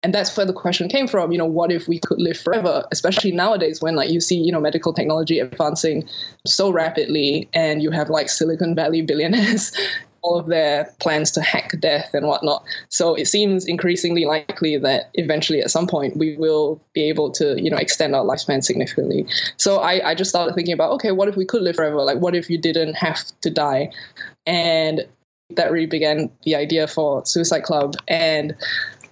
And 0.01 0.13
that's 0.13 0.35
where 0.35 0.45
the 0.45 0.53
question 0.53 0.87
came 0.87 1.07
from, 1.07 1.31
you 1.33 1.37
know, 1.37 1.45
what 1.45 1.71
if 1.71 1.87
we 1.87 1.99
could 1.99 2.21
live 2.21 2.37
forever, 2.37 2.85
especially 2.91 3.33
nowadays 3.33 3.81
when 3.81 3.95
like 3.95 4.09
you 4.09 4.21
see, 4.21 4.37
you 4.37 4.51
know, 4.51 4.61
medical 4.61 4.93
technology 4.93 5.39
advancing 5.39 6.07
so 6.45 6.69
rapidly 6.69 7.49
and 7.53 7.83
you 7.83 7.91
have 7.91 8.09
like 8.09 8.29
Silicon 8.29 8.75
Valley 8.75 9.01
billionaires 9.01 9.73
all 10.21 10.39
of 10.39 10.47
their 10.47 10.93
plans 10.99 11.31
to 11.31 11.41
hack 11.41 11.73
death 11.79 12.09
and 12.13 12.27
whatnot. 12.27 12.63
So 12.89 13.15
it 13.15 13.25
seems 13.25 13.65
increasingly 13.65 14.25
likely 14.25 14.77
that 14.77 15.09
eventually 15.13 15.61
at 15.61 15.71
some 15.71 15.87
point 15.87 16.17
we 16.17 16.35
will 16.37 16.81
be 16.93 17.07
able 17.09 17.31
to, 17.31 17.61
you 17.61 17.69
know, 17.69 17.77
extend 17.77 18.15
our 18.15 18.23
lifespan 18.23 18.63
significantly. 18.63 19.25
So 19.57 19.77
I, 19.79 20.09
I 20.09 20.15
just 20.15 20.29
started 20.29 20.55
thinking 20.55 20.73
about, 20.73 20.91
okay, 20.93 21.11
what 21.11 21.27
if 21.27 21.35
we 21.35 21.45
could 21.45 21.61
live 21.61 21.75
forever? 21.75 22.01
Like 22.01 22.19
what 22.19 22.35
if 22.35 22.49
you 22.49 22.57
didn't 22.57 22.95
have 22.95 23.19
to 23.41 23.49
die? 23.49 23.91
And 24.45 25.07
that 25.55 25.71
really 25.71 25.87
began 25.87 26.29
the 26.43 26.55
idea 26.55 26.87
for 26.87 27.25
Suicide 27.25 27.63
Club. 27.63 27.95
And 28.07 28.55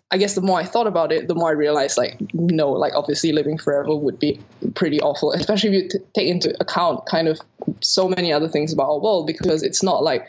I 0.09 0.17
guess 0.17 0.35
the 0.35 0.41
more 0.41 0.57
I 0.57 0.63
thought 0.63 0.87
about 0.87 1.11
it, 1.11 1.27
the 1.27 1.35
more 1.35 1.49
I 1.49 1.51
realized, 1.51 1.97
like, 1.97 2.15
no, 2.33 2.71
like, 2.71 2.93
obviously 2.95 3.33
living 3.33 3.57
forever 3.57 3.93
would 3.93 4.19
be 4.19 4.39
pretty 4.73 5.01
awful, 5.01 5.33
especially 5.33 5.75
if 5.75 5.83
you 5.83 5.89
t- 5.89 6.05
take 6.13 6.29
into 6.29 6.55
account 6.61 7.05
kind 7.07 7.27
of 7.27 7.41
so 7.81 8.07
many 8.07 8.31
other 8.31 8.47
things 8.47 8.71
about 8.71 8.87
our 8.87 8.99
world, 8.99 9.27
because 9.27 9.63
it's 9.63 9.83
not 9.83 10.03
like 10.03 10.25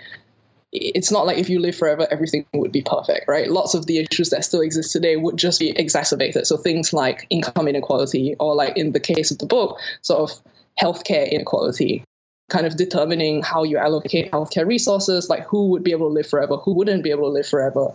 it's 0.72 1.10
not 1.10 1.26
like 1.26 1.38
if 1.38 1.48
you 1.48 1.60
live 1.60 1.76
forever, 1.76 2.06
everything 2.10 2.44
would 2.52 2.72
be 2.72 2.82
perfect, 2.82 3.26
right? 3.26 3.50
Lots 3.50 3.74
of 3.74 3.86
the 3.86 3.98
issues 3.98 4.30
that 4.30 4.44
still 4.44 4.60
exist 4.60 4.92
today 4.92 5.16
would 5.16 5.36
just 5.36 5.58
be 5.58 5.70
exacerbated. 5.70 6.46
So 6.46 6.56
things 6.56 6.92
like 6.92 7.26
income 7.30 7.68
inequality, 7.68 8.36
or 8.38 8.54
like 8.54 8.76
in 8.76 8.92
the 8.92 9.00
case 9.00 9.30
of 9.30 9.38
the 9.38 9.46
book, 9.46 9.78
sort 10.02 10.30
of 10.30 10.42
healthcare 10.80 11.30
inequality, 11.30 12.04
kind 12.50 12.66
of 12.66 12.76
determining 12.76 13.42
how 13.42 13.62
you 13.62 13.78
allocate 13.78 14.30
healthcare 14.30 14.66
resources, 14.66 15.28
like 15.30 15.44
who 15.44 15.68
would 15.68 15.82
be 15.82 15.92
able 15.92 16.08
to 16.08 16.12
live 16.12 16.26
forever, 16.26 16.56
who 16.56 16.74
wouldn't 16.74 17.02
be 17.02 17.10
able 17.10 17.24
to 17.24 17.32
live 17.32 17.46
forever. 17.46 17.88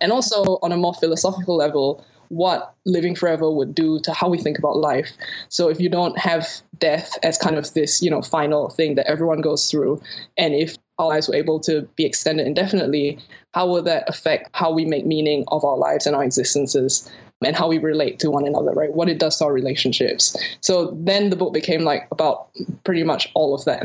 And 0.00 0.12
also 0.12 0.58
on 0.62 0.72
a 0.72 0.76
more 0.76 0.94
philosophical 0.94 1.56
level, 1.56 2.04
what 2.28 2.74
living 2.84 3.14
forever 3.14 3.50
would 3.50 3.74
do 3.74 4.00
to 4.00 4.12
how 4.12 4.28
we 4.28 4.38
think 4.38 4.58
about 4.58 4.76
life. 4.76 5.12
So 5.48 5.68
if 5.68 5.80
you 5.80 5.88
don't 5.88 6.18
have 6.18 6.48
death 6.78 7.16
as 7.22 7.38
kind 7.38 7.56
of 7.56 7.72
this, 7.74 8.02
you 8.02 8.10
know, 8.10 8.22
final 8.22 8.68
thing 8.68 8.96
that 8.96 9.08
everyone 9.08 9.40
goes 9.40 9.70
through, 9.70 10.02
and 10.36 10.54
if 10.54 10.75
our 10.98 11.08
lives 11.08 11.28
were 11.28 11.34
able 11.34 11.60
to 11.60 11.82
be 11.96 12.04
extended 12.04 12.46
indefinitely, 12.46 13.18
how 13.54 13.66
will 13.66 13.82
that 13.82 14.08
affect 14.08 14.50
how 14.52 14.72
we 14.72 14.84
make 14.84 15.06
meaning 15.06 15.44
of 15.48 15.64
our 15.64 15.76
lives 15.76 16.06
and 16.06 16.16
our 16.16 16.24
existences 16.24 17.10
and 17.44 17.54
how 17.54 17.68
we 17.68 17.78
relate 17.78 18.18
to 18.20 18.30
one 18.30 18.46
another, 18.46 18.72
right? 18.72 18.94
What 18.94 19.08
it 19.08 19.18
does 19.18 19.38
to 19.38 19.44
our 19.44 19.52
relationships. 19.52 20.36
So 20.60 20.96
then 20.98 21.30
the 21.30 21.36
book 21.36 21.52
became 21.52 21.82
like 21.82 22.08
about 22.10 22.48
pretty 22.84 23.04
much 23.04 23.30
all 23.34 23.54
of 23.54 23.64
that. 23.66 23.84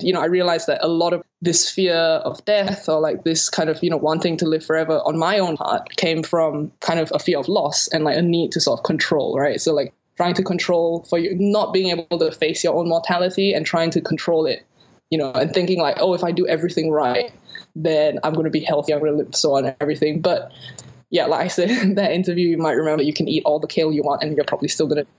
You 0.00 0.12
know, 0.12 0.20
I 0.20 0.26
realized 0.26 0.66
that 0.66 0.84
a 0.84 0.88
lot 0.88 1.12
of 1.12 1.22
this 1.40 1.70
fear 1.70 1.94
of 1.94 2.44
death 2.44 2.88
or 2.88 3.00
like 3.00 3.24
this 3.24 3.48
kind 3.48 3.70
of, 3.70 3.82
you 3.82 3.88
know, 3.88 3.96
wanting 3.96 4.36
to 4.38 4.46
live 4.46 4.64
forever 4.64 5.00
on 5.06 5.16
my 5.16 5.38
own 5.38 5.56
part 5.56 5.96
came 5.96 6.22
from 6.22 6.72
kind 6.80 6.98
of 6.98 7.10
a 7.14 7.18
fear 7.18 7.38
of 7.38 7.48
loss 7.48 7.88
and 7.88 8.04
like 8.04 8.16
a 8.16 8.22
need 8.22 8.52
to 8.52 8.60
sort 8.60 8.80
of 8.80 8.84
control, 8.84 9.38
right? 9.38 9.60
So 9.60 9.72
like 9.72 9.94
trying 10.16 10.34
to 10.34 10.42
control 10.42 11.04
for 11.08 11.18
you 11.18 11.34
not 11.38 11.72
being 11.72 11.90
able 11.90 12.18
to 12.18 12.32
face 12.32 12.62
your 12.64 12.74
own 12.74 12.88
mortality 12.88 13.54
and 13.54 13.64
trying 13.64 13.90
to 13.90 14.00
control 14.00 14.46
it 14.46 14.66
you 15.10 15.18
know, 15.18 15.32
and 15.32 15.52
thinking 15.52 15.80
like, 15.80 15.96
oh, 15.98 16.14
if 16.14 16.24
I 16.24 16.32
do 16.32 16.46
everything 16.46 16.90
right, 16.90 17.32
then 17.76 18.18
I'm 18.22 18.34
going 18.34 18.44
to 18.44 18.50
be 18.50 18.60
healthy, 18.60 18.92
I'm 18.92 19.00
going 19.00 19.12
to 19.12 19.18
live 19.18 19.34
so 19.34 19.54
on 19.54 19.64
and 19.66 19.76
everything. 19.80 20.20
But 20.20 20.52
yeah, 21.10 21.26
like 21.26 21.40
I 21.40 21.48
said 21.48 21.70
in 21.70 21.94
that 21.96 22.12
interview, 22.12 22.48
you 22.48 22.58
might 22.58 22.72
remember 22.72 23.02
you 23.02 23.14
can 23.14 23.28
eat 23.28 23.42
all 23.44 23.60
the 23.60 23.66
kale 23.66 23.92
you 23.92 24.02
want 24.02 24.22
and 24.22 24.36
you're 24.36 24.44
probably 24.44 24.68
still 24.68 24.86
going 24.86 25.04
to. 25.06 25.10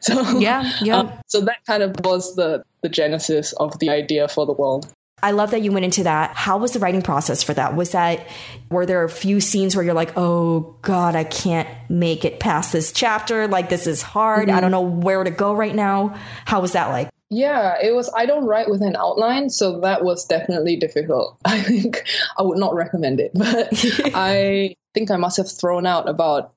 So 0.00 0.38
yeah, 0.38 0.72
yeah. 0.82 0.98
Um, 0.98 1.12
so 1.26 1.40
that 1.42 1.64
kind 1.66 1.82
of 1.82 1.94
was 2.04 2.36
the 2.36 2.64
the 2.82 2.88
genesis 2.88 3.52
of 3.54 3.78
the 3.78 3.90
idea 3.90 4.28
for 4.28 4.44
the 4.44 4.52
world. 4.52 4.92
I 5.22 5.32
love 5.32 5.50
that 5.50 5.62
you 5.62 5.70
went 5.70 5.84
into 5.84 6.04
that. 6.04 6.34
How 6.34 6.58
was 6.58 6.72
the 6.72 6.78
writing 6.78 7.02
process 7.02 7.42
for 7.42 7.52
that? 7.54 7.76
Was 7.76 7.92
that 7.92 8.26
were 8.70 8.86
there 8.86 9.04
a 9.04 9.08
few 9.08 9.40
scenes 9.40 9.76
where 9.76 9.84
you're 9.84 9.94
like, 9.94 10.16
"Oh 10.16 10.76
god, 10.82 11.14
I 11.14 11.24
can't 11.24 11.68
make 11.88 12.24
it 12.24 12.40
past 12.40 12.72
this 12.72 12.92
chapter. 12.92 13.46
Like 13.46 13.68
this 13.68 13.86
is 13.86 14.02
hard. 14.02 14.48
Mm-hmm. 14.48 14.56
I 14.56 14.60
don't 14.60 14.70
know 14.70 14.80
where 14.80 15.22
to 15.22 15.30
go 15.30 15.54
right 15.54 15.74
now." 15.74 16.16
How 16.44 16.60
was 16.60 16.72
that 16.72 16.88
like? 16.88 17.08
Yeah, 17.30 17.76
it 17.80 17.94
was. 17.94 18.12
I 18.16 18.26
don't 18.26 18.44
write 18.44 18.68
with 18.68 18.82
an 18.82 18.96
outline, 18.96 19.50
so 19.50 19.80
that 19.80 20.02
was 20.04 20.24
definitely 20.24 20.74
difficult. 20.74 21.38
I 21.44 21.62
think 21.62 22.04
I 22.36 22.42
would 22.42 22.58
not 22.58 22.74
recommend 22.74 23.20
it, 23.20 23.30
but 23.34 23.68
I 24.14 24.74
think 24.94 25.10
I 25.10 25.16
must 25.16 25.36
have 25.36 25.50
thrown 25.50 25.86
out 25.86 26.08
about. 26.08 26.52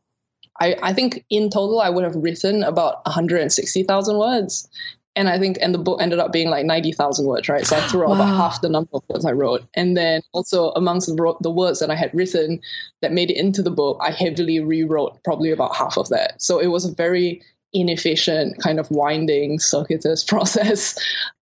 I, 0.60 0.76
I 0.84 0.94
think 0.94 1.26
in 1.30 1.50
total 1.50 1.82
I 1.82 1.90
would 1.90 2.04
have 2.04 2.16
written 2.16 2.62
about 2.64 3.04
160,000 3.06 4.18
words, 4.18 4.68
and 5.16 5.30
I 5.30 5.38
think 5.38 5.58
and 5.62 5.74
the 5.74 5.80
book 5.80 6.02
ended 6.02 6.20
up 6.20 6.32
being 6.32 6.50
like 6.50 6.66
90,000 6.66 7.26
words, 7.26 7.50
right? 7.50 7.66
So 7.66 7.76
I 7.76 7.82
threw 7.82 8.04
out 8.04 8.10
wow. 8.10 8.16
about 8.16 8.36
half 8.36 8.62
the 8.62 8.70
number 8.70 8.90
of 8.94 9.04
words 9.10 9.26
I 9.26 9.32
wrote, 9.32 9.64
and 9.76 9.96
then 9.96 10.22
also 10.32 10.72
amongst 10.72 11.08
the, 11.08 11.36
the 11.42 11.52
words 11.52 11.80
that 11.80 11.92
I 11.92 11.96
had 11.96 12.14
written 12.16 12.60
that 13.02 13.12
made 13.12 13.30
it 13.30 13.38
into 13.38 13.62
the 13.62 13.72
book, 13.72 14.00
I 14.02 14.12
heavily 14.12 14.60
rewrote 14.60 15.24
probably 15.24 15.52
about 15.52 15.76
half 15.76 15.98
of 15.98 16.10
that. 16.10 16.42
So 16.42 16.58
it 16.60 16.68
was 16.68 16.86
a 16.86 16.94
very 16.94 17.44
inefficient 17.74 18.62
kind 18.62 18.80
of 18.80 18.90
winding 18.92 19.60
circuitous 19.60 20.24
process 20.32 20.98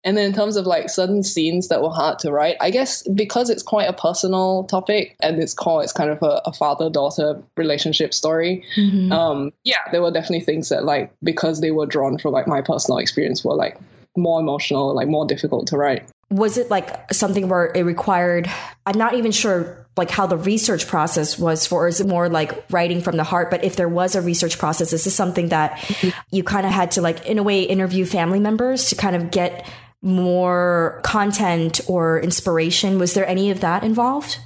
and 0.04 0.16
then 0.16 0.26
in 0.26 0.32
terms 0.32 0.56
of 0.56 0.66
like 0.66 0.88
certain 0.88 1.22
scenes 1.22 1.68
that 1.68 1.82
were 1.82 1.90
hard 1.90 2.18
to 2.18 2.30
write 2.30 2.56
i 2.60 2.70
guess 2.70 3.02
because 3.08 3.50
it's 3.50 3.62
quite 3.62 3.88
a 3.88 3.92
personal 3.92 4.64
topic 4.64 5.16
and 5.20 5.42
its 5.42 5.52
core 5.52 5.82
it's 5.82 5.92
kind 5.92 6.10
of 6.10 6.22
a, 6.22 6.40
a 6.44 6.52
father-daughter 6.52 7.42
relationship 7.56 8.14
story 8.14 8.64
mm-hmm. 8.76 9.12
um, 9.12 9.52
yeah 9.64 9.78
there 9.90 10.02
were 10.02 10.10
definitely 10.10 10.40
things 10.40 10.68
that 10.68 10.84
like 10.84 11.12
because 11.22 11.60
they 11.60 11.70
were 11.70 11.86
drawn 11.86 12.16
from 12.16 12.32
like 12.32 12.46
my 12.46 12.60
personal 12.60 12.98
experience 12.98 13.44
were 13.44 13.54
like 13.54 13.76
more 14.16 14.40
emotional 14.40 14.94
like 14.94 15.08
more 15.08 15.26
difficult 15.26 15.66
to 15.66 15.76
write 15.76 16.08
was 16.30 16.56
it 16.56 16.70
like 16.70 17.12
something 17.12 17.48
where 17.48 17.72
it 17.74 17.82
required 17.82 18.48
i'm 18.86 18.98
not 18.98 19.14
even 19.14 19.32
sure 19.32 19.79
like 19.96 20.10
how 20.10 20.26
the 20.26 20.36
research 20.36 20.86
process 20.86 21.38
was 21.38 21.66
for 21.66 21.88
is 21.88 22.00
it 22.00 22.06
more 22.06 22.28
like 22.28 22.64
writing 22.70 23.00
from 23.00 23.16
the 23.16 23.24
heart 23.24 23.50
but 23.50 23.62
if 23.64 23.76
there 23.76 23.88
was 23.88 24.14
a 24.14 24.22
research 24.22 24.58
process 24.58 24.92
is 24.92 25.04
this 25.04 25.14
something 25.14 25.48
that 25.48 25.72
mm-hmm. 25.72 26.10
you 26.30 26.42
kind 26.42 26.66
of 26.66 26.72
had 26.72 26.90
to 26.90 27.02
like 27.02 27.26
in 27.26 27.38
a 27.38 27.42
way 27.42 27.62
interview 27.62 28.04
family 28.04 28.40
members 28.40 28.88
to 28.88 28.94
kind 28.94 29.16
of 29.16 29.30
get 29.30 29.68
more 30.02 31.00
content 31.02 31.80
or 31.88 32.20
inspiration 32.20 32.98
was 32.98 33.14
there 33.14 33.26
any 33.26 33.50
of 33.50 33.60
that 33.60 33.84
involved 33.84 34.38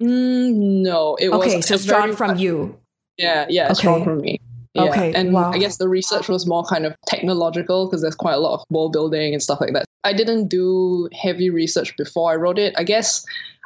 mm, 0.00 0.52
no 0.82 1.16
it 1.16 1.30
okay 1.30 1.56
was, 1.56 1.66
so 1.66 1.74
it's 1.74 1.84
drawn 1.84 2.14
from 2.14 2.36
you 2.38 2.78
yeah 3.16 3.46
yeah 3.48 3.70
it's 3.70 3.80
okay. 3.80 3.88
drawn 3.88 4.04
from 4.04 4.20
me 4.20 4.38
yeah. 4.74 4.84
Okay. 4.84 5.12
And 5.12 5.34
wow. 5.34 5.52
I 5.52 5.58
guess 5.58 5.76
the 5.76 5.88
research 5.88 6.28
was 6.28 6.46
more 6.46 6.64
kind 6.64 6.86
of 6.86 6.94
technological 7.06 7.86
because 7.86 8.00
there's 8.00 8.14
quite 8.14 8.32
a 8.32 8.38
lot 8.38 8.54
of 8.54 8.64
world 8.70 8.92
building 8.92 9.34
and 9.34 9.42
stuff 9.42 9.60
like 9.60 9.74
that. 9.74 9.84
I 10.04 10.14
didn't 10.14 10.48
do 10.48 11.10
heavy 11.12 11.50
research 11.50 11.94
before 11.98 12.32
I 12.32 12.36
wrote 12.36 12.58
it. 12.58 12.72
I 12.78 12.84
guess 12.84 13.24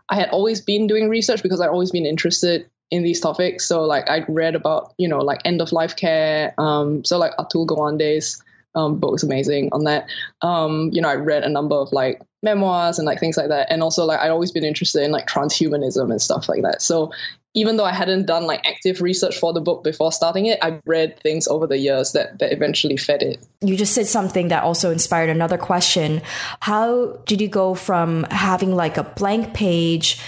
I 0.08 0.16
had 0.16 0.28
always 0.30 0.60
been 0.60 0.86
doing 0.86 1.08
research 1.08 1.42
because 1.42 1.60
I'd 1.60 1.68
always 1.68 1.90
been 1.90 2.06
interested 2.06 2.68
in 2.90 3.02
these 3.02 3.20
topics. 3.20 3.66
So 3.66 3.82
like 3.82 4.08
I 4.08 4.24
read 4.28 4.54
about, 4.54 4.94
you 4.98 5.08
know, 5.08 5.18
like 5.18 5.40
end 5.44 5.60
of 5.60 5.72
life 5.72 5.96
care. 5.96 6.54
Um, 6.58 7.04
so 7.04 7.18
like 7.18 7.32
Atul 7.36 7.66
Gawande's 7.66 8.42
um, 8.76 8.98
book 8.98 9.12
was 9.12 9.24
amazing 9.24 9.70
on 9.72 9.84
that. 9.84 10.06
Um, 10.42 10.90
you 10.92 11.00
know, 11.00 11.08
I 11.08 11.14
read 11.14 11.42
a 11.42 11.48
number 11.48 11.74
of 11.74 11.92
like 11.92 12.20
memoirs 12.46 12.98
and 12.98 13.04
like 13.04 13.20
things 13.20 13.36
like 13.36 13.48
that. 13.48 13.66
And 13.70 13.82
also 13.82 14.06
like 14.06 14.20
I'd 14.20 14.30
always 14.30 14.52
been 14.52 14.64
interested 14.64 15.02
in 15.02 15.10
like 15.10 15.26
transhumanism 15.26 16.10
and 16.10 16.22
stuff 16.22 16.48
like 16.48 16.62
that. 16.62 16.80
So 16.80 17.12
even 17.56 17.78
though 17.78 17.84
I 17.84 17.92
hadn't 17.92 18.26
done 18.26 18.44
like 18.46 18.64
active 18.66 19.00
research 19.00 19.36
for 19.36 19.52
the 19.52 19.62
book 19.62 19.82
before 19.82 20.12
starting 20.12 20.46
it, 20.46 20.58
I 20.62 20.78
read 20.84 21.18
things 21.20 21.48
over 21.48 21.66
the 21.66 21.78
years 21.78 22.12
that, 22.12 22.38
that 22.38 22.52
eventually 22.52 22.98
fed 22.98 23.22
it. 23.22 23.44
You 23.62 23.76
just 23.76 23.94
said 23.94 24.06
something 24.06 24.48
that 24.48 24.62
also 24.62 24.90
inspired 24.90 25.30
another 25.30 25.58
question. 25.58 26.22
How 26.60 27.18
did 27.26 27.40
you 27.40 27.48
go 27.48 27.74
from 27.74 28.24
having 28.30 28.76
like 28.76 28.98
a 28.98 29.04
blank 29.04 29.54
page 29.54 30.20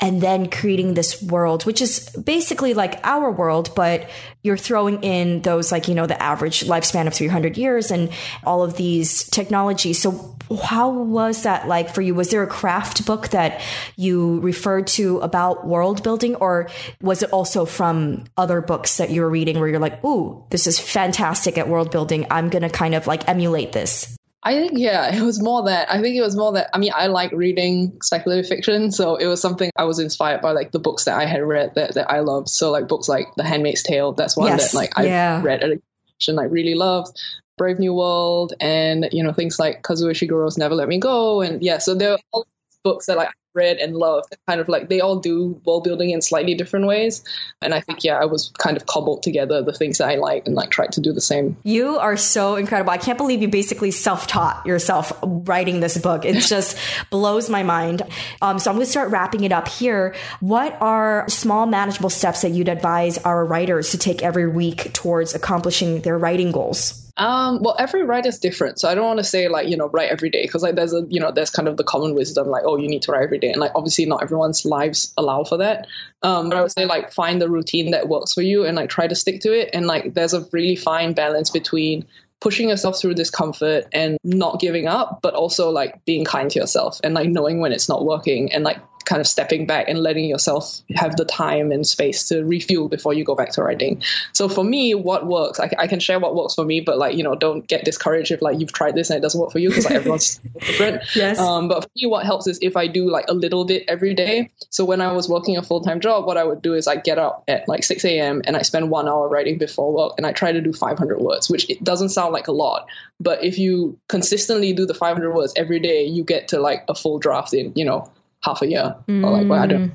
and 0.00 0.22
then 0.22 0.48
creating 0.48 0.94
this 0.94 1.22
world, 1.22 1.66
which 1.66 1.82
is 1.82 2.08
basically 2.10 2.72
like 2.72 3.00
our 3.04 3.30
world, 3.30 3.74
but 3.74 4.08
you're 4.42 4.56
throwing 4.56 5.02
in 5.02 5.42
those 5.42 5.70
like, 5.70 5.88
you 5.88 5.94
know, 5.94 6.06
the 6.06 6.20
average 6.22 6.64
lifespan 6.64 7.06
of 7.06 7.14
300 7.14 7.58
years 7.58 7.90
and 7.90 8.10
all 8.44 8.62
of 8.62 8.76
these 8.76 9.28
technologies. 9.28 10.00
So 10.00 10.36
how 10.56 10.90
was 10.90 11.42
that 11.44 11.68
like 11.68 11.94
for 11.94 12.02
you? 12.02 12.14
Was 12.14 12.30
there 12.30 12.42
a 12.42 12.46
craft 12.46 13.06
book 13.06 13.28
that 13.28 13.60
you 13.96 14.40
referred 14.40 14.86
to 14.88 15.18
about 15.20 15.66
world 15.66 16.02
building 16.02 16.34
or 16.36 16.68
was 17.00 17.22
it 17.22 17.30
also 17.30 17.64
from 17.64 18.24
other 18.36 18.60
books 18.60 18.96
that 18.96 19.10
you 19.10 19.22
were 19.22 19.30
reading 19.30 19.60
where 19.60 19.68
you're 19.68 19.78
like, 19.78 20.04
ooh, 20.04 20.44
this 20.50 20.66
is 20.66 20.78
fantastic 20.78 21.56
at 21.58 21.68
world 21.68 21.90
building. 21.90 22.26
I'm 22.30 22.48
going 22.48 22.62
to 22.62 22.70
kind 22.70 22.94
of 22.94 23.06
like 23.06 23.28
emulate 23.28 23.72
this? 23.72 24.16
I 24.42 24.54
think 24.54 24.72
yeah, 24.74 25.14
it 25.14 25.20
was 25.20 25.42
more 25.42 25.64
that 25.64 25.90
I 25.92 26.00
think 26.00 26.16
it 26.16 26.22
was 26.22 26.34
more 26.34 26.52
that 26.52 26.70
I 26.72 26.78
mean 26.78 26.92
I 26.94 27.08
like 27.08 27.30
reading 27.32 27.98
speculative 28.02 28.48
fiction, 28.48 28.90
so 28.90 29.16
it 29.16 29.26
was 29.26 29.38
something 29.38 29.70
I 29.76 29.84
was 29.84 29.98
inspired 29.98 30.40
by 30.40 30.52
like 30.52 30.72
the 30.72 30.78
books 30.78 31.04
that 31.04 31.18
I 31.18 31.26
had 31.26 31.42
read 31.42 31.74
that, 31.74 31.92
that 31.92 32.10
I 32.10 32.20
loved. 32.20 32.48
So 32.48 32.70
like 32.70 32.88
books 32.88 33.06
like 33.06 33.26
The 33.36 33.44
Handmaid's 33.44 33.82
Tale, 33.82 34.12
that's 34.12 34.38
one 34.38 34.48
yes. 34.48 34.72
that 34.72 34.78
like 34.78 34.98
I 34.98 35.04
yeah. 35.04 35.42
read 35.42 35.62
at 35.62 35.72
a 35.72 35.82
and 36.28 36.36
like 36.36 36.50
really 36.50 36.74
loved. 36.74 37.18
Brave 37.60 37.78
New 37.78 37.92
World 37.92 38.54
and 38.58 39.06
you 39.12 39.22
know 39.22 39.34
things 39.34 39.58
like 39.58 39.82
Kazuo 39.82 40.10
Ishiguro's 40.10 40.56
Never 40.56 40.74
Let 40.74 40.88
Me 40.88 40.98
Go 40.98 41.42
and 41.42 41.62
yeah, 41.62 41.76
so 41.76 41.94
there 41.94 42.12
are 42.12 42.18
all 42.32 42.46
books 42.82 43.04
that 43.04 43.18
like 43.18 43.28
read 43.54 43.78
and 43.78 43.96
loved. 43.96 44.36
Kind 44.46 44.60
of 44.60 44.68
like 44.68 44.88
they 44.88 45.00
all 45.00 45.18
do 45.18 45.60
world 45.64 45.84
building 45.84 46.10
in 46.10 46.22
slightly 46.22 46.54
different 46.54 46.86
ways. 46.86 47.22
And 47.60 47.74
I 47.74 47.80
think, 47.80 48.04
yeah, 48.04 48.18
I 48.18 48.24
was 48.24 48.52
kind 48.58 48.76
of 48.76 48.86
cobbled 48.86 49.22
together 49.22 49.62
the 49.62 49.72
things 49.72 49.98
that 49.98 50.08
I 50.08 50.16
like 50.16 50.46
and 50.46 50.54
like 50.54 50.70
tried 50.70 50.92
to 50.92 51.00
do 51.00 51.12
the 51.12 51.20
same. 51.20 51.56
You 51.64 51.98
are 51.98 52.16
so 52.16 52.56
incredible. 52.56 52.90
I 52.90 52.98
can't 52.98 53.18
believe 53.18 53.42
you 53.42 53.48
basically 53.48 53.90
self 53.90 54.26
taught 54.26 54.64
yourself 54.66 55.12
writing 55.22 55.80
this 55.80 55.98
book. 55.98 56.24
It 56.24 56.40
just 56.46 56.78
blows 57.10 57.50
my 57.50 57.62
mind. 57.62 58.02
Um, 58.40 58.58
so 58.58 58.70
I'm 58.70 58.76
going 58.76 58.86
to 58.86 58.90
start 58.90 59.10
wrapping 59.10 59.44
it 59.44 59.52
up 59.52 59.68
here. 59.68 60.14
What 60.40 60.76
are 60.80 61.28
small, 61.28 61.66
manageable 61.66 62.10
steps 62.10 62.42
that 62.42 62.50
you'd 62.50 62.68
advise 62.68 63.18
our 63.18 63.44
writers 63.44 63.90
to 63.90 63.98
take 63.98 64.22
every 64.22 64.48
week 64.48 64.92
towards 64.92 65.34
accomplishing 65.34 66.02
their 66.02 66.18
writing 66.18 66.52
goals? 66.52 67.09
Um, 67.20 67.62
well, 67.62 67.76
every 67.78 68.02
writer 68.02 68.30
is 68.30 68.38
different, 68.38 68.80
so 68.80 68.88
I 68.88 68.94
don't 68.94 69.04
want 69.04 69.18
to 69.18 69.24
say 69.24 69.48
like 69.48 69.68
you 69.68 69.76
know 69.76 69.88
write 69.90 70.10
every 70.10 70.30
day 70.30 70.42
because 70.42 70.62
like 70.62 70.74
there's 70.74 70.94
a 70.94 71.06
you 71.10 71.20
know 71.20 71.30
there's 71.30 71.50
kind 71.50 71.68
of 71.68 71.76
the 71.76 71.84
common 71.84 72.14
wisdom 72.14 72.48
like 72.48 72.62
oh 72.64 72.78
you 72.78 72.88
need 72.88 73.02
to 73.02 73.12
write 73.12 73.22
every 73.22 73.38
day 73.38 73.50
and 73.50 73.60
like 73.60 73.72
obviously 73.74 74.06
not 74.06 74.22
everyone's 74.22 74.64
lives 74.64 75.12
allow 75.18 75.44
for 75.44 75.58
that. 75.58 75.86
Um, 76.22 76.48
but 76.48 76.56
I 76.56 76.62
would 76.62 76.72
say 76.72 76.86
like 76.86 77.12
find 77.12 77.40
the 77.40 77.50
routine 77.50 77.90
that 77.90 78.08
works 78.08 78.32
for 78.32 78.40
you 78.40 78.64
and 78.64 78.74
like 78.74 78.88
try 78.88 79.06
to 79.06 79.14
stick 79.14 79.42
to 79.42 79.52
it 79.52 79.68
and 79.74 79.86
like 79.86 80.14
there's 80.14 80.32
a 80.32 80.46
really 80.50 80.76
fine 80.76 81.12
balance 81.12 81.50
between 81.50 82.06
pushing 82.40 82.70
yourself 82.70 82.98
through 82.98 83.14
discomfort 83.14 83.86
and 83.92 84.16
not 84.24 84.58
giving 84.58 84.86
up, 84.86 85.20
but 85.22 85.34
also 85.34 85.70
like 85.70 86.02
being 86.06 86.24
kind 86.24 86.50
to 86.50 86.58
yourself 86.58 86.98
and 87.04 87.14
like 87.14 87.28
knowing 87.28 87.60
when 87.60 87.70
it's 87.70 87.88
not 87.88 88.04
working 88.06 88.50
and 88.52 88.64
like 88.64 88.78
kind 89.04 89.20
of 89.20 89.26
stepping 89.26 89.66
back 89.66 89.88
and 89.88 89.98
letting 89.98 90.24
yourself 90.24 90.80
have 90.94 91.16
the 91.16 91.24
time 91.24 91.72
and 91.72 91.86
space 91.86 92.28
to 92.28 92.44
refuel 92.44 92.88
before 92.88 93.14
you 93.14 93.24
go 93.24 93.34
back 93.34 93.50
to 93.52 93.62
writing. 93.62 94.02
So 94.32 94.48
for 94.48 94.64
me, 94.64 94.94
what 94.94 95.26
works, 95.26 95.58
I, 95.58 95.70
I 95.78 95.86
can 95.86 96.00
share 96.00 96.20
what 96.20 96.34
works 96.34 96.54
for 96.54 96.64
me, 96.64 96.80
but 96.80 96.98
like, 96.98 97.16
you 97.16 97.22
know, 97.22 97.34
don't 97.34 97.66
get 97.66 97.84
discouraged 97.84 98.30
if 98.30 98.42
like 98.42 98.60
you've 98.60 98.72
tried 98.72 98.94
this 98.94 99.10
and 99.10 99.16
it 99.16 99.20
doesn't 99.20 99.40
work 99.40 99.52
for 99.52 99.58
you 99.58 99.70
because 99.70 99.84
like 99.84 99.94
everyone's 99.94 100.38
different. 100.60 101.02
Yes. 101.14 101.38
Um, 101.38 101.68
but 101.68 101.82
for 101.82 101.90
me, 101.96 102.06
what 102.06 102.24
helps 102.26 102.46
is 102.46 102.58
if 102.62 102.76
I 102.76 102.86
do 102.86 103.10
like 103.10 103.24
a 103.28 103.34
little 103.34 103.64
bit 103.64 103.84
every 103.88 104.14
day. 104.14 104.50
So 104.70 104.84
when 104.84 105.00
I 105.00 105.12
was 105.12 105.28
working 105.28 105.56
a 105.56 105.62
full 105.62 105.80
time 105.80 106.00
job, 106.00 106.26
what 106.26 106.36
I 106.36 106.44
would 106.44 106.62
do 106.62 106.74
is 106.74 106.86
I 106.86 106.96
get 106.96 107.18
up 107.18 107.44
at 107.48 107.68
like 107.68 107.84
6 107.84 108.04
a.m. 108.04 108.42
and 108.44 108.56
I 108.56 108.62
spend 108.62 108.90
one 108.90 109.08
hour 109.08 109.28
writing 109.28 109.58
before 109.58 109.92
work 109.92 110.14
and 110.16 110.26
I 110.26 110.32
try 110.32 110.52
to 110.52 110.60
do 110.60 110.72
500 110.72 111.20
words, 111.20 111.48
which 111.48 111.68
it 111.70 111.82
doesn't 111.82 112.10
sound 112.10 112.32
like 112.32 112.48
a 112.48 112.52
lot. 112.52 112.86
But 113.18 113.42
if 113.44 113.58
you 113.58 113.98
consistently 114.08 114.72
do 114.72 114.86
the 114.86 114.94
500 114.94 115.32
words 115.32 115.52
every 115.56 115.80
day, 115.80 116.04
you 116.04 116.24
get 116.24 116.48
to 116.48 116.60
like 116.60 116.84
a 116.88 116.94
full 116.94 117.18
draft 117.18 117.52
in, 117.54 117.72
you 117.74 117.84
know, 117.84 118.10
half 118.42 118.62
a 118.62 118.66
year 118.66 118.94
mm. 119.08 119.24
or 119.24 119.30
like 119.30 119.48
well, 119.48 119.62
I 119.62 119.66
don't 119.66 119.92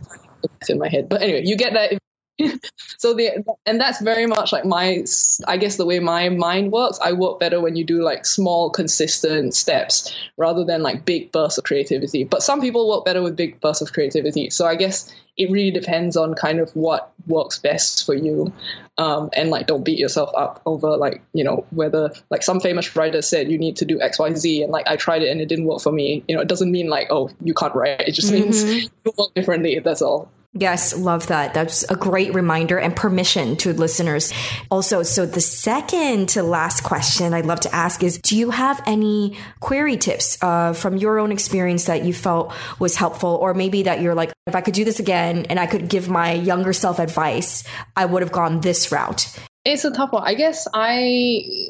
it's 0.61 0.69
in 0.69 0.79
my 0.79 0.89
head. 0.89 1.09
But 1.09 1.21
anyway, 1.21 1.43
you 1.45 1.55
get 1.55 1.73
that. 1.73 1.97
so 2.97 3.13
the 3.13 3.43
and 3.65 3.79
that's 3.79 4.01
very 4.01 4.25
much 4.25 4.51
like 4.51 4.65
my 4.65 5.03
I 5.47 5.57
guess 5.57 5.77
the 5.77 5.85
way 5.85 5.99
my 5.99 6.29
mind 6.29 6.71
works. 6.71 6.99
I 7.03 7.13
work 7.13 7.39
better 7.39 7.61
when 7.61 7.75
you 7.75 7.83
do 7.83 8.03
like 8.03 8.25
small, 8.25 8.69
consistent 8.69 9.53
steps 9.53 10.13
rather 10.37 10.65
than 10.65 10.83
like 10.83 11.05
big 11.05 11.31
bursts 11.31 11.57
of 11.57 11.63
creativity. 11.63 12.23
But 12.23 12.43
some 12.43 12.59
people 12.59 12.89
work 12.89 13.05
better 13.05 13.21
with 13.21 13.35
big 13.35 13.61
bursts 13.61 13.81
of 13.81 13.93
creativity. 13.93 14.49
So 14.49 14.65
I 14.65 14.75
guess 14.75 15.13
it 15.37 15.51
really 15.51 15.71
depends 15.71 16.15
on 16.15 16.33
kind 16.33 16.59
of 16.59 16.69
what 16.75 17.11
works 17.27 17.59
best 17.59 18.05
for 18.05 18.13
you. 18.13 18.51
Um, 18.97 19.29
and 19.33 19.49
like 19.49 19.67
don't 19.67 19.83
beat 19.83 19.99
yourself 19.99 20.29
up 20.35 20.61
over 20.65 20.95
like 20.95 21.21
you 21.33 21.43
know 21.43 21.65
whether 21.71 22.11
like 22.29 22.43
some 22.43 22.59
famous 22.59 22.95
writer 22.95 23.21
said 23.21 23.51
you 23.51 23.57
need 23.57 23.75
to 23.77 23.85
do 23.85 24.01
X 24.01 24.19
Y 24.19 24.33
Z 24.33 24.63
and 24.63 24.71
like 24.71 24.87
I 24.87 24.95
tried 24.95 25.21
it 25.21 25.29
and 25.29 25.41
it 25.41 25.47
didn't 25.47 25.65
work 25.65 25.81
for 25.81 25.91
me. 25.91 26.23
You 26.27 26.35
know, 26.35 26.41
it 26.41 26.47
doesn't 26.49 26.71
mean 26.71 26.89
like 26.89 27.07
oh 27.11 27.29
you 27.41 27.53
can't 27.53 27.75
write. 27.75 28.01
It 28.01 28.11
just 28.11 28.31
mm-hmm. 28.31 28.43
means 28.43 28.89
you 29.05 29.13
work 29.17 29.33
differently. 29.35 29.79
That's 29.79 30.01
all. 30.01 30.29
Yes, 30.57 30.95
love 30.95 31.27
that. 31.27 31.53
That's 31.53 31.83
a 31.91 31.97
great 31.97 32.33
reminder 32.33 32.77
and 32.77 32.95
permission 32.95 33.57
to 33.57 33.73
listeners. 33.73 34.31
Also, 34.71 35.03
so 35.03 35.25
the 35.25 35.41
second 35.41 36.29
to 36.29 36.43
last 36.43 36.81
question 36.81 37.33
I'd 37.33 37.45
love 37.45 37.59
to 37.61 37.75
ask 37.75 38.01
is 38.03 38.19
Do 38.19 38.37
you 38.37 38.51
have 38.51 38.81
any 38.85 39.37
query 39.59 39.97
tips 39.97 40.41
uh, 40.41 40.71
from 40.71 40.95
your 40.95 41.19
own 41.19 41.33
experience 41.33 41.85
that 41.85 42.05
you 42.05 42.13
felt 42.13 42.53
was 42.79 42.95
helpful, 42.95 43.37
or 43.41 43.53
maybe 43.53 43.83
that 43.83 44.01
you're 44.01 44.15
like, 44.15 44.31
if 44.47 44.55
I 44.55 44.61
could 44.61 44.73
do 44.73 44.85
this 44.85 45.01
again 45.01 45.45
and 45.49 45.59
I 45.59 45.65
could 45.65 45.89
give 45.89 46.07
my 46.07 46.31
younger 46.31 46.71
self 46.71 46.99
advice, 46.99 47.65
I 47.97 48.05
would 48.05 48.21
have 48.21 48.31
gone 48.31 48.61
this 48.61 48.93
route? 48.93 49.37
It's 49.65 49.83
a 49.83 49.91
tough 49.91 50.13
one. 50.13 50.23
I 50.25 50.35
guess 50.35 50.69
I 50.73 51.69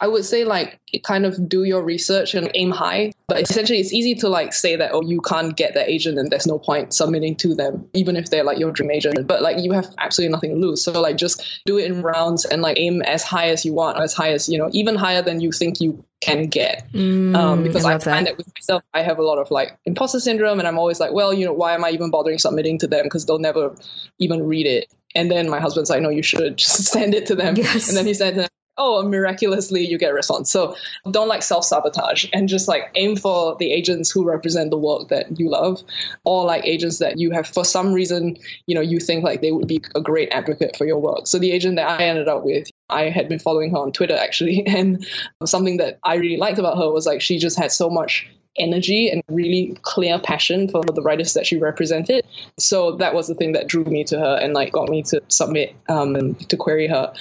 I 0.00 0.08
would 0.08 0.24
say 0.24 0.44
like 0.44 0.80
kind 1.04 1.24
of 1.24 1.48
do 1.48 1.64
your 1.64 1.82
research 1.82 2.34
and 2.34 2.50
aim 2.54 2.70
high. 2.70 3.12
But 3.28 3.42
essentially, 3.42 3.78
it's 3.78 3.92
easy 3.92 4.14
to 4.16 4.28
like 4.28 4.52
say 4.52 4.76
that 4.76 4.90
oh 4.92 5.02
you 5.02 5.20
can't 5.20 5.56
get 5.56 5.74
that 5.74 5.88
agent 5.88 6.18
and 6.18 6.30
there's 6.30 6.46
no 6.46 6.58
point 6.58 6.92
submitting 6.92 7.36
to 7.36 7.54
them 7.54 7.88
even 7.94 8.16
if 8.16 8.30
they're 8.30 8.44
like 8.44 8.58
your 8.58 8.72
dream 8.72 8.90
agent. 8.90 9.26
But 9.26 9.42
like 9.42 9.58
you 9.58 9.72
have 9.72 9.86
absolutely 9.98 10.32
nothing 10.32 10.50
to 10.50 10.56
lose. 10.56 10.84
So 10.84 11.00
like 11.00 11.16
just 11.16 11.62
do 11.64 11.78
it 11.78 11.90
in 11.90 12.02
rounds 12.02 12.44
and 12.44 12.60
like 12.60 12.78
aim 12.78 13.02
as 13.02 13.22
high 13.22 13.48
as 13.48 13.64
you 13.64 13.72
want, 13.72 14.00
as 14.00 14.12
high 14.12 14.32
as 14.32 14.48
you 14.48 14.58
know, 14.58 14.68
even 14.72 14.96
higher 14.96 15.22
than 15.22 15.40
you 15.40 15.52
think 15.52 15.80
you 15.80 16.04
can 16.20 16.46
get. 16.46 16.90
Mm, 16.92 17.36
um, 17.36 17.62
because 17.62 17.84
I, 17.84 17.94
I 17.94 17.98
find 17.98 18.26
that. 18.26 18.32
that 18.32 18.36
with 18.38 18.48
myself, 18.56 18.82
I 18.94 19.02
have 19.02 19.18
a 19.18 19.22
lot 19.22 19.38
of 19.38 19.50
like 19.50 19.78
imposter 19.84 20.20
syndrome, 20.20 20.58
and 20.58 20.66
I'm 20.66 20.78
always 20.78 21.00
like, 21.00 21.12
well, 21.12 21.34
you 21.34 21.44
know, 21.44 21.52
why 21.52 21.74
am 21.74 21.84
I 21.84 21.90
even 21.90 22.10
bothering 22.10 22.38
submitting 22.38 22.78
to 22.80 22.86
them? 22.86 23.04
Because 23.04 23.26
they'll 23.26 23.38
never 23.38 23.74
even 24.18 24.46
read 24.46 24.66
it. 24.66 24.92
And 25.14 25.30
then 25.30 25.48
my 25.48 25.60
husband's 25.60 25.90
like, 25.90 26.02
no, 26.02 26.08
you 26.08 26.22
should 26.22 26.56
just 26.56 26.84
send 26.92 27.14
it 27.14 27.26
to 27.26 27.34
them. 27.34 27.56
Yes. 27.56 27.88
And 27.88 27.96
then 27.96 28.06
he 28.06 28.14
said, 28.14 28.48
oh, 28.76 29.02
miraculously 29.06 29.86
you 29.86 29.98
get 29.98 30.10
a 30.10 30.14
response. 30.14 30.50
So 30.50 30.76
don't 31.10 31.28
like 31.28 31.42
self 31.42 31.64
sabotage 31.64 32.26
and 32.32 32.48
just 32.48 32.68
like 32.68 32.90
aim 32.94 33.16
for 33.16 33.56
the 33.56 33.72
agents 33.72 34.10
who 34.10 34.24
represent 34.24 34.70
the 34.70 34.78
work 34.78 35.08
that 35.08 35.38
you 35.38 35.50
love, 35.50 35.82
or 36.24 36.44
like 36.44 36.64
agents 36.64 36.98
that 36.98 37.18
you 37.18 37.30
have 37.30 37.46
for 37.46 37.64
some 37.64 37.92
reason, 37.92 38.36
you 38.66 38.74
know, 38.74 38.80
you 38.80 38.98
think 38.98 39.24
like 39.24 39.40
they 39.40 39.52
would 39.52 39.68
be 39.68 39.82
a 39.94 40.00
great 40.00 40.30
advocate 40.30 40.76
for 40.76 40.86
your 40.86 40.98
work. 40.98 41.26
So 41.26 41.38
the 41.38 41.52
agent 41.52 41.76
that 41.76 41.88
I 41.88 42.04
ended 42.04 42.28
up 42.28 42.44
with, 42.44 42.68
I 42.90 43.10
had 43.10 43.28
been 43.28 43.38
following 43.38 43.70
her 43.70 43.78
on 43.78 43.92
Twitter 43.92 44.16
actually, 44.16 44.64
and 44.66 45.06
something 45.44 45.76
that 45.78 45.98
I 46.04 46.16
really 46.16 46.36
liked 46.36 46.58
about 46.58 46.78
her 46.78 46.90
was 46.90 47.06
like 47.06 47.20
she 47.20 47.38
just 47.38 47.58
had 47.58 47.72
so 47.72 47.88
much 47.88 48.28
energy 48.56 49.08
and 49.08 49.22
really 49.28 49.76
clear 49.82 50.18
passion 50.18 50.68
for 50.68 50.82
the 50.82 51.02
writers 51.02 51.34
that 51.34 51.46
she 51.46 51.56
represented. 51.56 52.24
So 52.58 52.92
that 52.96 53.14
was 53.14 53.26
the 53.26 53.34
thing 53.34 53.52
that 53.52 53.66
drew 53.66 53.84
me 53.84 54.04
to 54.04 54.18
her 54.18 54.38
and 54.40 54.54
like 54.54 54.72
got 54.72 54.88
me 54.88 55.02
to 55.04 55.20
submit 55.28 55.74
um, 55.88 56.34
to 56.34 56.56
query 56.56 56.86
her. 56.86 57.12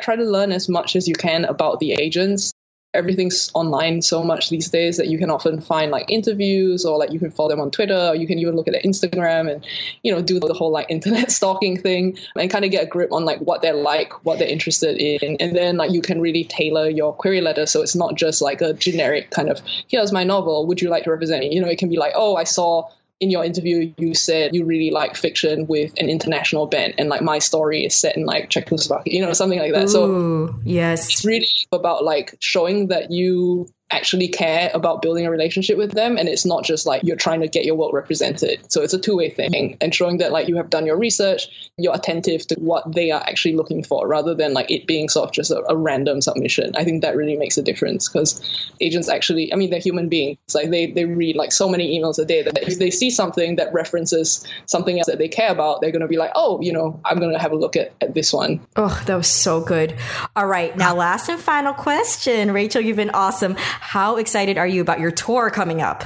Try 0.00 0.16
to 0.16 0.24
learn 0.24 0.52
as 0.52 0.68
much 0.68 0.96
as 0.96 1.08
you 1.08 1.14
can 1.14 1.44
about 1.44 1.80
the 1.80 1.92
agents. 1.92 2.52
Everything's 2.94 3.50
online 3.52 4.00
so 4.00 4.24
much 4.24 4.48
these 4.48 4.70
days 4.70 4.96
that 4.96 5.08
you 5.08 5.18
can 5.18 5.30
often 5.30 5.60
find 5.60 5.90
like 5.90 6.10
interviews 6.10 6.86
or 6.86 6.96
like 6.96 7.12
you 7.12 7.18
can 7.18 7.30
follow 7.30 7.50
them 7.50 7.60
on 7.60 7.70
Twitter 7.70 7.94
or 7.94 8.14
you 8.14 8.26
can 8.26 8.38
even 8.38 8.56
look 8.56 8.66
at 8.66 8.72
their 8.72 8.80
Instagram 8.82 9.52
and, 9.52 9.66
you 10.02 10.10
know, 10.10 10.22
do 10.22 10.40
the 10.40 10.54
whole 10.54 10.70
like 10.70 10.86
internet 10.90 11.30
stalking 11.30 11.78
thing 11.78 12.16
and 12.34 12.50
kind 12.50 12.64
of 12.64 12.70
get 12.70 12.84
a 12.84 12.86
grip 12.86 13.12
on 13.12 13.26
like 13.26 13.40
what 13.40 13.60
they're 13.60 13.74
like, 13.74 14.24
what 14.24 14.38
they're 14.38 14.48
interested 14.48 14.96
in. 14.96 15.36
And 15.38 15.54
then 15.54 15.76
like 15.76 15.92
you 15.92 16.00
can 16.00 16.20
really 16.20 16.44
tailor 16.44 16.88
your 16.88 17.12
query 17.12 17.42
letter 17.42 17.66
so 17.66 17.82
it's 17.82 17.94
not 17.94 18.14
just 18.14 18.40
like 18.40 18.62
a 18.62 18.72
generic 18.72 19.30
kind 19.30 19.50
of, 19.50 19.60
here's 19.88 20.10
my 20.10 20.24
novel, 20.24 20.66
would 20.66 20.80
you 20.80 20.88
like 20.88 21.04
to 21.04 21.10
represent 21.10 21.40
me? 21.40 21.54
You 21.54 21.60
know, 21.60 21.68
it 21.68 21.78
can 21.78 21.90
be 21.90 21.98
like, 21.98 22.12
oh, 22.14 22.36
I 22.36 22.44
saw 22.44 22.88
in 23.20 23.30
your 23.30 23.44
interview 23.44 23.92
you 23.98 24.14
said 24.14 24.54
you 24.54 24.64
really 24.64 24.90
like 24.90 25.16
fiction 25.16 25.66
with 25.66 25.92
an 25.98 26.08
international 26.08 26.66
bent 26.66 26.94
and 26.98 27.08
like 27.08 27.20
my 27.20 27.38
story 27.38 27.84
is 27.84 27.94
set 27.94 28.16
in 28.16 28.24
like 28.24 28.48
Czechoslovakia, 28.48 29.12
you 29.12 29.20
know, 29.24 29.32
something 29.32 29.58
like 29.58 29.72
that. 29.72 29.84
Ooh, 29.84 29.88
so 29.88 30.60
yes. 30.64 31.08
It's 31.10 31.24
really 31.24 31.46
about 31.72 32.04
like 32.04 32.36
showing 32.40 32.88
that 32.88 33.10
you 33.10 33.68
actually 33.90 34.28
care 34.28 34.70
about 34.74 35.00
building 35.00 35.24
a 35.24 35.30
relationship 35.30 35.78
with 35.78 35.92
them 35.92 36.18
and 36.18 36.28
it's 36.28 36.44
not 36.44 36.62
just 36.62 36.86
like 36.86 37.02
you're 37.04 37.16
trying 37.16 37.40
to 37.40 37.48
get 37.48 37.64
your 37.64 37.74
work 37.74 37.92
represented. 37.92 38.60
So 38.70 38.82
it's 38.82 38.92
a 38.92 38.98
two-way 38.98 39.30
thing 39.30 39.78
and 39.80 39.94
showing 39.94 40.18
that 40.18 40.30
like 40.30 40.46
you 40.46 40.56
have 40.56 40.68
done 40.68 40.84
your 40.84 40.98
research 40.98 41.70
you're 41.78 41.94
attentive 41.94 42.46
to 42.48 42.54
what 42.56 42.92
they 42.92 43.10
are 43.10 43.22
actually 43.22 43.54
looking 43.54 43.82
for 43.82 44.06
rather 44.06 44.34
than 44.34 44.52
like 44.52 44.70
it 44.70 44.86
being 44.86 45.08
sort 45.08 45.28
of 45.28 45.34
just 45.34 45.50
a, 45.50 45.62
a 45.70 45.76
random 45.76 46.20
submission. 46.20 46.72
I 46.76 46.84
think 46.84 47.00
that 47.02 47.16
really 47.16 47.36
makes 47.36 47.56
a 47.56 47.62
difference 47.62 48.08
because 48.08 48.42
agents 48.80 49.08
actually 49.08 49.52
i 49.52 49.56
mean 49.56 49.70
they're 49.70 49.80
human 49.80 50.08
beings. 50.08 50.38
Like 50.54 50.70
they, 50.70 50.90
they 50.90 51.06
read 51.06 51.36
like 51.36 51.52
so 51.52 51.68
many 51.68 51.98
emails 51.98 52.18
a 52.18 52.26
day 52.26 52.42
that 52.42 52.58
if 52.58 52.78
they 52.78 52.90
see 52.90 53.10
something 53.10 53.56
that 53.56 53.72
references 53.72 54.46
something 54.66 54.98
else 54.98 55.06
that 55.06 55.18
they 55.18 55.28
care 55.28 55.50
about 55.50 55.80
they're 55.80 55.92
going 55.92 56.02
to 56.02 56.08
be 56.08 56.18
like 56.18 56.32
oh 56.34 56.60
you 56.60 56.72
know 56.72 57.00
i'm 57.06 57.18
going 57.18 57.32
to 57.32 57.38
have 57.38 57.52
a 57.52 57.56
look 57.56 57.74
at, 57.74 57.92
at 58.02 58.12
this 58.14 58.34
one. 58.34 58.60
Oh 58.76 59.02
that 59.06 59.16
was 59.16 59.28
so 59.28 59.62
good. 59.62 59.96
All 60.36 60.46
right 60.46 60.76
now 60.76 60.94
last 61.08 61.30
and 61.30 61.40
final 61.40 61.72
question. 61.72 62.52
Rachel 62.52 62.82
you've 62.82 62.96
been 62.96 63.10
awesome 63.10 63.56
how 63.80 64.16
excited 64.16 64.58
are 64.58 64.66
you 64.66 64.80
about 64.80 65.00
your 65.00 65.10
tour 65.10 65.50
coming 65.50 65.82
up? 65.82 66.04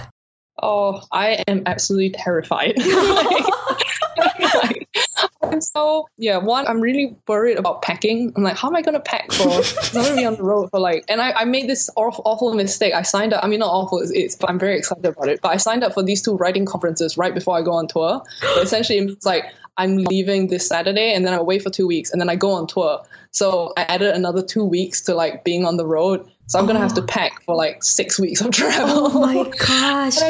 Oh, 0.62 1.02
I 1.10 1.42
am 1.48 1.62
absolutely 1.66 2.10
terrified. 2.10 2.74
like, 4.18 4.88
so 5.60 6.06
yeah. 6.18 6.36
One, 6.36 6.66
I'm 6.66 6.80
really 6.80 7.16
worried 7.26 7.58
about 7.58 7.82
packing. 7.82 8.32
I'm 8.36 8.42
like, 8.42 8.56
how 8.56 8.68
am 8.68 8.76
I 8.76 8.82
gonna 8.82 9.00
pack 9.00 9.32
for? 9.32 9.62
I'm 9.98 10.04
gonna 10.04 10.16
be 10.16 10.24
on 10.24 10.36
the 10.36 10.42
road 10.42 10.70
for 10.70 10.78
like. 10.78 11.04
And 11.08 11.20
I, 11.20 11.32
I 11.32 11.44
made 11.44 11.68
this 11.68 11.90
awful, 11.96 12.22
awful 12.24 12.54
mistake. 12.54 12.94
I 12.94 13.02
signed 13.02 13.32
up. 13.32 13.42
I 13.42 13.48
mean, 13.48 13.60
not 13.60 13.70
awful. 13.70 13.98
It's, 13.98 14.12
it's, 14.12 14.36
but 14.36 14.50
I'm 14.50 14.58
very 14.58 14.78
excited 14.78 15.04
about 15.04 15.28
it. 15.28 15.40
But 15.40 15.50
I 15.50 15.56
signed 15.56 15.82
up 15.82 15.94
for 15.94 16.02
these 16.02 16.22
two 16.22 16.36
writing 16.36 16.64
conferences 16.64 17.16
right 17.16 17.34
before 17.34 17.56
I 17.56 17.62
go 17.62 17.72
on 17.72 17.88
tour. 17.88 18.22
But 18.40 18.62
essentially, 18.62 18.98
it's 18.98 19.26
like 19.26 19.46
I'm 19.78 19.96
leaving 19.96 20.48
this 20.48 20.68
Saturday, 20.68 21.14
and 21.14 21.26
then 21.26 21.34
I 21.34 21.40
wait 21.40 21.62
for 21.62 21.70
two 21.70 21.86
weeks, 21.86 22.12
and 22.12 22.20
then 22.20 22.28
I 22.28 22.36
go 22.36 22.52
on 22.52 22.66
tour. 22.66 23.02
So 23.30 23.72
I 23.76 23.82
added 23.82 24.14
another 24.14 24.42
two 24.42 24.64
weeks 24.64 25.00
to 25.02 25.14
like 25.14 25.44
being 25.44 25.64
on 25.64 25.76
the 25.76 25.86
road. 25.86 26.30
So 26.46 26.58
I'm 26.58 26.66
gonna 26.66 26.80
have 26.80 26.94
to 26.94 27.02
oh. 27.02 27.06
pack 27.06 27.42
for 27.44 27.54
like 27.54 27.82
six 27.82 28.18
weeks 28.18 28.40
of 28.40 28.50
travel. 28.50 29.10
Oh 29.12 29.20
my 29.20 29.50
gosh. 29.58 30.20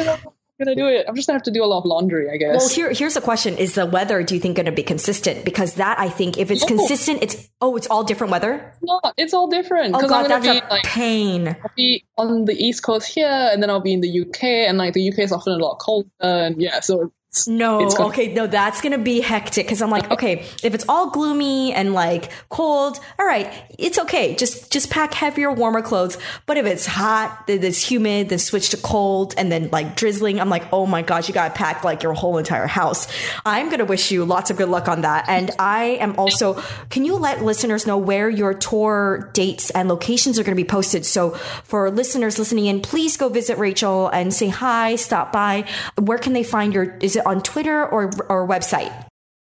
I'm 0.59 0.65
gonna 0.65 0.75
do 0.75 0.87
it. 0.87 1.05
I'm 1.07 1.15
just 1.15 1.27
gonna 1.27 1.37
have 1.37 1.43
to 1.43 1.51
do 1.51 1.63
a 1.63 1.65
lot 1.65 1.79
of 1.79 1.85
laundry, 1.85 2.29
I 2.29 2.37
guess. 2.37 2.57
Well, 2.57 2.69
here, 2.69 2.93
here's 2.93 3.15
the 3.15 3.21
question: 3.21 3.57
Is 3.57 3.73
the 3.73 3.87
weather? 3.87 4.21
Do 4.21 4.35
you 4.35 4.39
think 4.39 4.55
going 4.55 4.67
to 4.67 4.71
be 4.71 4.83
consistent? 4.83 5.43
Because 5.43 5.75
that, 5.75 5.99
I 5.99 6.09
think, 6.09 6.37
if 6.37 6.51
it's 6.51 6.61
no. 6.61 6.67
consistent, 6.67 7.23
it's 7.23 7.49
oh, 7.59 7.75
it's 7.75 7.87
all 7.87 8.03
different 8.03 8.31
weather. 8.31 8.73
No, 8.83 9.01
it's 9.17 9.33
all 9.33 9.47
different. 9.47 9.95
Oh 9.95 10.07
god, 10.07 10.27
that's 10.27 10.47
be, 10.47 10.59
a 10.59 10.67
like, 10.69 10.83
pain. 10.83 11.47
I'll 11.47 11.71
be 11.75 12.05
on 12.19 12.45
the 12.45 12.53
east 12.53 12.83
coast 12.83 13.07
here, 13.07 13.49
and 13.51 13.63
then 13.63 13.71
I'll 13.71 13.81
be 13.81 13.93
in 13.93 14.01
the 14.01 14.21
UK, 14.21 14.43
and 14.43 14.77
like 14.77 14.93
the 14.93 15.11
UK 15.11 15.19
is 15.19 15.31
often 15.31 15.53
a 15.53 15.57
lot 15.57 15.79
colder, 15.79 16.07
and 16.19 16.61
yeah, 16.61 16.79
so 16.81 17.11
no, 17.47 17.89
okay, 17.99 18.31
no, 18.31 18.45
that's 18.45 18.81
gonna 18.81 18.99
be 18.99 19.19
hectic 19.19 19.65
because 19.65 19.81
I'm 19.81 19.89
like, 19.89 20.11
okay, 20.15 20.45
if 20.63 20.73
it's 20.75 20.85
all 20.87 21.09
gloomy 21.09 21.73
and 21.73 21.93
like 21.93 22.31
cold, 22.49 22.99
all 23.17 23.25
right, 23.25 23.51
it's 23.79 23.97
okay. 23.97 24.35
Just 24.35 24.71
just 24.71 24.91
pack 24.91 25.13
heavier, 25.13 25.51
warmer 25.51 25.81
clothes. 25.81 26.17
But 26.45 26.57
if 26.57 26.65
it's 26.65 26.85
hot, 26.85 27.47
then 27.47 27.63
it's 27.63 27.89
humid, 27.89 28.29
then 28.29 28.37
switch 28.39 28.69
to 28.69 28.77
cold, 28.77 29.33
and 29.37 29.51
then 29.51 29.69
like 29.71 29.95
drizzling, 29.95 30.39
I'm 30.39 30.49
like, 30.49 30.71
oh 30.71 30.85
my 30.85 31.01
gosh, 31.01 31.27
you 31.27 31.33
gotta 31.33 31.53
pack 31.53 31.83
like 31.83 32.03
your 32.03 32.13
whole 32.13 32.37
entire 32.37 32.67
house. 32.67 33.07
I'm 33.45 33.69
gonna 33.69 33.85
wish 33.85 34.11
you 34.11 34.25
lots 34.25 34.51
of 34.51 34.57
good 34.57 34.69
luck 34.69 34.87
on 34.87 35.01
that. 35.01 35.25
And 35.27 35.49
I 35.57 35.97
am 36.01 36.15
also, 36.19 36.61
can 36.89 37.03
you 37.03 37.15
let 37.15 37.43
listeners 37.43 37.87
know 37.87 37.97
where 37.97 38.29
your 38.29 38.53
tour 38.53 39.31
dates 39.33 39.71
and 39.71 39.89
locations 39.89 40.37
are 40.37 40.43
gonna 40.43 40.55
be 40.55 40.63
posted? 40.63 41.03
So 41.03 41.31
for 41.63 41.89
listeners 41.89 42.37
listening 42.37 42.67
in, 42.67 42.81
please 42.81 43.17
go 43.17 43.27
visit 43.29 43.57
Rachel 43.57 44.07
and 44.09 44.31
say 44.31 44.49
hi, 44.49 44.95
stop 44.97 45.31
by. 45.31 45.65
Where 45.99 46.19
can 46.19 46.33
they 46.33 46.43
find 46.43 46.73
your? 46.73 46.95
Is 47.01 47.17
it 47.23 47.27
on 47.27 47.41
Twitter 47.41 47.85
or 47.85 48.11
or 48.29 48.47
website? 48.47 48.93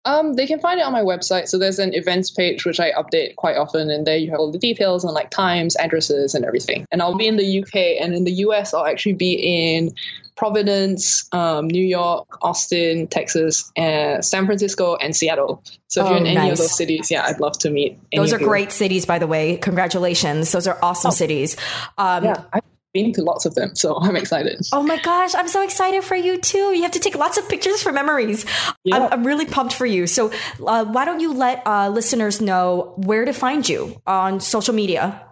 Um, 0.07 0.33
they 0.33 0.47
can 0.47 0.59
find 0.61 0.81
it 0.81 0.83
on 0.83 0.93
my 0.93 1.03
website. 1.03 1.49
So 1.49 1.59
there's 1.59 1.79
an 1.79 1.93
events 1.95 2.31
page 2.31 2.65
which 2.65 2.81
I 2.81 2.91
update 2.93 3.37
quite 3.37 3.57
often, 3.57 3.91
and 3.91 4.07
there 4.07 4.17
you 4.17 4.31
have 4.31 4.41
all 4.41 4.51
the 4.51 4.59
details 4.59 5.05
on 5.05 5.13
like 5.13 5.31
times, 5.31 5.77
addresses, 5.77 6.35
and 6.35 6.45
everything. 6.45 6.87
And 6.91 7.03
I'll 7.03 7.17
be 7.17 7.27
in 7.27 7.37
the 7.37 7.63
UK, 7.63 8.01
and 8.01 8.15
in 8.15 8.25
the 8.25 8.33
US, 8.33 8.73
I'll 8.73 8.87
actually 8.87 9.13
be 9.13 9.35
in 9.35 9.93
Providence, 10.37 11.29
um, 11.33 11.69
New 11.69 11.85
York, 11.85 12.39
Austin, 12.41 13.09
Texas, 13.09 13.71
uh, 13.77 14.23
San 14.23 14.47
Francisco, 14.47 14.97
and 14.97 15.15
Seattle. 15.15 15.63
So 15.89 16.01
if 16.01 16.07
oh, 16.07 16.11
you're 16.11 16.21
in 16.21 16.27
any 16.27 16.37
nice. 16.37 16.53
of 16.53 16.59
those 16.59 16.77
cities, 16.77 17.11
yeah, 17.11 17.27
I'd 17.27 17.41
love 17.41 17.59
to 17.59 17.71
meet. 17.71 17.99
those 18.17 18.33
are 18.33 18.39
great 18.39 18.73
cities, 18.73 19.05
by 19.05 19.19
the 19.19 19.27
way. 19.27 19.59
Congratulations! 19.59 20.51
Those 20.51 20.67
are 20.67 20.79
awesome 20.83 21.11
oh. 21.11 21.15
cities. 21.15 21.59
Um, 21.99 22.25
yeah, 22.25 22.45
I- 22.55 22.61
been 22.93 23.13
to 23.15 23.23
lots 23.23 23.47
of 23.47 23.55
them, 23.55 23.75
so 23.75 23.97
I'm 24.01 24.17
excited. 24.17 24.61
Oh 24.73 24.83
my 24.83 24.99
gosh, 24.99 25.35
I'm 25.35 25.49
so 25.49 25.63
excited 25.63 26.05
for 26.05 26.17
you 26.17 26.39
too. 26.39 26.75
You 26.75 26.83
have 26.83 26.93
to 26.93 27.01
take 27.01 27.17
lots 27.17 27.39
of 27.39 27.49
pictures 27.49 27.83
for 27.83 27.93
memories. 27.93 28.45
Yeah. 28.85 28.97
I'm, 28.97 29.13
I'm, 29.13 29.27
really 29.27 29.47
pumped 29.47 29.75
for 29.75 29.87
you. 29.87 30.07
So, 30.07 30.33
uh, 30.67 30.85
why 30.85 31.05
don't 31.05 31.21
you 31.21 31.33
let 31.33 31.67
uh, 31.67 31.89
listeners 31.89 32.41
know 32.41 32.95
where 32.97 33.25
to 33.25 33.33
find 33.33 33.69
you 33.69 34.01
on 34.07 34.41
social 34.41 34.75
media? 34.75 35.23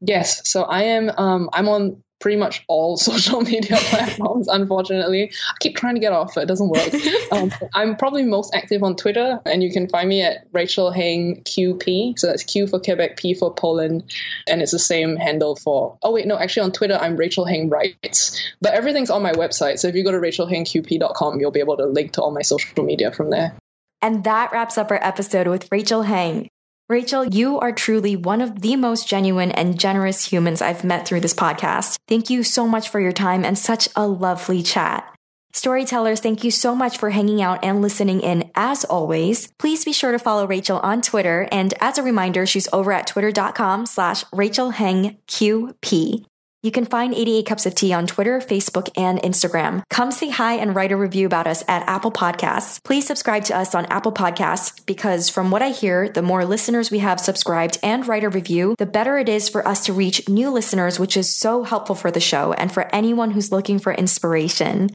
Yes, 0.00 0.48
so 0.48 0.64
I 0.64 0.82
am. 0.82 1.10
Um, 1.16 1.48
I'm 1.52 1.68
on 1.68 2.02
pretty 2.22 2.38
much 2.38 2.64
all 2.68 2.96
social 3.10 3.42
media 3.42 3.76
platforms, 3.90 4.48
unfortunately. 4.48 5.30
I 5.30 5.54
keep 5.60 5.76
trying 5.76 5.94
to 5.94 6.00
get 6.00 6.12
off, 6.12 6.34
but 6.34 6.44
it 6.44 6.46
doesn't 6.46 6.70
work. 6.70 6.94
um, 7.32 7.52
I'm 7.74 7.96
probably 7.96 8.22
most 8.22 8.54
active 8.54 8.82
on 8.82 8.96
Twitter, 8.96 9.40
and 9.44 9.62
you 9.62 9.70
can 9.70 9.88
find 9.88 10.08
me 10.08 10.22
at 10.22 10.46
Rachel 10.52 10.90
Heng 10.90 11.42
QP. 11.44 12.18
So 12.18 12.28
that's 12.28 12.44
Q 12.44 12.66
for 12.66 12.80
Quebec, 12.80 13.18
P 13.18 13.34
for 13.34 13.52
Poland, 13.52 14.10
and 14.48 14.62
it's 14.62 14.72
the 14.72 14.78
same 14.78 15.16
handle 15.16 15.56
for. 15.56 15.98
Oh, 16.02 16.12
wait, 16.12 16.26
no, 16.26 16.38
actually 16.38 16.62
on 16.62 16.72
Twitter, 16.72 16.96
I'm 16.98 17.16
Rachel 17.16 17.44
Heng 17.44 17.68
Writes. 17.68 18.40
But 18.62 18.72
everything's 18.72 19.10
on 19.10 19.22
my 19.22 19.32
website. 19.32 19.78
So 19.78 19.88
if 19.88 19.94
you 19.94 20.04
go 20.04 20.12
to 20.12 20.18
rachelhengqp.com, 20.18 21.40
you'll 21.40 21.50
be 21.50 21.60
able 21.60 21.76
to 21.76 21.86
link 21.86 22.12
to 22.12 22.22
all 22.22 22.30
my 22.30 22.42
social 22.42 22.84
media 22.84 23.10
from 23.10 23.30
there. 23.30 23.54
And 24.00 24.24
that 24.24 24.52
wraps 24.52 24.78
up 24.78 24.90
our 24.90 25.02
episode 25.02 25.48
with 25.48 25.68
Rachel 25.70 26.02
Heng. 26.02 26.48
Rachel, 26.88 27.24
you 27.24 27.58
are 27.60 27.72
truly 27.72 28.16
one 28.16 28.40
of 28.40 28.60
the 28.60 28.76
most 28.76 29.08
genuine 29.08 29.50
and 29.52 29.78
generous 29.78 30.30
humans 30.30 30.60
I've 30.60 30.84
met 30.84 31.06
through 31.06 31.20
this 31.20 31.34
podcast. 31.34 31.96
Thank 32.08 32.28
you 32.28 32.42
so 32.42 32.66
much 32.66 32.88
for 32.88 33.00
your 33.00 33.12
time 33.12 33.44
and 33.44 33.56
such 33.56 33.88
a 33.96 34.06
lovely 34.06 34.62
chat. 34.62 35.08
Storytellers, 35.54 36.20
thank 36.20 36.44
you 36.44 36.50
so 36.50 36.74
much 36.74 36.98
for 36.98 37.10
hanging 37.10 37.42
out 37.42 37.62
and 37.62 37.82
listening 37.82 38.20
in 38.20 38.50
as 38.54 38.84
always. 38.84 39.48
Please 39.58 39.84
be 39.84 39.92
sure 39.92 40.12
to 40.12 40.18
follow 40.18 40.46
Rachel 40.46 40.78
on 40.80 41.02
Twitter. 41.02 41.46
And 41.52 41.74
as 41.80 41.98
a 41.98 42.02
reminder, 42.02 42.46
she's 42.46 42.68
over 42.72 42.90
at 42.90 43.06
twitter.com 43.06 43.86
slash 43.86 44.24
Rachel 44.32 44.70
Heng 44.70 45.18
QP. 45.28 46.24
You 46.64 46.70
can 46.70 46.84
find 46.84 47.12
88 47.12 47.44
Cups 47.44 47.66
of 47.66 47.74
Tea 47.74 47.92
on 47.92 48.06
Twitter, 48.06 48.38
Facebook, 48.38 48.88
and 48.96 49.18
Instagram. 49.18 49.82
Come 49.90 50.12
say 50.12 50.30
hi 50.30 50.54
and 50.54 50.76
write 50.76 50.92
a 50.92 50.96
review 50.96 51.26
about 51.26 51.48
us 51.48 51.64
at 51.66 51.82
Apple 51.88 52.12
Podcasts. 52.12 52.80
Please 52.84 53.04
subscribe 53.04 53.42
to 53.46 53.56
us 53.56 53.74
on 53.74 53.84
Apple 53.86 54.12
Podcasts 54.12 54.86
because 54.86 55.28
from 55.28 55.50
what 55.50 55.60
I 55.60 55.70
hear, 55.70 56.08
the 56.08 56.22
more 56.22 56.44
listeners 56.44 56.88
we 56.88 57.00
have 57.00 57.18
subscribed 57.18 57.78
and 57.82 58.06
write 58.06 58.22
a 58.22 58.28
review, 58.28 58.76
the 58.78 58.86
better 58.86 59.18
it 59.18 59.28
is 59.28 59.48
for 59.48 59.66
us 59.66 59.84
to 59.86 59.92
reach 59.92 60.28
new 60.28 60.50
listeners, 60.50 61.00
which 61.00 61.16
is 61.16 61.34
so 61.34 61.64
helpful 61.64 61.96
for 61.96 62.12
the 62.12 62.20
show 62.20 62.52
and 62.52 62.70
for 62.70 62.88
anyone 62.94 63.32
who's 63.32 63.50
looking 63.50 63.80
for 63.80 63.92
inspiration. 63.92 64.90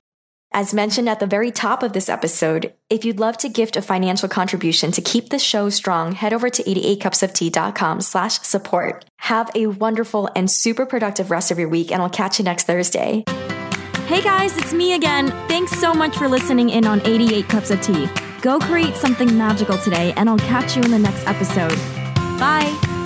As 0.54 0.74
mentioned 0.74 1.10
at 1.10 1.20
the 1.20 1.28
very 1.28 1.52
top 1.52 1.84
of 1.84 1.94
this 1.94 2.10
episode, 2.10 2.74
if 2.90 3.04
you'd 3.04 3.20
love 3.20 3.38
to 3.40 3.50
gift 3.50 3.76
a 3.76 3.82
financial 3.82 4.30
contribution 4.30 4.92
to 4.94 5.02
keep 5.02 5.30
the 5.30 5.40
show 5.40 5.70
strong, 5.70 6.14
head 6.14 6.34
over 6.34 6.50
to 6.50 6.64
88cupsoftea.com 6.64 8.02
slash 8.02 8.40
support. 8.40 9.06
Have 9.18 9.52
a 9.56 9.68
wonderful 9.68 10.30
and 10.36 10.50
super 10.50 10.86
productive 10.86 11.32
rest 11.32 11.52
of 11.52 11.60
your 11.60 11.70
week, 11.70 11.92
and 11.92 12.02
I'll 12.02 12.10
catch 12.10 12.40
you 12.40 12.46
next 12.46 12.66
Thursday. 12.66 13.24
Hey 14.08 14.22
guys, 14.22 14.58
it's 14.58 14.74
me 14.74 14.94
again. 14.94 15.28
Thanks 15.50 15.78
so 15.80 15.94
much 15.94 16.18
for 16.18 16.30
listening 16.30 16.70
in 16.70 16.88
on 16.88 17.06
88 17.06 17.50
Cups 17.50 17.72
of 17.72 17.82
Tea. 17.82 18.08
Go 18.42 18.58
create 18.58 18.96
something 18.96 19.38
magical 19.38 19.78
today, 19.78 20.14
and 20.16 20.30
I'll 20.30 20.38
catch 20.40 20.78
you 20.78 20.84
in 20.84 20.92
the 20.92 21.00
next 21.00 21.28
episode. 21.28 21.76
Bye. 22.40 22.97